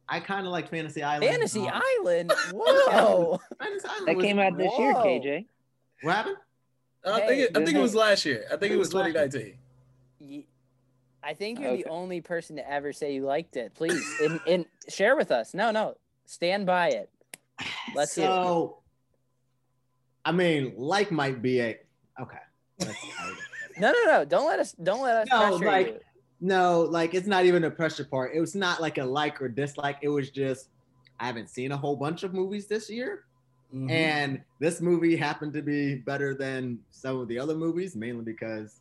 I 0.08 0.20
kind 0.20 0.44
of 0.46 0.52
like 0.52 0.68
Fantasy 0.68 1.02
Island. 1.02 1.30
Fantasy 1.30 1.60
Um, 1.68 1.80
Island. 2.00 2.32
Whoa. 2.52 3.40
Fantasy 3.58 3.88
Island 3.88 4.08
That 4.08 4.16
was- 4.16 4.24
came 4.26 4.38
out 4.38 4.56
this 4.58 4.72
year, 4.78 4.94
KJ. 4.94 5.46
What 6.02 6.14
happened? 6.16 6.36
I 7.04 7.20
think 7.26 7.40
it, 7.42 7.56
I 7.56 7.64
think 7.64 7.76
it 7.76 7.80
was 7.80 7.94
last 7.94 8.26
year. 8.26 8.44
I 8.52 8.56
think 8.56 8.72
it 8.72 8.76
was 8.76 8.92
It 8.92 8.96
was 8.96 9.04
last 9.14 9.32
2019. 9.32 9.58
Ye- 10.18 10.46
I 11.22 11.32
think 11.34 11.60
you're 11.60 11.70
Okay. 11.70 11.82
the 11.84 11.88
only 11.88 12.20
person 12.20 12.56
to 12.56 12.70
ever 12.70 12.92
say 12.92 13.14
you 13.14 13.24
liked 13.24 13.56
it. 13.56 13.74
Please, 13.74 14.02
and, 14.22 14.40
and 14.46 14.64
share 14.88 15.16
with 15.16 15.30
us. 15.30 15.54
No, 15.54 15.70
no, 15.70 15.96
stand 16.26 16.66
by 16.66 16.88
it. 16.90 17.10
Let's 17.94 18.14
hear 18.14 18.24
it. 18.24 18.28
so, 18.28 18.79
I 20.24 20.32
mean, 20.32 20.74
like 20.76 21.10
might 21.10 21.40
be 21.42 21.60
a 21.60 21.78
okay. 22.20 22.38
Let's 22.78 23.00
see 23.00 23.08
how 23.16 23.28
we 23.28 23.34
go. 23.34 23.40
No, 23.78 23.92
no, 23.92 24.04
no. 24.04 24.24
Don't 24.24 24.46
let 24.46 24.58
us. 24.58 24.72
Don't 24.72 25.02
let 25.02 25.16
us 25.16 25.28
No, 25.30 25.48
pressure 25.58 25.64
like- 25.64 25.86
you. 25.88 26.00
No, 26.42 26.82
like 26.82 27.12
it's 27.14 27.26
not 27.26 27.44
even 27.44 27.64
a 27.64 27.70
pressure 27.70 28.04
part. 28.04 28.32
It 28.34 28.40
was 28.40 28.54
not 28.54 28.80
like 28.80 28.96
a 28.98 29.04
like 29.04 29.42
or 29.42 29.48
dislike. 29.48 29.98
It 30.00 30.08
was 30.08 30.30
just 30.30 30.68
I 31.18 31.26
haven't 31.26 31.50
seen 31.50 31.72
a 31.72 31.76
whole 31.76 31.96
bunch 31.96 32.22
of 32.22 32.32
movies 32.32 32.66
this 32.66 32.88
year. 32.88 33.24
Mhm. 33.74 33.90
And 33.90 34.40
this 34.58 34.80
movie 34.80 35.16
happened 35.16 35.52
to 35.52 35.62
be 35.62 35.96
better 35.96 36.34
than 36.34 36.78
some 36.90 37.18
of 37.20 37.28
the 37.28 37.38
other 37.38 37.54
movies, 37.54 37.94
mainly 37.94 38.24
because 38.24 38.80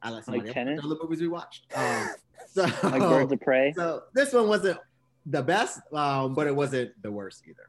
I 0.00 0.10
like 0.10 0.24
some 0.24 0.34
Like 0.34 0.46
of 0.48 0.54
the 0.54 0.78
other 0.84 0.96
movies 1.02 1.20
we 1.20 1.28
watched. 1.28 1.66
Um, 1.76 2.08
so, 2.48 2.62
Like 2.84 3.00
Birds 3.00 3.32
of 3.32 3.40
Prey. 3.40 3.72
So 3.76 4.04
this 4.14 4.32
one 4.32 4.48
wasn't 4.48 4.78
the 5.26 5.42
best, 5.42 5.80
um, 5.92 6.34
but 6.34 6.46
it 6.46 6.54
wasn't 6.54 6.92
the 7.02 7.10
worst 7.10 7.42
either. 7.48 7.68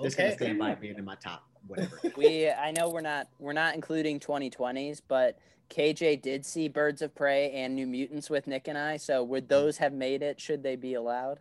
So 0.00 0.04
wow. 0.04 0.08
This 0.08 0.14
gonna 0.14 0.28
Okay. 0.30 0.36
stand 0.36 0.58
by 0.58 0.74
being 0.74 0.96
in 0.96 1.04
my 1.04 1.14
top 1.16 1.46
whatever. 1.66 2.00
we 2.16 2.48
I 2.48 2.70
know 2.70 2.88
we're 2.88 3.00
not 3.00 3.28
we're 3.38 3.52
not 3.52 3.74
including 3.74 4.18
2020s, 4.18 5.02
but 5.06 5.38
KJ 5.68 6.22
did 6.22 6.44
see 6.46 6.68
Birds 6.68 7.02
of 7.02 7.14
Prey 7.14 7.50
and 7.52 7.74
New 7.74 7.86
Mutants 7.86 8.30
with 8.30 8.46
Nick 8.46 8.66
and 8.68 8.78
I. 8.78 8.96
So 8.96 9.22
would 9.24 9.44
hmm. 9.44 9.48
those 9.48 9.78
have 9.78 9.92
made 9.92 10.22
it? 10.22 10.40
Should 10.40 10.62
they 10.62 10.76
be 10.76 10.94
allowed? 10.94 11.40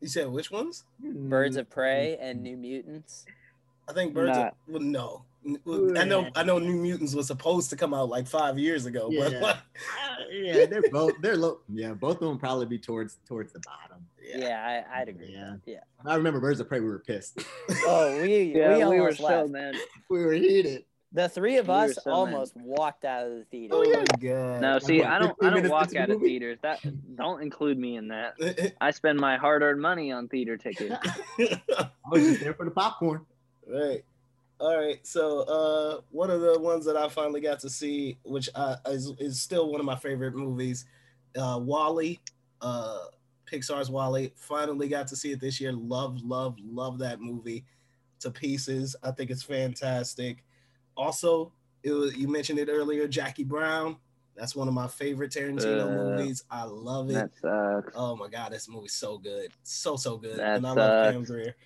You 0.00 0.08
said 0.08 0.28
which 0.28 0.50
ones? 0.50 0.84
Birds 1.00 1.56
of 1.56 1.68
Prey 1.68 2.16
hmm. 2.16 2.24
and 2.24 2.42
New 2.42 2.56
Mutants. 2.56 3.26
I 3.88 3.92
think 3.92 4.14
Birds. 4.14 4.36
Nah. 4.36 4.46
Of, 4.46 4.52
well, 4.68 4.80
no, 4.80 5.24
I 5.98 6.04
know. 6.04 6.28
I 6.36 6.44
know. 6.44 6.58
New 6.58 6.76
Mutants 6.76 7.14
was 7.14 7.26
supposed 7.26 7.70
to 7.70 7.76
come 7.76 7.94
out 7.94 8.08
like 8.08 8.28
five 8.28 8.58
years 8.58 8.86
ago, 8.86 9.08
Yeah. 9.10 9.40
but 9.40 9.58
yeah, 10.30 10.66
they're 10.66 10.82
both 10.90 11.14
they're 11.20 11.36
low. 11.36 11.60
Yeah, 11.68 11.94
both 11.94 12.20
of 12.22 12.28
them 12.28 12.38
probably 12.38 12.66
be 12.66 12.78
towards 12.78 13.18
towards 13.26 13.52
the 13.52 13.60
bottom. 13.60 14.06
Yeah, 14.38 14.84
I, 14.92 15.00
I'd 15.00 15.08
agree. 15.08 15.32
Yeah. 15.32 15.56
Yeah. 15.66 15.80
I 16.04 16.14
remember 16.14 16.40
Birds 16.40 16.60
of 16.60 16.68
Prey. 16.68 16.80
We 16.80 16.86
were 16.86 16.98
pissed. 17.00 17.38
Oh, 17.86 18.20
we 18.22 18.54
Yeah, 18.54 18.78
we 18.78 18.96
we 18.96 19.00
were 19.00 19.12
so 19.14 19.24
left. 19.24 19.50
mad. 19.50 19.74
we 20.08 20.24
were 20.24 20.32
heated. 20.32 20.84
The 21.12 21.28
three 21.28 21.56
of 21.56 21.66
We 21.66 21.74
us 21.74 21.94
so 21.96 22.10
mad. 22.10 22.14
almost 22.14 22.56
walked 22.56 23.04
out 23.04 23.26
of 23.26 23.32
the 23.32 23.44
theater. 23.50 23.74
oh 23.76 23.82
my 23.84 24.04
god. 24.18 24.60
No, 24.60 24.78
see, 24.78 25.02
I 25.02 25.18
don't. 25.18 25.36
I 25.42 25.50
don't 25.50 25.68
walk 25.68 25.82
into 25.88 25.94
the 25.94 26.00
out 26.02 26.10
of 26.10 26.20
theaters. 26.20 26.58
That 26.62 26.78
don't 27.16 27.42
include 27.42 27.78
me 27.78 27.96
in 27.96 28.08
that. 28.08 28.74
I 28.80 28.92
spend 28.92 29.18
my 29.18 29.36
hard-earned 29.36 29.80
money 29.80 30.12
on 30.12 30.28
theater 30.28 30.56
tickets. 30.56 30.94
I 31.38 31.90
was 32.10 32.22
just 32.22 32.40
there 32.40 32.54
for 32.54 32.64
the 32.64 32.70
popcorn. 32.70 33.26
Right. 33.66 34.04
All 34.60 34.76
right. 34.78 35.04
So 35.06 35.40
uh 35.40 36.00
one 36.10 36.30
of 36.30 36.40
the 36.42 36.58
ones 36.60 36.84
that 36.84 36.96
I 36.96 37.08
finally 37.08 37.40
got 37.40 37.58
to 37.60 37.70
see, 37.70 38.18
which 38.24 38.48
uh, 38.54 38.76
is, 38.86 39.12
is 39.18 39.40
still 39.40 39.70
one 39.70 39.80
of 39.80 39.86
my 39.86 39.96
favorite 39.96 40.34
movies, 40.36 40.84
uh 41.36 41.58
WALL-E, 41.60 42.20
uh 42.60 42.98
Pixar's 43.50 43.90
WALL-E. 43.90 44.32
Finally 44.36 44.88
got 44.88 45.06
to 45.08 45.16
see 45.16 45.32
it 45.32 45.40
this 45.40 45.60
year. 45.60 45.72
Love, 45.72 46.22
love, 46.22 46.56
love 46.62 46.98
that 46.98 47.20
movie 47.20 47.64
to 48.20 48.30
pieces. 48.30 48.94
I 49.02 49.10
think 49.10 49.30
it's 49.30 49.42
fantastic. 49.42 50.44
Also, 50.96 51.52
it 51.82 51.92
was, 51.92 52.16
you 52.16 52.28
mentioned 52.28 52.58
it 52.58 52.68
earlier, 52.70 53.08
Jackie 53.08 53.44
Brown. 53.44 53.96
That's 54.36 54.54
one 54.54 54.68
of 54.68 54.74
my 54.74 54.86
favorite 54.86 55.32
Tarantino 55.32 55.82
Uh, 55.86 56.16
movies. 56.16 56.44
I 56.50 56.64
love 56.64 57.10
it. 57.10 57.14
That 57.14 57.30
sucks. 57.40 57.92
Oh 57.96 58.16
my 58.16 58.28
god, 58.28 58.52
this 58.52 58.68
movie's 58.68 58.94
so 58.94 59.18
good, 59.18 59.52
so 59.62 59.96
so 59.96 60.16
good, 60.16 60.36
That 60.38 60.56
and 60.56 60.66
I 60.66 60.70
love 60.72 61.12
Pam. 61.12 61.24
Grier. 61.24 61.56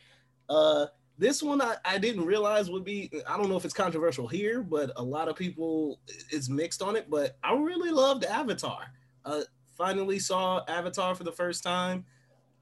Uh, 0.49 0.87
this 1.17 1.43
one 1.43 1.63
I, 1.63 1.77
I 1.85 1.99
didn't 1.99 2.25
realize 2.25 2.71
would 2.71 2.85
be. 2.85 3.11
I 3.29 3.37
don't 3.37 3.49
know 3.49 3.57
if 3.57 3.65
it's 3.65 3.75
controversial 3.75 4.27
here, 4.27 4.63
but 4.63 4.91
a 4.97 5.03
lot 5.03 5.29
of 5.29 5.37
people 5.37 6.01
is 6.33 6.51
mixed 6.51 6.83
on 6.83 6.97
it. 6.97 7.09
But 7.09 7.37
I 7.45 7.55
really 7.55 7.91
loved 7.91 8.25
Avatar. 8.25 8.87
Uh, 9.25 9.43
finally 9.77 10.19
saw 10.19 10.63
Avatar 10.69 11.15
for 11.15 11.25
the 11.25 11.33
first 11.33 11.63
time. 11.63 12.05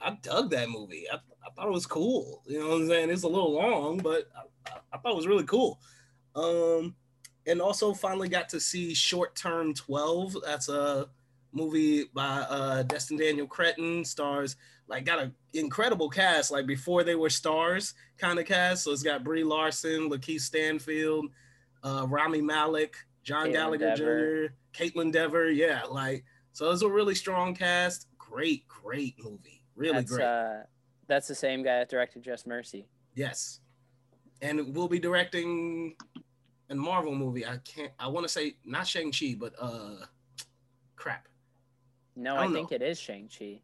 I 0.00 0.16
dug 0.22 0.50
that 0.50 0.68
movie. 0.68 1.06
I, 1.12 1.16
I 1.16 1.50
thought 1.54 1.68
it 1.68 1.72
was 1.72 1.86
cool. 1.86 2.42
You 2.46 2.60
know 2.60 2.68
what 2.68 2.74
I'm 2.82 2.88
saying? 2.88 3.10
It's 3.10 3.22
a 3.22 3.28
little 3.28 3.52
long, 3.52 3.98
but 3.98 4.28
I, 4.36 4.72
I, 4.92 4.98
thought 4.98 5.12
it 5.12 5.16
was 5.16 5.26
really 5.26 5.44
cool. 5.44 5.80
Um, 6.34 6.94
and 7.46 7.60
also 7.60 7.94
finally 7.94 8.28
got 8.28 8.48
to 8.50 8.60
see 8.60 8.94
Short 8.94 9.34
Term 9.36 9.74
12. 9.74 10.36
That's 10.44 10.68
a 10.68 11.08
movie 11.52 12.04
by 12.14 12.46
uh 12.48 12.82
Destin 12.84 13.18
Daniel 13.18 13.46
Cretton, 13.46 14.04
stars 14.04 14.56
like 14.88 15.04
got 15.04 15.20
an 15.20 15.34
incredible 15.54 16.08
cast, 16.08 16.50
like 16.50 16.66
before 16.66 17.02
they 17.02 17.14
were 17.14 17.30
stars 17.30 17.94
kind 18.18 18.38
of 18.38 18.46
cast. 18.46 18.84
So 18.84 18.92
it's 18.92 19.02
got 19.02 19.24
Brie 19.24 19.44
Larson, 19.44 20.10
Lakeith 20.10 20.42
Stanfield, 20.42 21.26
uh 21.82 22.06
Rami 22.08 22.42
Malek, 22.42 22.96
John 23.22 23.48
Kaitlyn 23.48 23.52
Gallagher 23.52 23.96
Dever. 23.96 24.48
Jr., 24.48 24.82
Kaitlyn 24.82 25.12
Dever. 25.12 25.50
Yeah, 25.50 25.82
like 25.84 26.24
so 26.52 26.70
it's 26.70 26.82
a 26.82 26.88
really 26.88 27.14
strong 27.14 27.54
cast. 27.54 28.06
Great, 28.18 28.66
great 28.68 29.14
movie. 29.22 29.62
Really 29.76 29.94
that's 29.94 30.10
great. 30.10 30.24
uh 30.24 30.54
that's 31.08 31.28
the 31.28 31.34
same 31.34 31.62
guy 31.62 31.78
that 31.80 31.88
directed 31.88 32.22
Just 32.22 32.46
Mercy. 32.46 32.86
Yes. 33.14 33.60
And 34.40 34.74
we'll 34.74 34.88
be 34.88 34.98
directing 34.98 35.94
a 36.70 36.74
Marvel 36.74 37.14
movie. 37.14 37.46
I 37.46 37.58
can't 37.58 37.92
I 37.98 38.08
want 38.08 38.24
to 38.24 38.32
say 38.32 38.56
not 38.64 38.86
Shang-Chi, 38.86 39.36
but 39.38 39.54
uh 39.60 40.06
crap. 40.96 41.28
No, 42.16 42.34
I 42.36 42.40
I, 42.40 42.42
don't 42.44 42.54
think 42.54 42.72
it 42.72 42.82
is 42.82 42.98
Shang 42.98 43.28
Chi. 43.36 43.60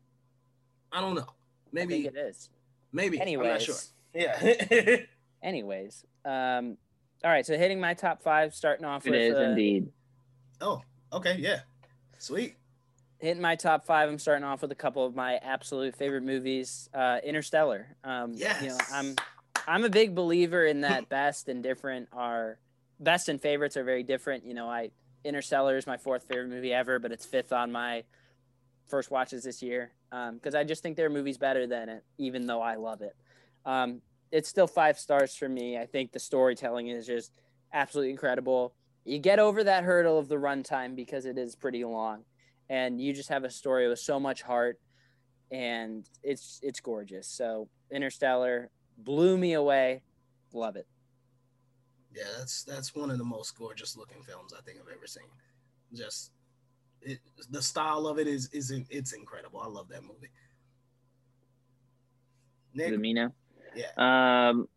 I 0.92 1.00
don't 1.00 1.14
know. 1.14 1.26
I 1.28 1.34
Maybe 1.72 2.02
think 2.02 2.16
it 2.16 2.18
is. 2.18 2.48
maybe. 2.92 3.20
Anyways, 3.20 3.46
I'm 3.46 3.52
not 3.52 3.62
sure. 3.62 3.76
Yeah. 4.14 4.96
anyways, 5.42 6.04
um, 6.24 6.78
all 7.22 7.30
right. 7.30 7.44
So 7.44 7.58
hitting 7.58 7.78
my 7.78 7.92
top 7.92 8.22
five, 8.22 8.54
starting 8.54 8.86
off 8.86 9.06
It 9.06 9.10
with 9.10 9.20
is 9.20 9.36
uh, 9.36 9.40
indeed. 9.42 9.88
oh, 10.62 10.80
okay, 11.12 11.36
yeah. 11.38 11.60
Sweet. 12.18 12.56
Hitting 13.18 13.42
my 13.42 13.56
top 13.56 13.84
five. 13.84 14.08
I'm 14.08 14.18
starting 14.18 14.44
off 14.44 14.62
with 14.62 14.72
a 14.72 14.76
couple 14.76 15.04
of 15.04 15.14
my 15.14 15.36
absolute 15.36 15.96
favorite 15.96 16.22
movies. 16.22 16.88
Uh, 16.94 17.18
Interstellar. 17.24 17.96
Um, 18.04 18.34
You 18.62 18.68
know, 18.70 18.78
I'm 18.92 19.16
I'm 19.66 19.84
a 19.84 19.90
big 19.90 20.14
believer 20.14 20.64
in 20.64 20.80
that 20.82 21.08
best 21.08 21.48
and 21.48 21.62
different 21.62 22.08
are 22.12 22.58
best 23.00 23.28
and 23.28 23.40
favorites 23.40 23.76
are 23.76 23.84
very 23.84 24.02
different. 24.02 24.44
You 24.44 24.54
know, 24.54 24.68
I 24.68 24.90
Interstellar 25.24 25.76
is 25.76 25.86
my 25.86 25.96
fourth 25.96 26.24
favorite 26.24 26.48
movie 26.48 26.72
ever, 26.72 26.98
but 26.98 27.12
it's 27.12 27.26
fifth 27.26 27.52
on 27.52 27.72
my 27.72 28.04
first 28.88 29.10
watches 29.10 29.44
this 29.44 29.62
year 29.62 29.92
because 30.10 30.54
I 30.54 30.64
just 30.64 30.82
think 30.82 30.96
there 30.96 31.06
are 31.06 31.10
movies 31.10 31.36
better 31.36 31.66
than 31.66 31.88
it, 31.88 32.04
even 32.16 32.46
though 32.46 32.62
I 32.62 32.76
love 32.76 33.02
it. 33.02 33.14
Um, 33.66 34.00
it's 34.32 34.48
still 34.48 34.66
five 34.66 34.98
stars 34.98 35.34
for 35.34 35.48
me. 35.48 35.76
I 35.76 35.86
think 35.86 36.12
the 36.12 36.18
storytelling 36.18 36.88
is 36.88 37.06
just 37.06 37.32
absolutely 37.72 38.10
incredible. 38.10 38.72
You 39.04 39.18
get 39.18 39.38
over 39.38 39.64
that 39.64 39.84
hurdle 39.84 40.18
of 40.18 40.28
the 40.28 40.36
runtime 40.36 40.94
because 40.94 41.26
it 41.26 41.36
is 41.36 41.54
pretty 41.56 41.84
long, 41.84 42.24
and 42.68 43.00
you 43.00 43.12
just 43.12 43.28
have 43.28 43.44
a 43.44 43.50
story 43.50 43.88
with 43.88 43.98
so 43.98 44.20
much 44.20 44.42
heart, 44.42 44.78
and 45.50 46.08
it's 46.22 46.60
it's 46.62 46.80
gorgeous. 46.80 47.26
So 47.28 47.68
Interstellar 47.90 48.70
blew 48.98 49.38
me 49.38 49.54
away. 49.54 50.02
Love 50.52 50.76
it. 50.76 50.86
Yeah, 52.14 52.24
that's 52.38 52.64
that's 52.64 52.94
one 52.94 53.10
of 53.10 53.18
the 53.18 53.24
most 53.24 53.56
gorgeous 53.56 53.96
looking 53.96 54.22
films 54.22 54.52
I 54.56 54.60
think 54.62 54.78
I've 54.80 54.92
ever 54.94 55.06
seen. 55.06 55.28
Just 55.94 56.32
it, 57.00 57.20
the 57.50 57.62
style 57.62 58.06
of 58.06 58.18
it 58.18 58.26
is 58.26 58.48
is 58.52 58.72
it's 58.90 59.12
incredible. 59.12 59.60
I 59.60 59.68
love 59.68 59.88
that 59.88 60.02
movie. 60.02 60.30
Is 62.74 62.86
it 62.86 62.90
Nick, 62.90 63.00
me 63.00 63.14
now? 63.14 63.32
yeah, 63.74 64.48
Um, 64.50 64.68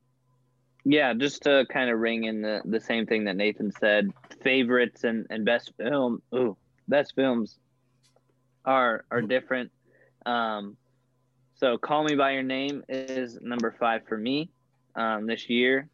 yeah, 0.86 1.14
just 1.14 1.44
to 1.44 1.66
kind 1.70 1.90
of 1.90 2.00
ring 2.00 2.24
in 2.24 2.42
the, 2.42 2.62
the 2.66 2.80
same 2.80 3.06
thing 3.06 3.26
that 3.26 3.36
Nathan 3.36 3.72
said. 3.80 4.10
Favorites 4.42 5.04
and, 5.04 5.28
and 5.30 5.46
best 5.46 5.72
film. 5.78 6.22
Ooh, 6.34 6.58
best 6.88 7.14
films 7.16 7.60
are 8.66 9.06
are 9.12 9.22
different. 9.22 9.72
Um, 10.26 10.78
so 11.56 11.78
Call 11.78 12.04
Me 12.04 12.16
by 12.16 12.32
Your 12.32 12.44
Name 12.44 12.84
is 12.90 13.38
number 13.42 13.76
five 13.80 14.02
for 14.08 14.18
me 14.18 14.50
um, 14.96 15.28
this 15.28 15.50
year. 15.50 15.90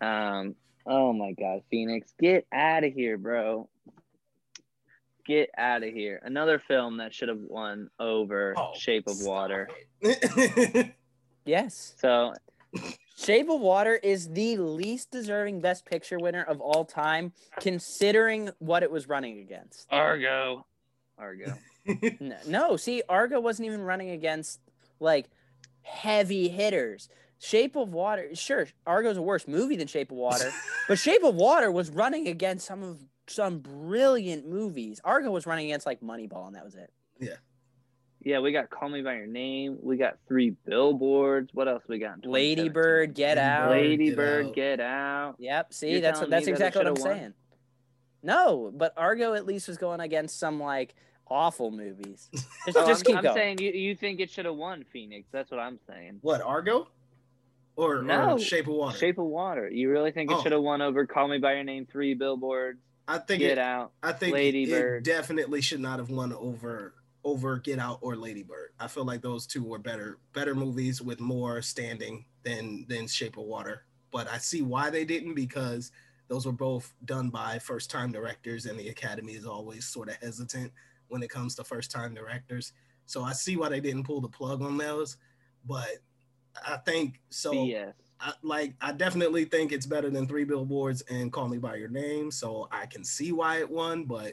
Um, 0.00 0.54
oh 0.86 1.12
my 1.12 1.32
God, 1.32 1.62
Phoenix, 1.70 2.12
get 2.20 2.46
out 2.52 2.84
of 2.84 2.92
here, 2.92 3.18
bro. 3.18 3.68
Get 5.24 5.50
out 5.56 5.84
of 5.84 5.92
here. 5.92 6.20
Another 6.24 6.58
film 6.58 6.96
that 6.96 7.14
should 7.14 7.28
have 7.28 7.38
won 7.38 7.88
over 8.00 8.54
Oh, 8.56 8.72
Shape 8.74 9.06
of 9.06 9.20
Water. 9.22 9.68
Yes. 11.44 11.94
So 11.98 12.34
Shape 13.18 13.48
of 13.50 13.60
Water 13.60 13.96
is 13.96 14.28
the 14.28 14.56
least 14.58 15.10
deserving 15.10 15.60
Best 15.60 15.84
Picture 15.84 16.18
winner 16.18 16.42
of 16.44 16.60
all 16.60 16.84
time, 16.84 17.32
considering 17.60 18.50
what 18.58 18.82
it 18.82 18.90
was 18.90 19.08
running 19.08 19.40
against. 19.40 19.86
Argo. 19.90 20.64
Argo. 21.18 21.54
N- 22.20 22.36
No, 22.46 22.76
see, 22.76 23.02
Argo 23.08 23.40
wasn't 23.40 23.66
even 23.66 23.80
running 23.82 24.10
against 24.10 24.60
like 25.00 25.28
heavy 25.82 26.48
hitters. 26.48 27.08
Shape 27.38 27.74
of 27.74 27.92
Water, 27.92 28.34
sure, 28.34 28.68
Argo's 28.86 29.16
a 29.16 29.22
worse 29.22 29.48
movie 29.48 29.74
than 29.76 29.88
Shape 29.88 30.12
of 30.12 30.16
Water, 30.16 30.52
but 30.88 30.96
Shape 30.98 31.24
of 31.24 31.34
Water 31.34 31.72
was 31.72 31.90
running 31.90 32.28
against 32.28 32.66
some 32.66 32.82
of 32.84 32.98
some 33.26 33.58
brilliant 33.58 34.48
movies. 34.48 35.00
Argo 35.04 35.30
was 35.30 35.44
running 35.46 35.66
against 35.66 35.84
like 35.86 36.00
Moneyball, 36.00 36.46
and 36.46 36.54
that 36.56 36.64
was 36.64 36.74
it. 36.76 36.90
yeah. 37.20 37.34
Yeah, 38.24 38.38
we 38.38 38.52
got 38.52 38.70
Call 38.70 38.88
Me 38.88 39.02
by 39.02 39.14
Your 39.16 39.26
Name. 39.26 39.78
We 39.82 39.96
got 39.96 40.16
three 40.28 40.50
billboards. 40.64 41.50
What 41.54 41.66
else 41.66 41.82
we 41.88 41.98
got? 41.98 42.24
in 42.24 42.30
Lady 42.30 42.68
Bird, 42.68 43.14
Get 43.14 43.36
Out. 43.36 43.72
Lady 43.72 44.10
Get 44.10 44.16
Bird, 44.16 44.46
Out. 44.46 44.54
Get 44.54 44.80
Out. 44.80 45.34
Yep. 45.40 45.74
See, 45.74 45.90
You're 45.90 46.00
that's 46.02 46.20
telling 46.20 46.30
that's 46.30 46.46
me 46.46 46.52
that 46.52 46.56
exactly 46.56 46.84
what 46.84 46.98
I'm 46.98 47.04
won? 47.04 47.18
saying. 47.18 47.34
No, 48.22 48.70
but 48.72 48.92
Argo 48.96 49.34
at 49.34 49.44
least 49.44 49.66
was 49.66 49.76
going 49.76 49.98
against 49.98 50.38
some 50.38 50.60
like 50.60 50.94
awful 51.32 51.70
movies. 51.70 52.28
Just, 52.66 52.76
Oh, 52.78 52.86
just 52.86 53.00
I'm, 53.00 53.06
keep 53.06 53.16
I'm 53.16 53.22
going. 53.24 53.34
saying 53.34 53.58
you, 53.58 53.70
you 53.72 53.96
think 53.96 54.20
it 54.20 54.30
should 54.30 54.44
have 54.44 54.54
won 54.54 54.84
Phoenix. 54.92 55.28
That's 55.32 55.50
what 55.50 55.58
I'm 55.58 55.78
saying. 55.88 56.18
What 56.20 56.42
Argo? 56.42 56.88
Or, 57.74 58.02
No. 58.02 58.34
or 58.34 58.38
Shape 58.38 58.66
of 58.68 58.74
Water? 58.74 58.96
Shape 58.98 59.18
of 59.18 59.24
Water. 59.24 59.68
You 59.70 59.90
really 59.90 60.12
think 60.12 60.30
it 60.30 60.34
Oh. 60.38 60.42
should 60.42 60.52
have 60.52 60.60
won 60.62 60.82
over 60.82 61.06
Call 61.06 61.26
Me 61.28 61.38
by 61.38 61.54
Your 61.54 61.64
Name, 61.64 61.86
three 61.90 62.14
billboards, 62.14 62.78
I 63.08 63.18
think 63.18 63.40
Get 63.40 63.52
it, 63.52 63.58
Out, 63.58 63.92
I 64.02 64.12
think 64.12 64.34
Lady 64.34 64.64
it 64.64 64.70
Bird. 64.70 65.04
definitely 65.04 65.60
should 65.60 65.80
not 65.80 65.98
have 65.98 66.10
won 66.10 66.32
over 66.32 66.94
over 67.24 67.56
Get 67.58 67.78
Out 67.78 67.98
or 68.02 68.14
Lady 68.16 68.42
Bird. 68.42 68.70
I 68.80 68.88
feel 68.88 69.04
like 69.04 69.22
those 69.22 69.46
two 69.46 69.62
were 69.64 69.78
better 69.78 70.18
better 70.32 70.54
movies 70.54 71.00
with 71.00 71.18
more 71.20 71.62
standing 71.62 72.26
than 72.44 72.84
than 72.88 73.06
Shape 73.08 73.36
of 73.38 73.44
Water. 73.44 73.84
But 74.12 74.28
I 74.28 74.38
see 74.38 74.60
why 74.62 74.90
they 74.90 75.04
didn't 75.04 75.34
because 75.34 75.90
those 76.28 76.46
were 76.46 76.52
both 76.52 76.92
done 77.04 77.30
by 77.30 77.58
first 77.58 77.90
time 77.90 78.12
directors, 78.12 78.66
and 78.66 78.78
the 78.78 78.88
Academy 78.88 79.32
is 79.32 79.46
always 79.46 79.86
sort 79.86 80.08
of 80.08 80.16
hesitant 80.16 80.72
when 81.12 81.22
it 81.22 81.28
comes 81.28 81.54
to 81.54 81.62
first 81.64 81.90
time 81.90 82.14
directors. 82.14 82.72
So 83.06 83.22
I 83.22 83.32
see 83.32 83.56
why 83.56 83.68
they 83.68 83.80
didn't 83.80 84.04
pull 84.04 84.22
the 84.22 84.28
plug 84.28 84.62
on 84.62 84.78
those. 84.78 85.18
But 85.66 85.98
I 86.66 86.78
think 86.78 87.20
so. 87.28 87.52
BS. 87.52 87.92
I, 88.18 88.32
like 88.42 88.74
I 88.80 88.92
definitely 88.92 89.44
think 89.44 89.72
it's 89.72 89.84
better 89.86 90.08
than 90.08 90.26
Three 90.26 90.44
Billboards 90.44 91.02
and 91.10 91.30
Call 91.30 91.48
Me 91.48 91.58
by 91.58 91.76
Your 91.76 91.88
Name. 91.88 92.30
So 92.30 92.68
I 92.72 92.86
can 92.86 93.04
see 93.04 93.30
why 93.32 93.58
it 93.58 93.70
won, 93.70 94.04
but 94.04 94.32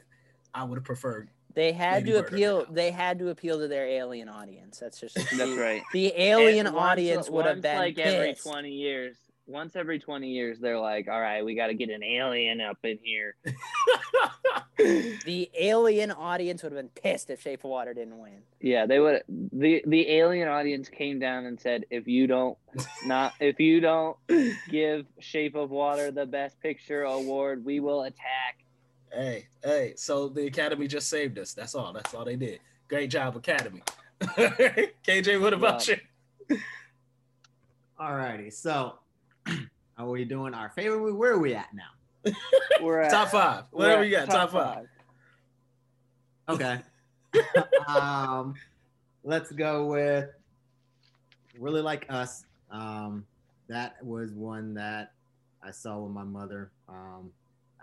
I 0.53 0.63
would 0.63 0.77
have 0.77 0.85
preferred. 0.85 1.29
They 1.53 1.73
had 1.73 2.05
to 2.05 2.19
appeal. 2.19 2.65
They 2.69 2.91
had 2.91 3.19
to 3.19 3.29
appeal 3.29 3.59
to 3.59 3.67
their 3.67 3.85
alien 3.87 4.29
audience. 4.29 4.79
That's 4.79 4.99
just 4.99 5.15
That's 5.15 5.37
the, 5.37 5.57
right. 5.59 5.81
The 5.91 6.13
alien 6.15 6.67
And 6.67 6.75
once- 6.75 6.91
audience 6.91 7.29
would 7.29 7.45
have 7.45 7.55
once, 7.57 7.63
been 7.63 7.77
like 7.77 7.99
every 7.99 8.33
20 8.35 8.71
years. 8.71 9.17
Once 9.49 9.75
every 9.75 9.97
20 9.97 10.29
years, 10.29 10.59
they're 10.59 10.79
like, 10.79 11.07
all 11.07 11.19
right, 11.19 11.43
we 11.43 11.55
got 11.55 11.67
to 11.67 11.73
get 11.73 11.89
an 11.89 12.03
alien 12.03 12.61
up 12.61 12.77
in 12.83 12.99
here. 13.03 13.35
The 15.25 15.49
alien 15.59 16.09
audience 16.09 16.63
would 16.63 16.71
have 16.71 16.79
been 16.81 17.01
pissed 17.03 17.29
if 17.29 17.41
Shape 17.41 17.65
of 17.65 17.69
Water 17.69 17.93
didn't 17.93 18.17
win. 18.17 18.41
Yeah, 18.61 18.85
they 18.85 19.01
would. 19.01 19.23
The 19.27 19.83
the 19.85 20.09
alien 20.09 20.47
audience 20.47 20.87
came 20.87 21.19
down 21.19 21.45
and 21.47 21.59
said, 21.59 21.83
if 21.89 22.07
you 22.07 22.27
don't 22.27 22.57
not 23.05 23.33
if 23.41 23.59
you 23.59 23.81
don't 23.81 24.15
give 24.69 25.05
Shape 25.19 25.55
of 25.55 25.69
Water 25.69 26.11
the 26.11 26.25
Best 26.25 26.61
Picture 26.61 27.03
award, 27.03 27.65
we 27.65 27.81
will 27.81 28.03
attack. 28.03 28.63
Hey, 29.11 29.47
hey. 29.61 29.95
So 29.97 30.29
the 30.29 30.47
Academy 30.47 30.87
just 30.87 31.09
saved 31.09 31.37
us. 31.39 31.53
That's 31.53 31.75
all. 31.75 31.91
That's 31.91 32.13
all 32.13 32.23
they 32.23 32.37
did. 32.37 32.61
Great 32.87 33.09
job, 33.11 33.35
Academy. 33.35 33.83
KJ, 34.21 35.41
what 35.41 35.53
about 35.53 35.85
Yeah. 35.89 35.95
you? 36.49 36.57
Alrighty, 37.99 38.53
so 38.53 38.93
are 39.99 40.09
we 40.09 40.25
doing 40.25 40.53
our 40.53 40.69
favorite 40.69 40.99
movie? 40.99 41.13
Where 41.13 41.33
are 41.33 41.39
we 41.39 41.53
at 41.55 41.67
now? 41.73 42.33
We're 42.81 43.01
at, 43.01 43.11
Top 43.11 43.29
five. 43.29 43.65
we're 43.71 43.79
Whatever 43.79 44.01
at 44.03 44.07
you 44.07 44.15
got. 44.15 44.29
Top 44.29 44.51
five. 44.51 44.87
Okay. 46.47 46.79
um, 47.87 48.55
let's 49.23 49.51
go 49.51 49.85
with 49.85 50.29
really 51.57 51.81
like 51.81 52.05
us. 52.09 52.45
Um, 52.71 53.25
that 53.67 54.03
was 54.03 54.31
one 54.33 54.73
that 54.75 55.13
I 55.63 55.71
saw 55.71 55.99
with 55.99 56.11
my 56.13 56.23
mother. 56.23 56.71
Um, 56.87 57.31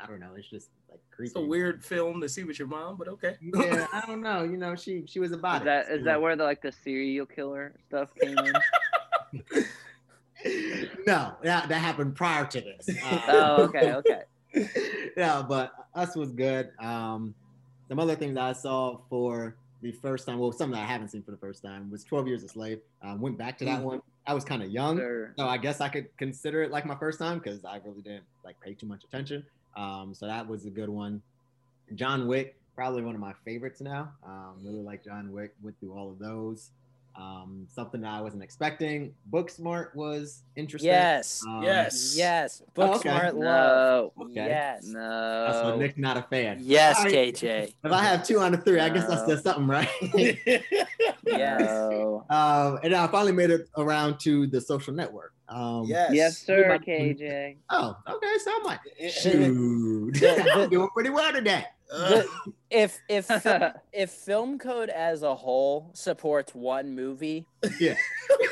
I 0.02 0.06
don't 0.06 0.20
know. 0.20 0.32
It's 0.36 0.48
just 0.48 0.70
like 0.90 1.00
creepy. 1.10 1.28
It's 1.28 1.36
a 1.36 1.40
weird 1.40 1.84
film 1.84 2.20
to 2.20 2.28
see 2.28 2.44
with 2.44 2.58
your 2.58 2.68
mom, 2.68 2.96
but 2.96 3.08
okay. 3.08 3.36
Yeah, 3.40 3.86
I 3.92 4.00
don't 4.06 4.20
know. 4.22 4.42
You 4.42 4.56
know, 4.56 4.74
she 4.74 5.04
she 5.06 5.18
was 5.20 5.32
about 5.32 5.62
Is 5.62 5.64
that 5.66 5.88
it. 5.88 5.98
is 6.00 6.04
that 6.04 6.20
where 6.20 6.36
the 6.36 6.44
like 6.44 6.60
the 6.62 6.72
serial 6.72 7.26
killer 7.26 7.74
stuff 7.88 8.10
came 8.20 8.36
in? 8.38 9.64
no, 11.06 11.32
that, 11.42 11.68
that 11.68 11.78
happened 11.78 12.14
prior 12.16 12.44
to 12.46 12.60
this. 12.60 12.88
Uh, 13.04 13.20
oh, 13.28 13.62
okay, 13.64 13.92
okay. 13.94 14.22
yeah, 15.16 15.42
but 15.46 15.72
us 15.94 16.16
was 16.16 16.32
good. 16.32 16.70
Um, 16.78 17.34
some 17.88 17.98
other 17.98 18.16
things 18.16 18.36
I 18.36 18.52
saw 18.52 18.98
for 19.08 19.56
the 19.82 19.92
first 19.92 20.26
time, 20.26 20.38
well, 20.38 20.50
something 20.52 20.72
that 20.78 20.82
I 20.84 20.86
haven't 20.92 21.08
seen 21.10 21.22
for 21.22 21.30
the 21.30 21.36
first 21.36 21.62
time 21.62 21.90
was 21.90 22.02
12 22.04 22.26
Years 22.28 22.42
a 22.42 22.48
Slave. 22.48 22.80
Um, 23.02 23.20
went 23.20 23.38
back 23.38 23.58
to 23.58 23.64
that 23.66 23.80
Mm. 23.80 23.84
one. 23.84 24.02
I 24.26 24.34
was 24.34 24.44
kind 24.44 24.62
of 24.62 24.70
young, 24.70 24.96
Sure. 24.98 25.32
so 25.38 25.46
I 25.46 25.56
guess 25.56 25.80
I 25.80 25.88
could 25.88 26.08
consider 26.16 26.62
it 26.62 26.70
like 26.72 26.84
my 26.84 26.96
first 26.96 27.18
time 27.18 27.38
because 27.38 27.64
I 27.64 27.76
really 27.84 28.02
didn't 28.02 28.24
like 28.44 28.58
pay 28.60 28.74
too 28.74 28.86
much 28.86 29.04
attention. 29.04 29.44
Um, 29.76 30.14
so 30.14 30.26
that 30.26 30.46
was 30.48 30.66
a 30.66 30.70
good 30.70 30.88
one. 30.88 31.22
John 31.94 32.26
Wick, 32.26 32.56
probably 32.74 33.02
one 33.02 33.14
of 33.14 33.20
my 33.20 33.34
favorites 33.44 33.80
now. 33.80 34.10
Um, 34.26 34.54
really 34.64 34.82
like 34.82 35.04
John 35.04 35.30
Wick. 35.32 35.54
Went 35.62 35.78
through 35.78 35.92
all 35.96 36.10
of 36.10 36.18
those. 36.18 36.70
Um, 37.18 37.66
something 37.74 38.02
that 38.02 38.10
I 38.12 38.20
wasn't 38.20 38.42
expecting. 38.42 39.14
Booksmart 39.32 39.94
was 39.94 40.42
interesting. 40.54 40.90
Yes. 40.90 41.42
Um, 41.48 41.62
Yes. 41.62 42.14
Oh, 42.76 42.94
okay. 42.96 43.08
Booksmart 43.08 43.34
No. 43.34 43.40
love. 43.40 44.10
Okay. 44.26 44.32
Yes. 44.34 44.82
That's 44.92 45.56
what 45.64 45.70
No. 45.70 45.76
Nick's 45.78 45.96
not 45.96 46.18
a 46.18 46.22
fan. 46.22 46.58
Yes, 46.60 46.98
All 46.98 47.04
right. 47.04 47.14
KJ. 47.34 47.74
If 47.84 47.90
I 47.92 48.02
have 48.02 48.22
two 48.26 48.40
out 48.40 48.52
of 48.52 48.64
three, 48.64 48.80
I 48.80 48.90
guess 48.90 49.06
that 49.08 49.20
No. 49.20 49.34
says 49.34 49.42
something, 49.42 49.66
right? 49.66 49.88
Yes. 51.26 51.60
No. 51.60 52.24
um, 52.30 52.78
and 52.82 52.94
I 52.94 53.06
finally 53.08 53.32
made 53.32 53.50
it 53.50 53.68
around 53.76 54.20
to 54.20 54.46
the 54.46 54.60
social 54.60 54.92
network. 54.94 55.32
Um, 55.48 55.84
Yes. 55.86 56.10
Yes, 56.12 56.38
sir, 56.38 56.78
KJ. 56.86 57.56
Oh, 57.70 57.96
okay. 58.08 58.26
So 58.44 58.50
I'm 58.56 58.62
like, 58.64 58.80
shoot, 59.10 60.12
The- 60.14 60.50
I'm 60.54 60.68
doing 60.70 60.88
pretty 60.94 61.10
well 61.10 61.32
today. 61.32 61.64
Uh, 61.92 62.08
The- 62.08 62.26
if 62.70 62.98
if 63.08 63.30
if 63.92 64.10
film 64.10 64.58
code 64.58 64.88
as 64.88 65.22
a 65.22 65.34
whole 65.34 65.90
supports 65.94 66.54
one 66.54 66.94
movie, 66.94 67.46
Yeah. 67.78 67.94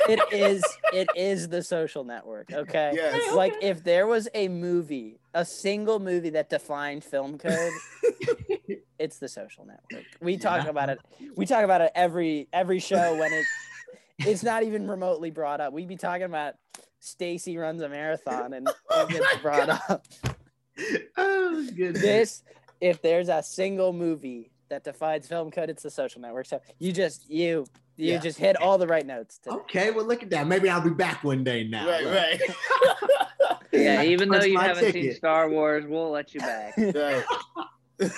it 0.08 0.20
is 0.32 0.64
it 0.92 1.08
is 1.16 1.48
the 1.48 1.62
social 1.62 2.04
network. 2.04 2.52
Okay. 2.52 2.92
Yes. 2.94 3.34
Like 3.34 3.54
if 3.60 3.82
there 3.82 4.06
was 4.06 4.28
a 4.34 4.48
movie, 4.48 5.18
a 5.34 5.44
single 5.44 5.98
movie 5.98 6.30
that 6.30 6.48
defined 6.48 7.02
film 7.04 7.38
code, 7.38 7.72
it's 8.98 9.18
the 9.18 9.28
social 9.28 9.66
network. 9.66 10.04
We 10.20 10.36
talk 10.36 10.64
Yeah. 10.64 10.70
about 10.70 10.90
it. 10.90 10.98
We 11.36 11.44
talk 11.46 11.64
about 11.64 11.80
it 11.80 11.90
every 11.94 12.48
every 12.52 12.78
show 12.78 13.16
when 13.18 13.32
it 13.32 13.44
it's 14.20 14.44
not 14.44 14.62
even 14.62 14.88
remotely 14.88 15.30
brought 15.30 15.60
up. 15.60 15.72
We'd 15.72 15.88
be 15.88 15.96
talking 15.96 16.22
about 16.22 16.54
Stacy 17.00 17.58
runs 17.58 17.82
a 17.82 17.88
marathon 17.88 18.52
and 18.54 18.68
it 18.68 19.08
gets 19.08 19.36
brought 19.42 19.68
up. 19.68 20.06
oh, 21.16 21.68
goodness. 21.76 22.02
This 22.02 22.42
if 22.80 23.00
there's 23.02 23.28
a 23.28 23.42
single 23.42 23.92
movie 23.92 24.50
that 24.68 24.84
defines 24.84 25.26
film 25.28 25.50
code, 25.50 25.70
it's 25.70 25.82
the 25.82 25.90
social 25.90 26.20
network. 26.20 26.46
So 26.46 26.60
you 26.78 26.92
just 26.92 27.28
you 27.30 27.66
you 27.96 28.12
Yeah. 28.14 28.18
just 28.18 28.38
hit 28.38 28.56
all 28.60 28.76
the 28.78 28.86
right 28.88 29.06
notes 29.06 29.38
today. 29.38 29.56
Okay, 29.56 29.90
well, 29.92 30.04
look 30.04 30.22
at 30.22 30.30
that. 30.30 30.46
Maybe 30.48 30.68
I'll 30.68 30.80
be 30.80 30.90
back 30.90 31.22
one 31.22 31.44
day 31.44 31.64
now. 31.68 31.86
right, 31.88 32.04
Look. 32.04 32.14
right. 32.14 32.40
Yeah, 33.72 34.02
even 34.04 34.28
though 34.28 34.44
you 34.44 34.56
haven't 34.58 34.92
seen. 34.92 35.12
Star 35.14 35.50
Wars, 35.50 35.84
we'll 35.84 36.10
let 36.10 36.32
you 36.32 36.38
back. 36.40 36.74
right. 36.78 37.24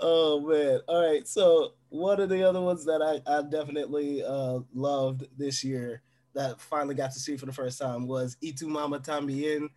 oh 0.00 0.40
man. 0.40 0.80
All 0.88 1.10
right. 1.10 1.26
So 1.26 1.72
one 1.88 2.20
of 2.20 2.28
the 2.28 2.46
other 2.46 2.60
ones 2.60 2.84
that 2.84 3.00
I, 3.02 3.20
I 3.38 3.42
definitely 3.42 4.22
uh, 4.22 4.60
loved 4.74 5.24
this 5.36 5.64
year 5.64 6.02
that 6.34 6.60
finally 6.60 6.94
got 6.94 7.12
to 7.12 7.18
see 7.18 7.36
for 7.36 7.46
the 7.46 7.52
first 7.52 7.78
time 7.78 8.06
was 8.06 8.36
Y 8.42 8.52
Tu 8.56 8.66
Mamá 8.66 9.02
También 9.04 9.68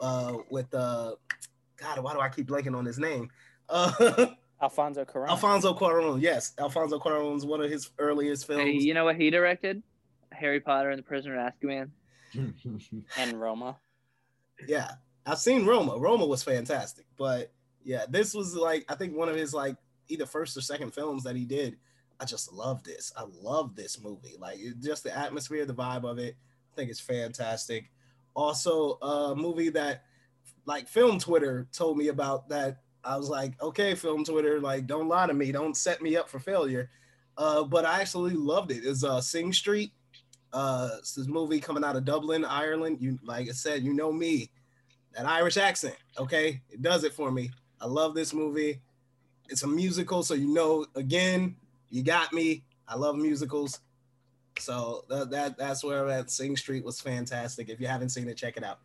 uh, 0.00 0.38
with 0.50 0.72
uh 0.72 1.14
God, 1.80 1.98
why 2.02 2.12
do 2.12 2.20
I 2.20 2.28
keep 2.28 2.46
blanking 2.48 2.76
on 2.76 2.84
his 2.84 2.98
name? 2.98 3.30
Uh, 3.68 4.26
Alfonso 4.62 5.04
Cuarón. 5.04 5.28
Alfonso 5.28 5.74
Cuarón. 5.74 6.20
Yes, 6.20 6.52
Alfonso 6.58 6.98
Cuarón's 6.98 7.46
one 7.46 7.60
of 7.62 7.70
his 7.70 7.90
earliest 7.98 8.46
films. 8.46 8.62
Hey, 8.62 8.72
you 8.72 8.92
know 8.94 9.04
what 9.04 9.16
he 9.16 9.30
directed? 9.30 9.82
Harry 10.32 10.60
Potter 10.60 10.90
and 10.90 10.98
the 10.98 11.02
Prisoner 11.02 11.38
of 11.38 11.52
Azkaban. 11.52 11.90
and 13.16 13.40
Roma. 13.40 13.76
yeah 14.68 14.88
i've 15.26 15.38
seen 15.38 15.66
roma 15.66 15.98
roma 15.98 16.24
was 16.24 16.44
fantastic 16.44 17.04
but 17.16 17.52
yeah 17.82 18.04
this 18.08 18.32
was 18.34 18.54
like 18.54 18.84
i 18.88 18.94
think 18.94 19.16
one 19.16 19.28
of 19.28 19.34
his 19.34 19.52
like 19.52 19.74
either 20.08 20.26
first 20.26 20.56
or 20.56 20.60
second 20.60 20.94
films 20.94 21.24
that 21.24 21.34
he 21.34 21.44
did 21.44 21.76
i 22.20 22.24
just 22.24 22.52
love 22.52 22.84
this 22.84 23.12
i 23.16 23.24
love 23.42 23.74
this 23.74 24.00
movie 24.00 24.36
like 24.38 24.58
just 24.80 25.02
the 25.02 25.16
atmosphere 25.16 25.64
the 25.66 25.74
vibe 25.74 26.04
of 26.04 26.18
it 26.20 26.36
i 26.72 26.76
think 26.76 26.88
it's 26.88 27.00
fantastic 27.00 27.90
also 28.36 28.92
a 29.02 29.34
movie 29.34 29.70
that 29.70 30.04
like 30.66 30.88
film 30.88 31.18
twitter 31.18 31.66
told 31.72 31.96
me 31.96 32.08
about 32.08 32.48
that. 32.48 32.78
I 33.02 33.16
was 33.16 33.28
like 33.28 33.60
okay 33.62 33.94
film 33.94 34.24
twitter 34.24 34.60
like 34.60 34.86
don't 34.86 35.08
lie 35.08 35.26
to 35.26 35.34
me. 35.34 35.52
Don't 35.52 35.76
set 35.76 36.02
me 36.02 36.16
up 36.16 36.28
for 36.28 36.38
failure. 36.38 36.90
Uh, 37.36 37.64
but 37.64 37.84
i 37.84 38.00
actually 38.00 38.34
loved 38.34 38.70
it. 38.70 38.84
It's 38.84 39.04
uh 39.04 39.20
sing 39.20 39.52
street. 39.52 39.92
Uh 40.52 40.90
it's 40.98 41.14
this 41.14 41.26
movie 41.26 41.60
coming 41.60 41.84
out 41.84 41.96
of 41.96 42.04
dublin 42.04 42.44
ireland. 42.44 42.98
You 43.00 43.18
like 43.24 43.48
i 43.48 43.52
said 43.52 43.82
you 43.82 43.94
know 43.94 44.12
me. 44.12 44.50
That 45.14 45.26
irish 45.26 45.56
accent 45.56 45.96
okay? 46.18 46.60
It 46.70 46.82
does 46.82 47.04
it 47.04 47.14
for 47.14 47.30
me. 47.30 47.50
I 47.80 47.86
love 47.86 48.14
this 48.14 48.34
movie. 48.34 48.80
It's 49.48 49.62
a 49.62 49.68
musical 49.68 50.22
so 50.22 50.34
you 50.34 50.48
know 50.52 50.86
again 50.94 51.56
you 51.90 52.02
got 52.02 52.32
me. 52.32 52.64
I 52.86 52.96
love 52.96 53.16
musicals. 53.16 53.80
So 54.58 55.04
that, 55.08 55.30
that 55.30 55.56
that's 55.56 55.82
where 55.82 56.04
I'm 56.04 56.10
at. 56.10 56.30
Sing 56.30 56.56
street 56.56 56.84
was 56.84 57.00
fantastic. 57.00 57.68
If 57.68 57.80
you 57.80 57.86
haven't 57.86 58.10
seen 58.10 58.28
it 58.28 58.36
check 58.36 58.56
it 58.56 58.64
out 58.64 58.80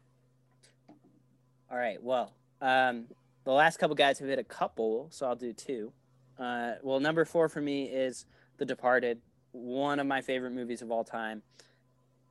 All 1.75 1.81
right. 1.81 2.01
Well, 2.01 2.31
um, 2.61 3.03
the 3.43 3.51
last 3.51 3.79
couple 3.79 3.97
guys 3.97 4.17
have 4.19 4.29
hit 4.29 4.39
a 4.39 4.45
couple, 4.45 5.07
so 5.09 5.25
I'll 5.25 5.35
do 5.35 5.51
two. 5.51 5.91
Uh, 6.39 6.75
well, 6.81 7.01
number 7.01 7.25
four 7.25 7.49
for 7.49 7.59
me 7.59 7.83
is 7.87 8.25
The 8.55 8.63
Departed, 8.63 9.19
one 9.51 9.99
of 9.99 10.07
my 10.07 10.21
favorite 10.21 10.51
movies 10.51 10.81
of 10.81 10.89
all 10.89 11.03
time. 11.03 11.41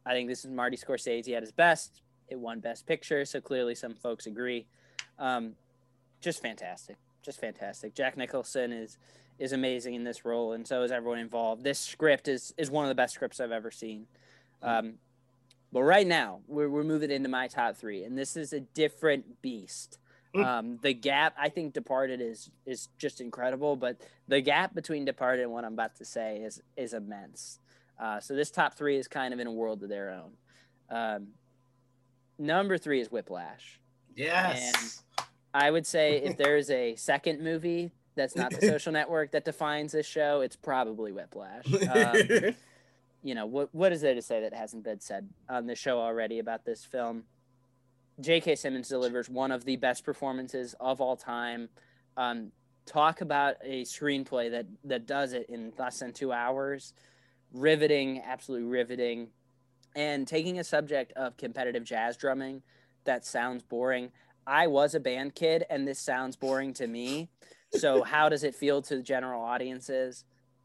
I 0.07 0.13
think 0.15 0.31
this 0.31 0.47
is 0.47 0.51
Marty 0.51 0.79
Scorsese 0.79 1.37
at 1.37 1.43
his 1.43 1.53
best. 1.53 2.01
It 2.29 2.39
won 2.39 2.61
Best 2.61 2.87
Picture, 2.87 3.27
so 3.27 3.39
clearly 3.39 3.75
some 3.75 3.93
folks 3.93 4.25
agree. 4.25 4.65
Um, 5.19 5.57
just 6.23 6.41
fantastic, 6.41 6.97
just 7.23 7.39
fantastic. 7.39 7.95
Jack 7.95 8.17
Nicholson 8.17 8.73
is 8.73 8.97
is 9.39 9.53
amazing 9.53 9.93
in 9.93 10.05
this 10.05 10.25
role, 10.25 10.55
and 10.55 10.67
so 10.67 10.85
is 10.85 10.91
everyone 10.91 11.19
involved. 11.19 11.65
This 11.65 11.79
script 11.79 12.29
is 12.29 12.55
is 12.57 12.71
one 12.71 12.87
of 12.87 12.89
the 12.89 12.95
best 12.95 13.13
scripts 13.13 13.41
I've 13.41 13.53
ever 13.53 13.71
seen. 13.71 14.07
Um, 14.63 14.95
but 15.75 15.83
right 15.83 16.07
now, 16.07 16.39
we're, 16.47 16.69
we're 16.69 16.85
moving 16.85 17.11
into 17.11 17.29
my 17.29 17.49
top 17.49 17.77
three, 17.77 18.05
and 18.05 18.17
this 18.17 18.37
is 18.37 18.53
a 18.53 18.61
different 18.61 19.43
beast. 19.43 19.99
um, 20.37 20.79
the 20.83 20.95
gap, 20.95 21.35
I 21.37 21.49
think 21.49 21.75
Departed 21.75 22.21
is 22.21 22.51
is 22.65 22.89
just 22.97 23.21
incredible, 23.21 23.75
but 23.75 24.01
the 24.29 24.41
gap 24.41 24.73
between 24.73 25.05
Departed 25.05 25.43
and 25.43 25.53
what 25.53 25.65
I'm 25.65 25.73
about 25.73 25.97
to 25.97 26.05
say 26.05 26.39
is 26.39 26.63
is 26.77 26.95
immense. 26.95 27.59
Uh, 28.01 28.21
so 28.21 28.35
this 28.35 28.51
top 28.51 28.75
three 28.75 28.97
is 28.97 29.09
kind 29.09 29.35
of 29.35 29.41
in 29.41 29.49
a 29.49 29.53
world 29.53 29.83
of 29.83 29.89
their 29.89 30.11
own. 30.11 30.33
Um, 30.91 31.27
number 32.39 32.79
three 32.79 33.01
is 33.01 33.11
Whiplash. 33.11 33.81
Yes. 34.17 35.03
I 35.53 35.71
would 35.71 35.87
say 35.87 36.19
if 36.19 36.37
there 36.37 36.57
is 36.57 36.71
a 36.71 36.95
second 36.97 37.41
movie 37.41 37.93
that's 38.15 38.37
not 38.37 38.53
the 38.53 38.67
social 38.67 38.93
network 38.93 39.33
that 39.33 39.45
defines 39.45 39.93
this 39.93 40.07
show, 40.07 40.41
it's 40.41 40.57
probably 40.57 41.11
Whiplash. 41.13 41.65
Um, 41.91 42.55
you 43.25 43.35
know, 43.35 43.47
what 43.47 43.75
what 43.75 43.91
is 43.91 44.03
there 44.03 44.15
to 44.15 44.23
say 44.23 44.43
that 44.43 44.55
hasn't 44.55 44.85
been 44.85 45.01
said 45.01 45.29
on 45.49 45.67
the 45.67 45.75
show 45.75 45.99
already 45.99 46.39
about 46.39 46.65
this 46.65 46.85
film? 46.85 47.25
J.K. 48.21 48.55
Simmons 48.55 48.89
delivers 48.89 49.29
one 49.29 49.51
of 49.51 49.65
the 49.65 49.77
best 49.77 50.05
performances 50.05 50.77
of 50.79 51.01
all 51.01 51.17
time. 51.17 51.69
Um, 52.17 52.53
talk 52.87 53.23
about 53.23 53.57
a 53.65 53.83
screenplay 53.83 54.51
that 54.51 54.67
that 54.85 55.07
does 55.07 55.33
it 55.33 55.47
in 55.49 55.73
less 55.79 55.99
than 55.99 56.13
two 56.13 56.33
hours. 56.33 56.93
Riveting, 57.53 58.21
absolutely 58.25 58.69
riveting, 58.69 59.29
and 59.97 60.29
taking 60.29 60.59
a 60.59 60.65
subject 60.65 61.13
of 61.15 61.37
competitive 61.37 61.83
jazz 61.83 62.17
drumming 62.17 62.63
that 63.05 63.25
sounds 63.25 63.63
boring. 63.63 64.11
I 64.47 64.67
was 64.67 64.95
a 64.95 65.01
band 65.01 65.35
kid, 65.35 65.65
and 65.71 65.89
this 65.89 65.99
sounds 65.99 66.37
boring 66.37 66.75
to 66.75 66.87
me. 66.87 67.31
So, 67.73 68.03
how 68.03 68.29
does 68.29 68.45
it 68.45 68.55
feel 68.55 68.83
to 68.83 68.97
the 68.97 69.03
general 69.03 69.43
audiences? 69.43 70.25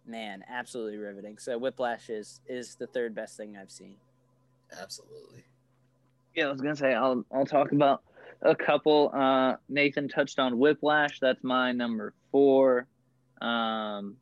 Man, 0.10 0.44
absolutely 0.50 0.98
riveting. 0.98 1.38
So, 1.38 1.58
Whiplash 1.58 2.10
is 2.10 2.42
is 2.48 2.76
the 2.76 2.88
third 2.88 3.14
best 3.14 3.38
thing 3.38 3.56
I've 3.56 3.72
seen. 3.72 3.96
Absolutely. 4.82 5.44
Yeah, 6.36 6.48
I 6.48 6.52
was 6.52 6.62
gonna 6.62 6.76
say 6.76 6.94
I'll 6.94 7.24
I'll 7.32 7.46
talk 7.46 7.72
about 7.72 8.02
a 8.42 8.56
couple. 8.56 9.12
Uh, 9.14 9.56
Nathan 9.68 10.08
touched 10.08 10.40
on 10.40 10.58
Whiplash. 10.58 11.20
That's 11.20 11.44
my 11.44 11.72
number 11.72 12.14
four. 12.32 12.88
Um, 13.42 14.18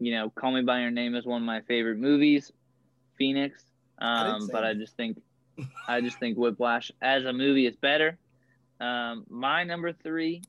you 0.00 0.12
know, 0.12 0.30
Call 0.30 0.52
Me 0.52 0.62
by 0.62 0.80
Your 0.80 0.90
Name 0.90 1.14
is 1.14 1.24
one 1.24 1.42
of 1.42 1.46
my 1.46 1.60
favorite 1.62 1.98
movies. 1.98 2.50
Phoenix. 3.16 3.64
Um, 3.98 4.42
say 4.42 4.52
but 4.52 4.64
I 4.64 4.74
just 4.74 4.96
think 4.96 5.20
I 5.88 6.00
just 6.00 6.18
think 6.18 6.36
Whiplash 6.36 6.90
as 7.00 7.24
a 7.24 7.32
movie 7.32 7.66
is 7.66 7.76
better. 7.76 8.18
Um, 8.80 9.24
my 9.28 9.62
number 9.62 9.92
three 9.92 10.42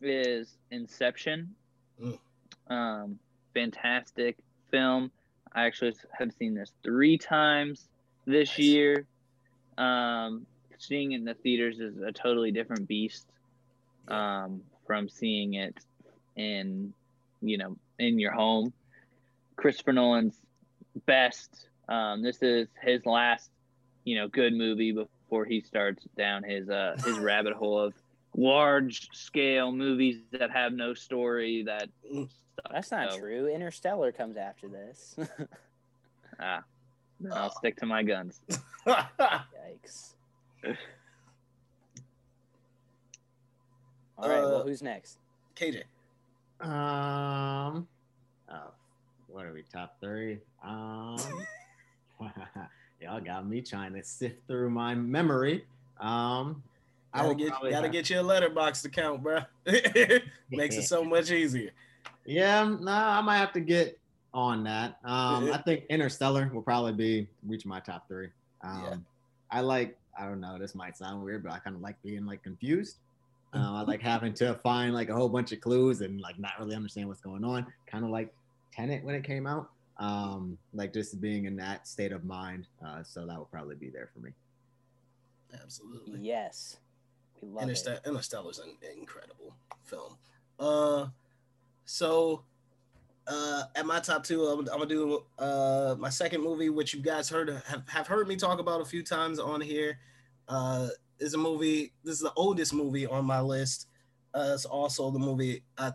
is 0.00 0.56
Inception. 0.72 1.54
Mm. 2.02 2.18
Um, 2.68 3.18
fantastic 3.54 4.36
film. 4.70 5.10
I 5.52 5.64
actually 5.64 5.94
have 6.18 6.32
seen 6.38 6.54
this 6.54 6.72
three 6.82 7.18
times 7.18 7.88
this 8.26 8.58
year. 8.58 9.06
Um, 9.78 10.46
seeing 10.78 11.12
it 11.12 11.16
in 11.16 11.24
the 11.24 11.34
theaters 11.34 11.78
is 11.78 11.98
a 12.00 12.12
totally 12.12 12.50
different 12.50 12.88
beast 12.88 13.26
um, 14.08 14.62
from 14.86 15.08
seeing 15.08 15.54
it 15.54 15.76
in, 16.36 16.92
you 17.42 17.58
know, 17.58 17.76
in 17.98 18.18
your 18.18 18.32
home. 18.32 18.72
Christopher 19.56 19.92
Nolan's 19.92 20.38
best. 21.06 21.68
Um, 21.88 22.22
this 22.22 22.42
is 22.42 22.68
his 22.82 23.04
last, 23.04 23.50
you 24.04 24.16
know, 24.16 24.28
good 24.28 24.54
movie 24.54 24.92
before 24.92 25.44
he 25.44 25.60
starts 25.60 26.04
down 26.16 26.42
his 26.42 26.68
uh, 26.68 26.96
his 27.04 27.18
rabbit 27.18 27.54
hole 27.54 27.78
of 27.78 27.94
large 28.36 29.08
scale 29.12 29.72
movies 29.72 30.18
that 30.32 30.50
have 30.50 30.72
no 30.72 30.94
story. 30.94 31.64
That 31.64 31.88
That's 32.70 32.90
not 32.90 33.12
So- 33.12 33.18
true. 33.18 33.46
Interstellar 33.48 34.12
comes 34.12 34.36
after 34.36 34.68
this. 34.68 35.16
ah, 36.40 36.62
then 37.20 37.32
I'll 37.32 37.50
stick 37.50 37.76
to 37.76 37.86
my 37.86 38.02
guns. 38.02 38.40
Yikes. 38.86 40.14
All 44.18 44.28
right, 44.28 44.38
Uh, 44.38 44.48
well, 44.48 44.62
who's 44.66 44.82
next? 44.82 45.18
KJ. 45.56 45.82
Um, 46.60 47.86
oh, 48.52 48.70
what 49.28 49.46
are 49.46 49.52
we? 49.54 49.62
Top 49.72 49.96
three. 50.00 50.38
Um, 50.62 51.16
y'all 53.00 53.20
got 53.20 53.46
me 53.48 53.62
trying 53.62 53.94
to 53.94 54.02
sift 54.04 54.46
through 54.46 54.68
my 54.70 54.94
memory. 54.94 55.64
Um, 55.98 56.62
I 57.14 57.18
Gotta 57.18 57.28
will 57.28 57.34
get, 57.34 57.48
probably 57.48 57.70
gotta 57.70 57.86
have- 57.86 57.92
get 57.92 58.10
your 58.10 58.22
letterbox 58.22 58.84
account, 58.84 59.22
bro. 59.22 59.40
Makes 60.50 60.76
it 60.76 60.82
so 60.82 61.02
much 61.02 61.30
easier. 61.30 61.70
Yeah, 62.30 62.76
nah, 62.80 63.18
I 63.18 63.20
might 63.22 63.38
have 63.38 63.52
to 63.54 63.60
get 63.60 63.98
on 64.32 64.62
that. 64.64 64.98
Um, 65.04 65.50
I 65.52 65.58
think 65.58 65.84
Interstellar 65.90 66.48
will 66.54 66.62
probably 66.62 66.92
be 66.92 67.28
reach 67.44 67.66
my 67.66 67.80
top 67.80 68.06
three. 68.06 68.28
Um, 68.62 69.04
I 69.50 69.60
like. 69.60 69.96
I 70.18 70.26
don't 70.26 70.40
know. 70.40 70.58
This 70.58 70.74
might 70.74 70.96
sound 70.96 71.22
weird, 71.22 71.42
but 71.42 71.52
I 71.52 71.58
kind 71.58 71.74
of 71.74 71.82
like 71.82 72.00
being 72.02 72.26
like 72.26 72.42
confused. 72.42 72.98
Um, 73.52 73.74
I 73.74 73.82
like 73.82 74.00
having 74.00 74.32
to 74.34 74.54
find 74.62 74.94
like 74.94 75.08
a 75.08 75.14
whole 75.14 75.28
bunch 75.28 75.50
of 75.50 75.60
clues 75.60 76.02
and 76.02 76.20
like 76.20 76.38
not 76.38 76.52
really 76.60 76.76
understand 76.76 77.08
what's 77.08 77.20
going 77.20 77.44
on. 77.44 77.66
Kind 77.86 78.04
of 78.04 78.10
like 78.10 78.32
Tenet 78.72 79.02
when 79.02 79.14
it 79.16 79.24
came 79.24 79.46
out. 79.46 79.70
Um, 79.98 80.56
like 80.72 80.92
just 80.92 81.20
being 81.20 81.46
in 81.46 81.56
that 81.56 81.88
state 81.88 82.12
of 82.12 82.24
mind. 82.24 82.66
Uh, 82.84 83.02
so 83.02 83.26
that 83.26 83.36
will 83.36 83.48
probably 83.50 83.74
be 83.74 83.88
there 83.88 84.08
for 84.14 84.20
me. 84.20 84.30
Absolutely. 85.52 86.20
Yes. 86.20 86.76
We 87.40 87.48
love 87.48 87.68
it. 87.68 87.72
Interste- 87.72 88.04
Interstellar's 88.04 88.58
an 88.60 88.76
incredible 88.96 89.54
film. 89.84 90.16
Uh, 90.58 91.06
so 91.84 92.44
uh, 93.26 93.62
at 93.76 93.86
my 93.86 94.00
top 94.00 94.24
two, 94.24 94.44
I'm, 94.46 94.60
I'm 94.60 94.78
gonna 94.78 94.86
do 94.86 95.24
uh 95.38 95.94
my 95.98 96.08
second 96.08 96.42
movie, 96.42 96.68
which 96.68 96.94
you 96.94 97.00
guys 97.00 97.28
heard 97.28 97.48
have, 97.66 97.88
have 97.88 98.06
heard 98.06 98.26
me 98.28 98.36
talk 98.36 98.58
about 98.58 98.80
a 98.80 98.84
few 98.84 99.02
times 99.02 99.38
on 99.38 99.60
here. 99.60 99.98
Uh, 100.48 100.88
is 101.20 101.34
a 101.34 101.38
movie. 101.38 101.92
This 102.02 102.14
is 102.14 102.20
the 102.20 102.32
oldest 102.34 102.74
movie 102.74 103.06
on 103.06 103.24
my 103.24 103.40
list. 103.40 103.86
Uh, 104.34 104.52
it's 104.54 104.64
also 104.64 105.10
the 105.10 105.18
movie 105.18 105.62
I 105.78 105.92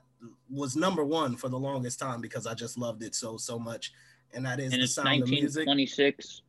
was 0.50 0.76
number 0.76 1.04
one 1.04 1.36
for 1.36 1.50
the 1.50 1.58
longest 1.58 2.00
time 2.00 2.22
because 2.22 2.48
I 2.48 2.54
just 2.54 2.78
loved 2.78 3.04
it 3.04 3.16
so 3.16 3.38
so 3.38 3.60
much, 3.60 3.92
and 4.34 4.46
that 4.46 4.60
is 4.60 4.74
and 4.74 4.82
the 4.82 4.88
Sound 4.88 5.24
of 5.24 5.30
Music. 5.30 5.68
1926. 5.68 6.44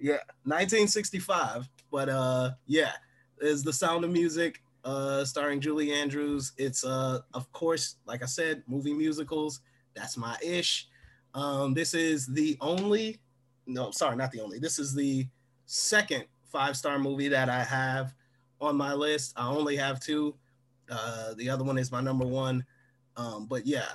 Yeah, 0.00 0.14
1965. 0.44 1.68
But 1.90 2.08
uh, 2.08 2.52
yeah, 2.66 2.92
is 3.40 3.62
the 3.62 3.72
Sound 3.72 4.04
of 4.04 4.10
Music, 4.10 4.62
uh, 4.84 5.24
starring 5.24 5.60
Julie 5.60 5.92
Andrews. 5.92 6.52
It's 6.56 6.84
uh, 6.84 7.20
of 7.32 7.50
course, 7.52 7.96
like 8.06 8.22
I 8.22 8.26
said, 8.26 8.62
movie 8.66 8.94
musicals. 8.94 9.60
That's 9.94 10.16
my 10.16 10.36
ish. 10.42 10.88
Um, 11.34 11.74
this 11.74 11.94
is 11.94 12.26
the 12.26 12.56
only, 12.60 13.20
no, 13.66 13.90
sorry, 13.90 14.16
not 14.16 14.30
the 14.30 14.40
only. 14.40 14.58
This 14.58 14.78
is 14.78 14.94
the 14.94 15.26
second 15.66 16.24
five 16.44 16.76
star 16.76 16.98
movie 16.98 17.28
that 17.28 17.48
I 17.48 17.64
have 17.64 18.14
on 18.60 18.76
my 18.76 18.92
list. 18.92 19.32
I 19.36 19.48
only 19.48 19.76
have 19.76 20.00
two. 20.00 20.34
Uh, 20.90 21.34
the 21.34 21.48
other 21.48 21.64
one 21.64 21.78
is 21.78 21.90
my 21.90 22.00
number 22.00 22.26
one. 22.26 22.64
Um, 23.16 23.46
but 23.46 23.66
yeah, 23.66 23.88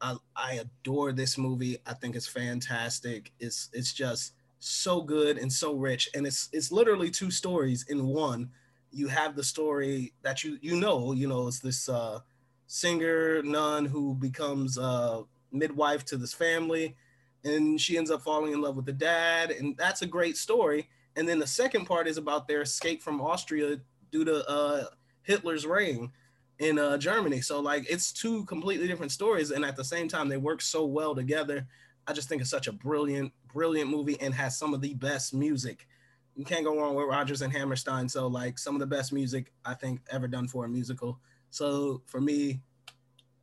I, 0.00 0.16
I 0.36 0.54
adore 0.54 1.12
this 1.12 1.38
movie. 1.38 1.78
I 1.86 1.94
think 1.94 2.16
it's 2.16 2.26
fantastic. 2.26 3.32
It's 3.38 3.70
it's 3.72 3.92
just 3.92 4.34
so 4.58 5.02
good 5.02 5.38
and 5.38 5.52
so 5.52 5.74
rich, 5.74 6.08
and 6.14 6.26
it's 6.26 6.48
it's 6.52 6.72
literally 6.72 7.10
two 7.10 7.30
stories 7.30 7.86
in 7.88 8.06
one. 8.06 8.50
You 8.94 9.08
have 9.08 9.36
the 9.36 9.44
story 9.44 10.12
that 10.22 10.44
you 10.44 10.58
you 10.62 10.76
know 10.76 11.12
you 11.12 11.28
know 11.28 11.48
it's 11.48 11.58
this 11.58 11.88
uh, 11.88 12.20
singer 12.66 13.42
nun 13.42 13.84
who 13.84 14.14
becomes 14.14 14.78
uh, 14.78 15.22
midwife 15.52 16.04
to 16.06 16.16
this 16.16 16.32
family, 16.32 16.96
and 17.44 17.80
she 17.80 17.98
ends 17.98 18.10
up 18.10 18.22
falling 18.22 18.52
in 18.52 18.60
love 18.60 18.76
with 18.76 18.86
the 18.86 18.92
dad, 18.92 19.50
and 19.50 19.76
that's 19.76 20.02
a 20.02 20.06
great 20.06 20.36
story. 20.36 20.88
And 21.16 21.28
then 21.28 21.38
the 21.38 21.46
second 21.46 21.84
part 21.86 22.08
is 22.08 22.16
about 22.16 22.48
their 22.48 22.62
escape 22.62 23.02
from 23.02 23.20
Austria 23.20 23.80
due 24.10 24.24
to 24.24 24.48
uh, 24.48 24.84
Hitler's 25.22 25.66
reign 25.66 26.10
in 26.58 26.78
uh, 26.78 26.96
Germany. 26.98 27.40
So 27.40 27.60
like 27.60 27.86
it's 27.90 28.12
two 28.12 28.44
completely 28.44 28.86
different 28.86 29.12
stories, 29.12 29.50
and 29.50 29.64
at 29.64 29.76
the 29.76 29.84
same 29.84 30.08
time 30.08 30.28
they 30.28 30.36
work 30.36 30.62
so 30.62 30.84
well 30.84 31.14
together. 31.14 31.66
I 32.06 32.12
just 32.12 32.28
think 32.28 32.42
it's 32.42 32.50
such 32.50 32.66
a 32.66 32.72
brilliant, 32.72 33.32
brilliant 33.52 33.90
movie 33.90 34.20
and 34.20 34.34
has 34.34 34.58
some 34.58 34.74
of 34.74 34.80
the 34.80 34.94
best 34.94 35.32
music. 35.32 35.88
You 36.36 36.44
can't 36.44 36.64
go 36.64 36.76
wrong 36.76 36.94
with 36.94 37.06
Rodgers 37.06 37.42
and 37.42 37.52
Hammerstein. 37.52 38.08
So 38.08 38.26
like 38.26 38.58
some 38.58 38.74
of 38.74 38.80
the 38.80 38.86
best 38.86 39.12
music 39.12 39.52
I 39.64 39.74
think 39.74 40.00
ever 40.10 40.26
done 40.26 40.48
for 40.48 40.64
a 40.64 40.68
musical. 40.68 41.20
So 41.50 42.02
for 42.06 42.20
me, 42.20 42.60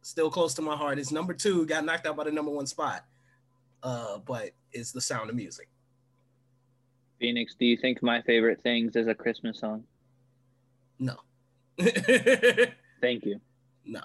still 0.02 0.30
close 0.30 0.54
to 0.56 0.62
my 0.62 0.76
heart. 0.76 1.00
It's 1.00 1.12
number 1.12 1.34
two. 1.34 1.66
Got 1.66 1.86
knocked 1.86 2.06
out 2.06 2.18
by 2.18 2.26
the 2.26 2.32
number 2.32 2.52
one 2.52 2.68
spot, 2.68 3.06
uh, 3.84 4.18
but 4.20 4.52
it's 4.74 4.92
the 4.92 5.02
Sound 5.02 5.30
of 5.30 5.36
Music. 5.36 5.70
Phoenix, 7.20 7.56
do 7.58 7.66
you 7.66 7.78
think 7.78 8.02
my 8.02 8.22
favorite 8.24 8.62
things 8.62 8.96
is 8.96 9.08
a 9.08 9.14
Christmas 9.16 9.60
song? 9.60 9.84
No. 11.00 11.16
Thank 11.80 13.26
you. 13.26 13.40
No. 13.86 14.02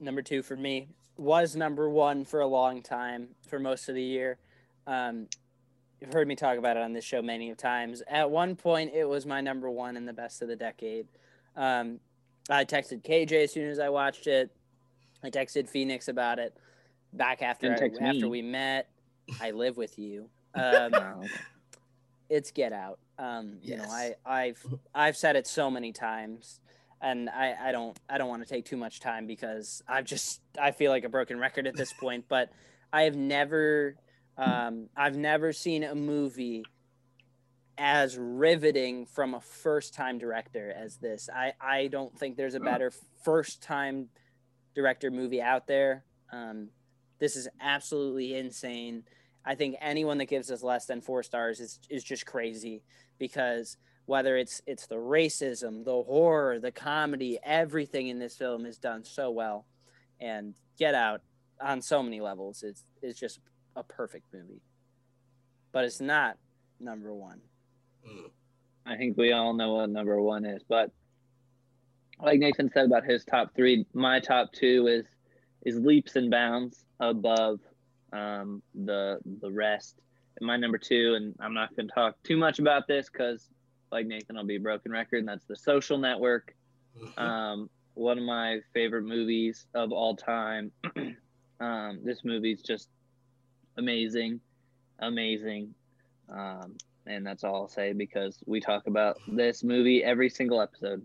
number 0.00 0.22
two 0.22 0.42
for 0.42 0.56
me 0.56 0.88
was 1.16 1.54
number 1.54 1.88
one 1.88 2.24
for 2.24 2.40
a 2.40 2.46
long 2.46 2.82
time 2.82 3.28
for 3.48 3.58
most 3.58 3.88
of 3.88 3.94
the 3.94 4.02
year 4.02 4.38
um, 4.86 5.28
you've 6.00 6.12
heard 6.12 6.28
me 6.28 6.36
talk 6.36 6.58
about 6.58 6.76
it 6.76 6.82
on 6.82 6.92
this 6.92 7.04
show 7.04 7.22
many 7.22 7.50
of 7.50 7.56
times. 7.56 8.02
At 8.08 8.30
one 8.30 8.56
point 8.56 8.92
it 8.94 9.04
was 9.08 9.26
my 9.26 9.40
number 9.40 9.70
one 9.70 9.96
in 9.96 10.04
the 10.06 10.12
best 10.12 10.42
of 10.42 10.48
the 10.48 10.56
decade. 10.56 11.06
Um, 11.56 12.00
i 12.50 12.64
texted 12.64 13.02
kj 13.02 13.32
as 13.44 13.52
soon 13.52 13.70
as 13.70 13.78
i 13.78 13.88
watched 13.88 14.26
it. 14.26 14.50
I 15.22 15.30
texted 15.30 15.68
phoenix 15.68 16.08
about 16.08 16.38
it 16.38 16.54
back 17.12 17.40
after 17.42 17.68
I- 17.72 17.78
after 18.04 18.28
we 18.28 18.42
met. 18.42 18.88
I 19.40 19.50
live 19.52 19.76
with 19.76 19.98
you. 19.98 20.28
Um, 20.56 20.92
it's 22.28 22.50
Get 22.52 22.72
Out. 22.72 22.98
Um, 23.18 23.58
You 23.62 23.76
know, 23.78 23.84
I 23.90 24.14
I've 24.24 24.64
I've 24.94 25.16
said 25.16 25.34
it 25.36 25.46
so 25.48 25.68
many 25.70 25.92
times, 25.92 26.60
and 27.00 27.28
I 27.28 27.54
I 27.60 27.72
don't 27.72 27.98
I 28.08 28.18
don't 28.18 28.28
want 28.28 28.42
to 28.42 28.48
take 28.48 28.64
too 28.64 28.76
much 28.76 29.00
time 29.00 29.26
because 29.26 29.82
I've 29.88 30.04
just 30.04 30.40
I 30.60 30.70
feel 30.70 30.92
like 30.92 31.02
a 31.04 31.08
broken 31.08 31.38
record 31.40 31.66
at 31.66 31.74
this 31.76 31.92
point. 31.92 32.26
But 32.28 32.52
I 32.92 33.02
have 33.02 33.16
never 33.16 33.96
um, 34.36 34.88
I've 34.96 35.16
never 35.16 35.52
seen 35.52 35.84
a 35.84 35.94
movie 35.94 36.64
as 37.76 38.16
riveting 38.16 39.06
from 39.06 39.34
a 39.34 39.40
first 39.40 39.94
time 39.94 40.18
director 40.18 40.72
as 40.76 40.96
this. 40.96 41.28
I 41.34 41.52
I 41.60 41.88
don't 41.88 42.16
think 42.18 42.36
there's 42.36 42.54
a 42.54 42.60
better 42.60 42.92
first 43.24 43.62
time 43.62 44.08
director 44.74 45.10
movie 45.10 45.42
out 45.42 45.66
there. 45.66 46.04
Um, 46.32 46.68
this 47.18 47.36
is 47.36 47.48
absolutely 47.60 48.36
insane. 48.36 49.04
I 49.44 49.54
think 49.54 49.76
anyone 49.80 50.18
that 50.18 50.26
gives 50.26 50.50
us 50.50 50.62
less 50.62 50.86
than 50.86 51.00
four 51.00 51.22
stars 51.22 51.60
is 51.60 51.78
is 51.88 52.04
just 52.04 52.26
crazy 52.26 52.82
because 53.18 53.76
whether 54.06 54.36
it's 54.36 54.60
it's 54.66 54.86
the 54.86 54.96
racism, 54.96 55.84
the 55.84 56.02
horror, 56.02 56.58
the 56.58 56.72
comedy, 56.72 57.38
everything 57.42 58.08
in 58.08 58.18
this 58.18 58.36
film 58.36 58.66
is 58.66 58.78
done 58.78 59.04
so 59.04 59.30
well, 59.30 59.66
and 60.20 60.54
Get 60.78 60.94
Out 60.94 61.22
on 61.60 61.80
so 61.80 62.02
many 62.02 62.20
levels 62.20 62.62
is 62.62 62.84
is 63.02 63.18
just 63.18 63.40
a 63.76 63.82
perfect 63.82 64.26
movie. 64.32 64.60
But 65.72 65.84
it's 65.84 66.00
not 66.00 66.36
number 66.80 67.12
one. 67.12 67.40
I 68.86 68.96
think 68.96 69.16
we 69.16 69.32
all 69.32 69.54
know 69.54 69.74
what 69.74 69.90
number 69.90 70.20
one 70.20 70.44
is, 70.44 70.62
but 70.68 70.90
like 72.20 72.38
Nathan 72.38 72.70
said 72.70 72.86
about 72.86 73.04
his 73.04 73.24
top 73.24 73.54
three, 73.54 73.86
my 73.94 74.20
top 74.20 74.52
two 74.52 74.86
is 74.86 75.06
is 75.64 75.78
leaps 75.78 76.16
and 76.16 76.30
bounds 76.30 76.84
above 77.00 77.60
um, 78.12 78.62
the 78.74 79.18
the 79.40 79.50
rest. 79.50 80.00
And 80.38 80.46
my 80.46 80.56
number 80.56 80.78
two, 80.78 81.14
and 81.16 81.34
I'm 81.40 81.54
not 81.54 81.74
going 81.76 81.88
to 81.88 81.94
talk 81.94 82.16
too 82.24 82.36
much 82.36 82.58
about 82.58 82.86
this 82.86 83.08
because, 83.10 83.48
like 83.92 84.06
Nathan, 84.06 84.36
I'll 84.36 84.44
be 84.44 84.56
a 84.56 84.60
broken 84.60 84.92
record, 84.92 85.18
and 85.18 85.28
that's 85.28 85.44
the 85.44 85.56
Social 85.56 85.96
Network. 85.96 86.54
Um, 87.16 87.70
one 87.94 88.18
of 88.18 88.24
my 88.24 88.58
favorite 88.72 89.04
movies 89.04 89.66
of 89.74 89.92
all 89.92 90.16
time. 90.16 90.72
um, 91.60 92.00
this 92.04 92.24
movie's 92.24 92.62
just 92.62 92.88
amazing, 93.76 94.40
amazing. 94.98 95.74
Um, 96.28 96.76
and 97.06 97.26
that's 97.26 97.44
all 97.44 97.56
I'll 97.56 97.68
say 97.68 97.92
because 97.92 98.38
we 98.46 98.60
talk 98.60 98.86
about 98.86 99.18
this 99.28 99.62
movie 99.62 100.02
every 100.02 100.30
single 100.30 100.60
episode. 100.60 101.02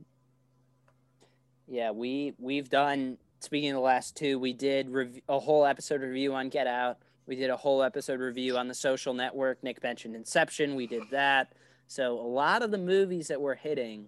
Yeah, 1.68 1.92
we 1.92 2.34
we've 2.40 2.70
done. 2.70 3.18
Speaking 3.42 3.70
of 3.70 3.76
the 3.76 3.82
last 3.82 4.18
two, 4.18 4.38
we 4.38 4.52
did 4.54 4.90
rev- 4.90 5.22
a 5.30 5.40
whole 5.40 5.66
episode 5.66 6.02
review 6.02 6.34
on 6.34 6.50
Get 6.50 6.68
Out. 6.68 6.98
We 7.26 7.36
did 7.36 7.50
a 7.50 7.56
whole 7.56 7.84
episode 7.84 8.20
review 8.20 8.58
on 8.58 8.68
the 8.68 8.74
Social 8.74 9.14
Network. 9.14 9.64
Nick 9.64 9.82
mentioned 9.84 10.16
Inception. 10.16 10.76
We 10.76 10.88
did 10.88 11.04
that. 11.12 11.54
So 11.88 12.20
a 12.20 12.28
lot 12.28 12.64
of 12.64 12.72
the 12.72 12.78
movies 12.78 13.28
that 13.28 13.40
we're 13.40 13.56
hitting, 13.56 14.08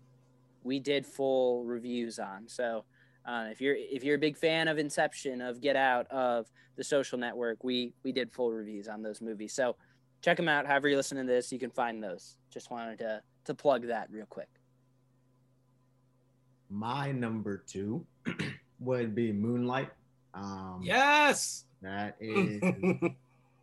we 0.63 0.79
did 0.79 1.05
full 1.05 1.63
reviews 1.63 2.19
on. 2.19 2.47
So 2.47 2.83
uh, 3.26 3.48
if 3.52 3.61
you're 3.61 3.76
if 3.77 4.03
you're 4.03 4.15
a 4.15 4.19
big 4.19 4.38
fan 4.38 4.68
of 4.68 4.77
Inception, 4.77 5.41
of 5.41 5.61
Get 5.61 5.76
Out, 5.76 6.07
of 6.11 6.49
the 6.76 6.84
Social 6.84 7.18
Network, 7.18 7.64
we 7.64 7.93
we 8.03 8.11
did 8.11 8.31
full 8.31 8.52
reviews 8.52 8.88
on 8.88 9.02
those 9.02 9.22
movies. 9.22 9.53
So 9.53 9.76
check 10.22 10.38
them 10.38 10.48
out. 10.48 10.65
However 10.65 10.88
you 10.88 10.95
listen 10.95 11.18
to 11.18 11.23
this, 11.23 11.52
you 11.52 11.60
can 11.60 11.69
find 11.69 12.03
those. 12.03 12.38
Just 12.52 12.72
wanted 12.72 12.99
to 12.99 13.22
to 13.45 13.53
plug 13.53 13.88
that 13.88 14.10
real 14.11 14.26
quick. 14.26 14.49
My 16.69 17.11
number 17.11 17.64
two 17.68 18.06
would 18.80 19.14
be 19.14 19.31
Moonlight. 19.31 19.89
Um, 20.34 20.80
Yes. 20.81 21.65
That 21.81 22.15
is 22.19 22.61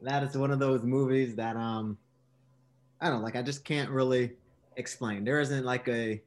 that 0.02 0.22
is 0.22 0.36
one 0.36 0.50
of 0.50 0.58
those 0.58 0.82
movies 0.82 1.34
that 1.36 1.56
um 1.56 1.98
I 3.00 3.08
don't 3.08 3.18
know, 3.18 3.24
like 3.24 3.36
I 3.36 3.42
just 3.42 3.64
can't 3.64 3.90
really 3.90 4.32
explain. 4.76 5.24
There 5.24 5.40
isn't 5.40 5.64
like 5.64 5.88
a 5.88 6.22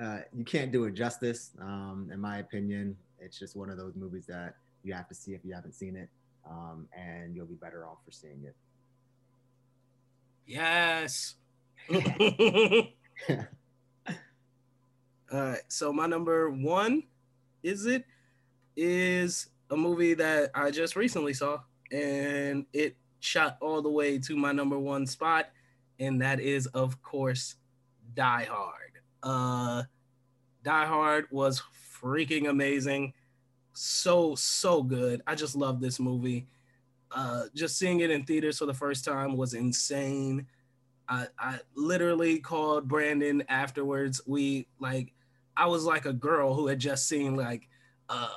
uh, 0.00 0.18
you 0.34 0.44
can't 0.44 0.70
do 0.70 0.84
it 0.84 0.94
justice, 0.94 1.50
um, 1.60 2.08
in 2.12 2.20
my 2.20 2.38
opinion. 2.38 2.96
It's 3.18 3.38
just 3.38 3.56
one 3.56 3.70
of 3.70 3.76
those 3.76 3.94
movies 3.96 4.26
that 4.26 4.54
you 4.84 4.92
have 4.94 5.08
to 5.08 5.14
see 5.14 5.32
if 5.32 5.40
you 5.44 5.54
haven't 5.54 5.74
seen 5.74 5.96
it, 5.96 6.08
um, 6.48 6.86
and 6.96 7.34
you'll 7.34 7.46
be 7.46 7.54
better 7.54 7.86
off 7.86 7.98
for 8.04 8.12
seeing 8.12 8.44
it. 8.44 8.54
Yes. 10.46 11.34
All 15.30 15.40
right. 15.40 15.60
So 15.68 15.92
my 15.92 16.06
number 16.06 16.50
one, 16.50 17.02
is 17.62 17.86
it, 17.86 18.04
is 18.76 19.48
a 19.70 19.76
movie 19.76 20.14
that 20.14 20.50
I 20.54 20.70
just 20.70 20.96
recently 20.96 21.34
saw, 21.34 21.60
and 21.90 22.66
it 22.72 22.96
shot 23.20 23.58
all 23.60 23.82
the 23.82 23.90
way 23.90 24.18
to 24.18 24.36
my 24.36 24.52
number 24.52 24.78
one 24.78 25.06
spot, 25.06 25.50
and 25.98 26.20
that 26.22 26.40
is 26.40 26.66
of 26.68 27.02
course 27.02 27.56
Die 28.14 28.44
Hard. 28.50 28.87
Uh, 29.22 29.82
Die 30.64 30.86
Hard 30.86 31.26
was 31.30 31.62
freaking 32.00 32.48
amazing, 32.48 33.12
so 33.72 34.34
so 34.34 34.82
good. 34.82 35.22
I 35.26 35.34
just 35.34 35.56
love 35.56 35.80
this 35.80 35.98
movie. 36.00 36.46
Uh, 37.10 37.44
just 37.54 37.78
seeing 37.78 38.00
it 38.00 38.10
in 38.10 38.24
theaters 38.24 38.58
for 38.58 38.66
the 38.66 38.74
first 38.74 39.04
time 39.04 39.36
was 39.36 39.54
insane. 39.54 40.46
I, 41.08 41.26
I 41.38 41.60
literally 41.74 42.38
called 42.38 42.86
Brandon 42.86 43.42
afterwards. 43.48 44.20
We 44.26 44.66
like, 44.78 45.14
I 45.56 45.66
was 45.66 45.84
like 45.84 46.04
a 46.04 46.12
girl 46.12 46.54
who 46.54 46.66
had 46.66 46.78
just 46.78 47.08
seen 47.08 47.34
like 47.34 47.68
uh, 48.08 48.28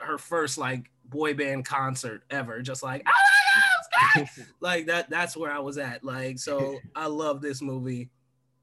her 0.00 0.18
first 0.18 0.56
like 0.56 0.90
boy 1.04 1.34
band 1.34 1.64
concert 1.64 2.22
ever. 2.30 2.62
Just 2.62 2.82
like, 2.82 3.02
"Ah, 3.06 4.14
Sky!" 4.14 4.30
like 4.60 4.86
that. 4.86 5.10
That's 5.10 5.36
where 5.36 5.50
I 5.50 5.58
was 5.58 5.78
at. 5.78 6.04
Like, 6.04 6.38
so 6.38 6.78
I 6.94 7.06
love 7.06 7.40
this 7.40 7.60
movie. 7.60 8.10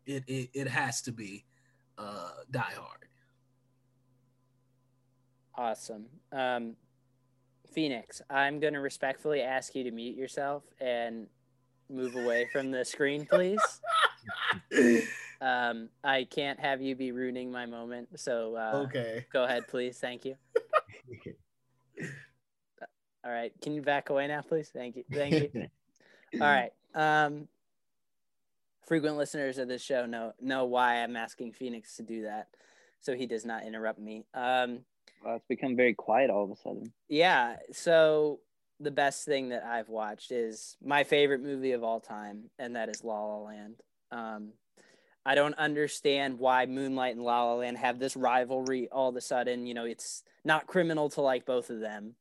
It 0.05 0.23
it, 0.27 0.49
it 0.53 0.67
has 0.67 1.01
to 1.03 1.11
be 1.11 1.45
uh, 1.99 2.29
Die 2.49 2.59
Hard. 2.59 3.05
Awesome. 5.55 6.05
Um, 6.31 6.75
Phoenix, 7.73 8.21
I'm 8.29 8.59
going 8.59 8.73
to 8.73 8.79
respectfully 8.79 9.41
ask 9.41 9.75
you 9.75 9.83
to 9.83 9.91
mute 9.91 10.15
yourself 10.15 10.63
and 10.79 11.27
move 11.89 12.15
away 12.15 12.47
from 12.51 12.71
the 12.71 12.85
screen, 12.85 13.25
please. 13.25 13.61
um, 15.41 15.89
I 16.03 16.25
can't 16.29 16.59
have 16.59 16.81
you 16.81 16.95
be 16.95 17.11
ruining 17.11 17.51
my 17.51 17.65
moment. 17.65 18.19
So 18.19 18.55
uh, 18.55 18.85
Okay. 18.87 19.25
go 19.31 19.43
ahead, 19.43 19.67
please. 19.67 19.97
Thank 19.99 20.25
you. 20.25 20.35
All 23.25 23.31
right. 23.31 23.51
Can 23.61 23.73
you 23.73 23.81
back 23.81 24.09
away 24.09 24.27
now, 24.27 24.41
please? 24.41 24.69
Thank 24.73 24.95
you. 24.95 25.03
Thank 25.13 25.33
you. 25.33 25.51
All 26.41 26.47
right. 26.47 26.71
Um, 26.95 27.47
frequent 28.89 29.15
listeners 29.15 29.57
of 29.57 29.69
this 29.69 29.81
show 29.81 30.05
know 30.05 30.33
know 30.41 30.65
why 30.65 30.95
I'm 31.01 31.15
asking 31.15 31.53
Phoenix 31.53 31.95
to 31.95 32.03
do 32.03 32.23
that, 32.23 32.47
so 32.99 33.15
he 33.15 33.25
does 33.25 33.45
not 33.45 33.63
interrupt 33.65 33.99
me. 33.99 34.25
Um, 34.33 34.79
Well, 35.23 35.37
it's 35.37 35.45
become 35.47 35.77
very 35.77 35.93
quiet 35.93 36.29
all 36.29 36.43
of 36.43 36.51
a 36.51 36.55
sudden. 36.57 36.91
yeah. 37.07 37.55
So 37.71 38.41
the 38.81 38.91
best 38.91 39.23
thing 39.25 39.49
that 39.49 39.63
I've 39.63 39.89
watched 39.89 40.31
is 40.31 40.75
my 40.83 41.03
favorite 41.03 41.41
movie 41.41 41.71
of 41.73 41.83
all 41.83 41.99
time, 42.01 42.49
and 42.59 42.75
that 42.75 42.89
is 42.89 43.03
La 43.03 43.25
La 43.25 43.37
Land. 43.39 43.75
Um, 44.11 44.53
I 45.25 45.35
don't 45.35 45.55
understand 45.55 46.39
why 46.39 46.65
Moonlight 46.65 47.15
and 47.15 47.23
La 47.23 47.43
La 47.45 47.55
Land 47.55 47.77
have 47.77 47.99
this 47.99 48.15
rivalry 48.15 48.87
all 48.91 49.09
of 49.09 49.15
a 49.15 49.21
sudden. 49.21 49.65
You 49.67 49.73
know, 49.75 49.85
it's 49.85 50.23
not 50.43 50.65
criminal 50.65 51.09
to 51.11 51.21
like 51.21 51.45
both 51.45 51.69
of 51.69 51.79
them. 51.81 52.15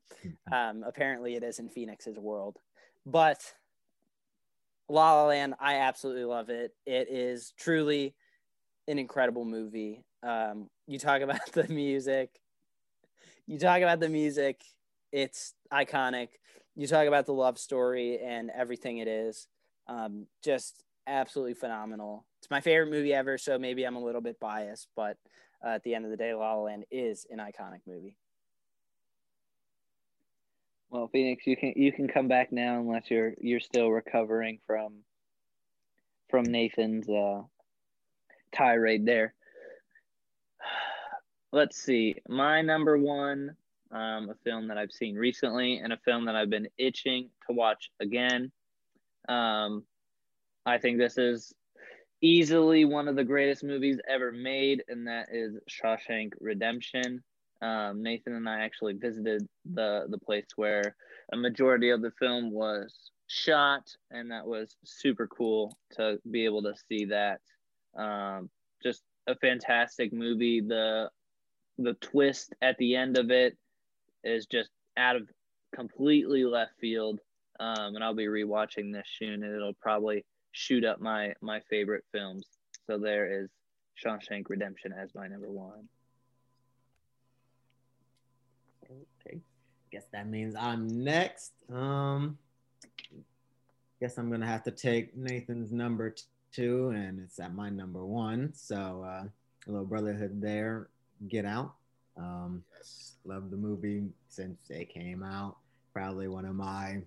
Um, 0.52 0.84
apparently, 0.86 1.34
it 1.36 1.42
is 1.44 1.58
in 1.60 1.68
Phoenix's 1.70 2.18
world, 2.18 2.58
but 3.06 3.54
La 4.88 5.14
La 5.14 5.26
Land, 5.26 5.54
I 5.60 5.76
absolutely 5.76 6.24
love 6.24 6.48
it. 6.48 6.72
It 6.86 7.08
is 7.10 7.52
truly 7.58 8.14
an 8.86 8.98
incredible 8.98 9.44
movie. 9.44 10.04
Um, 10.22 10.68
you 10.86 10.98
talk 10.98 11.20
about 11.22 11.52
the 11.52 11.68
music. 11.68 12.30
You 13.46 13.58
talk 13.58 13.78
about 13.82 14.00
the 14.00 14.08
music. 14.08 14.62
It's 15.12 15.54
iconic. 15.72 16.28
You 16.74 16.86
talk 16.86 17.06
about 17.06 17.26
the 17.26 17.32
love 17.32 17.58
story 17.58 18.18
and 18.18 18.50
everything 18.50 18.98
it 18.98 19.08
is. 19.08 19.46
Um, 19.86 20.26
just 20.44 20.84
absolutely 21.06 21.54
phenomenal. 21.54 22.26
It's 22.40 22.50
my 22.50 22.60
favorite 22.60 22.90
movie 22.90 23.14
ever, 23.14 23.38
so 23.38 23.58
maybe 23.58 23.84
I'm 23.84 23.96
a 23.96 24.04
little 24.04 24.20
bit 24.20 24.38
biased, 24.38 24.88
but 24.94 25.16
uh, 25.64 25.70
at 25.70 25.82
the 25.82 25.94
end 25.94 26.04
of 26.04 26.10
the 26.10 26.16
day, 26.16 26.34
La 26.34 26.54
La 26.54 26.62
Land 26.62 26.84
is 26.90 27.26
an 27.30 27.38
iconic 27.38 27.80
movie. 27.86 28.16
Well, 30.90 31.08
Phoenix, 31.12 31.46
you 31.46 31.56
can 31.56 31.74
you 31.76 31.92
can 31.92 32.08
come 32.08 32.28
back 32.28 32.50
now 32.50 32.80
unless 32.80 33.10
you're 33.10 33.34
you're 33.40 33.60
still 33.60 33.90
recovering 33.90 34.58
from 34.66 34.94
from 36.30 36.44
Nathan's 36.44 37.08
uh, 37.08 37.42
tirade 38.52 39.04
there. 39.04 39.34
Let's 41.52 41.76
see. 41.76 42.16
My 42.28 42.62
number 42.62 42.96
one, 42.96 43.54
um, 43.90 44.30
a 44.30 44.34
film 44.44 44.68
that 44.68 44.78
I've 44.78 44.92
seen 44.92 45.16
recently, 45.16 45.78
and 45.78 45.92
a 45.92 45.98
film 45.98 46.24
that 46.24 46.36
I've 46.36 46.50
been 46.50 46.68
itching 46.78 47.28
to 47.46 47.54
watch 47.54 47.90
again. 48.00 48.50
Um, 49.28 49.84
I 50.64 50.78
think 50.78 50.98
this 50.98 51.18
is 51.18 51.52
easily 52.22 52.86
one 52.86 53.08
of 53.08 53.16
the 53.16 53.24
greatest 53.24 53.62
movies 53.62 53.98
ever 54.08 54.32
made, 54.32 54.84
and 54.88 55.06
that 55.06 55.28
is 55.30 55.58
Shawshank 55.68 56.32
Redemption. 56.40 57.22
Um, 57.60 58.02
Nathan 58.02 58.34
and 58.34 58.48
I 58.48 58.60
actually 58.60 58.94
visited 58.94 59.46
the 59.64 60.06
the 60.08 60.18
place 60.18 60.46
where 60.56 60.94
a 61.32 61.36
majority 61.36 61.90
of 61.90 62.02
the 62.02 62.12
film 62.12 62.52
was 62.52 63.10
shot, 63.26 63.88
and 64.10 64.30
that 64.30 64.46
was 64.46 64.76
super 64.84 65.26
cool 65.26 65.76
to 65.92 66.18
be 66.30 66.44
able 66.44 66.62
to 66.62 66.74
see 66.88 67.06
that. 67.06 67.40
Um, 67.96 68.48
just 68.82 69.02
a 69.26 69.34
fantastic 69.36 70.12
movie. 70.12 70.60
The 70.60 71.10
the 71.78 71.94
twist 71.94 72.54
at 72.62 72.76
the 72.78 72.96
end 72.96 73.18
of 73.18 73.30
it 73.30 73.56
is 74.24 74.46
just 74.46 74.70
out 74.96 75.16
of 75.16 75.28
completely 75.74 76.44
left 76.44 76.72
field. 76.80 77.20
Um, 77.60 77.96
and 77.96 78.04
I'll 78.04 78.14
be 78.14 78.26
rewatching 78.26 78.92
this 78.92 79.08
soon, 79.18 79.42
and 79.42 79.54
it'll 79.54 79.74
probably 79.74 80.24
shoot 80.52 80.84
up 80.84 81.00
my 81.00 81.34
my 81.40 81.60
favorite 81.68 82.04
films. 82.12 82.46
So 82.86 82.98
there 82.98 83.42
is 83.42 83.50
Shawshank 84.02 84.44
Redemption 84.48 84.92
as 84.92 85.10
my 85.14 85.26
number 85.26 85.50
one. 85.50 85.88
Guess 89.90 90.04
that 90.12 90.28
means 90.28 90.54
I'm 90.54 90.86
next. 91.04 91.52
Um 91.72 92.38
guess 94.00 94.18
I'm 94.18 94.30
gonna 94.30 94.46
have 94.46 94.62
to 94.64 94.70
take 94.70 95.16
Nathan's 95.16 95.72
number 95.72 96.14
two, 96.52 96.90
and 96.90 97.20
it's 97.20 97.40
at 97.40 97.54
my 97.54 97.70
number 97.70 98.04
one. 98.04 98.52
So 98.54 99.04
uh 99.06 99.24
a 99.66 99.70
little 99.70 99.86
brotherhood 99.86 100.40
there. 100.40 100.88
Get 101.28 101.44
out. 101.44 101.74
Um 102.16 102.64
yes. 102.76 103.14
love 103.24 103.50
the 103.50 103.56
movie 103.56 104.04
since 104.28 104.58
it 104.70 104.92
came 104.92 105.22
out. 105.22 105.56
Probably 105.92 106.28
one 106.28 106.44
of 106.44 106.54
my 106.54 107.02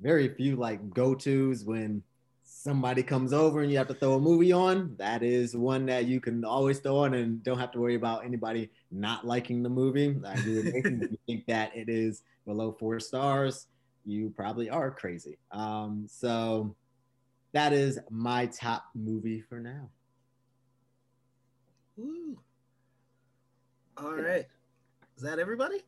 very 0.00 0.28
few 0.28 0.56
like 0.56 0.90
go-tos 0.90 1.64
when 1.64 2.02
somebody 2.46 3.02
comes 3.02 3.32
over 3.32 3.60
and 3.60 3.70
you 3.70 3.76
have 3.76 3.88
to 3.88 3.94
throw 3.94 4.14
a 4.14 4.20
movie 4.20 4.52
on, 4.52 4.94
that 4.98 5.22
is 5.22 5.56
one 5.56 5.84
that 5.86 6.06
you 6.06 6.20
can 6.20 6.44
always 6.44 6.78
throw 6.78 6.98
on 6.98 7.14
and 7.14 7.42
don't 7.42 7.58
have 7.58 7.72
to 7.72 7.80
worry 7.80 7.96
about 7.96 8.24
anybody 8.24 8.70
not 8.90 9.26
liking 9.26 9.62
the 9.62 9.68
movie. 9.68 10.16
I 10.24 10.34
agree 10.34 10.56
with 10.56 10.74
Nathan. 10.74 11.02
if 11.02 11.10
you 11.10 11.18
think 11.26 11.46
that 11.46 11.76
it 11.76 11.88
is 11.88 12.22
below 12.46 12.74
four 12.78 13.00
stars, 13.00 13.66
you 14.04 14.32
probably 14.34 14.70
are 14.70 14.90
crazy. 14.90 15.36
Um, 15.50 16.06
so 16.08 16.74
that 17.52 17.72
is 17.72 17.98
my 18.10 18.46
top 18.46 18.84
movie 18.94 19.40
for 19.40 19.58
now. 19.58 19.90
Ooh. 21.98 22.38
All 23.96 24.14
right. 24.14 24.46
Is 25.16 25.22
that 25.22 25.38
everybody? 25.38 25.82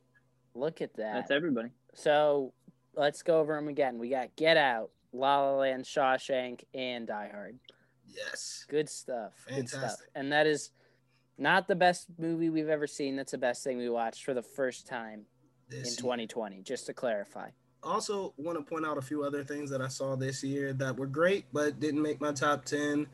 Look 0.55 0.81
at 0.81 0.95
that. 0.97 1.15
That's 1.15 1.31
everybody. 1.31 1.69
So 1.95 2.53
let's 2.95 3.23
go 3.23 3.39
over 3.39 3.55
them 3.55 3.69
again. 3.69 3.99
We 3.99 4.09
got 4.09 4.35
Get 4.35 4.57
Out, 4.57 4.91
La 5.13 5.41
La 5.41 5.57
Land, 5.57 5.85
Shawshank, 5.85 6.65
and 6.75 7.07
Die 7.07 7.31
Hard. 7.33 7.59
Yes. 8.07 8.65
Good 8.69 8.89
stuff. 8.89 9.33
Good 9.49 9.69
stuff. 9.69 9.97
And 10.15 10.33
that 10.33 10.47
is 10.47 10.71
not 11.37 11.69
the 11.69 11.77
best 11.77 12.07
movie 12.19 12.51
we've 12.51 12.69
ever 12.69 12.87
seen. 12.87 13.17
That's 13.17 13.33
the 13.33 13.39
best 13.39 13.63
thing 13.63 13.79
we 13.79 13.89
watched 13.89 14.25
for 14.25 14.35
the 14.35 14.43
first 14.43 14.87
time 14.87 15.27
This 15.69 15.79
in 15.79 15.85
year. 15.85 15.97
2020, 15.97 16.63
just 16.63 16.87
to 16.87 16.95
clarify. 16.95 17.51
Also, 17.83 18.35
want 18.37 18.59
to 18.59 18.65
point 18.65 18.85
out 18.85 18.99
a 18.99 19.03
few 19.03 19.23
other 19.23 19.45
things 19.45 19.71
that 19.71 19.81
I 19.81 19.89
saw 19.89 20.17
this 20.17 20.43
year 20.43 20.73
that 20.75 20.97
were 20.97 21.07
great 21.07 21.45
but 21.53 21.79
didn't 21.79 22.03
make 22.03 22.21
my 22.21 22.33
top 22.33 22.65
10. 22.65 23.07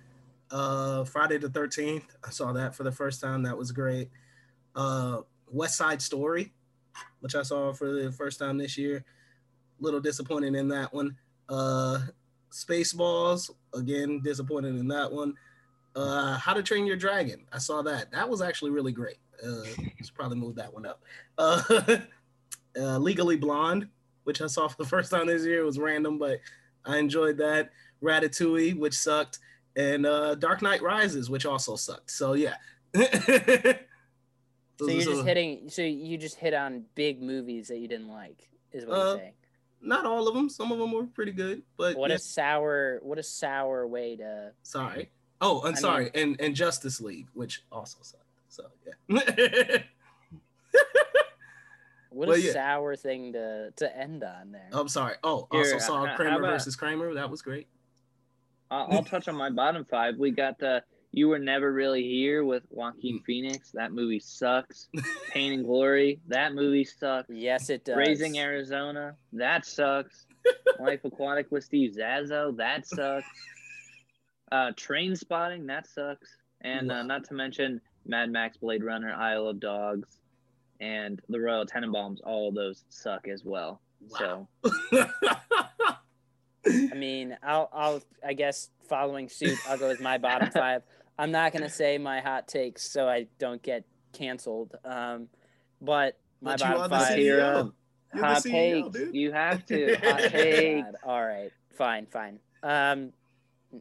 Uh, 0.51 1.05
Friday 1.05 1.39
the 1.39 1.49
13th, 1.49 2.05
I 2.23 2.31
saw 2.31 2.53
that 2.53 2.75
for 2.75 2.85
the 2.85 2.93
first 2.93 3.21
time. 3.21 3.43
That 3.43 3.57
was 3.57 3.73
great. 3.73 4.11
Uh, 4.75 5.21
West 5.51 5.77
Side 5.77 6.01
Story, 6.01 6.53
which 7.21 7.35
I 7.35 7.43
saw 7.43 7.73
for 7.73 7.93
the 7.93 8.11
first 8.12 8.39
time 8.39 8.57
this 8.57 8.79
year. 8.79 9.05
Little 9.81 10.01
disappointed 10.01 10.55
in 10.55 10.69
that 10.69 10.95
one. 10.95 11.16
Uh, 11.49 11.99
Spaceballs, 12.51 13.51
again, 13.75 14.21
disappointed 14.23 14.77
in 14.77 14.89
that 14.89 15.11
one. 15.11 15.35
Uh, 15.97 16.37
How 16.39 16.53
to 16.55 16.62
Train 16.62 16.87
Your 16.87 16.97
Dragon, 16.97 17.45
I 17.53 17.59
saw 17.59 17.83
that. 17.83 18.11
That 18.12 18.29
was 18.29 18.43
actually 18.43 18.71
really 18.71 18.93
great. 18.93 19.19
Uh, 19.45 19.62
just 19.99 20.15
probably 20.15 20.39
move 20.39 20.55
that 20.57 20.73
one 20.73 20.87
up. 20.87 21.03
Uh, 21.39 21.62
uh, 22.79 22.99
Legally 22.99 23.37
Blonde, 23.37 23.89
which 24.25 24.41
I 24.41 24.47
saw 24.47 24.69
for 24.69 24.77
the 24.83 24.89
first 24.89 25.11
time 25.11 25.27
this 25.27 25.45
year, 25.45 25.61
it 25.61 25.65
was 25.66 25.79
random, 25.79 26.19
but 26.19 26.39
I 26.85 26.99
enjoyed 26.99 27.39
that. 27.39 27.71
Ratatouille, 28.03 28.77
which 28.79 28.95
sucked, 28.95 29.39
and 29.77 30.05
uh, 30.05 30.35
Dark 30.35 30.61
Knight 30.62 30.83
Rises, 30.83 31.31
which 31.31 31.47
also 31.47 31.75
sucked. 31.77 32.11
So 32.11 32.35
yeah. 32.35 32.55
So 34.79 34.89
you're 34.89 35.05
just 35.05 35.25
hitting. 35.25 35.71
So 35.71 35.83
you 35.83 36.19
just 36.19 36.35
hit 36.37 36.53
on 36.53 36.85
big 36.97 37.23
movies 37.23 37.69
that 37.69 37.79
you 37.79 37.87
didn't 37.87 38.09
like, 38.09 38.49
is 38.73 38.85
what 38.85 38.95
Uh, 38.95 39.05
you're 39.05 39.19
saying. 39.19 39.33
Not 39.85 40.06
all 40.06 40.27
of 40.28 40.35
them. 40.35 40.48
Some 40.48 40.73
of 40.73 40.78
them 40.78 40.93
were 40.93 41.05
pretty 41.05 41.32
good, 41.32 41.62
but 41.77 41.97
What 41.97 42.11
yeah, 42.11 42.16
a 42.16 42.19
sour, 42.19 42.98
what 43.02 43.19
a 43.19 43.23
sour 43.23 43.86
way 43.86 44.16
to. 44.16 44.52
sorry. 44.62 45.11
Oh, 45.40 45.62
I'm 45.65 45.74
I 45.74 45.78
sorry, 45.78 46.05
mean- 46.05 46.12
and 46.15 46.40
and 46.40 46.55
Justice 46.56 47.01
League, 47.01 47.27
which 47.35 47.62
also 47.70 47.98
sucked. 48.02 48.23
So 48.48 48.65
yeah. 49.09 49.78
What 52.11 52.28
Well, 52.28 52.36
a 52.36 52.40
yeah. 52.40 52.52
sour 52.52 52.94
thing 52.94 53.32
to 53.32 53.73
to 53.74 53.97
end 53.97 54.23
on 54.23 54.52
there. 54.52 54.69
I'm 54.73 54.86
sorry. 54.86 55.16
Oh, 55.24 55.48
Here, 55.51 55.62
also 55.62 55.78
saw 55.78 56.05
uh, 56.05 56.06
how 56.06 56.16
Kramer 56.16 56.39
about- 56.39 56.52
versus 56.52 56.77
Kramer. 56.77 57.12
That 57.15 57.28
was 57.28 57.43
great. 57.43 57.66
I'll, 58.70 58.86
I'll 58.90 59.02
touch 59.05 59.27
on 59.28 59.35
my 59.35 59.51
bottom 59.51 59.85
five. 59.85 60.16
We 60.16 60.31
got 60.31 60.59
the 60.59 60.82
You 61.15 61.28
Were 61.28 61.39
Never 61.39 61.73
Really 61.73 62.03
Here 62.03 62.45
with 62.45 62.65
Joaquin 62.70 63.20
Phoenix. 63.20 63.70
That 63.70 63.93
movie 63.93 64.19
sucks. 64.19 64.89
Pain 65.31 65.53
and 65.53 65.65
Glory. 65.65 66.19
That 66.27 66.55
movie 66.55 66.85
sucks. 66.85 67.31
Yes, 67.31 67.70
it 67.70 67.85
does. 67.85 67.97
Raising 67.97 68.36
Arizona. 68.36 69.15
That 69.32 69.65
sucks. 69.65 70.27
Life 70.81 71.05
Aquatic 71.05 71.53
with 71.53 71.62
Steve 71.62 71.95
Zissou. 71.97 72.57
That 72.57 72.86
sucks. 72.86 73.27
Uh, 74.53 74.70
Train 74.77 75.16
Spotting. 75.16 75.66
That 75.66 75.85
sucks. 75.89 76.28
And 76.61 76.93
uh, 76.93 77.03
not 77.03 77.24
to 77.24 77.35
mention 77.35 77.81
Mad 78.07 78.31
Max, 78.31 78.57
Blade 78.57 78.85
Runner, 78.85 79.12
Isle 79.12 79.49
of 79.49 79.59
Dogs, 79.59 80.20
and 80.78 81.20
The 81.28 81.41
Royal 81.41 81.66
Tenenbaums. 81.66 82.19
All 82.23 82.51
of 82.51 82.55
those 82.55 82.85
suck 82.89 83.27
as 83.27 83.43
well. 83.43 83.81
So 84.11 84.47
I 86.66 86.95
mean, 86.95 87.36
I'll, 87.43 87.69
I'll, 87.73 88.03
I 88.24 88.35
guess 88.35 88.70
following 88.89 89.28
suit, 89.28 89.59
I'll 89.69 89.78
go 89.78 89.89
with 89.89 90.01
my 90.01 90.19
bottom 90.19 90.51
five. 90.51 90.82
I'm 91.19 91.31
not 91.31 91.53
gonna 91.53 91.69
say 91.70 91.99
my 91.99 92.20
hot 92.20 92.49
takes 92.49 92.91
so 92.91 93.09
I 93.09 93.27
don't 93.39 93.62
get 93.62 93.85
canceled. 94.12 94.74
Um, 94.85 95.28
but 95.81 96.19
my 96.41 96.53
But 96.57 96.61
bottom 96.61 96.91
five. 96.91 97.19
CEO. 97.19 97.73
Hot 98.15 98.43
CEO, 98.45 98.82
takes. 98.85 98.89
dude. 98.99 99.15
You 99.15 99.32
have 99.32 99.66
to. 99.66 99.95
Hot 100.05 100.20
take. 100.31 100.85
God, 100.85 100.95
all 101.03 101.24
right, 101.24 101.51
fine, 101.77 102.07
fine. 102.07 102.39
Um, 102.62 103.12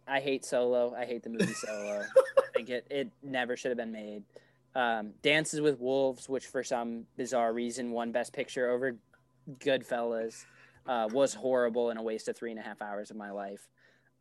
I 0.07 0.19
hate 0.21 0.43
Solo. 0.43 0.95
I 0.97 1.05
hate 1.05 1.21
the 1.21 1.29
movie 1.29 1.53
Solo. 1.53 2.01
I 2.01 2.41
think 2.55 2.69
it 2.71 2.87
it 2.89 3.09
never 3.21 3.55
should 3.55 3.69
have 3.69 3.77
been 3.77 3.91
made. 3.91 4.23
Um, 4.75 5.11
Dances 5.21 5.61
with 5.61 5.79
Wolves, 5.79 6.27
which 6.27 6.47
for 6.47 6.63
some 6.63 7.05
bizarre 7.15 7.53
reason 7.53 7.91
won 7.91 8.11
Best 8.11 8.33
Picture 8.33 8.71
over 8.71 8.95
Goodfellas, 9.59 10.45
uh, 10.87 11.07
was 11.11 11.35
horrible 11.35 11.89
and 11.91 11.99
a 11.99 12.01
waste 12.01 12.27
of 12.27 12.35
three 12.35 12.49
and 12.51 12.59
a 12.59 12.63
half 12.63 12.81
hours 12.81 13.11
of 13.11 13.17
my 13.17 13.29
life. 13.29 13.67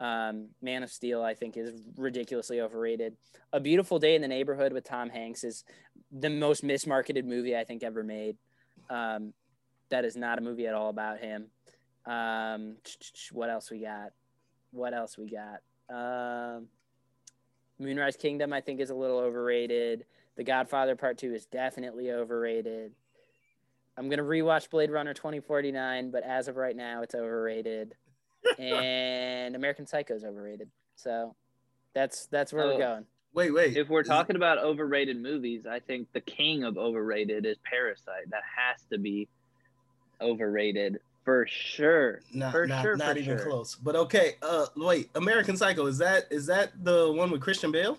Um, 0.02 0.48
Man 0.60 0.82
of 0.82 0.90
Steel, 0.90 1.22
I 1.22 1.32
think, 1.32 1.56
is 1.56 1.80
ridiculously 1.96 2.60
overrated. 2.60 3.16
A 3.52 3.60
Beautiful 3.60 4.00
Day 4.00 4.16
in 4.16 4.22
the 4.22 4.26
Neighborhood 4.26 4.72
with 4.72 4.82
Tom 4.82 5.08
Hanks 5.08 5.44
is 5.44 5.62
the 6.10 6.28
most 6.28 6.64
mismarketed 6.64 7.24
movie 7.24 7.56
I 7.56 7.62
think 7.62 7.84
ever 7.84 8.02
made. 8.02 8.36
Um, 8.90 9.32
that 9.90 10.04
is 10.04 10.16
not 10.16 10.38
a 10.38 10.40
movie 10.40 10.66
at 10.66 10.74
all 10.74 10.90
about 10.90 11.20
him. 11.20 11.46
Um, 12.04 12.78
what 13.32 13.48
else 13.48 13.70
we 13.70 13.78
got? 13.78 14.10
What 14.72 14.92
else 14.92 15.16
we 15.16 15.30
got? 15.30 15.60
Um, 15.88 16.66
Moonrise 17.78 18.16
Kingdom, 18.16 18.52
I 18.52 18.60
think, 18.60 18.80
is 18.80 18.90
a 18.90 18.94
little 18.96 19.18
overrated. 19.18 20.04
The 20.34 20.42
Godfather 20.42 20.96
Part 20.96 21.18
Two 21.18 21.32
is 21.32 21.46
definitely 21.46 22.10
overrated. 22.10 22.92
I'm 23.96 24.08
gonna 24.08 24.24
rewatch 24.24 24.68
Blade 24.68 24.90
Runner 24.90 25.14
2049, 25.14 26.10
but 26.10 26.24
as 26.24 26.48
of 26.48 26.56
right 26.56 26.74
now, 26.74 27.02
it's 27.02 27.14
overrated. 27.14 27.94
And 28.58 29.54
American 29.56 29.86
Psycho 29.86 30.14
is 30.14 30.24
overrated. 30.24 30.68
So 30.96 31.34
that's 31.94 32.26
that's 32.26 32.52
where 32.52 32.64
Oh. 32.64 32.72
we're 32.74 32.78
going. 32.78 33.06
Wait, 33.34 33.50
wait. 33.50 33.76
If 33.76 33.88
we're 33.88 34.02
talking 34.02 34.36
about 34.36 34.58
overrated 34.58 35.16
movies, 35.20 35.66
I 35.66 35.78
think 35.80 36.12
the 36.12 36.20
king 36.20 36.64
of 36.64 36.76
overrated 36.76 37.46
is 37.46 37.56
Parasite. 37.64 38.28
That 38.30 38.42
has 38.56 38.82
to 38.90 38.98
be 38.98 39.26
overrated 40.20 41.00
for 41.24 41.46
sure. 41.48 42.20
Not, 42.34 42.52
for 42.52 42.66
not, 42.66 42.82
sure, 42.82 42.96
not 42.96 43.12
for 43.14 43.18
even 43.18 43.38
sure. 43.38 43.46
close. 43.46 43.74
But 43.76 43.96
okay. 43.96 44.34
Uh, 44.42 44.66
wait. 44.76 45.08
American 45.14 45.56
Psycho 45.56 45.86
is 45.86 45.98
that 45.98 46.24
is 46.30 46.46
that 46.46 46.72
the 46.84 47.10
one 47.12 47.30
with 47.30 47.40
Christian 47.40 47.72
Bale? 47.72 47.98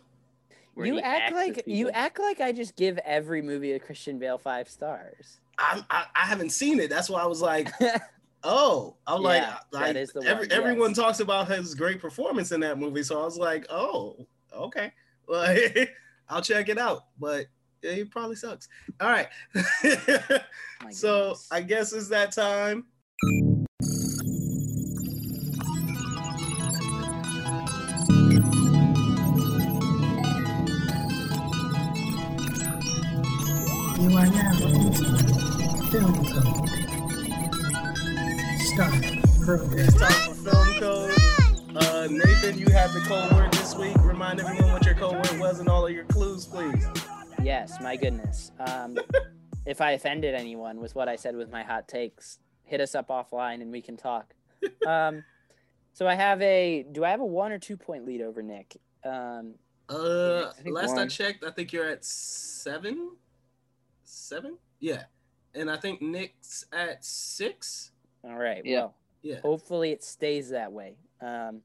Where 0.75 0.85
you 0.87 0.99
act 0.99 1.33
like 1.33 1.59
as 1.59 1.63
you 1.67 1.89
act 1.91 2.19
like 2.19 2.41
I 2.41 2.51
just 2.51 2.75
give 2.75 2.97
every 2.99 3.41
movie 3.41 3.73
a 3.73 3.79
Christian 3.79 4.17
Bale 4.19 4.37
five 4.37 4.67
stars. 4.69 5.39
I'm, 5.57 5.83
I 5.89 6.05
I 6.15 6.25
haven't 6.25 6.49
seen 6.51 6.79
it. 6.79 6.89
That's 6.89 7.09
why 7.09 7.21
I 7.21 7.25
was 7.27 7.41
like, 7.41 7.69
oh, 8.43 8.97
I'm 9.07 9.21
Yeah, 9.21 9.27
like, 9.27 9.43
that 9.43 9.61
like 9.71 9.95
is 9.95 10.11
the 10.11 10.21
every, 10.25 10.47
one, 10.47 10.51
everyone 10.51 10.89
yes. 10.89 10.97
talks 10.97 11.19
about 11.19 11.47
his 11.47 11.75
great 11.75 11.99
performance 11.99 12.51
in 12.51 12.59
that 12.61 12.77
movie. 12.77 13.03
So 13.03 13.21
I 13.21 13.25
was 13.25 13.37
like, 13.37 13.65
oh, 13.69 14.27
okay, 14.53 14.91
like 15.27 15.89
I'll 16.29 16.41
check 16.41 16.69
it 16.69 16.77
out. 16.77 17.05
But 17.19 17.47
yeah, 17.81 17.93
he 17.93 18.05
probably 18.05 18.35
sucks. 18.35 18.67
All 18.99 19.09
right. 19.09 19.27
so 20.91 21.35
I 21.51 21.61
guess 21.61 21.93
it's 21.93 22.09
that 22.09 22.31
time. 22.31 22.85
You 33.99 34.09
are 34.17 34.27
now 34.27 34.51
into 34.65 35.87
Film 35.91 36.25
Code. 36.25 36.82
Starring 38.73 39.03
It's 39.03 39.93
time 39.93 40.33
for 40.33 40.51
film 40.51 40.73
code. 40.79 41.11
Uh, 41.75 42.07
Nathan, 42.09 42.57
you 42.57 42.65
have 42.71 42.91
the 42.93 43.01
code 43.01 43.31
word 43.33 43.51
this 43.53 43.75
week. 43.75 43.95
Remind 43.99 44.39
everyone 44.39 44.71
what 44.71 44.83
your 44.83 44.95
code 44.95 45.13
word 45.13 45.39
was 45.39 45.59
and 45.59 45.69
all 45.69 45.85
of 45.85 45.91
your 45.91 46.05
clues, 46.05 46.45
please. 46.47 46.83
Yes, 47.43 47.79
my 47.81 47.95
goodness. 47.95 48.51
Um, 48.59 48.97
if 49.67 49.79
I 49.79 49.91
offended 49.91 50.33
anyone 50.33 50.79
with 50.79 50.95
what 50.95 51.07
I 51.07 51.17
said 51.17 51.35
with 51.35 51.51
my 51.51 51.61
hot 51.61 51.87
takes, 51.87 52.39
hit 52.63 52.81
us 52.81 52.95
up 52.95 53.09
offline 53.09 53.61
and 53.61 53.71
we 53.71 53.81
can 53.81 53.95
talk. 53.95 54.33
Um, 54.87 55.23
so 55.93 56.07
I 56.07 56.15
have 56.15 56.41
a. 56.41 56.83
Do 56.91 57.03
I 57.03 57.09
have 57.11 57.19
a 57.19 57.25
one 57.25 57.51
or 57.51 57.59
two 57.59 57.77
point 57.77 58.05
lead 58.05 58.21
over 58.21 58.41
Nick? 58.41 58.77
Um, 59.05 59.55
Uh, 59.89 60.51
I 60.57 60.61
think 60.63 60.75
last 60.75 60.97
I 60.97 61.05
checked, 61.05 61.43
I 61.43 61.51
think 61.51 61.73
you're 61.73 61.87
at 61.87 62.03
seven. 62.03 63.11
Seven? 64.03 64.57
Yeah. 64.79 65.03
And 65.53 65.69
I 65.69 65.77
think 65.77 66.01
Nick's 66.01 66.65
at 66.73 67.03
six. 67.05 67.91
All 68.23 68.35
right. 68.37 68.61
Yeah. 68.65 68.77
Well, 68.79 68.95
Yeah. 69.21 69.39
hopefully 69.41 69.91
it 69.91 70.03
stays 70.03 70.49
that 70.49 70.71
way. 70.71 70.97
Um, 71.21 71.61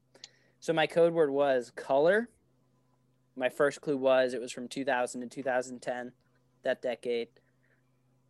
so 0.59 0.73
my 0.73 0.87
code 0.87 1.13
word 1.13 1.29
was 1.31 1.71
color. 1.75 2.29
My 3.35 3.49
first 3.49 3.81
clue 3.81 3.97
was 3.97 4.33
it 4.33 4.41
was 4.41 4.51
from 4.51 4.67
2000 4.67 5.21
to 5.21 5.27
2010, 5.27 6.11
that 6.63 6.81
decade. 6.81 7.29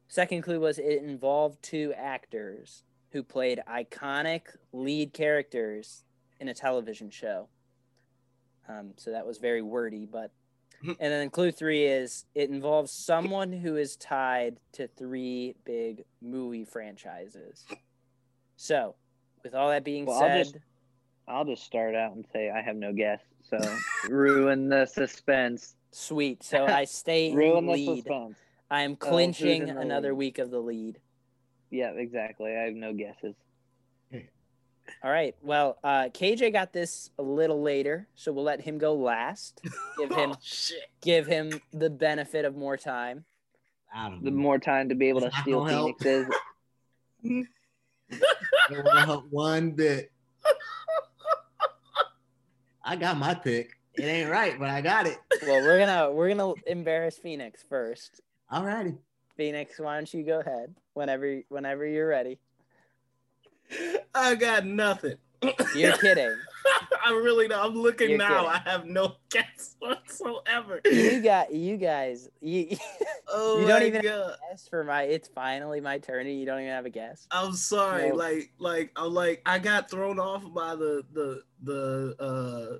Second 0.08 0.42
clue 0.44 0.60
was 0.60 0.78
it 0.80 1.04
involved 1.04 1.62
two 1.64 1.94
actors 1.96 2.84
who 3.12 3.24
played 3.24 3.62
iconic 3.68 4.42
lead 4.72 5.14
characters 5.14 6.04
in 6.40 6.48
a 6.48 6.54
television 6.54 7.10
show. 7.10 7.48
Um, 8.68 8.94
so 8.98 9.12
that 9.12 9.26
was 9.26 9.38
very 9.40 9.62
wordy, 9.62 10.06
but. 10.06 10.32
And 10.82 10.96
then 10.98 11.30
clue 11.30 11.52
three 11.52 11.84
is 11.86 12.26
it 12.36 12.50
involves 12.50 12.94
someone 12.94 13.52
who 13.52 13.76
is 13.76 13.98
tied 13.98 14.62
to 14.74 14.88
three 14.88 15.56
big 15.66 16.06
movie 16.22 16.64
franchises. 16.64 17.66
So, 18.62 18.96
with 19.42 19.56
all 19.56 19.70
that 19.70 19.86
being 19.86 20.06
Well, 20.06 20.18
I'll 20.22 20.28
said, 20.28 20.44
just- 20.44 20.58
I'll 21.30 21.46
just 21.46 21.64
start 21.64 21.96
out 21.96 22.14
and 22.16 22.26
say 22.34 22.50
I 22.50 22.62
have 22.62 22.76
no 22.76 22.92
guess. 22.92 23.22
So 23.44 23.58
ruin 24.10 24.68
the 24.68 24.86
suspense. 24.86 25.76
Sweet. 25.92 26.44
So 26.44 26.66
I 26.66 26.84
stay 26.86 27.30
in 27.30 27.36
ruin 27.38 27.66
the 27.68 27.72
lead. 27.72 28.04
suspense. 28.04 28.36
I 28.70 28.82
am 28.82 28.92
Oh, 28.94 28.96
clinching 28.98 29.70
in 29.70 29.76
the 29.76 29.80
another 29.82 30.14
week 30.14 30.40
of 30.40 30.52
the 30.52 30.60
lead. 30.60 31.00
Yeah, 31.72 31.92
exactly. 31.92 32.52
I 32.52 32.64
have 32.66 32.74
no 32.74 32.92
guesses. 32.94 33.34
All 35.04 35.10
right. 35.12 35.36
Well, 35.42 35.78
uh, 35.82 36.10
KJ 36.14 36.52
got 36.52 36.74
this 36.74 37.12
a 37.18 37.24
little 37.24 37.62
later, 37.62 38.10
so 38.16 38.34
we'll 38.34 38.44
let 38.44 38.60
him 38.60 38.78
go 38.78 38.94
last. 38.94 39.62
Give 39.98 40.12
him 40.12 40.32
Oh, 40.34 40.76
give 41.02 41.28
him 41.28 41.62
the 41.72 41.90
benefit 41.90 42.44
of 42.44 42.58
more 42.58 42.76
time. 42.76 43.24
The 44.22 44.30
know. 44.32 44.38
more 44.38 44.60
time 44.60 44.90
to 44.90 44.96
be 44.96 45.08
able 45.08 45.22
to 45.22 45.32
steal 45.42 45.64
gonna. 45.66 45.94
Phoenix's. 45.98 46.28
It 48.12 48.86
won't 48.86 49.00
help 49.00 49.26
one 49.30 49.72
bit. 49.72 50.12
I 52.84 52.96
got 52.96 53.18
my 53.18 53.34
pick. 53.34 53.78
It 53.96 54.04
ain't 54.04 54.30
right, 54.30 54.58
but 54.58 54.70
I 54.70 54.82
got 54.82 55.08
it. 55.08 55.18
Well, 55.44 55.62
we're 55.62 55.80
gonna 55.80 56.12
we're 56.12 56.34
gonna 56.34 56.54
embarrass 56.68 57.18
Phoenix 57.18 57.64
first. 57.68 58.22
Alrighty. 58.52 58.98
Phoenix, 59.36 59.80
why 59.80 59.96
don't 59.96 60.14
you 60.14 60.24
go 60.24 60.40
ahead 60.40 60.76
whenever 60.94 61.42
whenever 61.50 61.86
you're 61.86 62.08
ready? 62.08 62.40
I 64.16 64.36
got 64.36 64.66
nothing. 64.66 65.18
You're 65.76 65.98
kidding. 65.98 66.36
I 67.06 67.12
really 67.12 67.48
don't. 67.48 67.64
I'm 67.64 67.76
looking 67.76 68.10
You're 68.10 68.18
now. 68.20 68.28
kidding. 68.28 68.50
I 68.50 68.70
have 68.70 68.86
no 68.86 69.16
guess 69.30 69.76
whatsoever. 69.80 70.82
You 70.86 71.22
got 71.22 71.54
you 71.54 71.78
guys 71.78 72.30
you 72.42 72.78
Oh 73.28 73.62
you 73.62 73.68
don't 73.68 73.84
even 73.84 74.02
guess 74.02 74.68
for 74.70 74.84
my 74.84 75.04
it's 75.04 75.28
finally 75.28 75.82
my 75.82 75.98
turn 75.98 76.28
and 76.28 76.40
you 76.40 76.46
don't 76.46 76.60
even 76.60 76.72
have 76.72 76.86
a 76.86 76.90
guess. 76.90 77.28
I'm 77.32 77.54
sorry. 77.54 78.10
No. 78.10 78.16
Like, 78.16 78.52
like, 78.60 78.92
I'm 78.96 79.14
like, 79.14 79.42
I 79.46 79.60
got 79.60 79.90
thrown 79.90 80.20
off 80.20 80.44
by 80.54 80.76
the 80.76 81.04
the 81.14 81.42
the 81.64 82.16
uh 82.20 82.78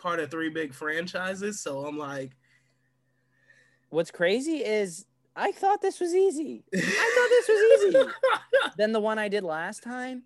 part 0.00 0.20
of 0.20 0.30
three 0.30 0.50
big 0.50 0.74
franchises. 0.74 1.60
So 1.60 1.84
I'm 1.86 1.98
like, 1.98 2.32
What's 3.90 4.10
crazy 4.10 4.64
is 4.64 5.04
I 5.36 5.52
thought 5.52 5.80
this 5.80 6.00
was 6.00 6.14
easy. 6.14 6.64
I 6.74 6.78
thought 6.78 7.28
this 7.28 7.48
was 7.48 7.94
easy. 7.94 8.12
than 8.76 8.92
the 8.92 9.00
one 9.00 9.18
I 9.18 9.28
did 9.28 9.44
last 9.44 9.82
time. 9.82 10.24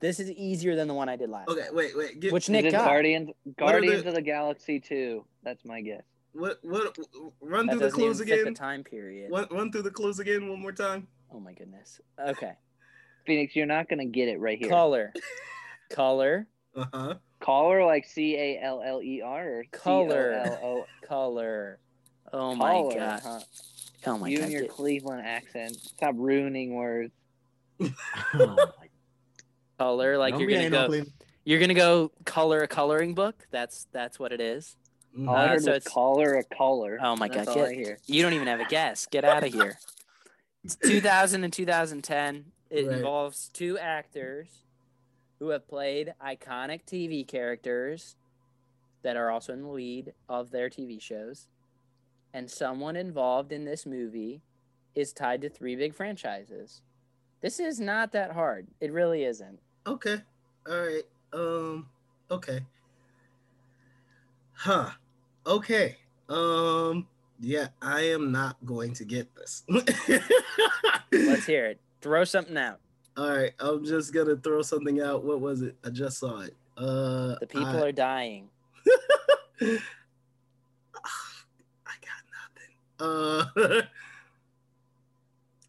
This 0.00 0.20
is 0.20 0.30
easier 0.30 0.76
than 0.76 0.88
the 0.88 0.94
one 0.94 1.08
I 1.08 1.16
did 1.16 1.30
last. 1.30 1.48
okay, 1.48 1.66
wait, 1.72 1.96
wait. 1.96 2.20
Get, 2.20 2.32
Which 2.32 2.48
Nick 2.50 2.70
got. 2.70 2.84
Guardians 2.84 3.30
Guardians 3.58 4.02
the- 4.02 4.10
of 4.10 4.14
the 4.14 4.22
Galaxy 4.22 4.78
2. 4.80 5.24
That's 5.42 5.64
my 5.64 5.80
guess. 5.80 6.02
what 6.32 6.58
what 6.62 6.96
run 7.40 7.66
That 7.66 7.72
through 7.72 7.78
the 7.80 7.84
doesn't 7.86 8.00
even 8.00 8.12
clues 8.14 8.18
fit 8.18 8.40
again? 8.40 8.44
the 8.44 8.58
time 8.58 8.84
period. 8.84 9.30
Run, 9.32 9.46
run 9.50 9.72
through 9.72 9.82
the 9.82 9.90
clues 9.90 10.18
again 10.18 10.48
one 10.48 10.60
more 10.60 10.72
time. 10.72 11.08
Oh 11.32 11.40
my 11.40 11.52
goodness. 11.54 12.00
Okay. 12.20 12.52
Phoenix, 13.26 13.56
you're 13.56 13.66
not 13.66 13.88
gonna 13.88 14.04
get 14.04 14.28
it 14.28 14.38
right 14.38 14.58
here. 14.58 14.68
Color. 14.68 15.12
Color. 15.90 16.46
Uh 16.74 16.84
huh. 16.92 17.14
Caller 17.40 17.84
like 17.84 18.04
C 18.04 18.36
A 18.36 18.60
L 18.62 18.82
L 18.84 19.02
E 19.02 19.22
R 19.22 19.48
or 19.48 19.64
Color. 19.72 20.86
Color. 21.06 21.78
Oh 22.32 22.54
my 22.54 22.70
Caller, 22.72 22.94
god. 22.94 23.20
huh? 23.22 23.40
Oh 24.08 24.18
my 24.18 24.28
you 24.28 24.36
god. 24.36 24.42
and 24.44 24.52
your 24.52 24.62
Get- 24.62 24.70
Cleveland 24.70 25.26
accent. 25.26 25.74
Stop 25.76 26.14
ruining 26.18 26.74
words. 26.74 27.12
Oh 28.34 28.56
my 28.78 28.85
color. 29.78 30.18
Like 30.18 30.34
Don't 30.34 30.42
you're 30.48 30.50
gonna 30.70 30.88
go. 30.88 31.04
You're 31.44 31.60
gonna 31.60 31.74
go 31.74 32.10
color 32.24 32.62
a 32.62 32.68
coloring 32.68 33.14
book. 33.14 33.46
That's 33.50 33.86
that's 33.92 34.18
what 34.18 34.32
it 34.32 34.40
is. 34.40 34.76
Mm-hmm. 35.16 35.28
Uh, 35.28 35.46
so 35.46 35.52
was 35.52 35.66
it's- 35.68 35.84
caller 35.88 36.34
a 36.34 36.44
caller. 36.44 36.98
Oh 37.02 37.16
my 37.16 37.28
That's 37.28 37.46
god. 37.48 37.56
all 37.56 37.64
I 37.64 37.68
Get, 37.74 37.78
hear. 37.86 37.98
you 38.06 38.22
don't 38.22 38.32
even 38.34 38.48
have 38.48 38.60
a 38.60 38.66
guess. 38.66 39.06
Get 39.06 39.24
out 39.24 39.44
of 39.44 39.52
here. 39.52 39.78
It's 40.64 40.76
2000 40.84 41.44
and 41.44 41.52
2010. 41.52 42.44
It 42.68 42.86
Right. 42.86 42.96
involves 42.96 43.48
two 43.54 43.78
actors 43.78 44.48
who 45.38 45.50
have 45.50 45.68
played 45.68 46.12
iconic 46.22 46.84
TV 46.84 47.26
characters 47.26 48.16
that 49.02 49.16
are 49.16 49.30
also 49.30 49.52
in 49.52 49.62
the 49.62 49.68
lead 49.68 50.12
of 50.28 50.50
their 50.50 50.68
TV 50.68 51.00
shows. 51.00 51.46
And 52.34 52.50
someone 52.50 52.96
involved 52.96 53.52
in 53.52 53.64
this 53.64 53.86
movie 53.86 54.42
is 54.94 55.12
tied 55.12 55.40
to 55.42 55.48
three 55.48 55.76
big 55.76 55.94
franchises. 55.94 56.82
This 57.40 57.60
is 57.60 57.78
not 57.78 58.12
that 58.12 58.32
hard. 58.32 58.66
It 58.80 58.92
really 58.92 59.24
isn't. 59.24 59.60
Okay. 59.86 60.16
All 60.68 60.80
right. 60.80 61.04
Um. 61.32 61.86
Okay. 62.30 62.60
Huh. 64.52 64.90
Okay. 65.46 65.96
Um. 66.28 67.06
Yeah, 67.38 67.68
I 67.80 68.00
am 68.00 68.32
not 68.32 68.56
going 68.64 68.94
to 68.94 69.04
get 69.04 69.28
this. 69.36 69.62
Let's 71.12 71.46
hear 71.46 71.66
it. 71.66 71.80
Throw 72.00 72.24
something 72.24 72.56
out. 72.56 72.80
All 73.16 73.30
right. 73.30 73.52
I'm 73.60 73.84
just 73.84 74.12
gonna 74.12 74.36
throw 74.36 74.62
something 74.62 75.00
out. 75.00 75.24
What 75.24 75.40
was 75.40 75.62
it? 75.62 75.76
I 75.84 75.90
just 75.90 76.18
saw 76.18 76.40
it. 76.40 76.54
Uh. 76.76 77.36
The 77.40 77.46
people 77.48 77.68
I, 77.68 77.82
are 77.82 77.92
dying. 77.92 78.48
Uh. 82.98 83.44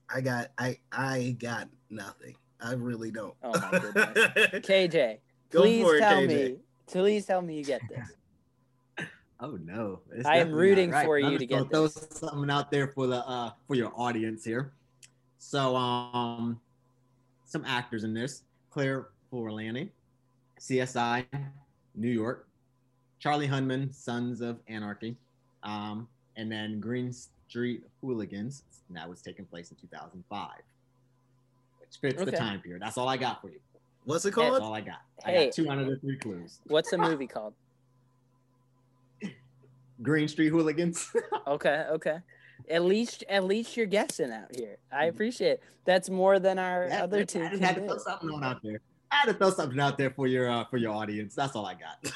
I 0.09 0.21
got. 0.21 0.51
I. 0.57 0.77
I 0.93 1.35
got 1.37 1.67
nothing. 1.89 2.37
I 2.61 2.73
really 2.73 3.11
don't. 3.11 3.33
Oh 3.43 3.51
my 3.59 3.79
goodness. 3.79 4.07
KJ, 4.67 5.17
Go 5.51 5.61
please 5.61 5.83
for 5.83 5.95
it, 5.95 5.99
tell 5.99 6.21
KJ. 6.21 6.27
me. 6.27 6.55
Please 6.87 7.25
tell 7.25 7.41
me 7.41 7.57
you 7.57 7.63
get 7.63 7.81
this. 7.89 7.99
Oh 9.39 9.55
no! 9.63 9.99
It's 10.11 10.25
I 10.25 10.37
am 10.37 10.51
rooting 10.51 10.89
right. 10.89 11.05
for 11.05 11.19
I'm 11.19 11.31
you 11.33 11.37
to 11.37 11.45
gonna 11.45 11.61
get 11.65 11.71
throw 11.71 11.83
this. 11.83 12.07
something 12.09 12.49
out 12.49 12.71
there 12.71 12.87
for 12.87 13.05
the 13.05 13.17
uh 13.17 13.51
for 13.67 13.75
your 13.75 13.91
audience 13.95 14.43
here. 14.43 14.71
So 15.37 15.75
um, 15.75 16.59
some 17.45 17.63
actors 17.63 18.03
in 18.03 18.15
this: 18.15 18.41
Claire 18.71 19.09
Forlani, 19.31 19.89
CSI, 20.59 21.23
New 21.93 22.09
York, 22.09 22.47
Charlie 23.19 23.47
Hunnam, 23.47 23.93
Sons 23.93 24.41
of 24.41 24.57
Anarchy, 24.67 25.15
um, 25.61 26.07
and 26.35 26.51
then 26.51 26.79
Green 26.79 27.13
Street 27.13 27.83
Hooligans. 28.01 28.63
and 28.87 28.97
That 28.97 29.07
was 29.07 29.21
taking 29.21 29.45
place 29.45 29.69
in 29.69 29.77
2005, 29.77 30.49
which 32.01 32.13
fits 32.15 32.23
the 32.25 32.31
time 32.31 32.61
period. 32.61 32.81
That's 32.81 32.97
all 32.97 33.07
I 33.07 33.17
got 33.17 33.41
for 33.41 33.49
you. 33.49 33.59
What's 34.05 34.25
it 34.25 34.31
called? 34.31 34.53
That's 34.53 34.63
all 34.63 34.73
I 34.73 34.81
got. 34.81 34.99
I 35.25 35.31
Hey. 35.31 35.45
got 35.45 35.53
two 35.53 35.69
out 35.71 35.79
of 35.79 35.87
the 35.87 35.97
three 35.97 36.17
clues. 36.17 36.59
What's 36.67 36.91
the 36.91 36.97
movie 36.97 37.27
called? 37.27 37.53
Green 40.01 40.27
Street 40.27 40.49
Hooligans. 40.49 41.09
Okay, 41.47 41.85
okay. 41.91 42.17
At 42.69 42.83
least, 42.83 43.23
at 43.29 43.45
least 43.45 43.77
you're 43.77 43.85
guessing 43.85 44.33
out 44.33 44.53
here. 44.53 44.79
I 44.91 45.05
appreciate. 45.05 45.51
It. 45.51 45.63
That's 45.85 46.09
more 46.09 46.39
than 46.39 46.59
our 46.59 46.87
Yeah, 46.89 47.03
other 47.03 47.23
two. 47.23 47.39
just 47.39 47.51
can 47.53 47.63
had 47.63 47.75
to 47.75 47.81
do. 47.81 47.87
throw 47.87 47.97
something 47.99 48.29
on 48.31 48.43
out 48.43 48.59
there. 48.61 48.81
I 49.11 49.15
had 49.15 49.25
to 49.27 49.33
throw 49.33 49.51
something 49.51 49.79
out 49.79 49.97
there 49.97 50.09
for 50.09 50.27
your 50.27 50.49
uh, 50.49 50.65
for 50.65 50.75
your 50.75 50.91
audience. 50.93 51.35
That's 51.35 51.55
all 51.55 51.65
I 51.65 51.75
got. 51.75 52.11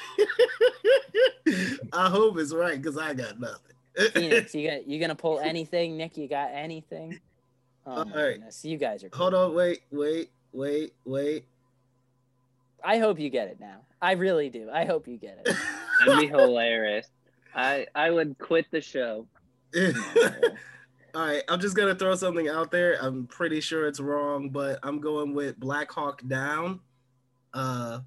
I 1.93 2.09
hope 2.09 2.37
it's 2.39 2.53
right 2.53 2.81
because 2.81 2.97
I 2.97 3.13
got 3.13 3.39
nothing. 3.39 4.11
Phoenix, 4.13 4.53
you 4.53 4.69
got 4.69 4.85
you 4.85 4.99
gonna 4.99 5.15
pull 5.15 5.39
anything? 5.39 5.95
Nick, 5.95 6.17
you 6.17 6.27
got 6.27 6.49
anything? 6.51 7.17
Oh 7.85 8.05
my 8.05 8.11
Alright. 8.11 8.35
goodness, 8.35 8.63
you 8.63 8.77
guys 8.77 9.03
are. 9.03 9.09
Hold 9.13 9.33
on. 9.33 9.55
Wait. 9.55 9.81
Wait. 9.91 10.31
Wait. 10.51 10.93
Wait. 11.05 11.45
I 12.83 12.97
hope 12.97 13.19
you 13.19 13.29
get 13.29 13.47
it 13.47 13.59
now. 13.59 13.81
I 14.01 14.13
really 14.13 14.49
do. 14.49 14.69
I 14.71 14.85
hope 14.85 15.07
you 15.07 15.17
get 15.17 15.41
it. 15.45 15.55
That'd 15.99 16.19
be 16.19 16.27
hilarious. 16.27 17.07
I 17.53 17.85
I 17.93 18.09
would 18.09 18.37
quit 18.39 18.65
the 18.71 18.81
show. 18.81 19.27
All 21.13 21.25
right, 21.25 21.43
I'm 21.49 21.59
just 21.59 21.75
gonna 21.75 21.95
throw 21.95 22.15
something 22.15 22.47
out 22.47 22.71
there. 22.71 22.97
I'm 23.01 23.27
pretty 23.27 23.59
sure 23.59 23.85
it's 23.85 23.99
wrong, 23.99 24.49
but 24.49 24.79
I'm 24.81 24.99
going 24.99 25.33
with 25.33 25.59
Black 25.59 25.91
Hawk 25.91 26.21
Down. 26.27 26.79
Uh, 27.53 27.99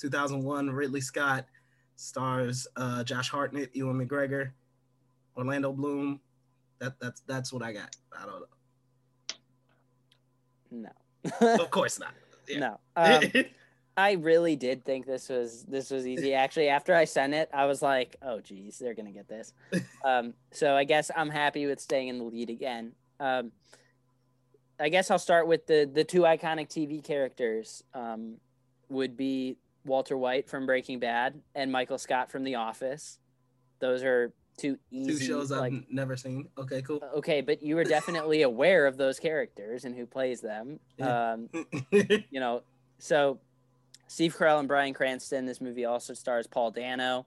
2001, 0.00 0.70
Ridley 0.70 1.00
Scott 1.00 1.46
stars 1.94 2.66
uh, 2.76 3.04
Josh 3.04 3.30
Hartnett, 3.30 3.74
Ewan 3.74 4.04
McGregor, 4.04 4.50
Orlando 5.36 5.72
Bloom. 5.72 6.20
That 6.80 6.98
that's 7.00 7.22
that's 7.26 7.52
what 7.52 7.62
I 7.62 7.72
got. 7.72 7.94
I 8.16 8.26
don't 8.26 8.42
No. 10.70 10.90
Of 11.40 11.70
course 11.70 11.98
not. 11.98 12.14
Yeah. 12.48 12.58
No. 12.60 12.80
Um, 12.96 13.44
I 13.98 14.12
really 14.12 14.54
did 14.54 14.84
think 14.84 15.06
this 15.06 15.28
was 15.28 15.64
this 15.64 15.90
was 15.90 16.06
easy. 16.06 16.32
Actually, 16.32 16.68
after 16.68 16.94
I 16.94 17.04
sent 17.04 17.34
it, 17.34 17.50
I 17.52 17.66
was 17.66 17.82
like, 17.82 18.14
"Oh, 18.22 18.40
geez, 18.40 18.78
they're 18.78 18.94
gonna 18.94 19.10
get 19.10 19.28
this." 19.28 19.52
Um, 20.04 20.34
so 20.52 20.76
I 20.76 20.84
guess 20.84 21.10
I'm 21.16 21.30
happy 21.30 21.66
with 21.66 21.80
staying 21.80 22.06
in 22.08 22.18
the 22.18 22.24
lead 22.24 22.48
again. 22.48 22.92
Um, 23.18 23.50
I 24.78 24.88
guess 24.88 25.10
I'll 25.10 25.18
start 25.18 25.48
with 25.48 25.66
the 25.66 25.90
the 25.92 26.04
two 26.04 26.20
iconic 26.20 26.68
TV 26.68 27.02
characters. 27.02 27.82
Um, 27.92 28.36
would 28.88 29.16
be 29.16 29.56
Walter 29.84 30.16
White 30.16 30.48
from 30.48 30.64
Breaking 30.64 31.00
Bad 31.00 31.40
and 31.56 31.70
Michael 31.72 31.98
Scott 31.98 32.30
from 32.30 32.44
The 32.44 32.54
Office. 32.54 33.18
Those 33.80 34.02
are 34.04 34.32
two 34.58 34.78
Two 34.92 35.18
shows 35.18 35.50
like, 35.50 35.72
I've 35.72 35.84
never 35.90 36.16
seen. 36.16 36.48
Okay, 36.58 36.82
cool. 36.82 37.02
okay, 37.16 37.40
but 37.40 37.62
you 37.62 37.76
were 37.76 37.84
definitely 37.84 38.42
aware 38.52 38.86
of 38.86 38.96
those 38.96 39.18
characters 39.18 39.84
and 39.84 39.94
who 39.94 40.06
plays 40.06 40.40
them. 40.40 40.80
Yeah. 40.98 41.32
Um, 41.32 41.48
you 41.90 42.40
know, 42.40 42.62
so 42.98 43.38
Steve 44.08 44.36
Carell 44.36 44.58
and 44.58 44.68
Bryan 44.68 44.94
Cranston. 44.94 45.46
This 45.46 45.60
movie 45.60 45.84
also 45.84 46.14
stars 46.14 46.46
Paul 46.46 46.70
Dano. 46.70 47.26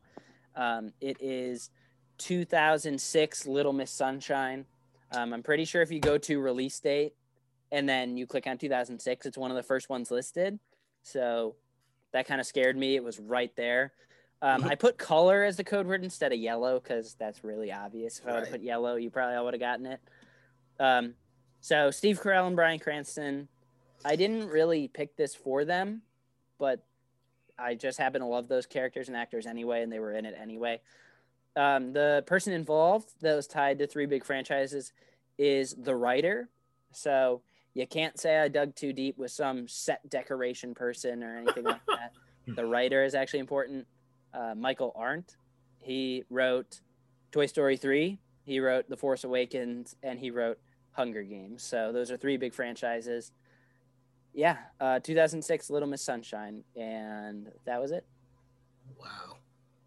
Um, 0.56 0.92
it 1.00 1.18
is 1.22 1.70
2006 2.18 3.48
Little 3.48 3.74
Miss 3.74 3.92
Sunshine. 3.92 4.66
Um, 5.14 5.34
I'm 5.34 5.44
pretty 5.44 5.66
sure 5.66 5.82
if 5.82 5.92
you 5.92 6.00
go 6.00 6.18
to 6.18 6.40
release 6.40 6.80
date 6.80 7.14
and 7.72 7.88
then 7.88 8.18
you 8.18 8.28
click 8.28 8.48
on 8.48 8.58
2006, 8.58 9.26
it's 9.26 9.38
one 9.38 9.50
of 9.52 9.58
the 9.58 9.64
first 9.64 9.90
ones 9.90 10.12
listed. 10.12 10.60
So 11.04 11.56
that 12.12 12.28
kind 12.28 12.42
of 12.42 12.48
scared 12.48 12.78
me. 12.78 12.96
It 12.96 13.04
was 13.04 13.20
right 13.20 13.52
there. 13.56 13.94
Um, 14.44 14.64
I 14.64 14.76
put 14.76 14.98
color 14.98 15.44
as 15.44 15.58
the 15.58 15.64
code 15.64 15.86
word 15.86 16.04
instead 16.04 16.32
of 16.34 16.40
yellow 16.40 16.80
because 16.80 17.16
that's 17.20 17.44
really 17.44 17.72
obvious. 17.72 18.20
If 18.20 18.28
I 18.28 18.32
would 18.32 18.36
have 18.40 18.44
Right. 18.46 18.52
put 18.54 18.62
yellow, 18.62 18.96
you 18.96 19.10
probably 19.12 19.36
all 19.36 19.46
would 19.46 19.54
have 19.54 19.62
gotten 19.62 19.86
it. 19.86 20.00
Um, 20.80 21.14
so 21.60 21.92
Steve 21.92 22.20
Carell 22.20 22.48
and 22.48 22.56
Bryan 22.56 22.80
Cranston. 22.80 23.48
I 24.04 24.16
didn't 24.16 24.48
really 24.50 24.88
pick 24.88 25.16
this 25.16 25.36
for 25.36 25.64
them, 25.64 26.02
but 26.58 26.84
I 27.60 27.76
just 27.76 28.00
happen 28.00 28.22
to 28.22 28.28
love 28.28 28.48
those 28.48 28.66
characters 28.66 29.10
and 29.10 29.16
actors 29.16 29.46
anyway, 29.46 29.84
and 29.84 29.92
they 29.92 30.00
were 30.00 30.14
in 30.14 30.26
it 30.26 30.34
anyway. 30.40 30.82
Um, 31.56 31.94
the 31.94 32.24
person 32.26 32.52
involved 32.54 33.12
that 33.22 33.36
was 33.36 33.46
tied 33.46 33.78
to 33.78 33.86
three 33.86 34.08
big 34.08 34.26
franchises 34.26 34.92
is 35.38 35.76
the 35.76 35.96
writer. 35.96 36.50
So 36.94 37.44
you 37.76 37.86
can't 37.86 38.20
say 38.20 38.40
I 38.40 38.48
dug 38.48 38.74
too 38.76 38.92
deep 38.92 39.20
with 39.20 39.30
some 39.30 39.68
set 39.68 40.10
decoration 40.10 40.74
person 40.74 41.22
or 41.22 41.38
anything 41.38 41.66
like 41.66 41.86
that. 41.88 42.14
The 42.48 42.66
writer 42.66 43.04
is 43.04 43.14
actually 43.14 43.40
important. 43.42 43.86
Uh, 44.34 44.56
Michael 44.56 44.94
Arndt, 44.96 45.36
he 45.78 46.24
wrote 46.30 46.82
Toy 47.32 47.46
Story 47.46 47.78
3, 47.78 48.20
he 48.44 48.60
wrote 48.60 48.90
The 48.90 48.98
Force 48.98 49.24
Awakens, 49.24 49.96
and 50.04 50.20
he 50.20 50.32
wrote 50.32 50.60
Hunger 50.92 51.24
Games. 51.24 51.64
So 51.64 51.92
those 51.92 52.12
are 52.12 52.18
three 52.18 52.38
big 52.38 52.54
franchises. 52.54 53.32
Yeah, 54.34 54.58
uh, 54.80 55.00
2006 55.00 55.70
Little 55.70 55.90
Miss 55.90 56.02
Sunshine, 56.02 56.64
and 56.76 57.52
that 57.66 57.82
was 57.82 57.92
it. 57.92 58.06
Wow. 58.98 59.38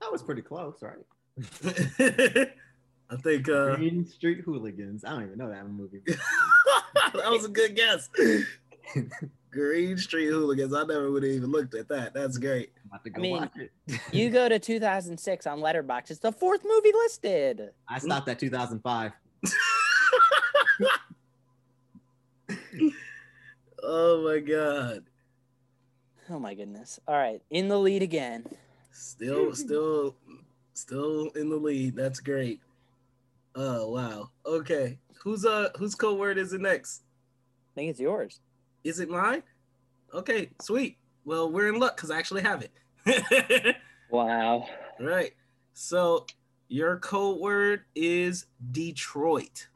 That 0.00 0.12
was 0.12 0.22
pretty 0.22 0.42
close, 0.42 0.82
right? 0.82 2.50
I 3.10 3.16
think 3.16 3.48
uh, 3.48 3.76
Green 3.76 4.06
Street 4.06 4.40
Hooligans. 4.40 5.04
I 5.04 5.10
don't 5.10 5.24
even 5.24 5.38
know 5.38 5.50
that 5.50 5.68
movie. 5.68 6.00
that 6.06 7.30
was 7.30 7.44
a 7.44 7.48
good 7.48 7.76
guess. 7.76 8.08
Green 9.54 9.96
Street 9.96 10.26
Hooligans. 10.26 10.74
I 10.74 10.82
never 10.84 11.10
would 11.12 11.22
have 11.22 11.32
even 11.32 11.50
looked 11.52 11.74
at 11.74 11.88
that. 11.88 12.12
That's 12.12 12.36
great. 12.38 12.72
I'm 12.82 12.90
about 12.90 13.04
to 13.04 13.12
I 13.14 13.18
mean, 13.18 13.36
watch 13.36 13.52
it. 13.56 14.00
you 14.12 14.28
go 14.28 14.48
to 14.48 14.58
2006 14.58 15.46
on 15.46 15.60
Letterboxd, 15.60 16.10
it's 16.10 16.18
the 16.20 16.32
fourth 16.32 16.62
movie 16.64 16.92
listed. 16.92 17.70
I 17.88 17.98
stopped 18.00 18.28
at 18.28 18.38
2005. 18.38 19.12
Oh 23.86 24.24
my 24.24 24.38
god. 24.38 25.04
Oh 26.30 26.38
my 26.38 26.54
goodness. 26.54 26.98
All 27.06 27.16
right, 27.16 27.42
in 27.50 27.68
the 27.68 27.78
lead 27.78 28.02
again. 28.02 28.46
Still, 28.92 29.54
still, 29.54 30.16
still 30.72 31.28
in 31.36 31.50
the 31.50 31.56
lead. 31.56 31.94
That's 31.94 32.18
great. 32.18 32.60
Oh 33.54 33.90
wow. 33.90 34.30
Okay. 34.46 34.98
Who's 35.22 35.44
uh 35.44 35.68
whose 35.76 35.94
code 35.94 36.18
word 36.18 36.38
is 36.38 36.54
it 36.54 36.62
next? 36.62 37.02
I 37.74 37.74
think 37.74 37.90
it's 37.90 38.00
yours. 38.00 38.40
Is 38.84 39.00
it 39.00 39.08
mine? 39.08 39.42
Okay, 40.12 40.50
sweet. 40.60 40.98
Well, 41.24 41.50
we're 41.50 41.68
in 41.68 41.80
luck 41.80 41.96
because 41.96 42.10
I 42.10 42.18
actually 42.18 42.42
have 42.42 42.62
it. 42.62 43.76
Wow. 44.10 44.68
right. 45.00 45.32
So 45.72 46.26
your 46.68 46.98
code 46.98 47.40
word 47.40 47.80
is 47.96 48.46
Detroit. 48.70 49.66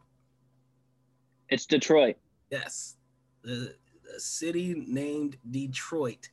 It's 1.48 1.66
Detroit. 1.66 2.16
Yes. 2.51 2.98
The, 3.43 3.74
the 4.05 4.20
city 4.20 4.85
named 4.86 5.39
Detroit 5.51 6.28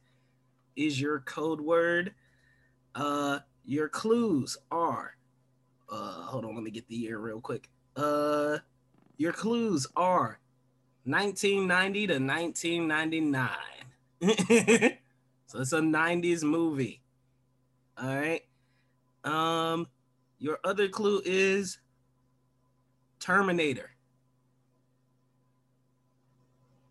is 0.76 1.02
your 1.02 1.22
code 1.22 1.62
word. 1.62 2.14
Uh 2.94 3.40
your 3.64 3.90
clues 3.90 4.56
are 4.70 5.16
uh 5.90 6.22
hold 6.26 6.46
on, 6.46 6.54
let 6.54 6.64
me 6.64 6.70
get 6.70 6.88
the 6.88 6.96
year 6.96 7.18
real 7.18 7.42
quick. 7.42 7.70
Uh 7.96 8.60
your 9.18 9.34
clues 9.34 9.88
are 9.96 10.40
1990 11.06 12.08
to 12.08 12.14
1999. 12.20 13.50
so 15.48 15.60
it's 15.60 15.74
a 15.74 15.80
90s 15.80 16.44
movie. 16.44 17.02
All 17.98 18.16
right. 18.16 18.42
Um 19.24 19.88
your 20.40 20.60
other 20.64 20.88
clue 20.88 21.22
is 21.26 21.80
Terminator. 23.20 23.92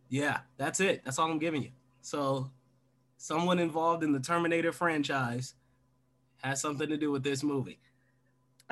Yeah, 0.08 0.40
that's 0.56 0.80
it. 0.80 1.02
That's 1.04 1.18
all 1.18 1.30
I'm 1.30 1.38
giving 1.38 1.62
you. 1.62 1.70
So, 2.00 2.50
someone 3.16 3.58
involved 3.58 4.04
in 4.04 4.12
the 4.12 4.20
Terminator 4.20 4.72
franchise 4.72 5.54
has 6.42 6.60
something 6.60 6.88
to 6.88 6.96
do 6.96 7.10
with 7.10 7.22
this 7.22 7.42
movie. 7.42 7.78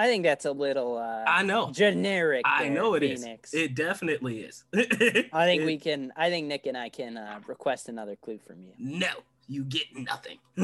I 0.03 0.07
think 0.09 0.25
that's 0.25 0.47
a 0.47 0.51
little 0.53 0.97
uh 0.99 1.25
I 1.29 1.43
know. 1.45 1.71
generic. 1.71 2.43
I 2.45 2.69
know 2.69 2.95
it 2.95 3.05
is. 3.05 3.23
Phoenix. 3.23 3.55
It 3.55 3.77
definitely 3.77 4.41
is. 4.41 4.65
I 4.75 5.45
think 5.47 5.63
It- 5.63 5.67
we 5.67 5.79
can 5.79 6.13
I 6.17 6.29
think 6.29 6.49
Nick 6.49 6.67
and 6.67 6.77
I 6.77 6.89
can 6.89 7.17
uh, 7.17 7.39
request 7.47 7.89
another 7.89 8.17
clue 8.17 8.39
from 8.45 8.63
you. 8.63 8.73
No, 8.79 9.13
you 9.47 9.63
get 9.65 9.85
nothing. 9.97 10.39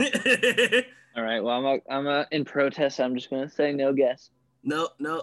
All 1.16 1.22
right. 1.22 1.40
Well, 1.40 1.54
I'm 1.56 1.66
a, 1.66 1.78
I'm 1.88 2.06
a, 2.08 2.26
in 2.32 2.44
protest. 2.44 2.98
I'm 3.00 3.14
just 3.14 3.30
gonna 3.30 3.48
say 3.48 3.72
no 3.72 3.92
guess. 3.92 4.30
no, 4.64 4.88
no. 4.98 5.22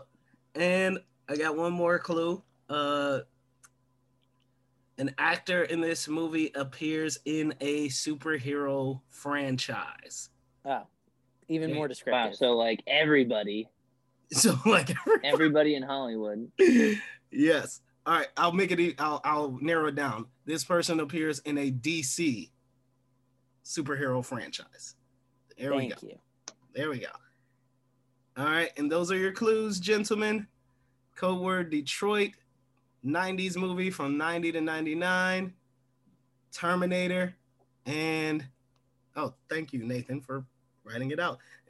And 0.56 1.00
I 1.28 1.36
got 1.36 1.58
one 1.58 1.74
more 1.74 2.00
clue. 2.00 2.42
Uh 2.70 3.20
an 4.98 5.14
actor 5.18 5.64
in 5.64 5.82
this 5.82 6.08
movie 6.08 6.52
appears 6.56 7.20
in 7.26 7.54
a 7.60 7.90
superhero 7.90 9.02
franchise. 9.10 10.30
Oh. 10.64 10.84
Even 11.50 11.74
more 11.74 11.88
descriptive. 11.90 12.14
Wow. 12.14 12.30
descriptive. 12.30 12.38
So 12.48 12.56
like 12.56 12.82
everybody, 12.88 13.68
So 14.32 14.58
like 14.66 14.92
everybody 15.24 15.76
in 15.76 15.84
Hollywood. 15.84 16.52
yes. 17.32 17.82
All 18.06 18.18
right, 18.18 18.28
I'll 18.38 18.52
make 18.52 18.72
it. 18.72 18.96
I'll 19.00 19.22
I'll 19.24 19.58
narrow 19.62 19.88
it 19.88 19.96
down. 19.96 20.28
This 20.46 20.64
person 20.64 21.00
appears 21.00 21.40
in 21.40 21.58
a 21.58 21.72
DC 21.72 22.50
superhero 23.64 24.24
franchise. 24.24 24.96
There 25.58 25.74
we 25.74 25.88
go. 25.88 25.96
you. 26.02 26.18
There 26.74 26.90
we 26.90 27.00
go. 27.00 27.08
All 28.38 28.46
right, 28.46 28.72
and 28.78 28.92
those 28.92 29.12
are 29.12 29.18
your 29.18 29.32
clues, 29.32 29.80
gentlemen. 29.80 30.48
Code 31.16 31.40
word 31.40 31.70
Detroit, 31.70 32.32
90s 33.06 33.56
movie 33.56 33.90
from 33.90 34.18
90 34.18 34.52
to 34.52 34.62
99, 34.62 35.54
Terminator, 36.52 37.34
and 37.86 38.46
oh, 39.16 39.34
thank 39.50 39.72
you, 39.72 39.86
Nathan, 39.86 40.20
for 40.20 40.46
writing 40.84 41.12
it 41.12 41.20
out. 41.20 41.40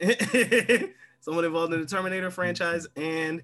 Someone 1.26 1.44
involved 1.44 1.74
in 1.74 1.80
the 1.80 1.86
Terminator 1.86 2.30
franchise 2.30 2.86
and 2.94 3.42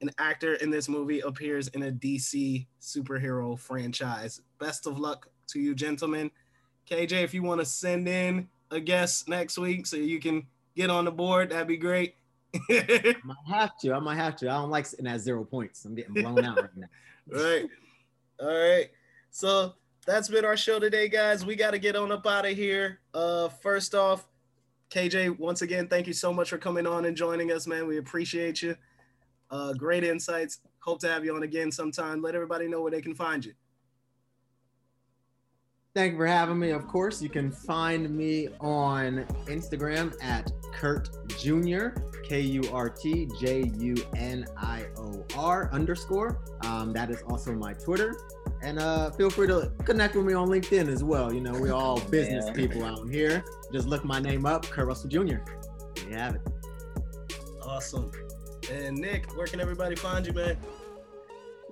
an 0.00 0.10
actor 0.16 0.54
in 0.54 0.70
this 0.70 0.88
movie 0.88 1.20
appears 1.20 1.68
in 1.68 1.82
a 1.82 1.92
DC 1.92 2.66
superhero 2.80 3.58
franchise. 3.58 4.40
Best 4.58 4.86
of 4.86 4.98
luck 4.98 5.28
to 5.48 5.60
you, 5.60 5.74
gentlemen. 5.74 6.30
KJ, 6.90 7.22
if 7.22 7.34
you 7.34 7.42
want 7.42 7.60
to 7.60 7.66
send 7.66 8.08
in 8.08 8.48
a 8.70 8.80
guest 8.80 9.28
next 9.28 9.58
week 9.58 9.84
so 9.84 9.96
you 9.96 10.20
can 10.20 10.46
get 10.74 10.88
on 10.88 11.04
the 11.04 11.12
board, 11.12 11.50
that'd 11.50 11.68
be 11.68 11.76
great. 11.76 12.14
I 12.70 13.14
might 13.22 13.36
have 13.46 13.76
to. 13.82 13.92
I 13.92 13.98
might 13.98 14.16
have 14.16 14.36
to. 14.36 14.48
I 14.48 14.54
don't 14.54 14.70
like 14.70 14.86
sitting 14.86 15.06
at 15.06 15.20
zero 15.20 15.44
points. 15.44 15.84
I'm 15.84 15.94
getting 15.94 16.14
blown 16.14 16.42
out 16.46 16.56
right 16.56 16.76
now. 16.76 16.86
right. 17.30 17.66
All 18.40 18.46
right. 18.46 18.88
So 19.32 19.74
that's 20.06 20.28
been 20.28 20.46
our 20.46 20.56
show 20.56 20.78
today, 20.78 21.10
guys. 21.10 21.44
We 21.44 21.56
got 21.56 21.72
to 21.72 21.78
get 21.78 21.94
on 21.94 22.10
up 22.10 22.26
out 22.26 22.46
of 22.46 22.56
here. 22.56 23.00
Uh, 23.12 23.50
first 23.50 23.94
off, 23.94 24.26
KJ, 24.90 25.38
once 25.38 25.62
again, 25.62 25.86
thank 25.86 26.06
you 26.06 26.14
so 26.14 26.32
much 26.32 26.48
for 26.48 26.58
coming 26.58 26.86
on 26.86 27.04
and 27.04 27.16
joining 27.16 27.52
us, 27.52 27.66
man. 27.66 27.86
We 27.86 27.98
appreciate 27.98 28.62
you. 28.62 28.74
Uh, 29.50 29.74
great 29.74 30.02
insights. 30.02 30.60
Hope 30.80 31.00
to 31.00 31.08
have 31.08 31.24
you 31.24 31.34
on 31.34 31.42
again 31.42 31.70
sometime. 31.70 32.22
Let 32.22 32.34
everybody 32.34 32.68
know 32.68 32.80
where 32.80 32.90
they 32.90 33.02
can 33.02 33.14
find 33.14 33.44
you. 33.44 33.52
Thank 35.94 36.12
you 36.12 36.18
for 36.18 36.26
having 36.26 36.58
me. 36.58 36.70
Of 36.70 36.86
course, 36.86 37.20
you 37.20 37.28
can 37.28 37.50
find 37.50 38.08
me 38.08 38.48
on 38.60 39.24
Instagram 39.46 40.14
at 40.22 40.50
Kurt 40.72 41.08
Junior, 41.38 41.94
K 42.22 42.40
U 42.40 42.62
R 42.72 42.88
T 42.88 43.28
J 43.40 43.70
U 43.78 43.96
N 44.16 44.46
I 44.56 44.86
O 44.96 45.24
R 45.36 45.70
underscore. 45.72 46.40
Um, 46.62 46.92
that 46.92 47.10
is 47.10 47.22
also 47.22 47.52
my 47.54 47.72
Twitter. 47.72 48.14
And 48.62 48.78
uh, 48.78 49.10
feel 49.12 49.30
free 49.30 49.46
to 49.46 49.70
connect 49.84 50.16
with 50.16 50.24
me 50.26 50.32
on 50.34 50.48
LinkedIn 50.48 50.88
as 50.88 51.04
well. 51.04 51.32
You 51.32 51.40
know, 51.40 51.52
we're 51.52 51.72
all 51.72 52.00
business 52.10 52.46
Yeah. 52.48 52.52
people 52.52 52.84
out 52.84 53.08
here. 53.08 53.44
Just 53.72 53.86
look 53.86 54.04
my 54.04 54.18
name 54.18 54.46
up, 54.46 54.64
Kurt 54.66 54.86
Russell 54.86 55.08
Jr. 55.08 55.18
There 55.20 56.08
you 56.08 56.14
have 56.16 56.34
it. 56.36 56.40
Awesome. 57.62 58.10
And 58.70 58.96
Nick, 58.96 59.36
where 59.36 59.46
can 59.46 59.60
everybody 59.60 59.94
find 59.94 60.26
you, 60.26 60.32
man? 60.32 60.56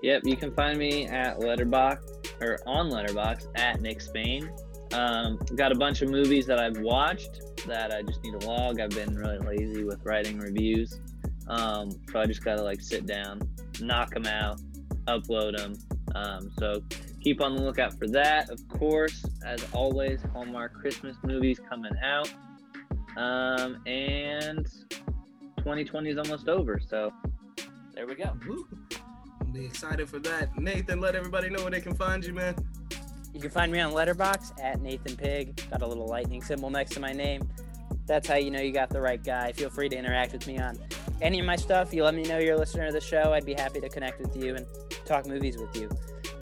Yep, 0.03 0.23
you 0.25 0.37
can 0.37 0.53
find 0.55 0.79
me 0.79 1.07
at 1.07 1.39
Letterboxd 1.39 2.41
or 2.41 2.59
on 2.67 2.91
Letterboxd 2.91 3.47
at 3.57 3.81
Nick 3.81 4.01
Spain. 4.01 4.51
Um, 4.93 5.39
got 5.57 5.73
a 5.73 5.75
bunch 5.75 6.03
of 6.03 6.11
movies 6.11 6.47
that 6.47 6.61
I've 6.61 6.79
watched 6.79 7.41
that 7.67 7.93
I 7.93 8.03
just 8.03 8.23
need 8.23 8.39
to 8.41 8.47
log. 8.47 8.79
I've 8.81 8.91
been 8.91 9.15
really 9.17 9.39
lazy 9.39 9.85
with 9.85 10.01
writing 10.05 10.39
reviews, 10.39 11.01
um, 11.49 11.91
so 12.13 12.21
I 12.21 12.27
just 12.27 12.45
gotta 12.45 12.63
like 12.63 12.81
sit 12.81 13.05
down, 13.05 13.41
knock 13.81 14.15
them 14.15 14.27
out, 14.27 14.61
upload 15.09 15.57
them. 15.57 15.75
Um, 16.15 16.51
so 16.59 16.83
keep 17.21 17.41
on 17.41 17.57
the 17.57 17.63
lookout 17.63 17.99
for 17.99 18.07
that. 18.09 18.51
Of 18.51 18.67
course, 18.69 19.25
as 19.45 19.65
always, 19.73 20.21
Hallmark 20.33 20.75
Christmas 20.75 21.17
movies 21.23 21.61
coming 21.69 21.93
out, 22.03 22.33
um, 23.17 23.83
and 23.87 24.67
2020 25.59 26.11
is 26.11 26.19
almost 26.19 26.49
over. 26.49 26.81
So 26.89 27.13
there 27.95 28.07
we 28.07 28.15
go. 28.15 28.37
Woo. 28.47 28.67
I'll 29.41 29.47
be 29.49 29.65
excited 29.65 30.09
for 30.09 30.19
that. 30.21 30.57
Nathan, 30.59 31.01
let 31.01 31.15
everybody 31.15 31.51
know 31.51 31.63
where 31.63 31.71
they 31.71 31.81
can 31.81 31.95
find 31.95 32.25
you, 32.25 32.33
man. 32.33 32.55
You 33.33 33.41
can 33.41 33.51
find 33.51 33.71
me 33.71 33.81
on 33.81 33.93
Letterboxd 33.93 34.63
at 34.63 34.81
Nathan 34.81 35.17
Pig. 35.17 35.61
Got 35.71 35.83
a 35.83 35.87
little 35.87 36.07
lightning 36.07 36.43
symbol 36.43 36.71
next 36.71 36.93
to 36.93 37.01
my 37.01 37.13
name. 37.13 37.47
That's 38.07 38.29
how 38.29 38.37
you 38.37 38.51
know 38.51 38.61
you 38.61 38.73
got 38.73 38.91
the 38.91 39.01
right 39.01 39.23
guy. 39.23 39.53
Feel 39.53 39.71
free 39.71 39.89
to 39.89 39.97
interact 39.97 40.33
with 40.33 40.47
me 40.47 40.59
on 40.59 40.79
any 41.21 41.41
of 41.41 41.47
my 41.47 41.57
stuff. 41.57 41.93
You 41.93 42.05
let 42.05 42.15
me 42.15 42.23
know 42.23 42.39
you're 42.39 42.55
a 42.55 42.59
listener 42.59 42.87
to 42.87 42.93
the 42.93 43.01
show. 43.01 43.33
I'd 43.33 43.45
be 43.45 43.55
happy 43.55 43.81
to 43.81 43.89
connect 43.89 44.21
with 44.21 44.37
you 44.37 44.55
and 44.55 44.67
talk 45.05 45.27
movies 45.27 45.57
with 45.57 45.75
you. 45.77 45.91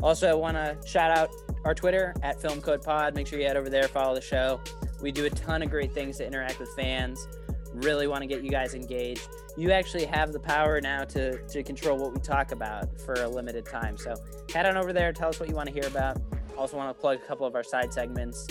Also, 0.02 0.28
I 0.28 0.34
want 0.34 0.56
to 0.56 0.76
shout 0.86 1.16
out 1.16 1.30
our 1.64 1.74
Twitter 1.74 2.14
at 2.22 2.40
Film 2.40 2.60
Code 2.60 2.82
Pod. 2.82 3.14
Make 3.14 3.26
sure 3.26 3.38
you 3.38 3.46
head 3.46 3.56
over 3.56 3.70
there, 3.70 3.88
follow 3.88 4.14
the 4.14 4.20
show. 4.20 4.60
We 5.00 5.12
do 5.12 5.24
a 5.24 5.30
ton 5.30 5.62
of 5.62 5.70
great 5.70 5.92
things 5.92 6.18
to 6.18 6.26
interact 6.26 6.60
with 6.60 6.68
fans. 6.76 7.26
Really 7.72 8.06
want 8.06 8.20
to 8.20 8.26
get 8.26 8.42
you 8.42 8.50
guys 8.50 8.74
engaged. 8.74 9.28
You 9.56 9.70
actually 9.70 10.04
have 10.06 10.32
the 10.32 10.40
power 10.40 10.80
now 10.80 11.04
to, 11.04 11.38
to 11.46 11.62
control 11.62 11.96
what 11.96 12.12
we 12.12 12.20
talk 12.20 12.52
about 12.52 13.00
for 13.00 13.14
a 13.14 13.28
limited 13.28 13.64
time. 13.64 13.96
So 13.96 14.14
head 14.52 14.66
on 14.66 14.76
over 14.76 14.92
there, 14.92 15.12
tell 15.12 15.28
us 15.28 15.40
what 15.40 15.48
you 15.48 15.54
want 15.54 15.68
to 15.68 15.74
hear 15.74 15.86
about. 15.86 16.20
Also, 16.56 16.76
want 16.76 16.94
to 16.94 17.00
plug 17.00 17.18
a 17.18 17.26
couple 17.26 17.46
of 17.46 17.54
our 17.54 17.64
side 17.64 17.92
segments. 17.92 18.46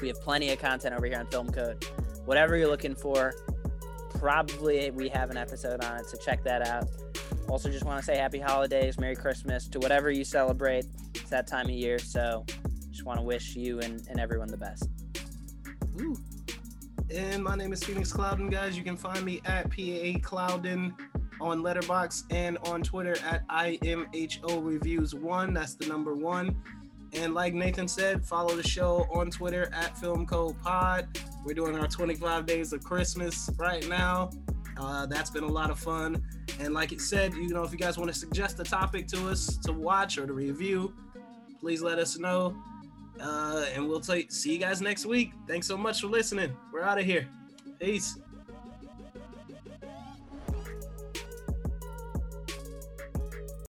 We 0.00 0.08
have 0.08 0.20
plenty 0.20 0.50
of 0.50 0.58
content 0.58 0.94
over 0.94 1.06
here 1.06 1.18
on 1.18 1.26
Film 1.26 1.50
Code. 1.50 1.84
Whatever 2.30 2.56
you're 2.56 2.68
looking 2.68 2.94
for, 2.94 3.34
probably 4.10 4.88
we 4.92 5.08
have 5.08 5.30
an 5.30 5.36
episode 5.36 5.82
on 5.82 5.98
it, 5.98 6.06
so 6.06 6.16
check 6.16 6.44
that 6.44 6.64
out. 6.64 6.84
Also, 7.48 7.68
just 7.68 7.84
want 7.84 7.98
to 7.98 8.04
say 8.04 8.16
happy 8.16 8.38
holidays, 8.38 9.00
Merry 9.00 9.16
Christmas 9.16 9.66
to 9.66 9.80
whatever 9.80 10.12
you 10.12 10.22
celebrate. 10.22 10.84
It's 11.12 11.28
that 11.30 11.48
time 11.48 11.64
of 11.64 11.72
year, 11.72 11.98
so 11.98 12.46
just 12.88 13.04
want 13.04 13.18
to 13.18 13.24
wish 13.24 13.56
you 13.56 13.80
and, 13.80 14.06
and 14.08 14.20
everyone 14.20 14.46
the 14.46 14.56
best. 14.56 14.88
Woo. 15.94 16.16
And 17.12 17.42
my 17.42 17.56
name 17.56 17.72
is 17.72 17.82
Phoenix 17.82 18.12
Clouden, 18.12 18.48
guys. 18.48 18.78
You 18.78 18.84
can 18.84 18.96
find 18.96 19.24
me 19.24 19.40
at 19.44 19.64
PAA 19.68 20.20
Clouden 20.20 20.94
on 21.40 21.62
Letterboxd 21.62 22.26
and 22.30 22.58
on 22.58 22.82
Twitter 22.82 23.16
at 23.24 23.44
IMHO 23.48 24.64
Reviews 24.64 25.16
One. 25.16 25.52
That's 25.52 25.74
the 25.74 25.86
number 25.88 26.14
one. 26.14 26.62
And 27.12 27.34
like 27.34 27.54
Nathan 27.54 27.88
said, 27.88 28.24
follow 28.24 28.54
the 28.54 28.66
show 28.66 29.06
on 29.12 29.30
Twitter 29.30 29.70
at 29.74 29.98
Film 29.98 30.26
Code 30.26 30.60
Pod. 30.62 31.08
We're 31.44 31.54
doing 31.54 31.76
our 31.76 31.88
25 31.88 32.46
days 32.46 32.72
of 32.72 32.84
Christmas 32.84 33.50
right 33.58 33.86
now. 33.88 34.30
Uh, 34.76 35.06
that's 35.06 35.30
been 35.30 35.44
a 35.44 35.50
lot 35.50 35.70
of 35.70 35.78
fun. 35.78 36.22
And 36.60 36.72
like 36.72 36.92
it 36.92 37.00
said, 37.00 37.34
you 37.34 37.48
know, 37.48 37.62
if 37.62 37.72
you 37.72 37.78
guys 37.78 37.98
want 37.98 38.12
to 38.12 38.18
suggest 38.18 38.60
a 38.60 38.64
topic 38.64 39.06
to 39.08 39.28
us 39.28 39.56
to 39.58 39.72
watch 39.72 40.18
or 40.18 40.26
to 40.26 40.32
review, 40.32 40.94
please 41.60 41.82
let 41.82 41.98
us 41.98 42.18
know. 42.18 42.56
Uh, 43.20 43.66
and 43.74 43.86
we'll 43.86 44.00
take 44.00 44.32
see 44.32 44.52
you 44.52 44.58
guys 44.58 44.80
next 44.80 45.04
week. 45.04 45.32
Thanks 45.46 45.66
so 45.66 45.76
much 45.76 46.00
for 46.00 46.06
listening. 46.06 46.56
We're 46.72 46.82
out 46.82 46.98
of 46.98 47.04
here. 47.04 47.28
Peace. 47.78 48.18